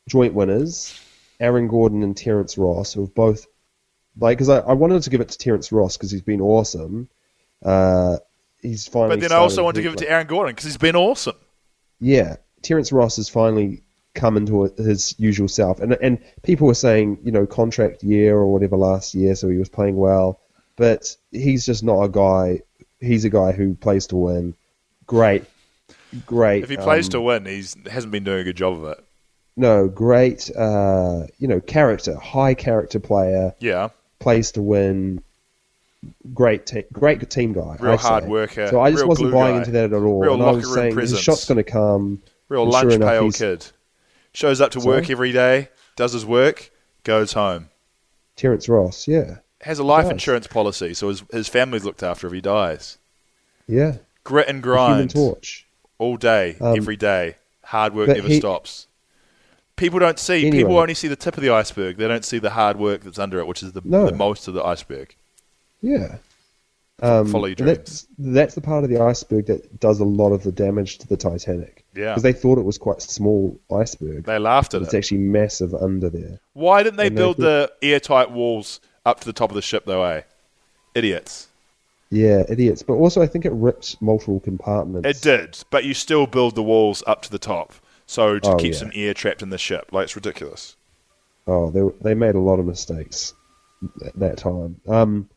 joint 0.08 0.34
winners, 0.34 0.98
Aaron 1.40 1.68
Gordon 1.68 2.02
and 2.02 2.16
Terrence 2.16 2.56
Ross, 2.58 2.92
who 2.92 3.02
have 3.02 3.14
both 3.14 3.46
like 4.18 4.38
because 4.38 4.48
I, 4.48 4.58
I 4.58 4.72
wanted 4.72 5.02
to 5.02 5.10
give 5.10 5.20
it 5.20 5.28
to 5.30 5.38
Terrence 5.38 5.72
Ross 5.72 5.96
because 5.96 6.10
he's 6.10 6.22
been 6.22 6.40
awesome. 6.40 7.08
Uh, 7.64 8.18
he's 8.60 8.86
finally. 8.86 9.16
But 9.16 9.20
then 9.20 9.32
I 9.32 9.36
also 9.36 9.64
want 9.64 9.76
to 9.76 9.82
give 9.82 9.94
it 9.94 9.98
to 9.98 10.10
Aaron 10.10 10.26
Gordon 10.26 10.52
because 10.52 10.64
he's 10.64 10.76
been 10.76 10.96
awesome. 10.96 11.36
Yeah, 12.00 12.36
Terrence 12.62 12.92
Ross 12.92 13.16
has 13.16 13.28
finally 13.28 13.82
come 14.14 14.36
into 14.36 14.72
his 14.76 15.14
usual 15.18 15.48
self, 15.48 15.80
and 15.80 15.92
and 15.94 16.18
people 16.42 16.66
were 16.66 16.74
saying 16.74 17.18
you 17.24 17.32
know 17.32 17.46
contract 17.46 18.02
year 18.02 18.36
or 18.36 18.52
whatever 18.52 18.76
last 18.76 19.14
year, 19.14 19.34
so 19.34 19.48
he 19.48 19.58
was 19.58 19.68
playing 19.68 19.96
well, 19.96 20.40
but 20.76 21.16
he's 21.30 21.66
just 21.66 21.82
not 21.82 22.02
a 22.02 22.08
guy. 22.08 22.62
He's 23.00 23.24
a 23.24 23.30
guy 23.30 23.52
who 23.52 23.74
plays 23.74 24.06
to 24.08 24.16
win. 24.16 24.54
Great, 25.06 25.44
great. 26.26 26.62
If 26.62 26.70
he 26.70 26.76
plays 26.76 27.06
um, 27.06 27.12
to 27.12 27.20
win, 27.20 27.46
he's 27.46 27.76
hasn't 27.90 28.12
been 28.12 28.24
doing 28.24 28.40
a 28.40 28.44
good 28.44 28.56
job 28.56 28.74
of 28.74 28.84
it. 28.84 29.03
No, 29.56 29.88
great. 29.88 30.50
Uh, 30.56 31.26
you 31.38 31.46
know, 31.48 31.60
character, 31.60 32.16
high 32.16 32.54
character 32.54 32.98
player. 33.00 33.54
Yeah. 33.60 33.90
plays 34.18 34.52
to 34.52 34.62
win. 34.62 35.22
Great, 36.34 36.66
te- 36.66 36.84
great 36.92 37.28
team 37.30 37.52
guy. 37.52 37.76
Real 37.80 37.92
I 37.92 37.96
say. 37.96 38.08
hard 38.08 38.24
worker, 38.26 38.68
So 38.68 38.80
I 38.80 38.90
just 38.90 39.02
real 39.02 39.08
wasn't 39.08 39.32
buying 39.32 39.54
guy, 39.54 39.58
into 39.60 39.70
that 39.72 39.92
at 39.92 40.02
all. 40.02 40.20
real 40.20 40.34
and 40.34 40.42
I 40.42 40.50
was 40.50 40.56
locker 40.56 40.66
room 40.66 40.74
saying 40.74 40.94
presence. 40.94 41.18
his 41.18 41.24
shot's 41.24 41.44
going 41.46 41.56
to 41.56 41.70
come. 41.70 42.22
Real 42.48 42.66
lunch 42.66 42.90
sure 42.92 43.00
pail 43.00 43.30
kid. 43.30 43.66
Shows 44.32 44.60
up 44.60 44.70
to 44.72 44.80
Sorry? 44.80 44.96
work 45.00 45.08
every 45.10 45.32
day, 45.32 45.68
does 45.96 46.12
his 46.12 46.26
work, 46.26 46.70
goes 47.04 47.32
home. 47.34 47.68
Terrence 48.36 48.68
Ross, 48.68 49.06
yeah, 49.08 49.36
Has 49.62 49.78
a 49.78 49.84
life 49.84 50.10
insurance 50.10 50.46
policy, 50.48 50.92
so 50.92 51.08
his, 51.08 51.22
his 51.32 51.48
family's 51.48 51.84
looked 51.84 52.02
after 52.02 52.26
if 52.26 52.32
he 52.32 52.40
dies. 52.40 52.98
yeah. 53.68 53.96
Grit 54.24 54.48
and 54.48 54.62
The 54.62 54.68
Human 54.68 54.86
grind 54.96 55.10
Torch. 55.10 55.66
all 55.98 56.16
day, 56.16 56.56
Um, 56.60 56.76
every 56.76 56.96
day. 56.96 57.36
Hard 57.62 57.94
work 57.94 58.08
never 58.08 58.26
he- 58.28 58.38
stops. 58.40 58.86
People 59.76 59.98
don't 59.98 60.18
see. 60.18 60.46
Anyway. 60.46 60.58
People 60.62 60.78
only 60.78 60.94
see 60.94 61.08
the 61.08 61.16
tip 61.16 61.36
of 61.36 61.42
the 61.42 61.50
iceberg. 61.50 61.96
They 61.96 62.06
don't 62.08 62.24
see 62.24 62.38
the 62.38 62.50
hard 62.50 62.78
work 62.78 63.02
that's 63.02 63.18
under 63.18 63.38
it, 63.38 63.46
which 63.46 63.62
is 63.62 63.72
the, 63.72 63.82
No. 63.84 64.06
the 64.06 64.12
most 64.16 64.46
of 64.48 64.54
the 64.54 64.62
iceberg. 64.62 65.14
Yeah. 65.82 66.16
Um, 67.02 67.26
Follow 67.26 67.46
your 67.46 67.56
and 67.58 67.68
That's, 67.68 68.06
that's 68.18 68.54
the 68.54 68.60
part 68.60 68.84
of 68.84 68.90
the 68.90 69.00
iceberg 69.02 69.46
that 69.46 69.80
does 69.80 69.98
a 69.98 70.04
lot 70.04 70.30
of 70.30 70.44
the 70.44 70.52
damage 70.52 70.98
to 70.98 71.08
the 71.08 71.16
Titanic. 71.16 71.84
Yeah. 71.94 72.12
Because 72.12 72.22
they 72.22 72.32
thought 72.32 72.56
it 72.58 72.64
was 72.64 72.78
quite 72.78 73.02
small 73.02 73.58
iceberg. 73.74 74.24
They 74.24 74.38
laughed 74.38 74.74
at 74.74 74.82
It's 74.82 74.94
it. 74.94 74.98
It's 74.98 75.06
actually 75.06 75.18
massive 75.18 75.74
under 75.74 76.08
there. 76.08 76.38
Why 76.52 76.84
didn't 76.84 76.96
they 76.98 77.08
and 77.08 77.16
they 77.16 77.20
build 77.20 77.36
thought- 77.38 77.42
the 77.80 77.86
airtight 77.88 78.30
walls 78.30 78.80
up 79.04 79.18
to 79.20 79.26
the 79.26 79.32
top 79.32 79.50
of 79.50 79.56
the 79.56 79.62
ship, 79.62 79.84
though? 79.86 80.04
Eh, 80.04 80.22
idiots. 80.94 81.48
Yeah, 82.10 82.44
idiots. 82.48 82.84
But 82.84 82.94
also, 82.94 83.20
I 83.22 83.26
think 83.26 83.44
it 83.44 83.52
ripped 83.52 84.00
multiple 84.00 84.38
compartments. 84.38 85.08
It 85.08 85.20
did, 85.20 85.58
but 85.70 85.82
you 85.84 85.94
still 85.94 86.28
build 86.28 86.54
the 86.54 86.62
walls 86.62 87.02
up 87.08 87.22
to 87.22 87.30
the 87.30 87.40
top, 87.40 87.72
so 88.06 88.38
to 88.38 88.50
Oh, 88.52 88.56
keep 88.56 88.72
yeah. 88.72 88.78
some 88.78 88.90
air 88.94 89.14
trapped 89.14 89.42
in 89.42 89.50
the 89.50 89.58
ship. 89.58 89.88
Like 89.92 90.04
it's 90.04 90.16
ridiculous. 90.16 90.76
Oh, 91.46 91.70
they 91.70 91.82
they 92.00 92.14
made 92.14 92.34
a 92.34 92.40
lot 92.40 92.58
of 92.58 92.66
mistakes 92.66 93.34
at 94.04 94.18
that 94.18 94.38
time. 94.38 94.80
Um, 94.88 95.28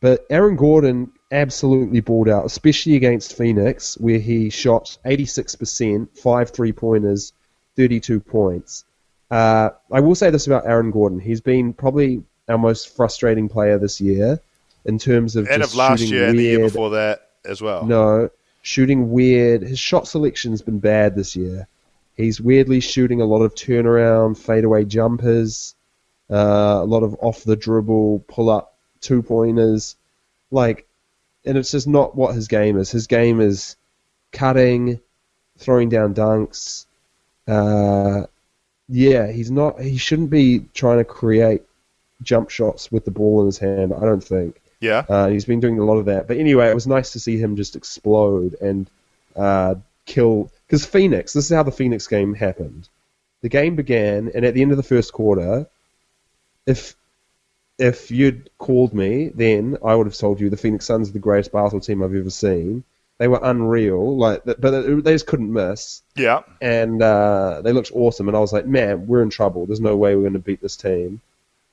but 0.00 0.24
Aaron 0.30 0.56
Gordon 0.56 1.12
absolutely 1.30 2.00
balled 2.00 2.28
out, 2.28 2.44
especially 2.44 2.96
against 2.96 3.36
Phoenix, 3.36 3.96
where 3.98 4.18
he 4.18 4.50
shot 4.50 4.98
86%, 5.06 6.18
five 6.18 6.50
three 6.50 6.72
pointers, 6.72 7.32
32 7.76 8.20
points. 8.20 8.84
Uh, 9.30 9.70
I 9.90 10.00
will 10.00 10.14
say 10.14 10.30
this 10.30 10.46
about 10.46 10.66
Aaron 10.66 10.90
Gordon: 10.90 11.18
he's 11.18 11.40
been 11.40 11.72
probably 11.72 12.22
our 12.48 12.58
most 12.58 12.94
frustrating 12.94 13.48
player 13.48 13.78
this 13.78 14.00
year 14.00 14.40
in 14.84 14.98
terms 14.98 15.36
of 15.36 15.46
just 15.46 15.60
of 15.72 15.74
last 15.76 16.00
shooting 16.00 16.14
year 16.14 16.28
and 16.28 16.38
the 16.38 16.42
year 16.42 16.58
weird- 16.58 16.72
before 16.72 16.90
that 16.90 17.30
as 17.44 17.62
well. 17.62 17.84
no, 17.86 18.28
shooting 18.62 19.10
weird. 19.10 19.62
His 19.62 19.78
shot 19.78 20.06
selection's 20.06 20.60
been 20.62 20.78
bad 20.80 21.14
this 21.16 21.34
year. 21.34 21.66
He's 22.16 22.40
weirdly 22.40 22.80
shooting 22.80 23.20
a 23.20 23.26
lot 23.26 23.42
of 23.42 23.54
turnaround, 23.54 24.36
fadeaway 24.36 24.84
jumpers, 24.84 25.74
uh, 26.30 26.80
a 26.82 26.84
lot 26.84 27.02
of 27.02 27.16
off 27.20 27.44
the 27.44 27.56
dribble, 27.56 28.24
pull 28.28 28.50
up 28.50 28.76
two 29.00 29.22
pointers. 29.22 29.96
Like, 30.50 30.86
and 31.44 31.56
it's 31.58 31.70
just 31.70 31.88
not 31.88 32.14
what 32.14 32.34
his 32.34 32.48
game 32.48 32.78
is. 32.78 32.90
His 32.90 33.06
game 33.06 33.40
is 33.40 33.76
cutting, 34.30 35.00
throwing 35.58 35.88
down 35.88 36.14
dunks. 36.14 36.86
Uh, 37.48 38.26
yeah, 38.88 39.30
he's 39.30 39.50
not. 39.50 39.80
He 39.80 39.96
shouldn't 39.96 40.30
be 40.30 40.66
trying 40.74 40.98
to 40.98 41.04
create 41.04 41.62
jump 42.22 42.50
shots 42.50 42.92
with 42.92 43.04
the 43.04 43.10
ball 43.10 43.40
in 43.40 43.46
his 43.46 43.58
hand. 43.58 43.92
I 43.94 44.00
don't 44.00 44.22
think. 44.22 44.60
Yeah. 44.80 45.04
Uh, 45.08 45.28
he's 45.28 45.44
been 45.44 45.60
doing 45.60 45.78
a 45.78 45.84
lot 45.84 45.98
of 45.98 46.06
that. 46.06 46.28
But 46.28 46.36
anyway, 46.36 46.68
it 46.68 46.74
was 46.74 46.86
nice 46.86 47.12
to 47.12 47.20
see 47.20 47.38
him 47.38 47.56
just 47.56 47.76
explode 47.76 48.54
and 48.60 48.90
uh, 49.36 49.76
kill. 50.06 50.50
Because 50.72 50.86
Phoenix, 50.86 51.34
this 51.34 51.50
is 51.50 51.54
how 51.54 51.62
the 51.62 51.70
Phoenix 51.70 52.06
game 52.06 52.32
happened. 52.32 52.88
The 53.42 53.50
game 53.50 53.76
began, 53.76 54.30
and 54.34 54.42
at 54.46 54.54
the 54.54 54.62
end 54.62 54.70
of 54.70 54.78
the 54.78 54.82
first 54.82 55.12
quarter, 55.12 55.66
if 56.64 56.96
if 57.78 58.10
you'd 58.10 58.48
called 58.56 58.94
me, 58.94 59.28
then 59.34 59.76
I 59.84 59.94
would 59.94 60.06
have 60.06 60.16
told 60.16 60.40
you 60.40 60.48
the 60.48 60.56
Phoenix 60.56 60.86
Suns 60.86 61.10
are 61.10 61.12
the 61.12 61.18
greatest 61.18 61.52
basketball 61.52 61.80
team 61.80 62.02
I've 62.02 62.14
ever 62.14 62.30
seen. 62.30 62.84
They 63.18 63.28
were 63.28 63.40
unreal, 63.42 64.16
like, 64.16 64.44
but 64.46 64.62
they 64.62 65.12
just 65.12 65.26
couldn't 65.26 65.52
miss 65.52 66.00
Yeah. 66.16 66.40
and 66.62 67.02
uh, 67.02 67.60
they 67.62 67.72
looked 67.72 67.92
awesome. 67.92 68.28
And 68.28 68.36
I 68.36 68.40
was 68.40 68.54
like, 68.54 68.64
man, 68.66 69.06
we're 69.06 69.20
in 69.22 69.28
trouble. 69.28 69.66
There's 69.66 69.78
no 69.78 69.94
way 69.94 70.16
we're 70.16 70.22
going 70.22 70.32
to 70.32 70.38
beat 70.38 70.62
this 70.62 70.76
team. 70.76 71.20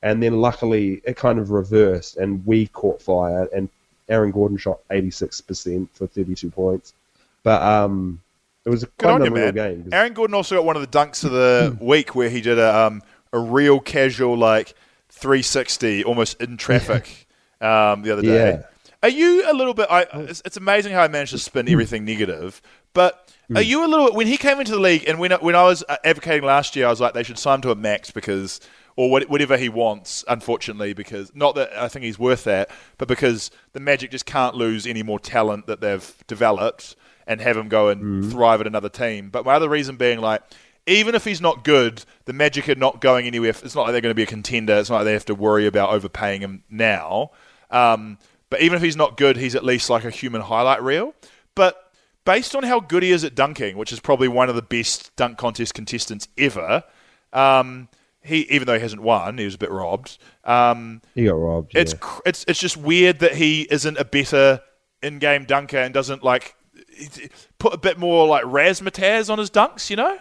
And 0.02 0.22
then 0.22 0.42
luckily, 0.42 1.02
it 1.06 1.16
kind 1.16 1.40
of 1.40 1.52
reversed, 1.52 2.18
and 2.18 2.46
we 2.46 2.68
caught 2.68 3.02
fire. 3.02 3.48
And 3.56 3.70
Aaron 4.10 4.32
Gordon 4.32 4.58
shot 4.58 4.82
86% 4.90 5.88
for 5.94 6.06
32 6.06 6.50
points. 6.52 6.94
But 7.44 7.62
um, 7.62 8.20
it 8.66 8.70
was 8.70 8.84
a 8.84 8.86
Good 8.88 8.98
quite 9.00 9.12
on 9.14 9.22
an 9.22 9.28
you, 9.28 9.36
unreal 9.36 9.46
man. 9.46 9.54
game. 9.54 9.84
'cause- 9.84 9.94
Aaron 9.94 10.14
Gordon 10.14 10.34
also 10.36 10.56
got 10.56 10.66
one 10.66 10.76
of 10.76 10.82
the 10.82 10.88
dunks 10.98 11.24
of 11.24 11.32
the 11.32 11.78
week 11.80 12.16
where 12.16 12.30
he 12.30 12.42
did 12.42 12.60
a 12.60 12.76
um, 12.76 13.02
a 13.34 13.40
real 13.40 13.80
casual 13.80 14.38
like 14.38 14.74
360, 15.10 16.04
almost 16.04 16.42
in 16.42 16.58
traffic, 16.58 17.28
um, 17.62 18.02
the 18.04 18.12
other 18.12 18.22
day. 18.22 18.50
Yeah. 18.52 18.62
Are 19.04 19.10
you 19.10 19.50
a 19.50 19.54
little 19.54 19.74
bit? 19.74 19.88
I, 19.90 20.06
it's, 20.14 20.42
it's 20.46 20.58
amazing 20.58 20.92
how 20.94 21.02
I 21.02 21.08
managed 21.08 21.32
to 21.32 21.38
spin 21.40 21.70
everything 21.70 22.06
negative, 22.06 22.62
but. 22.94 23.26
Are 23.56 23.64
you 23.64 23.84
a 23.84 23.88
little 23.88 24.14
when 24.14 24.28
he 24.28 24.38
came 24.38 24.60
into 24.60 24.74
the 24.74 24.80
league 24.80 25.06
and 25.10 25.18
when 25.18 25.32
when 25.32 25.56
I 25.56 25.64
was 25.64 25.84
uh, 25.90 25.96
advocating 26.04 26.44
last 26.44 26.76
year, 26.76 26.86
I 26.86 26.92
was 26.92 27.02
like 27.02 27.16
they 27.16 27.24
should 27.24 27.40
sign 27.40 27.56
him 27.56 27.62
to 27.62 27.72
a 27.72 27.76
max 27.76 28.12
because 28.12 28.60
or 28.96 29.10
what- 29.10 29.28
whatever 29.28 29.58
he 29.58 29.70
wants. 29.70 30.24
Unfortunately, 30.28 30.94
because 30.94 31.32
not 31.34 31.56
that 31.56 31.74
I 31.76 31.88
think 31.88 32.06
he's 32.06 32.20
worth 32.20 32.44
that, 32.44 32.70
but 33.00 33.08
because 33.08 33.50
the 33.74 33.80
Magic 33.80 34.12
just 34.12 34.28
can't 34.28 34.54
lose 34.54 34.86
any 34.86 35.02
more 35.02 35.20
talent 35.20 35.66
that 35.66 35.82
they've 35.82 36.14
developed 36.28 36.96
and 37.30 37.40
have 37.40 37.56
him 37.56 37.70
go 37.70 37.88
and 37.88 38.30
thrive 38.30 38.60
at 38.60 38.68
another 38.68 38.90
team. 38.90 39.30
But 39.30 39.46
my 39.46 39.54
other 39.54 39.70
reason 39.70 39.96
being 39.96 40.20
like. 40.20 40.42
Even 40.88 41.14
if 41.14 41.24
he's 41.24 41.42
not 41.42 41.64
good, 41.64 42.04
the 42.26 42.34
Magic 42.34 42.68
are 42.68 42.74
not 42.74 43.00
going 43.00 43.28
anywhere. 43.28 43.50
It's 43.50 43.76
not 43.76 43.84
like 43.84 43.92
they're 43.92 44.02
going 44.02 44.10
to 44.10 44.16
be 44.16 44.24
a 44.24 44.26
contender. 44.26 44.76
It's 44.76 44.90
not 44.90 44.96
like 44.96 45.06
they 45.06 45.14
have 45.14 45.26
to 45.26 45.36
worry 45.36 45.68
about 45.68 45.92
overpaying 45.92 46.42
him 46.42 46.64
now. 46.68 47.30
Um, 47.70 48.18
but 48.50 48.62
even 48.62 48.76
if 48.76 48.82
he's 48.82 48.96
not 48.96 49.16
good, 49.16 49.38
he's 49.38 49.54
at 49.54 49.64
least 49.64 49.92
like 49.92 50.04
a 50.04 50.10
human 50.10 50.42
highlight 50.42 50.82
reel. 50.82 51.14
But 51.54 51.92
based 52.26 52.56
on 52.56 52.64
how 52.64 52.80
good 52.80 53.04
he 53.04 53.12
is 53.12 53.24
at 53.24 53.36
dunking, 53.36 53.78
which 53.78 53.94
is 53.94 54.00
probably 54.00 54.28
one 54.28 54.50
of 54.50 54.56
the 54.56 54.62
best 54.64 55.16
dunk 55.16 55.38
contest 55.38 55.74
contestants 55.74 56.28
ever, 56.38 56.84
um, 57.34 57.90
he 58.22 58.50
even 58.52 58.66
though 58.66 58.76
he 58.76 58.82
hasn't 58.82 59.02
won, 59.02 59.38
he 59.38 59.46
was 59.46 59.56
a 59.56 59.60
bit 59.60 59.72
robbed. 59.72 60.18
Um, 60.44 61.02
he 61.16 61.26
got 61.26 61.34
robbed. 61.34 61.72
it's 61.76 61.94
yeah. 61.94 62.00
cr- 62.00 62.22
it's 62.26 62.46
it's 62.48 62.60
just 62.60 62.78
weird 62.78 63.20
that 63.20 63.36
he 63.36 63.68
isn't 63.70 63.98
a 63.98 64.06
better 64.06 64.62
in-game 65.02 65.46
dunker 65.46 65.78
and 65.78 65.94
doesn't 65.94 66.24
like 66.24 66.56
put 67.58 67.74
a 67.74 67.78
bit 67.78 67.98
more 67.98 68.28
like 68.28 68.44
razzmatazz 68.46 69.30
on 69.30 69.40
his 69.40 69.50
dunks. 69.50 69.90
You 69.90 69.96
know? 69.98 70.18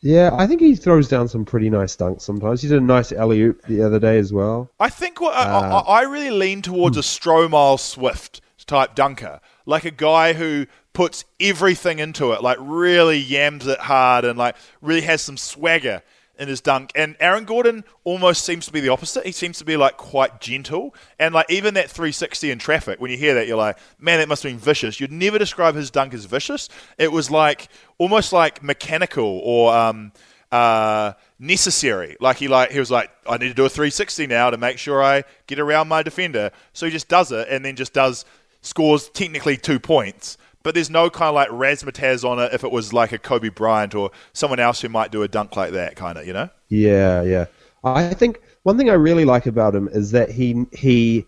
yeah, 0.00 0.30
I 0.32 0.46
think 0.46 0.60
he 0.60 0.74
throws 0.74 1.08
down 1.08 1.28
some 1.28 1.44
pretty 1.44 1.70
nice 1.70 1.96
dunks 1.96 2.22
sometimes. 2.22 2.62
He 2.62 2.68
did 2.68 2.78
a 2.78 2.84
nice 2.84 3.12
alley 3.12 3.40
oop 3.40 3.62
the 3.66 3.82
other 3.82 4.00
day 4.00 4.18
as 4.18 4.32
well. 4.32 4.70
I 4.80 4.90
think 4.90 5.20
what 5.20 5.34
I, 5.34 5.42
Uh, 5.42 5.82
I, 5.82 6.00
I 6.00 6.02
really 6.02 6.30
lean 6.30 6.62
towards 6.62 6.96
a 6.96 7.00
Stromile 7.00 7.78
Swift 7.78 8.40
type 8.66 8.94
dunker, 8.94 9.40
like 9.66 9.84
a 9.84 9.90
guy 9.90 10.32
who 10.32 10.66
puts 10.92 11.24
everything 11.40 11.98
into 11.98 12.32
it, 12.32 12.42
like 12.42 12.58
really 12.60 13.18
yams 13.18 13.66
it 13.66 13.78
hard 13.80 14.24
and 14.24 14.38
like 14.38 14.56
really 14.80 15.02
has 15.02 15.22
some 15.22 15.36
swagger 15.36 16.02
in 16.38 16.48
his 16.48 16.60
dunk. 16.60 16.92
And 16.94 17.16
Aaron 17.20 17.44
Gordon 17.44 17.84
almost 18.04 18.44
seems 18.44 18.66
to 18.66 18.72
be 18.72 18.80
the 18.80 18.88
opposite. 18.88 19.24
He 19.24 19.32
seems 19.32 19.58
to 19.58 19.64
be 19.64 19.76
like 19.76 19.96
quite 19.96 20.40
gentle 20.40 20.94
and 21.18 21.34
like 21.34 21.50
even 21.50 21.74
that 21.74 21.90
360 21.90 22.50
in 22.50 22.58
traffic. 22.58 23.00
When 23.00 23.10
you 23.10 23.16
hear 23.16 23.34
that, 23.34 23.46
you're 23.46 23.56
like, 23.56 23.78
man, 23.98 24.18
that 24.18 24.28
must 24.28 24.42
have 24.42 24.52
been 24.52 24.58
vicious. 24.58 25.00
You'd 25.00 25.12
never 25.12 25.38
describe 25.38 25.74
his 25.74 25.90
dunk 25.90 26.14
as 26.14 26.24
vicious. 26.24 26.68
It 26.98 27.12
was 27.12 27.30
like 27.30 27.68
almost 27.98 28.32
like 28.32 28.62
mechanical 28.62 29.40
or. 29.44 29.74
um 29.74 30.12
uh, 30.52 31.14
necessary. 31.38 32.14
Like 32.20 32.36
he 32.36 32.46
like 32.46 32.70
he 32.70 32.78
was 32.78 32.90
like, 32.90 33.10
I 33.26 33.38
need 33.38 33.48
to 33.48 33.54
do 33.54 33.64
a 33.64 33.70
360 33.70 34.26
now 34.26 34.50
to 34.50 34.58
make 34.58 34.76
sure 34.76 35.02
I 35.02 35.24
get 35.46 35.58
around 35.58 35.88
my 35.88 36.02
defender. 36.02 36.50
So 36.74 36.84
he 36.84 36.92
just 36.92 37.08
does 37.08 37.32
it 37.32 37.48
and 37.48 37.64
then 37.64 37.74
just 37.74 37.94
does 37.94 38.26
scores 38.60 39.08
technically 39.08 39.56
two 39.56 39.80
points. 39.80 40.36
But 40.62 40.74
there's 40.74 40.90
no 40.90 41.10
kind 41.10 41.28
of 41.28 41.34
like 41.34 41.48
razzmatazz 41.48 42.28
on 42.28 42.38
it 42.38 42.52
if 42.52 42.64
it 42.64 42.70
was 42.70 42.92
like 42.92 43.12
a 43.12 43.18
Kobe 43.18 43.48
Bryant 43.48 43.94
or 43.94 44.10
someone 44.32 44.60
else 44.60 44.80
who 44.80 44.88
might 44.88 45.10
do 45.10 45.22
a 45.22 45.28
dunk 45.28 45.56
like 45.56 45.72
that 45.72 45.96
kind 45.96 46.18
of, 46.18 46.26
you 46.26 46.32
know? 46.32 46.50
Yeah, 46.68 47.22
yeah. 47.22 47.46
I 47.84 48.14
think 48.14 48.40
one 48.62 48.78
thing 48.78 48.90
I 48.90 48.94
really 48.94 49.24
like 49.24 49.46
about 49.46 49.74
him 49.74 49.88
is 49.88 50.12
that 50.12 50.30
he 50.30 50.66
he 50.72 51.26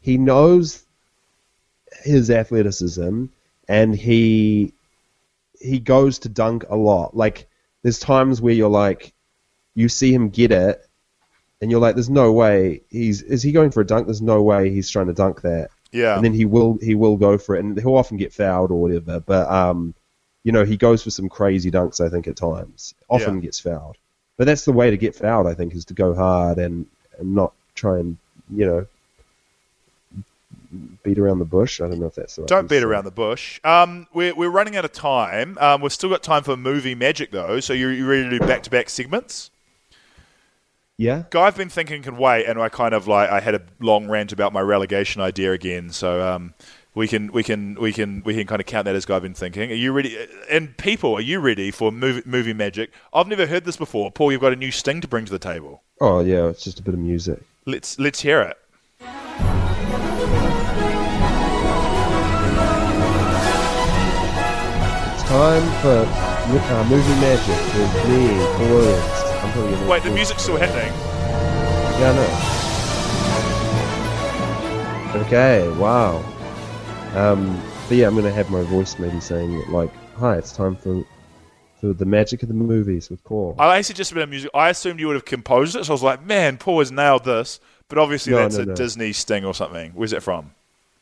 he 0.00 0.18
knows 0.18 0.84
his 2.02 2.30
athleticism 2.30 3.26
and 3.68 3.96
he 3.96 4.74
he 5.58 5.78
goes 5.78 6.18
to 6.20 6.28
dunk 6.28 6.64
a 6.68 6.76
lot. 6.76 7.16
Like 7.16 7.48
there's 7.82 7.98
times 7.98 8.42
where 8.42 8.52
you're 8.52 8.68
like 8.68 9.14
you 9.74 9.88
see 9.88 10.12
him 10.12 10.28
get 10.28 10.52
it 10.52 10.86
and 11.60 11.70
you're 11.70 11.80
like 11.80 11.94
there's 11.94 12.10
no 12.10 12.32
way 12.32 12.82
he's 12.90 13.22
is 13.22 13.42
he 13.42 13.52
going 13.52 13.70
for 13.70 13.80
a 13.80 13.86
dunk? 13.86 14.06
There's 14.06 14.20
no 14.20 14.42
way 14.42 14.70
he's 14.70 14.90
trying 14.90 15.06
to 15.06 15.14
dunk 15.14 15.40
that. 15.42 15.70
Yeah. 15.94 16.16
And 16.16 16.24
then 16.24 16.34
he 16.34 16.44
will 16.44 16.76
he 16.82 16.94
will 16.94 17.16
go 17.16 17.38
for 17.38 17.54
it 17.56 17.64
and 17.64 17.78
he'll 17.80 17.94
often 17.96 18.16
get 18.18 18.32
fouled 18.32 18.70
or 18.70 18.80
whatever, 18.82 19.20
but 19.20 19.48
um 19.50 19.94
you 20.42 20.52
know, 20.52 20.64
he 20.64 20.76
goes 20.76 21.02
for 21.02 21.10
some 21.10 21.28
crazy 21.28 21.70
dunks 21.70 22.04
I 22.04 22.10
think 22.10 22.26
at 22.28 22.36
times. 22.36 22.94
Often 23.08 23.36
Yeah. 23.36 23.40
gets 23.42 23.60
fouled. 23.60 23.96
But 24.36 24.46
that's 24.46 24.64
the 24.64 24.72
way 24.72 24.90
to 24.90 24.96
get 24.96 25.14
fouled, 25.14 25.46
I 25.46 25.54
think, 25.54 25.74
is 25.74 25.84
to 25.86 25.94
go 25.94 26.12
hard 26.14 26.58
and, 26.58 26.84
and 27.18 27.34
not 27.34 27.52
try 27.76 27.98
and, 28.00 28.16
you 28.52 28.66
know, 28.66 28.86
beat 31.04 31.18
around 31.18 31.38
the 31.38 31.44
bush. 31.44 31.80
I 31.80 31.86
don't 31.88 32.00
know 32.00 32.06
if 32.06 32.16
that's 32.16 32.34
the 32.36 32.42
right 32.42 32.48
Don't 32.48 32.68
beat 32.68 32.80
say. 32.80 32.82
around 32.84 33.04
the 33.04 33.10
bush. 33.12 33.60
Um, 33.62 34.08
we're, 34.12 34.34
we're 34.34 34.50
running 34.50 34.76
out 34.76 34.84
of 34.84 34.92
time. 34.92 35.56
Um, 35.60 35.80
we've 35.80 35.92
still 35.92 36.10
got 36.10 36.22
time 36.24 36.42
for 36.42 36.56
movie 36.56 36.94
magic 36.96 37.30
though. 37.30 37.60
So 37.60 37.72
you 37.72 37.88
you 37.88 38.06
ready 38.06 38.24
to 38.28 38.30
do 38.30 38.40
back 38.40 38.64
to 38.64 38.70
back 38.70 38.90
segments? 38.90 39.50
Yeah. 40.96 41.24
Guy 41.30 41.42
I've 41.42 41.56
been 41.56 41.68
thinking 41.68 42.02
can 42.02 42.16
wait, 42.16 42.46
and 42.46 42.60
I 42.60 42.68
kind 42.68 42.94
of 42.94 43.08
like 43.08 43.28
I 43.28 43.40
had 43.40 43.54
a 43.54 43.62
long 43.80 44.08
rant 44.08 44.32
about 44.32 44.52
my 44.52 44.60
relegation 44.60 45.20
idea 45.20 45.52
again. 45.52 45.90
So 45.90 46.22
um, 46.26 46.54
we 46.94 47.08
can 47.08 47.32
we 47.32 47.42
can 47.42 47.74
we 47.74 47.92
can 47.92 48.22
we 48.24 48.34
can 48.34 48.46
kind 48.46 48.60
of 48.60 48.66
count 48.66 48.84
that 48.84 48.94
as 48.94 49.04
guy 49.04 49.16
I've 49.16 49.22
been 49.22 49.34
thinking. 49.34 49.72
Are 49.72 49.74
you 49.74 49.90
ready? 49.92 50.16
And 50.48 50.76
people, 50.76 51.14
are 51.14 51.20
you 51.20 51.40
ready 51.40 51.72
for 51.72 51.90
movie, 51.90 52.22
movie 52.24 52.52
magic? 52.52 52.92
I've 53.12 53.26
never 53.26 53.46
heard 53.46 53.64
this 53.64 53.76
before. 53.76 54.12
Paul, 54.12 54.30
you've 54.30 54.40
got 54.40 54.52
a 54.52 54.56
new 54.56 54.70
sting 54.70 55.00
to 55.00 55.08
bring 55.08 55.24
to 55.24 55.32
the 55.32 55.38
table. 55.40 55.82
Oh 56.00 56.20
yeah, 56.20 56.46
it's 56.46 56.62
just 56.62 56.78
a 56.78 56.82
bit 56.82 56.94
of 56.94 57.00
music. 57.00 57.42
Let's 57.66 57.98
let's 57.98 58.20
hear 58.20 58.42
it. 58.42 58.56
It's 65.10 65.22
time 65.24 65.62
for 65.82 66.06
uh, 66.06 66.86
movie 66.88 67.20
magic 67.20 67.74
with 67.74 68.08
me, 68.08 68.28
Paul 68.56 68.68
Williams. 68.68 69.23
Wait, 69.88 70.02
the 70.02 70.10
music's 70.10 70.42
still 70.42 70.56
happening. 70.56 70.92
Yeah, 72.00 72.10
I 72.10 72.14
know. 75.14 75.24
Okay, 75.26 75.68
wow. 75.78 76.16
Um, 77.14 77.62
but 77.88 77.96
yeah, 77.96 78.08
I'm 78.08 78.16
gonna 78.16 78.32
have 78.32 78.50
my 78.50 78.62
voice 78.62 78.98
maybe 78.98 79.20
saying 79.20 79.70
like, 79.70 79.90
"Hi, 80.16 80.36
it's 80.36 80.50
time 80.50 80.74
for 80.74 81.04
for 81.80 81.92
the 81.92 82.04
magic 82.04 82.42
of 82.42 82.48
the 82.48 82.54
movies 82.54 83.10
with 83.10 83.22
Paul." 83.22 83.54
I 83.58 83.76
actually 83.78 83.94
just 83.94 84.10
a 84.10 84.14
bit 84.14 84.24
of 84.24 84.28
music. 84.30 84.50
I 84.54 84.70
assumed 84.70 84.98
you 84.98 85.06
would 85.06 85.14
have 85.14 85.24
composed 85.24 85.76
it, 85.76 85.84
so 85.84 85.92
I 85.92 85.94
was 85.94 86.02
like, 86.02 86.24
man, 86.26 86.56
Paul 86.58 86.80
has 86.80 86.90
nailed 86.90 87.24
this. 87.24 87.60
But 87.88 87.98
obviously, 87.98 88.32
No, 88.32 88.38
that's 88.38 88.56
no, 88.56 88.62
a 88.62 88.66
no. 88.66 88.74
Disney 88.74 89.12
sting 89.12 89.44
or 89.44 89.54
something. 89.54 89.92
Where's 89.94 90.12
it 90.12 90.22
from? 90.22 90.50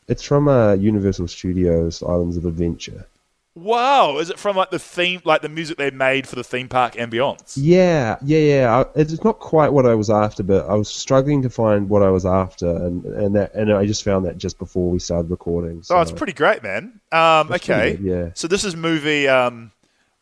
It's 0.07 0.21
from 0.21 0.47
uh, 0.47 0.73
Universal 0.73 1.29
Studios 1.29 2.03
Islands 2.03 2.37
of 2.37 2.45
Adventure. 2.45 3.07
Wow, 3.55 4.17
is 4.17 4.31
it 4.31 4.39
from 4.39 4.55
like 4.55 4.71
the 4.71 4.79
theme, 4.79 5.21
like 5.25 5.43
the 5.43 5.49
music 5.49 5.77
they 5.77 5.91
made 5.91 6.27
for 6.27 6.35
the 6.35 6.43
theme 6.43 6.67
park 6.67 6.95
ambience? 6.95 7.53
Yeah, 7.55 8.17
yeah, 8.23 8.39
yeah. 8.39 8.77
I, 8.79 8.99
it's 8.99 9.23
not 9.23 9.39
quite 9.39 9.71
what 9.71 9.85
I 9.85 9.93
was 9.93 10.09
after, 10.09 10.41
but 10.41 10.67
I 10.67 10.73
was 10.73 10.89
struggling 10.89 11.43
to 11.43 11.51
find 11.51 11.87
what 11.87 12.01
I 12.01 12.09
was 12.09 12.25
after, 12.25 12.67
and 12.67 13.05
and 13.05 13.35
that 13.35 13.53
and 13.53 13.71
I 13.71 13.85
just 13.85 14.03
found 14.03 14.25
that 14.25 14.39
just 14.39 14.57
before 14.57 14.89
we 14.89 14.97
started 14.97 15.29
recording. 15.29 15.83
So. 15.83 15.95
Oh, 15.95 16.01
it's 16.01 16.11
pretty 16.11 16.33
great, 16.33 16.63
man. 16.63 16.99
Um, 17.11 17.51
okay, 17.51 17.95
good, 17.95 18.03
yeah. 18.03 18.29
So 18.33 18.47
this 18.47 18.63
is 18.63 18.75
movie, 18.75 19.27
um, 19.27 19.71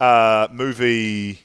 uh, 0.01 0.49
movie 0.51 1.39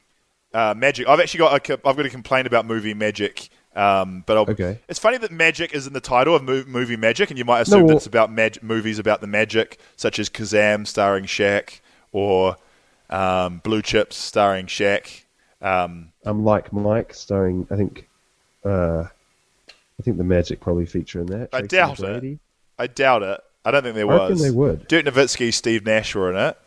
uh, 0.53 0.74
magic. 0.76 1.07
I've 1.07 1.20
actually 1.20 1.39
got 1.39 1.70
a, 1.70 1.72
I've 1.87 1.97
got 1.97 2.05
a 2.07 2.11
complaint 2.11 2.49
about 2.49 2.66
movie 2.66 2.95
magic. 2.95 3.49
Um, 3.77 4.24
but 4.27 4.37
I'll, 4.39 4.51
Okay. 4.51 4.79
it's 4.89 4.99
funny 4.99 5.18
that 5.18 5.31
magic 5.31 5.74
is 5.74 5.87
in 5.87 5.93
the 5.93 6.01
title 6.01 6.35
of 6.35 6.43
mo- 6.43 6.64
movie 6.66 6.97
magic, 6.97 7.29
and 7.31 7.39
you 7.39 7.45
might 7.45 7.61
assume 7.61 7.81
that 7.81 7.87
well- 7.89 7.97
it's 7.99 8.07
about 8.07 8.33
mag- 8.33 8.62
movies 8.62 8.99
about 8.99 9.20
the 9.20 9.27
magic, 9.27 9.79
such 9.97 10.18
as 10.18 10.31
Kazam 10.31 10.87
starring 10.87 11.24
Shaq 11.27 11.81
or 12.11 12.57
um, 13.11 13.59
Blue 13.62 13.83
Chips 13.83 14.16
starring 14.16 14.66
Shaq. 14.66 15.24
Um, 15.61 16.12
I'm 16.24 16.43
like 16.45 16.72
Mike, 16.72 17.12
starring 17.14 17.66
I 17.70 17.77
think, 17.77 18.09
uh, 18.64 19.05
I 19.68 20.03
think 20.03 20.16
the 20.16 20.24
Magic 20.24 20.61
probably 20.61 20.87
feature 20.87 21.20
in 21.20 21.27
that. 21.27 21.51
I 21.53 21.61
doubt 21.62 22.01
it. 22.01 22.39
I 22.79 22.87
doubt 22.87 23.22
it. 23.22 23.41
I 23.64 23.70
don't 23.70 23.83
think 23.83 23.95
there 23.95 24.11
I 24.11 24.29
was. 24.29 24.43
they 24.43 24.51
would. 24.51 24.87
Dirk 24.89 25.05
Nowitzki, 25.07 25.53
Steve 25.53 25.85
Nash 25.85 26.14
were 26.14 26.31
in 26.31 26.37
it. 26.37 26.59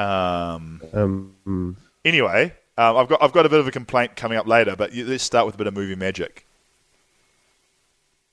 Um, 0.00 0.82
Um, 0.92 1.34
mm. 1.46 1.76
Anyway, 2.04 2.52
um, 2.78 2.96
I've 2.96 3.08
got 3.08 3.22
I've 3.22 3.32
got 3.32 3.46
a 3.46 3.48
bit 3.48 3.58
of 3.60 3.66
a 3.66 3.70
complaint 3.72 4.14
coming 4.16 4.38
up 4.38 4.46
later, 4.46 4.76
but 4.76 4.94
let's 4.94 5.24
start 5.24 5.46
with 5.46 5.54
a 5.54 5.58
bit 5.58 5.66
of 5.66 5.74
movie 5.74 5.96
magic. 5.96 6.45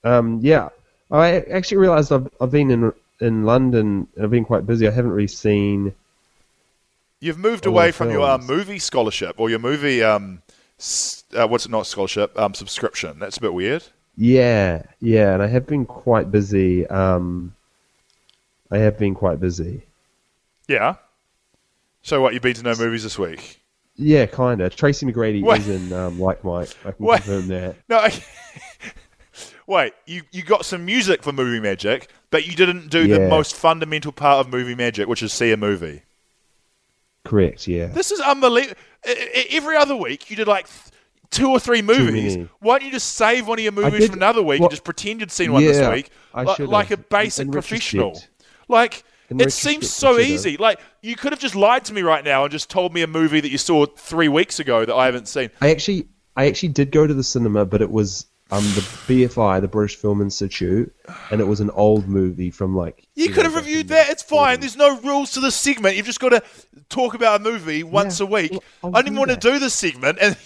Um, 0.04 0.40
yeah, 0.42 0.68
I 1.10 1.40
actually 1.40 1.78
realised 1.78 2.12
I've 2.12 2.28
I've 2.40 2.50
been 2.50 2.70
in 2.70 2.92
in 3.20 3.44
London 3.44 4.06
and 4.14 4.24
I've 4.24 4.30
been 4.30 4.44
quite 4.44 4.66
busy. 4.66 4.86
I 4.86 4.90
haven't 4.90 5.12
really 5.12 5.28
seen. 5.28 5.94
You've 7.20 7.38
moved 7.38 7.64
away 7.64 7.90
from 7.90 8.10
your 8.10 8.28
uh, 8.28 8.38
movie 8.38 8.78
scholarship 8.78 9.36
or 9.38 9.48
your 9.48 9.58
movie 9.58 10.02
um, 10.02 10.42
uh, 11.34 11.46
what's 11.46 11.64
it 11.64 11.70
not 11.70 11.86
scholarship 11.86 12.38
um, 12.38 12.54
subscription. 12.54 13.18
That's 13.18 13.38
a 13.38 13.40
bit 13.40 13.54
weird. 13.54 13.84
Yeah, 14.16 14.82
yeah, 15.00 15.34
and 15.34 15.42
I 15.42 15.46
have 15.46 15.66
been 15.66 15.86
quite 15.86 16.30
busy. 16.30 16.86
Um, 16.86 17.54
I 18.70 18.78
have 18.78 18.98
been 18.98 19.14
quite 19.14 19.40
busy. 19.40 19.82
Yeah. 20.68 20.96
So 22.02 22.20
what? 22.20 22.34
You've 22.34 22.42
been 22.42 22.54
to 22.54 22.62
no 22.62 22.74
movies 22.76 23.02
this 23.02 23.18
week? 23.18 23.60
Yeah, 23.96 24.26
kind 24.26 24.60
of. 24.60 24.74
Tracy 24.76 25.06
McGrady 25.06 25.42
Wait. 25.42 25.60
is 25.60 25.68
in 25.68 25.92
um, 25.92 26.20
Like 26.20 26.44
Mike. 26.44 26.76
I 26.84 26.92
can 26.92 27.06
Wait. 27.06 27.22
confirm 27.22 27.48
that. 27.48 27.76
No. 27.88 27.98
I, 27.98 28.12
wait. 29.66 29.92
You 30.06 30.22
you 30.32 30.42
got 30.42 30.64
some 30.64 30.84
music 30.84 31.22
for 31.22 31.32
movie 31.32 31.60
magic, 31.60 32.10
but 32.30 32.46
you 32.46 32.54
didn't 32.54 32.90
do 32.90 33.06
the 33.06 33.28
most 33.28 33.54
fundamental 33.54 34.12
part 34.12 34.44
of 34.46 34.52
movie 34.52 34.74
magic, 34.74 35.08
which 35.08 35.22
is 35.22 35.32
see 35.32 35.52
a 35.52 35.56
movie. 35.56 36.02
Correct. 37.24 37.66
Yeah. 37.66 37.86
This 37.86 38.10
is 38.10 38.20
unbelievable. 38.20 38.76
Every 39.50 39.76
other 39.76 39.96
week, 39.96 40.30
you 40.30 40.36
did 40.36 40.46
like 40.46 40.66
two 41.30 41.50
or 41.50 41.58
three 41.58 41.82
movies. 41.82 42.36
Why 42.60 42.78
don't 42.78 42.86
you 42.86 42.92
just 42.92 43.14
save 43.16 43.46
one 43.48 43.58
of 43.58 43.62
your 43.62 43.72
movies 43.72 44.00
did- 44.00 44.10
from 44.10 44.18
another 44.18 44.42
week 44.42 44.60
well, 44.60 44.66
and 44.68 44.72
just 44.72 44.84
pretend 44.84 45.20
you'd 45.20 45.32
seen 45.32 45.52
one 45.52 45.64
this 45.64 45.88
week, 45.88 46.10
I 46.34 46.42
like 46.42 46.90
a 46.90 46.96
basic 46.96 47.46
in 47.46 47.52
professional? 47.52 48.20
Like 48.68 49.04
In 49.30 49.40
it 49.40 49.52
seems 49.52 49.90
so 49.90 50.18
easy. 50.18 50.56
Like 50.56 50.80
you 51.02 51.16
could 51.16 51.32
have 51.32 51.40
just 51.40 51.54
lied 51.54 51.84
to 51.86 51.94
me 51.94 52.02
right 52.02 52.24
now 52.24 52.44
and 52.44 52.52
just 52.52 52.70
told 52.70 52.92
me 52.94 53.02
a 53.02 53.06
movie 53.06 53.40
that 53.40 53.50
you 53.50 53.58
saw 53.58 53.86
three 53.86 54.28
weeks 54.28 54.60
ago 54.60 54.84
that 54.84 54.94
I 54.94 55.06
haven't 55.06 55.28
seen. 55.28 55.50
I 55.60 55.70
actually, 55.70 56.06
I 56.36 56.46
actually 56.46 56.70
did 56.70 56.90
go 56.90 57.06
to 57.06 57.14
the 57.14 57.24
cinema, 57.24 57.64
but 57.64 57.82
it 57.82 57.90
was 57.90 58.26
um 58.54 58.62
the 58.74 58.80
BFI, 59.08 59.60
the 59.60 59.68
British 59.68 59.96
Film 59.96 60.20
Institute, 60.20 60.94
and 61.30 61.40
it 61.40 61.44
was 61.44 61.60
an 61.60 61.70
old 61.70 62.08
movie 62.08 62.50
from 62.50 62.76
like. 62.76 63.06
You 63.14 63.30
could 63.30 63.44
have 63.44 63.52
know, 63.52 63.58
back 63.60 63.66
reviewed 63.66 63.88
that. 63.88 64.10
It's 64.10 64.22
fine. 64.22 64.60
There's 64.60 64.76
no 64.76 64.98
rules 65.00 65.32
to 65.32 65.40
this 65.40 65.54
segment. 65.56 65.96
You've 65.96 66.06
just 66.06 66.20
got 66.20 66.30
to 66.30 66.42
talk 66.88 67.14
about 67.14 67.40
a 67.40 67.44
movie 67.44 67.82
once 67.82 68.20
Yeah, 68.20 68.26
a 68.26 68.30
week. 68.30 68.52
well, 68.82 68.94
I 68.96 69.02
didn't 69.02 69.18
want 69.18 69.30
that. 69.30 69.40
to 69.40 69.50
do 69.52 69.58
this 69.58 69.74
segment, 69.74 70.18
and 70.20 70.36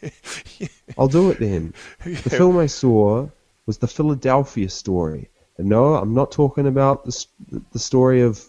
I'll 0.98 1.08
do 1.08 1.30
it 1.30 1.38
then. 1.40 1.74
The 2.04 2.30
film 2.30 2.58
I 2.58 2.66
saw 2.66 3.28
was 3.66 3.78
the 3.78 3.88
Philadelphia 3.88 4.68
story. 4.68 5.28
And 5.58 5.68
no, 5.68 5.96
I'm 5.96 6.14
not 6.14 6.30
talking 6.30 6.66
about 6.68 7.04
the, 7.04 7.26
the 7.72 7.78
story 7.78 8.22
of 8.22 8.44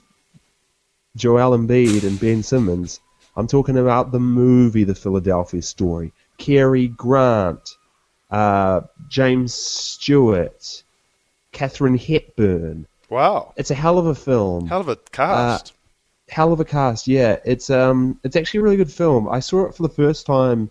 Joel 1.15 1.57
Embiid 1.57 2.03
and 2.03 2.19
Ben 2.19 2.43
Simmons. 2.43 2.99
I'm 3.35 3.47
talking 3.47 3.77
about 3.77 4.11
the 4.11 4.19
movie 4.19 4.83
The 4.83 4.93
Philadelphia 4.95 5.61
Story. 5.61 6.11
Cary 6.37 6.87
Grant, 6.89 7.77
uh, 8.29 8.81
James 9.07 9.53
Stewart, 9.53 10.83
Katharine 11.51 11.97
Hepburn. 11.97 12.85
wow, 13.09 13.53
It's 13.57 13.71
a 13.71 13.75
hell 13.75 13.97
of 13.97 14.05
a 14.07 14.15
film 14.15 14.67
hell 14.67 14.81
of 14.81 14.89
a 14.89 14.95
cast. 15.11 15.73
hell 16.29 16.53
of 16.53 16.59
a 16.59 16.65
cast. 16.65 17.07
Yeah, 17.07 17.37
it's 17.45 17.69
um, 17.69 18.19
it's 18.23 18.35
actually 18.35 18.59
a 18.59 18.63
really 18.63 18.77
good 18.77 18.91
film. 18.91 19.27
I 19.27 19.39
saw 19.39 19.65
it 19.65 19.75
for 19.75 19.83
the 19.83 19.89
first 19.89 20.25
time 20.25 20.69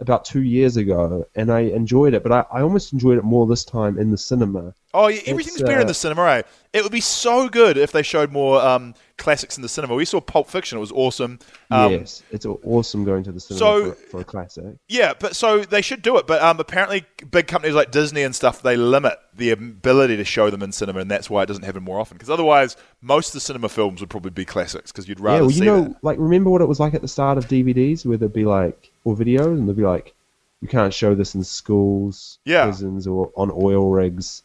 about 0.00 0.24
two 0.24 0.42
years 0.42 0.76
ago, 0.76 1.26
and 1.34 1.50
I 1.50 1.60
enjoyed 1.60 2.14
it. 2.14 2.22
But 2.22 2.32
I, 2.32 2.44
I 2.52 2.62
almost 2.62 2.92
enjoyed 2.92 3.18
it 3.18 3.24
more 3.24 3.46
this 3.46 3.64
time 3.64 3.98
in 3.98 4.10
the 4.10 4.18
cinema. 4.18 4.74
Oh, 4.94 5.08
yeah, 5.08 5.20
everything's 5.26 5.60
better 5.60 5.80
in 5.80 5.84
uh, 5.84 5.88
the 5.88 5.94
cinema, 5.94 6.22
Right? 6.22 6.46
It 6.72 6.82
would 6.82 6.92
be 6.92 7.00
so 7.00 7.48
good 7.48 7.76
if 7.76 7.92
they 7.92 8.02
showed 8.02 8.30
more 8.30 8.60
um, 8.60 8.94
classics 9.16 9.56
in 9.56 9.62
the 9.62 9.68
cinema. 9.68 9.94
We 9.94 10.04
saw 10.04 10.20
Pulp 10.20 10.48
Fiction; 10.48 10.78
it 10.78 10.80
was 10.80 10.92
awesome. 10.92 11.38
Um, 11.70 11.92
yes, 11.92 12.22
it's 12.30 12.46
awesome 12.46 13.04
going 13.04 13.24
to 13.24 13.32
the 13.32 13.40
cinema 13.40 13.58
so- 13.58 13.92
for, 13.92 14.08
for 14.10 14.20
a 14.20 14.24
classic. 14.24 14.76
Yeah, 14.86 15.14
but 15.18 15.34
so 15.34 15.64
they 15.64 15.82
should 15.82 16.02
do 16.02 16.16
it. 16.18 16.26
But 16.26 16.42
um, 16.42 16.60
apparently, 16.60 17.04
big 17.30 17.46
companies 17.48 17.74
like 17.74 17.90
Disney 17.90 18.22
and 18.22 18.34
stuff 18.34 18.62
they 18.62 18.76
limit 18.76 19.18
the 19.34 19.50
ability 19.50 20.16
to 20.16 20.24
show 20.24 20.50
them 20.50 20.62
in 20.62 20.72
cinema, 20.72 21.00
and 21.00 21.10
that's 21.10 21.28
why 21.28 21.42
it 21.42 21.46
doesn't 21.46 21.64
happen 21.64 21.82
more 21.82 21.98
often. 21.98 22.16
Because 22.16 22.30
otherwise, 22.30 22.76
most 23.00 23.28
of 23.28 23.32
the 23.34 23.40
cinema 23.40 23.68
films 23.68 24.00
would 24.00 24.10
probably 24.10 24.30
be 24.30 24.44
classics. 24.44 24.92
Because 24.92 25.08
you'd 25.08 25.20
rather 25.20 25.38
yeah, 25.38 25.42
well, 25.42 25.50
you 25.50 25.64
know, 25.64 25.82
that. 25.88 26.04
like 26.04 26.18
remember 26.18 26.50
what 26.50 26.60
it 26.60 26.68
was 26.68 26.80
like 26.80 26.94
at 26.94 27.02
the 27.02 27.08
start 27.08 27.38
of 27.38 27.48
DVDs, 27.48 28.06
where 28.06 28.16
there'd 28.16 28.32
be 28.32 28.44
like 28.44 28.90
or 29.08 29.16
videos, 29.16 29.58
and 29.58 29.66
they'll 29.68 29.74
be 29.76 29.82
like, 29.82 30.14
you 30.60 30.68
can't 30.68 30.92
show 30.92 31.14
this 31.14 31.34
in 31.34 31.44
schools, 31.44 32.38
Yeah. 32.44 32.64
prisons, 32.64 33.06
or 33.06 33.30
on 33.36 33.50
oil 33.52 33.90
rigs. 33.90 34.42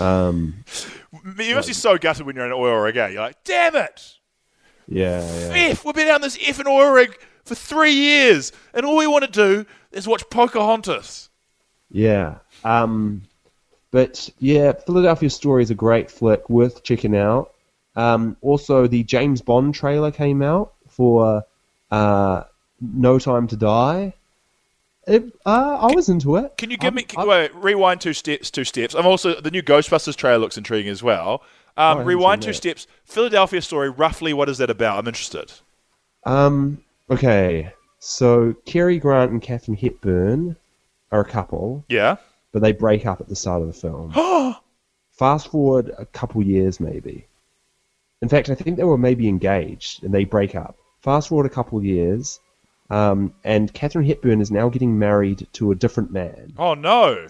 Um, 0.00 0.64
You 1.38 1.54
must 1.56 1.68
be 1.68 1.74
so 1.74 1.98
gutted 1.98 2.24
when 2.26 2.36
you're 2.36 2.44
in 2.46 2.52
an 2.52 2.56
oil 2.58 2.76
rig. 2.76 2.96
eh? 2.96 3.08
You're 3.08 3.22
like, 3.22 3.42
damn 3.44 3.74
it! 3.76 4.14
yeah, 4.88 5.20
yeah. 5.38 5.70
F, 5.70 5.84
we've 5.84 5.94
been 5.94 6.08
on 6.08 6.20
this 6.20 6.36
effing 6.38 6.66
oil 6.66 6.92
rig 6.92 7.18
for 7.44 7.54
three 7.54 7.92
years, 7.92 8.52
and 8.74 8.86
all 8.86 8.96
we 8.96 9.06
want 9.06 9.24
to 9.24 9.30
do 9.30 9.66
is 9.92 10.06
watch 10.06 10.22
Pocahontas. 10.30 11.28
Yeah. 11.90 12.36
Um, 12.64 13.22
but 13.90 14.30
yeah, 14.38 14.72
Philadelphia 14.72 15.28
Story 15.30 15.62
is 15.64 15.70
a 15.70 15.74
great 15.74 16.10
flick, 16.10 16.48
worth 16.48 16.82
checking 16.84 17.16
out. 17.16 17.52
Um, 17.96 18.36
also, 18.40 18.86
the 18.86 19.02
James 19.02 19.42
Bond 19.42 19.74
trailer 19.74 20.12
came 20.12 20.42
out 20.42 20.74
for 20.88 21.42
uh, 21.90 22.44
No 22.80 23.18
Time 23.18 23.46
to 23.48 23.56
Die. 23.56 24.12
It, 25.06 25.24
uh, 25.46 25.88
I 25.90 25.94
was 25.94 26.08
into 26.08 26.36
it. 26.36 26.56
Can 26.58 26.70
you 26.70 26.76
give 26.76 26.88
I'm- 26.88 26.94
me 26.94 27.06
I'm- 27.16 27.26
wait, 27.28 27.54
rewind 27.54 28.00
two 28.00 28.12
steps? 28.12 28.50
Two 28.50 28.64
steps. 28.64 28.94
I'm 28.94 29.06
also 29.06 29.40
the 29.40 29.50
new 29.50 29.62
Ghostbusters 29.62 30.14
trailer 30.14 30.38
looks 30.38 30.58
intriguing 30.58 30.90
as 30.90 31.02
well. 31.02 31.42
Um, 31.76 32.04
rewind 32.04 32.42
two 32.42 32.52
steps. 32.52 32.86
Philadelphia 33.04 33.62
story. 33.62 33.88
Roughly, 33.88 34.32
what 34.34 34.48
is 34.48 34.58
that 34.58 34.68
about? 34.70 34.98
I'm 34.98 35.06
interested. 35.08 35.52
Um, 36.26 36.82
okay, 37.10 37.72
so 37.98 38.54
Cary 38.66 38.98
Grant 38.98 39.30
and 39.30 39.40
Katharine 39.40 39.76
Hepburn 39.78 40.56
are 41.10 41.20
a 41.20 41.24
couple, 41.24 41.84
Yeah. 41.88 42.16
but 42.52 42.60
they 42.60 42.72
break 42.72 43.06
up 43.06 43.20
at 43.20 43.28
the 43.28 43.36
start 43.36 43.62
of 43.62 43.68
the 43.68 43.72
film. 43.72 44.12
Fast 45.12 45.48
forward 45.48 45.92
a 45.98 46.04
couple 46.06 46.42
years, 46.42 46.78
maybe. 46.80 47.26
In 48.22 48.28
fact, 48.28 48.50
I 48.50 48.54
think 48.54 48.76
they 48.76 48.84
were 48.84 48.98
maybe 48.98 49.28
engaged 49.28 50.04
and 50.04 50.12
they 50.12 50.24
break 50.24 50.54
up. 50.54 50.76
Fast 51.02 51.28
forward 51.28 51.46
a 51.46 51.50
couple 51.54 51.82
years, 51.82 52.38
Um, 52.90 53.32
and 53.44 53.72
Katharine 53.72 54.06
Hepburn 54.06 54.40
is 54.40 54.50
now 54.50 54.68
getting 54.68 54.98
married 54.98 55.46
to 55.54 55.70
a 55.70 55.76
different 55.76 56.10
man. 56.10 56.52
Oh 56.58 56.74
no! 56.74 57.28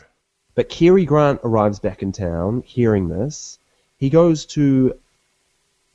But 0.54 0.68
Cary 0.68 1.04
Grant 1.04 1.40
arrives 1.44 1.78
back 1.78 2.02
in 2.02 2.12
town, 2.12 2.62
hearing 2.66 3.08
this. 3.08 3.58
He 3.98 4.08
goes 4.08 4.46
to 4.46 4.98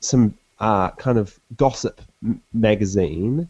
some 0.00 0.38
uh, 0.60 0.90
kind 0.92 1.18
of 1.18 1.38
gossip 1.56 2.00
m- 2.22 2.40
magazine, 2.52 3.48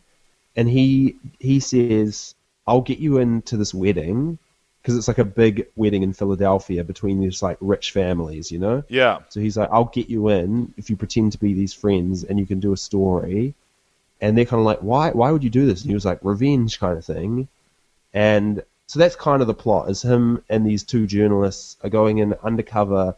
and 0.57 0.69
he 0.69 1.17
he 1.39 1.61
says, 1.61 2.35
"I'll 2.67 2.81
get 2.81 2.99
you 2.99 3.19
into 3.19 3.57
this 3.57 3.75
wedding." 3.75 4.39
Because 4.81 4.97
it's 4.97 5.09
like 5.09 5.19
a 5.19 5.25
big 5.25 5.67
wedding 5.75 6.05
in 6.05 6.13
Philadelphia 6.13 6.85
between 6.85 7.19
these 7.19 7.43
like 7.43 7.59
rich 7.61 7.91
families, 7.91 8.53
you 8.53 8.61
know. 8.61 8.85
Yeah. 8.89 9.19
So 9.31 9.41
he's 9.41 9.57
like, 9.57 9.69
I'll 9.73 9.87
get 9.87 10.09
you 10.09 10.29
in 10.29 10.73
if 10.77 10.89
you 10.89 10.95
pretend 10.97 11.33
to 11.33 11.39
be 11.39 11.55
these 11.55 11.75
friends 11.75 12.23
and 12.23 12.39
you 12.39 12.47
can 12.47 12.61
do 12.61 12.73
a 12.73 12.77
story. 12.77 13.55
And 14.21 14.37
they're 14.37 14.45
kind 14.47 14.61
of 14.61 14.67
like, 14.67 14.81
why? 14.81 15.11
Why 15.11 15.31
would 15.31 15.45
you 15.45 15.51
do 15.51 15.67
this? 15.67 15.83
And 15.83 15.91
he 15.91 15.95
was 15.95 16.05
like, 16.05 16.19
revenge 16.23 16.79
kind 16.81 16.97
of 16.97 17.05
thing. 17.05 17.49
And 18.15 18.63
so 18.87 18.99
that's 18.99 19.17
kind 19.17 19.43
of 19.43 19.49
the 19.49 19.55
plot: 19.55 19.91
is 19.91 20.03
him 20.03 20.43
and 20.49 20.65
these 20.65 20.85
two 20.85 21.07
journalists 21.07 21.77
are 21.83 21.91
going 21.91 22.19
in 22.19 22.35
undercover, 22.43 23.15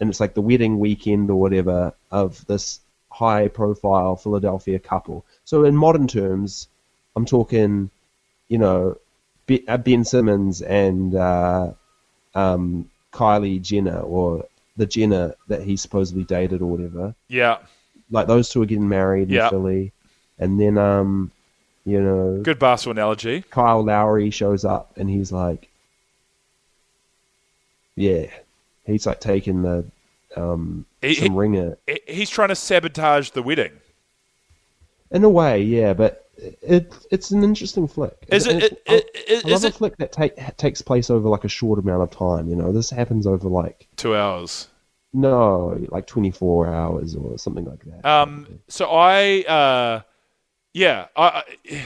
and 0.00 0.10
it's 0.10 0.20
like 0.20 0.34
the 0.34 0.42
wedding 0.42 0.78
weekend 0.78 1.30
or 1.30 1.40
whatever 1.40 1.94
of 2.10 2.44
this 2.46 2.80
high-profile 3.10 4.16
Philadelphia 4.16 4.78
couple. 4.78 5.24
So 5.44 5.64
in 5.64 5.76
modern 5.76 6.08
terms, 6.08 6.68
I'm 7.14 7.24
talking, 7.24 7.90
you 8.48 8.58
know, 8.58 8.98
uh, 9.68 9.76
Ben 9.78 10.04
Simmons 10.04 10.62
and 10.62 11.14
uh, 11.14 11.70
um, 12.34 12.90
Kylie 13.12 13.62
Jenner 13.62 14.00
or 14.00 14.46
the 14.76 14.86
Jenner 14.86 15.36
that 15.46 15.62
he 15.62 15.76
supposedly 15.76 16.24
dated 16.24 16.60
or 16.60 16.66
whatever. 16.66 17.14
Yeah. 17.28 17.58
Like 18.10 18.26
those 18.26 18.48
two 18.48 18.62
are 18.62 18.66
getting 18.66 18.88
married 18.88 19.30
Yeah. 19.30 19.44
in 19.44 19.50
Philly, 19.50 19.92
and 20.38 20.60
then 20.60 20.78
um, 20.78 21.30
you 21.84 22.00
know, 22.00 22.40
Good 22.42 22.58
basketball 22.58 22.92
analogy. 22.98 23.44
Kyle 23.50 23.82
Lowry 23.84 24.30
shows 24.30 24.64
up 24.64 24.92
and 24.96 25.08
he's 25.10 25.30
like, 25.32 25.68
yeah, 27.96 28.26
he's 28.84 29.06
like 29.06 29.20
taking 29.20 29.62
the 29.62 29.84
um 30.36 30.84
He- 31.00 31.14
some 31.14 31.32
he- 31.32 31.38
ringer 31.38 31.78
He's 32.06 32.30
trying 32.30 32.48
to 32.48 32.56
sabotage 32.56 33.30
the 33.30 33.42
wedding. 33.42 33.72
in 35.10 35.22
a 35.22 35.28
way, 35.30 35.62
yeah, 35.62 35.92
but 35.94 36.28
it 36.36 36.92
it's 37.10 37.30
an 37.30 37.44
interesting 37.44 37.86
flick. 37.86 38.16
Is 38.28 38.46
it- 38.46 38.56
it's- 38.56 38.72
it- 38.72 38.82
I- 38.88 39.32
it- 39.32 39.46
I 39.46 39.50
is 39.50 39.64
a 39.64 39.68
it- 39.68 39.74
flick 39.74 39.96
that 39.98 40.10
take, 40.12 40.34
takes 40.56 40.82
place 40.82 41.08
over 41.10 41.28
like 41.28 41.44
a 41.44 41.48
short 41.48 41.78
amount 41.78 42.02
of 42.02 42.10
time. 42.10 42.48
You 42.48 42.56
know, 42.56 42.72
this 42.72 42.90
happens 42.90 43.26
over 43.26 43.48
like 43.48 43.86
Two 43.96 44.16
hours. 44.16 44.66
no, 45.12 45.78
like 45.90 46.06
twenty 46.06 46.32
four 46.32 46.66
hours 46.66 47.14
or 47.14 47.38
something 47.38 47.64
like 47.64 47.84
that. 47.84 48.04
Um, 48.04 48.58
so 48.66 48.90
I, 48.90 49.42
uh, 49.42 50.00
yeah, 50.74 51.06
I, 51.16 51.42
I, 51.70 51.82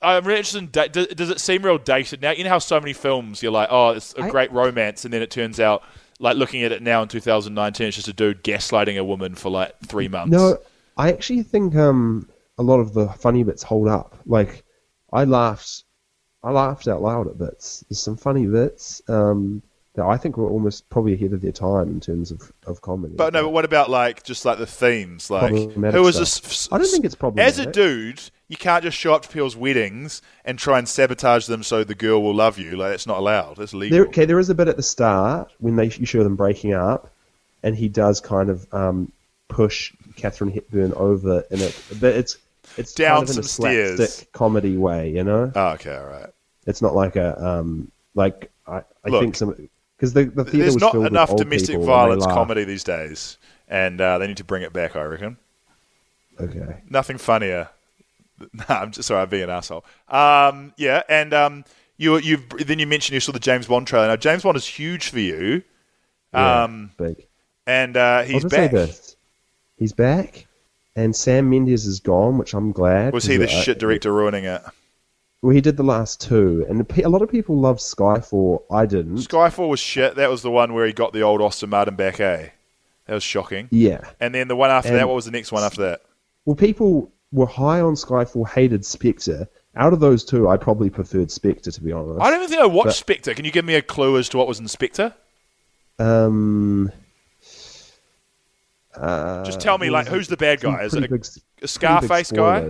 I'm 0.02 0.24
really 0.24 0.38
interested 0.38 0.58
in. 0.62 0.70
Da- 0.70 0.88
does, 0.88 1.08
does 1.08 1.30
it 1.30 1.40
seem 1.40 1.62
real 1.64 1.78
dated 1.78 2.22
now? 2.22 2.30
You 2.30 2.44
know 2.44 2.50
how 2.50 2.58
so 2.58 2.78
many 2.78 2.92
films 2.92 3.42
you're 3.42 3.52
like, 3.52 3.68
oh, 3.70 3.90
it's 3.90 4.14
a 4.14 4.22
I- 4.22 4.30
great 4.30 4.52
romance, 4.52 5.04
and 5.04 5.12
then 5.12 5.22
it 5.22 5.30
turns 5.30 5.58
out, 5.58 5.82
like 6.20 6.36
looking 6.36 6.62
at 6.62 6.70
it 6.72 6.82
now 6.82 7.02
in 7.02 7.08
2019, 7.08 7.88
it's 7.88 7.96
just 7.96 8.08
a 8.08 8.12
dude 8.12 8.44
gaslighting 8.44 8.98
a 8.98 9.04
woman 9.04 9.34
for 9.34 9.50
like 9.50 9.74
three 9.86 10.08
months. 10.08 10.30
No, 10.30 10.58
I 10.96 11.10
actually 11.10 11.42
think 11.42 11.74
um, 11.74 12.28
a 12.58 12.62
lot 12.62 12.80
of 12.80 12.94
the 12.94 13.08
funny 13.08 13.42
bits 13.42 13.62
hold 13.62 13.88
up. 13.88 14.16
Like, 14.26 14.62
I 15.12 15.24
laughed, 15.24 15.84
I 16.42 16.50
laughed 16.50 16.88
out 16.88 17.02
loud 17.02 17.28
at 17.28 17.38
bits. 17.38 17.84
There's 17.88 18.00
some 18.00 18.16
funny 18.16 18.46
bits 18.46 19.02
um, 19.08 19.62
that 19.94 20.06
I 20.06 20.16
think 20.16 20.36
were 20.38 20.48
almost 20.48 20.88
probably 20.88 21.12
ahead 21.14 21.32
of 21.32 21.42
their 21.42 21.52
time 21.52 21.88
in 21.88 22.00
terms 22.00 22.30
of, 22.30 22.50
of 22.66 22.80
comedy. 22.80 23.14
But 23.14 23.34
no, 23.34 23.42
but 23.42 23.50
what 23.50 23.64
about 23.64 23.90
like 23.90 24.22
just 24.22 24.44
like 24.44 24.58
the 24.58 24.66
themes? 24.66 25.30
Like 25.30 25.52
who 25.52 26.06
is 26.06 26.18
this? 26.18 26.68
I 26.72 26.78
don't 26.78 26.86
think 26.86 27.04
it's 27.04 27.14
probably 27.14 27.42
As 27.42 27.58
a 27.58 27.66
dude, 27.66 28.22
you 28.48 28.56
can't 28.56 28.82
just 28.82 28.96
show 28.96 29.12
up 29.14 29.22
to 29.22 29.28
people's 29.28 29.56
weddings 29.56 30.22
and 30.44 30.58
try 30.58 30.78
and 30.78 30.88
sabotage 30.88 31.46
them 31.46 31.62
so 31.62 31.84
the 31.84 31.94
girl 31.94 32.22
will 32.22 32.34
love 32.34 32.58
you. 32.58 32.76
Like 32.76 32.92
that's 32.92 33.06
not 33.06 33.18
allowed. 33.18 33.56
That's 33.56 33.74
illegal. 33.74 33.98
There, 33.98 34.06
okay, 34.06 34.24
there 34.24 34.38
is 34.38 34.48
a 34.48 34.54
bit 34.54 34.68
at 34.68 34.76
the 34.76 34.82
start 34.82 35.52
when 35.58 35.76
they 35.76 35.86
you 35.90 36.06
show 36.06 36.22
them 36.24 36.36
breaking 36.36 36.72
up, 36.72 37.10
and 37.62 37.76
he 37.76 37.88
does 37.88 38.20
kind 38.20 38.48
of 38.48 38.66
um, 38.72 39.12
push 39.48 39.92
Katharine 40.16 40.52
Hepburn 40.52 40.94
over 40.94 41.44
in 41.50 41.60
it, 41.60 41.78
but 42.00 42.14
it's 42.14 42.38
it's 42.78 42.94
Down 42.94 43.18
kind 43.18 43.28
of 43.28 43.36
in 43.36 43.40
a 43.40 43.42
some 43.42 43.64
stairs. 43.64 43.96
slapstick 43.96 44.32
comedy 44.32 44.76
way, 44.78 45.10
you 45.10 45.24
know. 45.24 45.52
Oh, 45.54 45.68
okay, 45.72 45.94
all 45.94 46.06
right. 46.06 46.30
It's 46.66 46.80
not 46.80 46.94
like 46.94 47.16
a 47.16 47.44
um, 47.44 47.90
like 48.14 48.50
I, 48.66 48.78
I 49.04 49.08
Look, 49.08 49.20
think 49.20 49.36
some 49.36 49.68
because 50.02 50.14
the 50.14 50.24
the 50.24 50.44
theater 50.44 50.58
There's 50.58 50.76
not 50.76 50.96
enough 50.96 51.36
domestic 51.36 51.68
people 51.76 51.82
and 51.82 51.84
they 51.84 51.86
violence 51.86 52.26
comedy 52.26 52.64
these 52.64 52.82
days, 52.82 53.38
and 53.68 54.00
uh, 54.00 54.18
they 54.18 54.26
need 54.26 54.38
to 54.38 54.44
bring 54.44 54.62
it 54.64 54.72
back. 54.72 54.96
I 54.96 55.04
reckon. 55.04 55.36
Okay. 56.40 56.82
Nothing 56.90 57.18
funnier. 57.18 57.68
Nah, 58.52 58.64
I'm 58.80 58.90
just 58.90 59.06
sorry, 59.06 59.22
I'm 59.22 59.28
being 59.28 59.44
an 59.44 59.50
asshole. 59.50 59.84
Um, 60.08 60.74
yeah, 60.76 61.02
and 61.08 61.32
um, 61.32 61.64
you 61.96 62.16
you've 62.18 62.48
then 62.66 62.80
you 62.80 62.88
mentioned 62.88 63.14
you 63.14 63.20
saw 63.20 63.30
the 63.30 63.38
James 63.38 63.68
Bond 63.68 63.86
trailer. 63.86 64.08
Now 64.08 64.16
James 64.16 64.42
Bond 64.42 64.56
is 64.56 64.66
huge 64.66 65.10
for 65.10 65.20
you, 65.20 65.62
Yeah, 66.34 66.64
um, 66.64 66.90
big. 66.98 67.24
and 67.68 67.96
uh, 67.96 68.00
I'll 68.00 68.24
he's 68.24 68.44
back. 68.46 68.72
this: 68.72 69.14
he's 69.76 69.92
back, 69.92 70.48
and 70.96 71.14
Sam 71.14 71.50
Mendes 71.50 71.86
is 71.86 72.00
gone, 72.00 72.36
which 72.36 72.52
I'm 72.52 72.72
glad. 72.72 73.12
Was 73.12 73.26
he 73.26 73.36
the 73.36 73.46
shit 73.46 73.78
director 73.78 74.12
ruining 74.12 74.42
it? 74.42 74.60
Well, 75.42 75.52
he 75.52 75.60
did 75.60 75.76
the 75.76 75.82
last 75.82 76.20
two, 76.20 76.64
and 76.68 76.88
a 77.04 77.08
lot 77.08 77.20
of 77.20 77.28
people 77.30 77.58
loved 77.58 77.80
Skyfall. 77.80 78.62
I 78.70 78.86
didn't. 78.86 79.16
Skyfall 79.16 79.68
was 79.68 79.80
shit. 79.80 80.14
That 80.14 80.30
was 80.30 80.42
the 80.42 80.52
one 80.52 80.72
where 80.72 80.86
he 80.86 80.92
got 80.92 81.12
the 81.12 81.22
old 81.22 81.42
Austin 81.42 81.70
Martin 81.70 81.96
back. 81.96 82.20
Eh, 82.20 82.48
that 83.06 83.14
was 83.14 83.24
shocking. 83.24 83.66
Yeah. 83.72 84.02
And 84.20 84.32
then 84.32 84.46
the 84.46 84.54
one 84.54 84.70
after 84.70 84.92
that, 84.92 85.08
what 85.08 85.16
was 85.16 85.24
the 85.24 85.32
next 85.32 85.50
one 85.50 85.64
after 85.64 85.82
that? 85.82 86.02
Well, 86.44 86.54
people 86.54 87.10
were 87.32 87.46
high 87.46 87.80
on 87.80 87.94
Skyfall, 87.94 88.48
hated 88.48 88.86
Spectre. 88.86 89.48
Out 89.74 89.92
of 89.92 89.98
those 89.98 90.22
two, 90.24 90.48
I 90.48 90.56
probably 90.58 90.90
preferred 90.90 91.30
Spectre, 91.30 91.72
to 91.72 91.80
be 91.82 91.90
honest. 91.90 92.20
I 92.20 92.30
don't 92.30 92.38
even 92.40 92.48
think 92.48 92.60
I 92.62 92.66
watched 92.66 92.86
But- 92.86 92.94
Spectre. 92.94 93.34
Can 93.34 93.44
you 93.44 93.50
give 93.50 93.64
me 93.64 93.74
a 93.74 93.82
clue 93.82 94.18
as 94.18 94.28
to 94.28 94.38
what 94.38 94.46
was 94.46 94.60
in 94.60 94.68
Spectre? 94.68 95.12
Um. 95.98 96.92
Uh, 98.94 99.42
Just 99.44 99.60
tell 99.60 99.78
me, 99.78 99.90
like, 99.90 100.06
who's 100.06 100.28
the 100.28 100.36
bad 100.36 100.60
guy? 100.60 100.82
Is 100.84 100.94
it 100.94 101.04
a, 101.04 101.08
big- 101.08 101.26
a 101.62 101.66
Scarface 101.68 102.30
guy? 102.30 102.68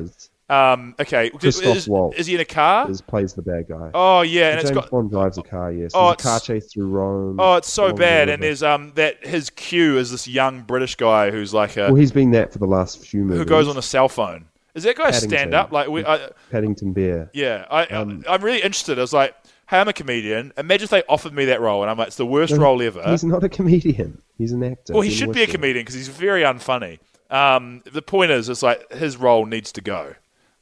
Um, 0.53 0.95
okay, 1.01 1.31
Christoph 1.31 1.77
is, 1.77 1.89
Waltz 1.89 2.19
is 2.19 2.27
he 2.27 2.35
in 2.35 2.41
a 2.41 2.45
car? 2.45 2.91
Is, 2.91 3.01
plays 3.01 3.33
the 3.33 3.43
bad 3.43 3.69
guy. 3.69 3.91
Oh 3.95 4.21
yeah, 4.23 4.51
and 4.51 4.59
James 4.61 4.71
it's 4.71 4.79
got 4.79 4.91
Bond 4.91 5.11
drives 5.11 5.39
a 5.39 5.43
car. 5.43 5.73
Yes. 5.73 5.93
Oh, 5.95 6.09
There's 6.09 6.21
a 6.21 6.23
car 6.23 6.37
it's- 6.37 6.47
chase 6.47 6.73
through 6.73 6.89
Rome. 6.89 7.37
oh, 7.41 7.55
it's 7.57 7.73
so 7.73 7.89
the 7.89 7.95
bad. 7.95 8.29
And 8.29 8.43
there's 8.43 8.63
um 8.63 8.93
that 8.97 9.25
his 9.27 9.51
Q 9.51 9.99
is 9.99 10.11
this 10.11 10.29
young 10.29 10.61
British 10.63 10.97
guy 10.97 11.31
who's 11.31 11.55
like 11.55 11.77
a 11.77 11.85
Well, 11.87 11.95
he's 11.95 12.13
been 12.13 12.33
that 12.33 12.53
for 12.53 12.59
the 12.59 12.67
last 12.67 12.99
few 13.05 13.23
movies. 13.23 13.39
who 13.39 13.45
goes 13.45 13.67
on 13.69 13.77
a 13.77 13.83
cell 13.83 14.09
phone. 14.09 14.47
Is 14.75 14.85
that 14.85 14.97
guy 14.97 15.11
Paddington. 15.11 15.29
stand 15.31 15.55
up? 15.55 15.71
Like 15.73 15.89
we, 15.89 16.05
I, 16.05 16.31
Paddington 16.51 16.93
Bear. 16.93 17.31
yeah, 17.35 17.67
I, 17.71 17.85
Um, 17.87 18.25
I 18.29 18.35
I'm 18.35 18.43
really 18.43 18.61
interested. 18.63 18.99
I 18.99 19.03
was 19.03 19.13
like, 19.13 19.35
hey, 19.69 19.79
I'm 19.79 19.89
a 19.89 19.93
comedian. 19.93 20.53
Imagine 20.57 20.85
if 20.85 20.91
they 20.91 21.03
offered 21.11 21.33
me 21.35 21.45
that 21.47 21.61
role, 21.61 21.83
and 21.83 21.91
I'm 21.91 21.99
like, 21.99 22.07
it's 22.09 22.17
the 22.17 22.25
worst 22.27 22.55
role 22.57 22.81
ever. 22.83 23.03
He's 23.11 23.23
not 23.25 23.45
a 23.45 23.49
comedian. 23.51 24.21
He's 24.39 24.53
an 24.53 24.63
actor. 24.65 24.93
Well, 24.95 25.03
he 25.03 25.11
should 25.11 25.33
be 25.33 25.43
a 25.43 25.47
comedian 25.47 25.83
because 25.85 25.95
he's 25.95 26.09
very 26.09 26.43
unfunny. 26.43 26.99
Um, 27.31 27.83
the 27.91 28.03
point 28.03 28.31
is, 28.31 28.49
it's 28.49 28.63
like 28.63 28.93
his 28.93 29.17
role 29.19 29.45
needs 29.47 29.73
to 29.73 29.81
go. 29.83 30.15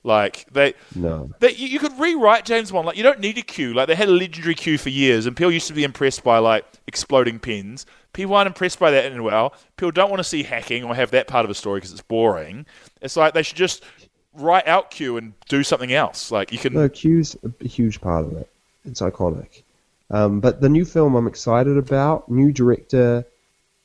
Like 0.03 0.47
they, 0.51 0.75
No. 0.95 1.31
they 1.41 1.53
you, 1.53 1.69
you 1.69 1.79
could 1.79 1.99
rewrite 1.99 2.47
James 2.47 2.71
Bond. 2.71 2.87
Like 2.87 2.97
you 2.97 3.03
don't 3.03 3.21
need 3.21 3.37
a 3.37 3.43
Q. 3.43 3.75
Like 3.75 3.87
they 3.87 3.95
had 3.95 4.09
a 4.09 4.13
legendary 4.13 4.55
Q 4.55 4.79
for 4.79 4.89
years, 4.89 5.27
and 5.27 5.37
people 5.37 5.53
used 5.53 5.69
to 5.69 5.75
be 5.75 5.85
impressed 5.85 6.25
by 6.25 6.39
like 6.39 6.65
exploding 6.87 7.39
pins. 7.39 7.85
People 8.15 8.35
aren't 8.35 8.47
impressed 8.47 8.79
by 8.79 8.91
that 8.91 9.13
in 9.13 9.23
well. 9.23 9.55
People 9.77 9.93
don't 9.93 10.09
want 10.11 10.21
to 10.21 10.25
see 10.25 10.43
hacking 10.43 10.85
or 10.85 10.95
have 10.95 11.11
that 11.11 11.29
part 11.29 11.45
of 11.45 11.51
a 11.51 11.55
story 11.55 11.79
because 11.79 11.93
it's 11.93 12.01
boring. 12.01 12.65
It's 13.03 13.17
like 13.17 13.35
they 13.35 13.43
should 13.43 13.59
just 13.59 13.85
write 14.35 14.67
out 14.67 14.91
Q 14.91 15.19
and 15.19 15.35
do 15.49 15.63
something 15.63 15.93
else. 15.93 16.31
Like 16.31 16.51
you 16.51 16.59
can. 16.59 16.73
No, 16.73 16.89
Q's 16.89 17.37
a 17.45 17.69
huge 17.69 18.01
part 18.01 18.25
of 18.25 18.33
it. 18.37 18.49
It's 18.87 19.03
iconic. 19.03 19.63
Um, 20.11 20.41
but 20.41 20.63
the 20.63 20.69
new 20.71 20.85
film 20.87 21.15
I'm 21.15 21.27
excited 21.27 21.77
about, 21.77 22.29
new 22.29 22.53
director. 22.53 23.25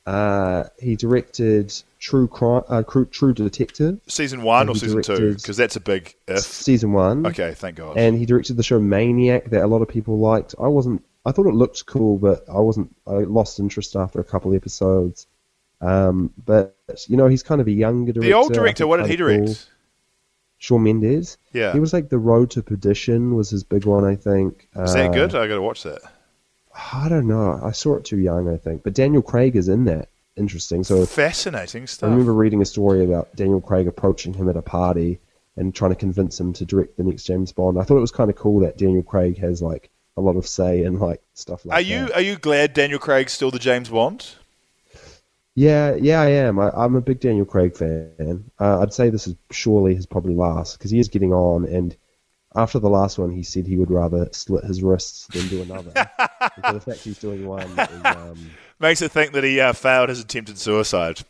Uh, 0.07 0.65
he 0.79 0.95
directed 0.95 1.73
True 2.05 2.27
Crime, 2.27 2.61
uh, 2.67 2.83
True, 2.83 3.05
True 3.05 3.33
Detective, 3.33 3.99
Season 4.07 4.43
one 4.43 4.69
or 4.69 4.75
season 4.75 5.01
two? 5.01 5.33
Because 5.33 5.57
that's 5.57 5.75
a 5.75 5.79
big 5.79 6.13
if. 6.27 6.39
season 6.41 6.93
one. 6.93 7.25
Okay, 7.25 7.55
thank 7.55 7.77
God. 7.77 7.97
And 7.97 8.15
he 8.15 8.27
directed 8.27 8.57
the 8.57 8.63
show 8.63 8.79
Maniac 8.79 9.49
that 9.49 9.63
a 9.63 9.67
lot 9.67 9.81
of 9.81 9.87
people 9.87 10.19
liked. 10.19 10.53
I 10.61 10.67
wasn't. 10.67 11.03
I 11.25 11.31
thought 11.31 11.47
it 11.47 11.55
looked 11.55 11.83
cool, 11.87 12.19
but 12.19 12.45
I 12.47 12.59
wasn't. 12.59 12.95
I 13.07 13.13
lost 13.21 13.59
interest 13.59 13.95
after 13.95 14.19
a 14.19 14.23
couple 14.23 14.51
of 14.51 14.55
episodes. 14.55 15.25
Um, 15.81 16.31
but 16.45 16.77
you 17.07 17.17
know, 17.17 17.27
he's 17.27 17.41
kind 17.41 17.59
of 17.59 17.65
a 17.65 17.71
younger 17.71 18.11
director. 18.13 18.29
the 18.29 18.33
old 18.37 18.53
director, 18.53 18.85
what 18.85 18.97
did 18.97 19.07
he 19.07 19.15
direct? 19.15 19.45
cool. 19.45 19.55
Shawn 20.59 20.83
Mendes. 20.83 21.37
Yeah. 21.53 21.73
He 21.73 21.79
was 21.79 21.91
like 21.91 22.09
The 22.09 22.19
Road 22.19 22.51
to 22.51 22.61
Perdition 22.61 23.35
was 23.35 23.49
his 23.49 23.63
big 23.63 23.85
one, 23.85 24.05
I 24.05 24.15
think. 24.15 24.67
Is 24.75 24.93
that 24.93 25.09
Uh, 25.09 25.13
good? 25.13 25.35
I 25.35 25.47
got 25.47 25.55
to 25.55 25.61
watch 25.61 25.83
that. 25.83 26.01
I 26.93 27.09
don't 27.09 27.27
know. 27.27 27.59
I 27.63 27.71
saw 27.71 27.95
it 27.95 28.05
too 28.05 28.19
young, 28.19 28.47
I 28.47 28.57
think. 28.57 28.83
But 28.83 28.93
Daniel 28.93 29.21
Craig 29.21 29.55
is 29.55 29.69
in 29.69 29.85
that. 29.85 30.09
Interesting. 30.37 30.83
So 30.83 31.05
Fascinating 31.05 31.87
stuff. 31.87 32.07
I 32.07 32.11
remember 32.11 32.33
reading 32.33 32.61
a 32.61 32.65
story 32.65 33.03
about 33.05 33.35
Daniel 33.35 33.61
Craig 33.61 33.87
approaching 33.87 34.33
him 34.33 34.49
at 34.49 34.57
a 34.57 34.61
party 34.61 35.19
and 35.55 35.73
trying 35.73 35.91
to 35.91 35.95
convince 35.95 36.39
him 36.39 36.51
to 36.53 36.65
direct 36.65 36.97
the 36.97 37.03
next 37.03 37.23
James 37.23 37.51
Bond. 37.51 37.79
I 37.79 37.83
thought 37.83 37.97
it 37.97 38.01
was 38.01 38.11
kind 38.11 38.29
of 38.29 38.35
cool 38.35 38.59
that 38.61 38.77
Daniel 38.77 39.03
Craig 39.03 39.37
has 39.37 39.61
like 39.61 39.89
a 40.17 40.21
lot 40.21 40.35
of 40.35 40.47
say 40.47 40.83
in 40.83 40.99
like 40.99 41.21
stuff 41.33 41.65
like 41.65 41.79
Are 41.79 41.83
that. 41.83 41.89
you 41.89 42.09
are 42.13 42.21
you 42.21 42.37
glad 42.37 42.73
Daniel 42.73 42.99
Craig's 42.99 43.33
still 43.33 43.51
the 43.51 43.59
James 43.59 43.89
Bond? 43.89 44.35
Yeah, 45.57 45.95
yeah, 45.95 46.19
I 46.21 46.27
am. 46.27 46.59
I, 46.59 46.69
I'm 46.71 46.95
a 46.95 47.01
big 47.01 47.21
Daniel 47.21 47.45
Craig 47.45 47.77
fan. 47.77 48.51
Uh, 48.59 48.79
I'd 48.81 48.93
say 48.93 49.09
this 49.09 49.25
is 49.27 49.35
surely 49.51 49.95
his 49.95 50.05
probably 50.05 50.35
last 50.35 50.77
because 50.77 50.91
he 50.91 50.99
is 50.99 51.07
getting 51.07 51.31
on, 51.31 51.63
and 51.65 51.95
after 52.55 52.77
the 52.79 52.89
last 52.89 53.17
one, 53.17 53.31
he 53.31 53.43
said 53.43 53.65
he 53.65 53.77
would 53.77 53.91
rather 53.91 54.27
slit 54.33 54.65
his 54.65 54.83
wrists 54.83 55.27
than 55.27 55.47
do 55.47 55.61
another. 55.61 55.91
so 56.65 56.73
the 56.73 56.81
fact 56.81 56.99
he's 56.99 57.19
doing 57.19 57.45
one 57.47 57.67
is, 57.67 57.89
um, 58.03 58.51
Makes 58.79 59.01
it 59.01 59.11
think 59.11 59.31
that 59.33 59.43
he 59.43 59.59
uh, 59.59 59.73
failed 59.73 60.09
his 60.09 60.19
attempted 60.19 60.57
suicide. 60.57 61.21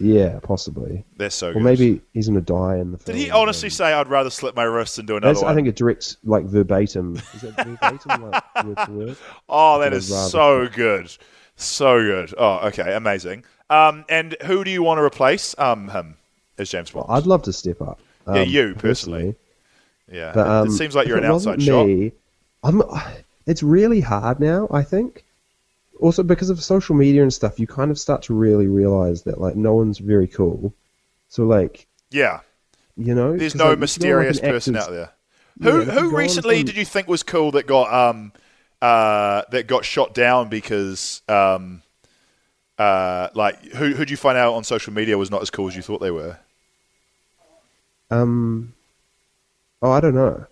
yeah, 0.00 0.40
possibly. 0.42 1.04
That's 1.16 1.34
so 1.34 1.50
Or 1.50 1.52
good. 1.54 1.62
maybe 1.62 2.00
he's 2.12 2.26
going 2.28 2.40
to 2.40 2.44
die 2.44 2.78
in 2.78 2.90
the 2.92 2.98
Did 2.98 3.14
he 3.16 3.30
honestly 3.30 3.66
and- 3.68 3.72
say, 3.72 3.92
I'd 3.92 4.08
rather 4.08 4.30
slit 4.30 4.56
my 4.56 4.64
wrists 4.64 4.96
than 4.96 5.06
do 5.06 5.16
another 5.16 5.34
That's? 5.34 5.44
I 5.44 5.54
think 5.54 5.68
it 5.68 5.76
directs 5.76 6.16
like 6.24 6.44
verbatim. 6.44 7.16
Is 7.34 7.42
that 7.42 7.64
verbatim, 7.66 8.30
like 8.30 8.64
word 8.64 8.78
for 8.84 8.92
word? 8.92 9.16
Oh, 9.48 9.78
that 9.78 9.92
is 9.92 10.08
so 10.30 10.66
good. 10.68 11.14
So 11.56 12.00
good. 12.00 12.34
Oh, 12.36 12.66
okay. 12.68 12.94
Amazing. 12.94 13.44
Um, 13.70 14.04
and 14.08 14.36
who 14.44 14.64
do 14.64 14.70
you 14.70 14.82
want 14.82 14.98
to 14.98 15.02
replace 15.02 15.54
um, 15.58 15.88
him 15.88 16.16
as 16.58 16.68
James 16.70 16.90
Bond? 16.90 17.06
I'd 17.08 17.26
love 17.26 17.42
to 17.42 17.52
step 17.52 17.80
up. 17.80 18.00
Um, 18.26 18.36
Yeah, 18.36 18.42
you, 18.42 18.74
personally. 18.74 19.36
yeah. 20.10 20.32
But, 20.34 20.40
It- 20.40 20.50
um, 20.50 20.66
it, 20.68 20.72
seems 20.72 20.94
like 20.96 21.06
you're 21.06 21.18
an 21.18 21.24
outside 21.24 21.58
wasn't 21.60 21.62
shot. 21.62 22.12
I'm. 22.64 22.82
It's 23.44 23.60
really 23.62 24.00
hard 24.00 24.38
now. 24.38 24.68
I 24.70 24.82
think. 24.84 25.24
Also, 26.00 26.22
because 26.22 26.50
of 26.50 26.62
social 26.62 26.94
media 26.96 27.22
and 27.22 27.32
stuff, 27.32 27.60
you 27.60 27.66
kind 27.66 27.90
of 27.90 27.98
start 27.98 28.22
to 28.22 28.34
really 28.34 28.66
realize 28.66 29.22
that 29.22 29.40
like 29.40 29.54
no 29.56 29.74
one's 29.74 29.98
very 29.98 30.26
cool. 30.26 30.74
So 31.28 31.44
like 31.44 31.86
Yeah. 32.10 32.40
you 32.96 33.14
know, 33.14 33.36
there's 33.36 33.54
no 33.54 33.70
like, 33.70 33.78
if 33.82 33.96
you 33.96 34.02
go 34.02 34.16
on, 34.16 34.20
like, 34.24 34.28
mysterious 34.30 34.40
person 34.40 34.76
actor's- 34.76 34.88
out 34.88 34.92
there. 34.92 35.10
Who 35.70 35.80
you 35.80 35.84
who 35.90 36.16
recently 36.16 36.56
some- 36.58 36.64
did 36.66 36.76
you 36.76 36.84
think 36.84 37.08
was 37.08 37.22
cool 37.22 37.52
that 37.52 37.66
got 37.66 37.92
um 37.92 38.32
uh 38.80 39.42
that 39.50 39.66
got 39.66 39.84
shot 39.84 40.12
down 40.14 40.48
because 40.48 41.22
um 41.28 41.82
uh 42.78 43.28
like 43.34 43.62
who 43.74 43.92
who'd 43.94 44.10
you 44.10 44.16
find 44.16 44.36
out 44.38 44.54
on 44.54 44.64
social 44.64 44.92
media 44.92 45.16
was 45.18 45.30
not 45.30 45.42
as 45.42 45.50
cool 45.50 45.68
as 45.68 45.76
you 45.76 45.82
thought 45.82 46.00
they 46.00 46.10
were? 46.10 46.38
Um. 48.10 48.74
Oh, 49.80 49.90
I 49.90 50.00
don't 50.00 50.14
know. 50.14 50.46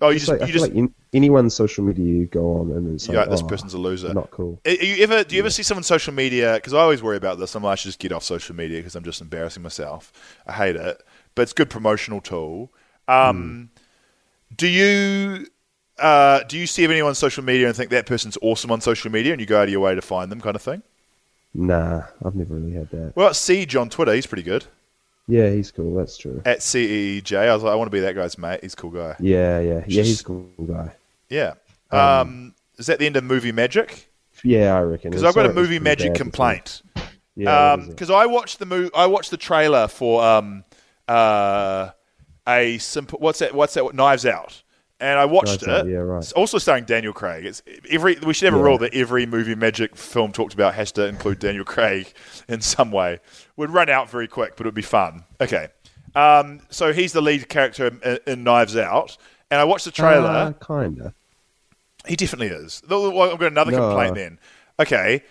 Oh, 0.00 0.08
you 0.10 0.18
Just 0.18 0.26
just, 0.26 0.40
like, 0.40 0.46
you 0.48 0.52
just 0.52 0.62
like 0.68 0.74
in, 0.74 0.94
anyone's 1.14 1.54
social 1.54 1.84
media 1.84 2.04
you 2.04 2.26
go 2.26 2.58
on 2.58 2.72
and 2.72 2.94
it's 2.94 3.08
like, 3.08 3.16
like, 3.16 3.30
this 3.30 3.42
oh, 3.42 3.46
person's 3.46 3.72
a 3.72 3.78
loser. 3.78 4.12
not 4.12 4.30
cool. 4.30 4.60
Are 4.66 4.70
you 4.70 5.02
ever 5.02 5.24
do 5.24 5.36
you 5.36 5.40
ever 5.40 5.50
see 5.50 5.62
someone 5.62 5.80
on 5.80 5.84
social 5.84 6.12
media? 6.12 6.54
Because 6.54 6.74
I 6.74 6.80
always 6.80 7.02
worry 7.02 7.16
about 7.16 7.38
this. 7.38 7.54
I'm 7.54 7.62
like, 7.62 7.72
I 7.72 7.74
should 7.76 7.88
just 7.88 7.98
get 7.98 8.12
off 8.12 8.24
social 8.24 8.54
media 8.54 8.78
because 8.78 8.94
I'm 8.96 9.04
just 9.04 9.22
embarrassing 9.22 9.62
myself. 9.62 10.12
I 10.46 10.52
hate 10.52 10.76
it, 10.76 11.02
but 11.34 11.42
it's 11.42 11.52
a 11.52 11.54
good 11.54 11.70
promotional 11.70 12.20
tool. 12.20 12.72
Um, 13.08 13.70
Do 14.56 14.68
you 14.68 15.46
uh, 15.98 16.42
do 16.44 16.58
you 16.58 16.66
see 16.66 16.84
anyone 16.84 17.08
on 17.08 17.14
social 17.14 17.44
media 17.44 17.66
and 17.66 17.76
think 17.76 17.90
that 17.90 18.06
person's 18.06 18.36
awesome 18.42 18.70
on 18.70 18.80
social 18.80 19.10
media, 19.10 19.32
and 19.32 19.40
you 19.40 19.46
go 19.46 19.58
out 19.58 19.64
of 19.64 19.70
your 19.70 19.80
way 19.80 19.94
to 19.94 20.02
find 20.02 20.30
them, 20.30 20.40
kind 20.40 20.56
of 20.56 20.62
thing? 20.62 20.82
Nah, 21.54 22.02
I've 22.24 22.34
never 22.34 22.54
really 22.54 22.72
had 22.72 22.90
that. 22.90 23.12
Well, 23.14 23.32
Siege 23.32 23.76
on 23.76 23.88
Twitter, 23.88 24.12
he's 24.12 24.26
pretty 24.26 24.42
good. 24.42 24.66
Yeah, 25.28 25.50
he's 25.50 25.70
cool. 25.70 25.94
That's 25.94 26.18
true. 26.18 26.42
At 26.44 26.58
CEJ, 26.58 27.48
I 27.48 27.54
was 27.54 27.62
like, 27.62 27.72
I 27.72 27.76
want 27.76 27.86
to 27.86 27.92
be 27.92 28.00
that 28.00 28.14
guy's 28.14 28.36
mate. 28.36 28.60
He's 28.62 28.74
a 28.74 28.76
cool 28.76 28.90
guy. 28.90 29.16
Yeah, 29.20 29.60
yeah, 29.60 29.84
yeah. 29.86 30.02
He's 30.02 30.20
a 30.20 30.24
cool 30.24 30.50
guy. 30.66 30.92
Yeah. 31.34 31.54
Um, 31.90 32.54
is 32.78 32.86
that 32.86 32.98
the 32.98 33.06
end 33.06 33.16
of 33.16 33.24
Movie 33.24 33.52
Magic? 33.52 34.10
Yeah, 34.42 34.74
I 34.76 34.80
reckon. 34.80 35.10
Because 35.10 35.24
I've 35.24 35.34
got 35.34 35.42
a 35.46 35.48
sorry 35.48 35.56
it 35.56 35.60
was 35.60 35.68
Movie 35.68 35.78
Magic 35.78 36.14
complaint. 36.14 36.82
Yeah, 37.36 37.70
what 37.72 37.80
is 37.80 37.86
it? 37.86 37.90
because 37.90 38.10
I 38.10 38.26
watched 38.26 38.58
the 38.58 38.66
mo- 38.66 38.90
I 38.94 39.06
watched 39.06 39.30
the 39.30 39.36
trailer 39.36 39.88
for 39.88 40.22
um 40.24 40.64
uh 41.08 41.90
a 42.46 42.78
simple 42.78 43.18
what's 43.20 43.38
that 43.40 43.54
what's 43.54 43.74
that 43.74 43.84
What, 43.84 43.94
Knives 43.94 44.26
Out, 44.26 44.62
and 45.00 45.18
I 45.18 45.24
watched 45.24 45.62
Knives 45.62 45.68
Out, 45.68 45.86
it. 45.86 45.92
yeah, 45.92 45.98
right. 45.98 46.18
It's 46.18 46.32
also 46.32 46.58
starring 46.58 46.84
Daniel 46.84 47.12
Craig. 47.12 47.44
It's 47.46 47.62
every 47.90 48.16
we 48.16 48.34
should 48.34 48.46
have 48.46 48.54
a 48.54 48.58
Yeah. 48.58 48.64
rule 48.64 48.78
that 48.78 48.94
every 48.94 49.26
movie 49.26 49.54
magic 49.54 49.96
film 49.96 50.30
talked 50.32 50.54
about 50.54 50.74
has 50.74 50.92
to 50.92 51.06
include 51.06 51.38
Daniel 51.38 51.64
Craig 51.64 52.12
in 52.48 52.60
some 52.60 52.90
way. 52.92 53.18
Would 53.56 53.70
run 53.70 53.88
out 53.88 54.10
very 54.10 54.28
quick, 54.28 54.56
but 54.56 54.66
it 54.66 54.68
would 54.68 54.74
be 54.74 54.82
fun. 54.82 55.24
Okay, 55.40 55.68
um, 56.14 56.60
so 56.70 56.92
he's 56.92 57.12
the 57.12 57.20
lead 57.22 57.48
character 57.48 57.86
in, 57.88 58.18
in 58.26 58.44
Knives 58.44 58.76
Out, 58.76 59.16
and 59.50 59.60
I 59.60 59.64
watched 59.64 59.86
the 59.86 59.90
trailer. 59.90 60.28
Uh, 60.28 60.52
kinda. 60.66 61.14
He 62.06 62.16
definitely 62.16 62.48
is. 62.48 62.82
Well, 62.88 63.06
I've 63.32 63.38
got 63.38 63.52
another 63.52 63.72
No. 63.72 63.78
complaint 63.88 64.14
then. 64.16 64.38
Okay. 64.80 65.22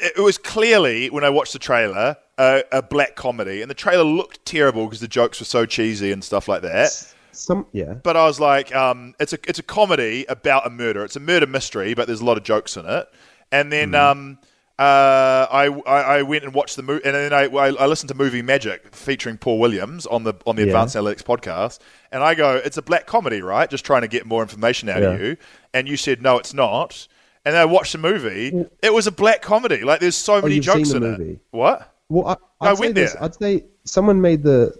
It 0.00 0.20
was 0.20 0.36
clearly, 0.36 1.10
when 1.10 1.22
I 1.24 1.30
watched 1.30 1.52
the 1.52 1.58
trailer, 1.60 2.16
a, 2.38 2.64
a 2.72 2.82
black 2.82 3.14
comedy, 3.14 3.62
and 3.62 3.70
the 3.70 3.74
trailer 3.74 4.02
looked 4.02 4.44
terrible 4.44 4.84
because 4.86 5.00
the 5.00 5.06
jokes 5.08 5.38
were 5.40 5.46
so 5.46 5.64
cheesy 5.64 6.10
and 6.10 6.24
stuff 6.24 6.48
like 6.48 6.62
that. 6.62 6.90
Some 7.32 7.66
yeah. 7.72 7.94
But 7.94 8.16
I 8.16 8.24
was 8.26 8.40
like, 8.40 8.74
um, 8.74 9.14
it's 9.20 9.32
a 9.32 9.38
it's 9.46 9.58
a 9.58 9.62
comedy 9.62 10.24
about 10.28 10.66
a 10.66 10.70
murder. 10.70 11.04
It's 11.04 11.16
a 11.16 11.20
murder 11.20 11.46
mystery, 11.46 11.94
but 11.94 12.06
there's 12.08 12.20
a 12.20 12.24
lot 12.24 12.36
of 12.36 12.42
jokes 12.42 12.76
in 12.76 12.84
it. 12.86 13.06
And 13.52 13.70
then 13.70 13.92
Mm-hmm. 13.92 14.18
um, 14.18 14.38
uh, 14.78 15.46
I, 15.50 15.68
I 15.86 16.00
I 16.18 16.22
went 16.22 16.44
and 16.44 16.52
watched 16.52 16.76
the 16.76 16.82
movie, 16.82 17.02
and 17.04 17.14
then 17.14 17.32
I, 17.32 17.44
I 17.44 17.68
I 17.68 17.86
listened 17.86 18.08
to 18.08 18.14
Movie 18.14 18.42
Magic 18.42 18.94
featuring 18.94 19.38
Paul 19.38 19.58
Williams 19.58 20.04
on 20.06 20.24
the 20.24 20.34
on 20.46 20.56
the 20.56 20.62
Yeah. 20.62 20.68
Advanced 20.68 20.96
Analytics 20.96 21.22
podcast, 21.22 21.78
and 22.12 22.22
I 22.22 22.34
go, 22.34 22.56
it's 22.56 22.76
a 22.76 22.82
black 22.82 23.06
comedy, 23.06 23.40
right? 23.40 23.70
Just 23.70 23.84
trying 23.86 24.02
to 24.02 24.08
get 24.08 24.26
more 24.26 24.42
information 24.42 24.88
out 24.90 25.02
of 25.02 25.20
you. 25.20 25.36
And 25.76 25.88
you 25.88 25.96
said, 25.96 26.22
no, 26.22 26.38
it's 26.38 26.54
not. 26.54 27.06
And 27.44 27.54
then 27.54 27.60
I 27.62 27.64
watched 27.64 27.92
the 27.92 27.98
movie. 27.98 28.52
It 28.82 28.92
was 28.92 29.06
a 29.06 29.12
black 29.12 29.42
comedy. 29.42 29.82
Like 29.84 30.00
there's 30.00 30.16
so 30.16 30.40
many 30.42 30.56
Oh, 30.58 30.60
jokes 30.60 30.90
in 30.92 31.02
the 31.02 31.12
it. 31.32 31.38
What? 31.50 31.92
Well, 32.08 32.40
I, 32.60 32.74
say 32.74 32.80
went 32.80 32.94
this. 32.94 33.12
there. 33.12 33.22
I'd 33.22 33.34
say 33.34 33.64
someone 33.84 34.20
made 34.20 34.42
the. 34.42 34.72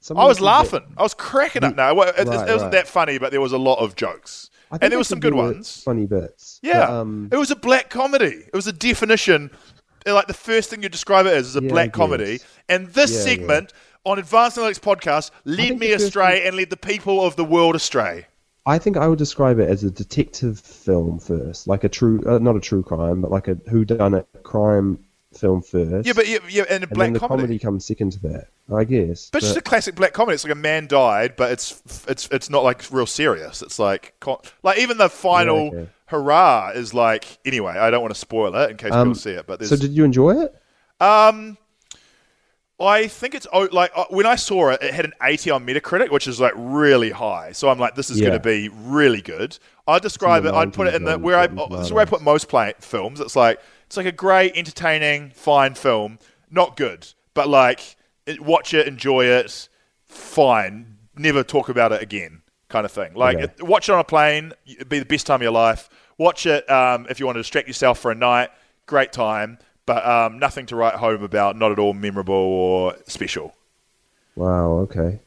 someone 0.00 0.24
I 0.24 0.28
was 0.28 0.40
laughing. 0.40 0.82
I 0.96 1.02
was 1.02 1.14
cracking 1.14 1.64
up. 1.64 1.76
No, 1.76 2.02
it, 2.02 2.08
it- 2.18 2.20
it 2.20 2.26
wasn't 2.28 2.60
right. 2.62 2.72
that 2.72 2.88
funny, 2.88 3.18
but 3.18 3.30
there 3.30 3.40
was 3.40 3.52
a 3.52 3.58
lot 3.58 3.78
of 3.78 3.94
jokes, 3.96 4.50
and 4.70 4.90
there 4.92 4.98
was 4.98 5.08
some 5.08 5.20
good 5.20 5.34
ones. 5.34 5.82
Funny 5.82 6.06
bits. 6.06 6.60
Yeah, 6.62 6.80
But, 6.86 6.90
um, 6.90 7.28
it 7.32 7.36
was 7.36 7.50
a 7.50 7.56
black 7.56 7.88
comedy. 7.88 8.44
It 8.46 8.52
was 8.54 8.66
a 8.66 8.72
definition, 8.72 9.50
like 10.06 10.26
the 10.26 10.34
first 10.34 10.70
thing 10.70 10.82
you 10.82 10.88
describe 10.88 11.26
it 11.26 11.32
as 11.34 11.46
is 11.48 11.56
a 11.56 11.62
Yeah, 11.62 11.68
black 11.70 11.92
comedy. 11.92 12.40
And 12.68 12.88
this 12.88 13.10
Yeah, 13.12 13.18
yeah. 13.18 13.24
segment 13.24 13.72
on 14.04 14.18
Advanced 14.18 14.56
Analytics 14.58 14.80
podcast 14.80 15.30
led 15.44 15.78
me 15.78 15.92
astray 15.92 16.38
thing- 16.38 16.48
and 16.48 16.56
led 16.56 16.70
the 16.70 16.76
people 16.76 17.24
of 17.24 17.36
the 17.36 17.44
world 17.44 17.74
astray. 17.76 18.26
I 18.66 18.78
think 18.78 18.96
I 18.96 19.08
would 19.08 19.18
describe 19.18 19.58
it 19.58 19.68
as 19.68 19.84
a 19.84 19.90
detective 19.90 20.60
film 20.60 21.18
first, 21.18 21.66
like 21.66 21.84
a 21.84 21.88
true, 21.88 22.22
uh, 22.26 22.38
not 22.38 22.56
a 22.56 22.60
true 22.60 22.82
crime, 22.82 23.22
but 23.22 23.30
like 23.30 23.48
a 23.48 23.54
whodunit 23.54 24.26
crime 24.42 24.98
film 25.34 25.62
first. 25.62 26.06
Yeah, 26.06 26.12
but 26.12 26.28
yeah, 26.28 26.38
yeah 26.48 26.64
and 26.68 26.88
black 26.90 27.06
then 27.06 27.12
the 27.14 27.20
comedy. 27.20 27.42
comedy. 27.42 27.58
comes 27.58 27.86
second 27.86 28.12
to 28.12 28.20
that, 28.20 28.48
I 28.74 28.84
guess. 28.84 29.30
But 29.30 29.38
it's 29.38 29.48
just 29.48 29.58
a 29.58 29.62
classic 29.62 29.94
black 29.94 30.12
comedy. 30.12 30.34
It's 30.34 30.44
like 30.44 30.52
a 30.52 30.56
man 30.56 30.86
died, 30.86 31.36
but 31.36 31.52
it's 31.52 32.04
it's 32.06 32.28
it's 32.30 32.50
not 32.50 32.62
like 32.62 32.84
real 32.90 33.06
serious. 33.06 33.62
It's 33.62 33.78
like 33.78 34.14
like 34.62 34.78
even 34.78 34.98
the 34.98 35.08
final 35.08 35.66
Yeah, 35.72 35.80
okay. 35.80 35.88
hurrah 36.06 36.72
is 36.74 36.92
like 36.92 37.38
anyway. 37.44 37.72
I 37.72 37.90
don't 37.90 38.02
want 38.02 38.14
to 38.14 38.20
spoil 38.20 38.54
it 38.56 38.70
in 38.72 38.76
case 38.76 38.92
Um, 38.92 39.08
people 39.08 39.20
see 39.20 39.30
it, 39.30 39.46
but 39.46 39.58
there's 39.58 39.70
so 39.70 39.76
did 39.76 39.92
you 39.92 40.04
enjoy 40.04 40.42
it? 40.42 40.54
Um, 41.00 41.56
I 42.80 43.08
think 43.08 43.34
it's 43.34 43.46
like 43.72 43.92
uh, 43.94 44.04
when 44.08 44.24
I 44.26 44.36
saw 44.36 44.70
it, 44.70 44.82
it 44.82 44.94
had 44.94 45.04
an 45.04 45.12
80 45.22 45.50
on 45.50 45.66
Metacritic, 45.66 46.10
which 46.10 46.26
is 46.26 46.40
like 46.40 46.54
really 46.56 47.10
high. 47.10 47.52
So 47.52 47.68
I'm 47.68 47.78
like, 47.78 47.94
this 47.94 48.08
is 48.08 48.18
Yeah. 48.18 48.28
going 48.28 48.38
to 48.40 48.44
be 48.44 48.68
really 48.70 49.20
good. 49.20 49.58
I'd 49.86 50.00
describe 50.02 50.44
it. 50.46 50.54
I'd 50.54 50.72
put 50.72 50.86
it 50.86 50.94
in 50.94 51.04
the 51.04 51.18
where 51.18 51.36
I 51.38 51.46
this 51.46 51.86
is 51.86 51.92
where 51.92 52.02
I 52.02 52.06
put 52.06 52.22
most 52.22 52.48
play, 52.48 52.72
films. 52.80 53.20
It's 53.20 53.36
like 53.36 53.60
it's 53.86 53.96
like 53.96 54.06
a 54.06 54.12
great, 54.12 54.56
entertaining, 54.56 55.30
fine 55.34 55.74
film. 55.74 56.18
Not 56.50 56.76
good, 56.76 57.06
but 57.34 57.48
like 57.48 57.96
it, 58.26 58.40
watch 58.40 58.72
it, 58.72 58.86
enjoy 58.88 59.24
it, 59.26 59.68
fine. 60.06 60.96
Never 61.16 61.42
talk 61.42 61.68
about 61.68 61.92
it 61.92 62.00
again, 62.02 62.42
kind 62.68 62.84
of 62.86 62.92
thing. 62.92 63.14
Like 63.14 63.36
Okay. 63.36 63.44
it, 63.58 63.62
watch 63.62 63.88
it 63.88 63.92
on 63.92 63.98
a 63.98 64.04
plane. 64.04 64.52
It'd 64.66 64.88
be 64.88 64.98
the 65.00 65.04
best 65.04 65.26
time 65.26 65.36
of 65.36 65.42
your 65.42 65.52
life. 65.52 65.88
Watch 66.18 66.46
it 66.46 66.68
um, 66.70 67.06
if 67.10 67.18
you 67.20 67.26
want 67.26 67.36
to 67.36 67.40
distract 67.40 67.66
yourself 67.68 67.98
for 67.98 68.10
a 68.10 68.14
night. 68.14 68.50
Great 68.86 69.12
time, 69.12 69.58
but 69.86 70.06
um, 70.06 70.38
nothing 70.38 70.66
to 70.66 70.76
write 70.76 70.94
home 70.94 71.22
about. 71.22 71.56
Not 71.56 71.72
at 71.72 71.78
all 71.78 71.94
memorable 71.94 72.34
or 72.34 72.96
special. 73.06 73.54
Wow. 74.36 74.72
Okay. 74.80 75.20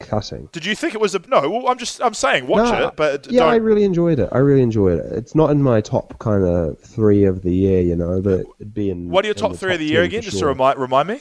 Cutting. 0.00 0.48
Did 0.52 0.64
you 0.64 0.76
think 0.76 0.94
it 0.94 1.00
was 1.00 1.16
a 1.16 1.18
no? 1.26 1.50
Well, 1.50 1.68
I'm 1.68 1.76
just 1.76 2.00
I'm 2.00 2.14
saying 2.14 2.46
watch 2.46 2.70
No, 2.70 2.86
it, 2.86 2.96
but 2.96 3.26
yeah, 3.30 3.40
don't. 3.40 3.50
I 3.50 3.56
really 3.56 3.82
enjoyed 3.82 4.20
it. 4.20 4.28
I 4.30 4.38
really 4.38 4.62
enjoyed 4.62 5.00
it. 5.00 5.12
It's 5.12 5.34
not 5.34 5.50
in 5.50 5.60
my 5.60 5.80
top 5.80 6.16
kind 6.20 6.44
of 6.44 6.78
three 6.78 7.24
of 7.24 7.42
the 7.42 7.52
year, 7.52 7.80
you 7.80 7.96
know, 7.96 8.22
but 8.22 8.46
it'd 8.60 8.72
be 8.72 8.90
in. 8.90 9.10
what 9.10 9.24
are 9.24 9.28
your 9.28 9.34
top 9.34 9.56
three 9.56 9.72
of 9.72 9.80
the 9.80 9.86
year 9.86 10.04
again? 10.04 10.22
for 10.22 10.26
Just 10.26 10.38
to 10.38 10.46
remind 10.46 10.78
remind 10.78 11.08
me. 11.08 11.20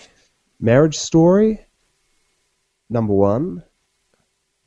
Marriage 0.59 0.95
Story, 0.95 1.59
number 2.87 3.13
one. 3.13 3.63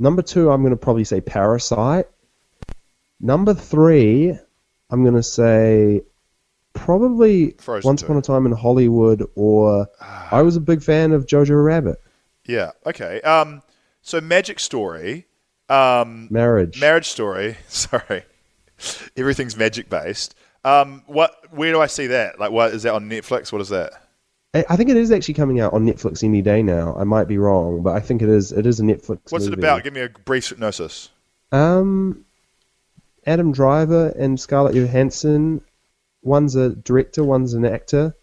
Number 0.00 0.22
two, 0.22 0.50
I'm 0.50 0.62
going 0.62 0.72
to 0.72 0.76
probably 0.76 1.04
say 1.04 1.20
Parasite. 1.20 2.06
Number 3.20 3.54
three, 3.54 4.36
I'm 4.90 5.02
going 5.04 5.14
to 5.14 5.22
say 5.22 6.02
probably 6.80 7.52
Frozen 7.58 7.88
Once 7.88 8.00
two. 8.00 8.06
Upon 8.06 8.16
a 8.16 8.22
Time 8.22 8.46
in 8.46 8.52
Hollywood, 8.52 9.24
or 9.34 9.86
I 10.30 10.42
was 10.42 10.56
a 10.56 10.60
big 10.60 10.82
fan 10.82 11.12
of 11.12 11.26
Jojo 11.26 11.62
Rabbit. 11.64 11.98
Yeah. 12.46 12.70
Okay. 12.86 13.20
Um. 13.20 13.62
So 14.02 14.20
Magic 14.20 14.58
Story. 14.58 15.26
Um. 15.68 16.28
Marriage. 16.30 16.80
Marriage 16.80 17.08
Story. 17.08 17.56
Sorry. 17.68 18.24
Everything's 19.16 19.56
magic 19.56 19.88
based. 19.90 20.34
Um. 20.64 21.02
What? 21.06 21.32
Where 21.50 21.72
do 21.72 21.80
I 21.80 21.86
see 21.86 22.08
that? 22.08 22.40
Like, 22.40 22.50
what 22.50 22.72
is 22.72 22.82
that 22.84 22.94
on 22.94 23.08
Netflix? 23.08 23.52
What 23.52 23.60
is 23.60 23.68
that? 23.68 23.92
I 24.54 24.64
I 24.70 24.76
think 24.76 24.90
it 24.90 24.96
is 24.96 25.12
actually 25.12 25.34
coming 25.34 25.60
out 25.60 25.72
on 25.74 25.86
Netflix 25.86 26.24
any 26.24 26.42
day 26.42 26.62
now. 26.62 26.96
I 26.96 27.04
might 27.04 27.28
be 27.28 27.38
wrong, 27.38 27.82
but 27.82 27.94
I 27.94 28.00
think 28.00 28.22
it 28.22 28.28
is. 28.28 28.52
It 28.52 28.66
is 28.66 28.80
a 28.80 28.82
Netflix. 28.82 29.30
What's 29.30 29.46
it 29.46 29.50
movie. 29.50 29.60
about? 29.62 29.84
Give 29.84 29.92
me 29.92 30.00
a 30.00 30.08
brief 30.08 30.46
synopsis. 30.46 31.10
Um, 31.52 32.24
Adam 33.26 33.52
Driver 33.52 34.08
and 34.18 34.40
Scarlett 34.40 34.74
Johansson. 34.74 35.60
One's 36.22 36.54
a 36.56 36.70
director, 36.70 37.24
one's 37.24 37.54
an 37.54 37.64
actor. 37.64 38.14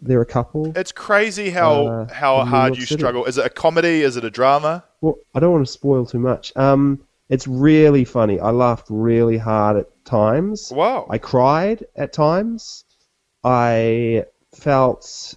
They're 0.00 0.20
a 0.20 0.26
couple. 0.26 0.72
It's 0.76 0.92
crazy 0.92 1.50
how 1.50 1.86
Uh, 1.86 2.12
how 2.12 2.44
hard 2.44 2.76
you 2.76 2.84
City. 2.84 3.00
struggle. 3.00 3.24
Is 3.24 3.38
it 3.38 3.46
a 3.46 3.50
comedy? 3.50 4.02
Is 4.02 4.16
it 4.16 4.24
a 4.24 4.30
drama? 4.30 4.84
well, 5.00 5.16
I 5.34 5.40
don't 5.40 5.52
want 5.52 5.66
to 5.66 5.72
spoil 5.72 6.04
too 6.06 6.18
much. 6.18 6.52
Um, 6.56 7.00
it's 7.28 7.46
really 7.46 8.04
funny. 8.04 8.38
I 8.40 8.50
laughed 8.50 8.86
really 8.90 9.38
hard 9.38 9.76
at 9.78 10.04
times. 10.04 10.70
Wow. 10.74 11.06
I 11.10 11.18
cried 11.18 11.84
at 11.96 12.12
times. 12.12 12.84
I 13.42 14.24
felt. 14.54 15.34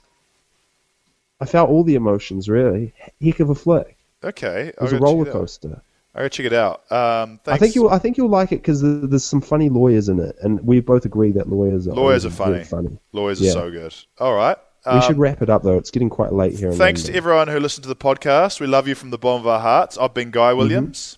I 1.41 1.45
felt 1.45 1.69
all 1.69 1.83
the 1.85 1.95
emotions. 1.95 2.49
Really, 2.49 2.93
heck 3.21 3.39
of 3.39 3.49
a 3.49 3.55
flick. 3.55 3.97
Okay. 4.23 4.67
It 4.67 4.81
was 4.81 4.91
a 4.93 4.99
roller 4.99 5.25
coaster. 5.31 5.81
I'll 6.19 6.25
go 6.25 6.29
check 6.29 6.45
it 6.47 6.53
out. 6.53 6.83
Um, 6.91 7.39
I 7.47 7.57
think 7.57 7.73
you'll. 7.75 7.89
I 7.89 7.97
think 7.97 8.17
you'll 8.17 8.27
like 8.29 8.51
it 8.51 8.57
because 8.57 8.81
there's 8.81 9.23
some 9.23 9.39
funny 9.41 9.69
lawyers 9.69 10.09
in 10.09 10.19
it, 10.19 10.35
and 10.41 10.59
we 10.65 10.81
both 10.81 11.05
agree 11.05 11.31
that 11.31 11.47
lawyers 11.49 11.87
are 11.87 11.93
Lawyers 11.93 12.25
are 12.25 12.29
funny. 12.29 12.63
funny. 12.65 12.97
Lawyers 13.13 13.41
are 13.41 13.49
so 13.51 13.71
good. 13.71 13.95
All 14.19 14.35
right. 14.35 14.57
we 14.85 14.91
Um, 14.91 15.01
should 15.01 15.17
wrap 15.17 15.41
it 15.41 15.49
up 15.49 15.63
though. 15.63 15.77
It's 15.77 15.91
getting 15.91 16.09
quite 16.09 16.33
late 16.33 16.59
here. 16.59 16.71
in 16.71 16.77
Thanks 16.77 17.03
to 17.03 17.15
everyone 17.15 17.47
who 17.47 17.57
listened 17.59 17.83
to 17.83 17.87
the 17.89 17.95
podcast. 17.95 18.59
We 18.59 18.67
love 18.67 18.85
you 18.87 18.95
from 18.95 19.11
the 19.11 19.17
bottom 19.17 19.41
of 19.41 19.47
our 19.47 19.61
hearts. 19.61 19.97
I've 19.97 20.13
been 20.13 20.29
Guy 20.31 20.49
Mm-hmm. 20.51 20.57
Williams. 20.57 21.17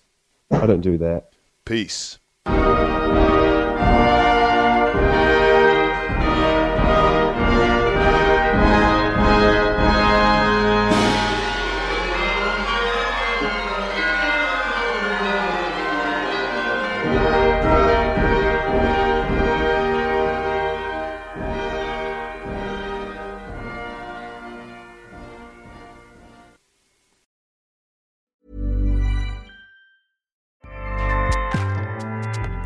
I 0.52 0.66
don't 0.66 0.80
do 0.82 0.96
that. 0.98 1.30
Peace. 1.64 2.18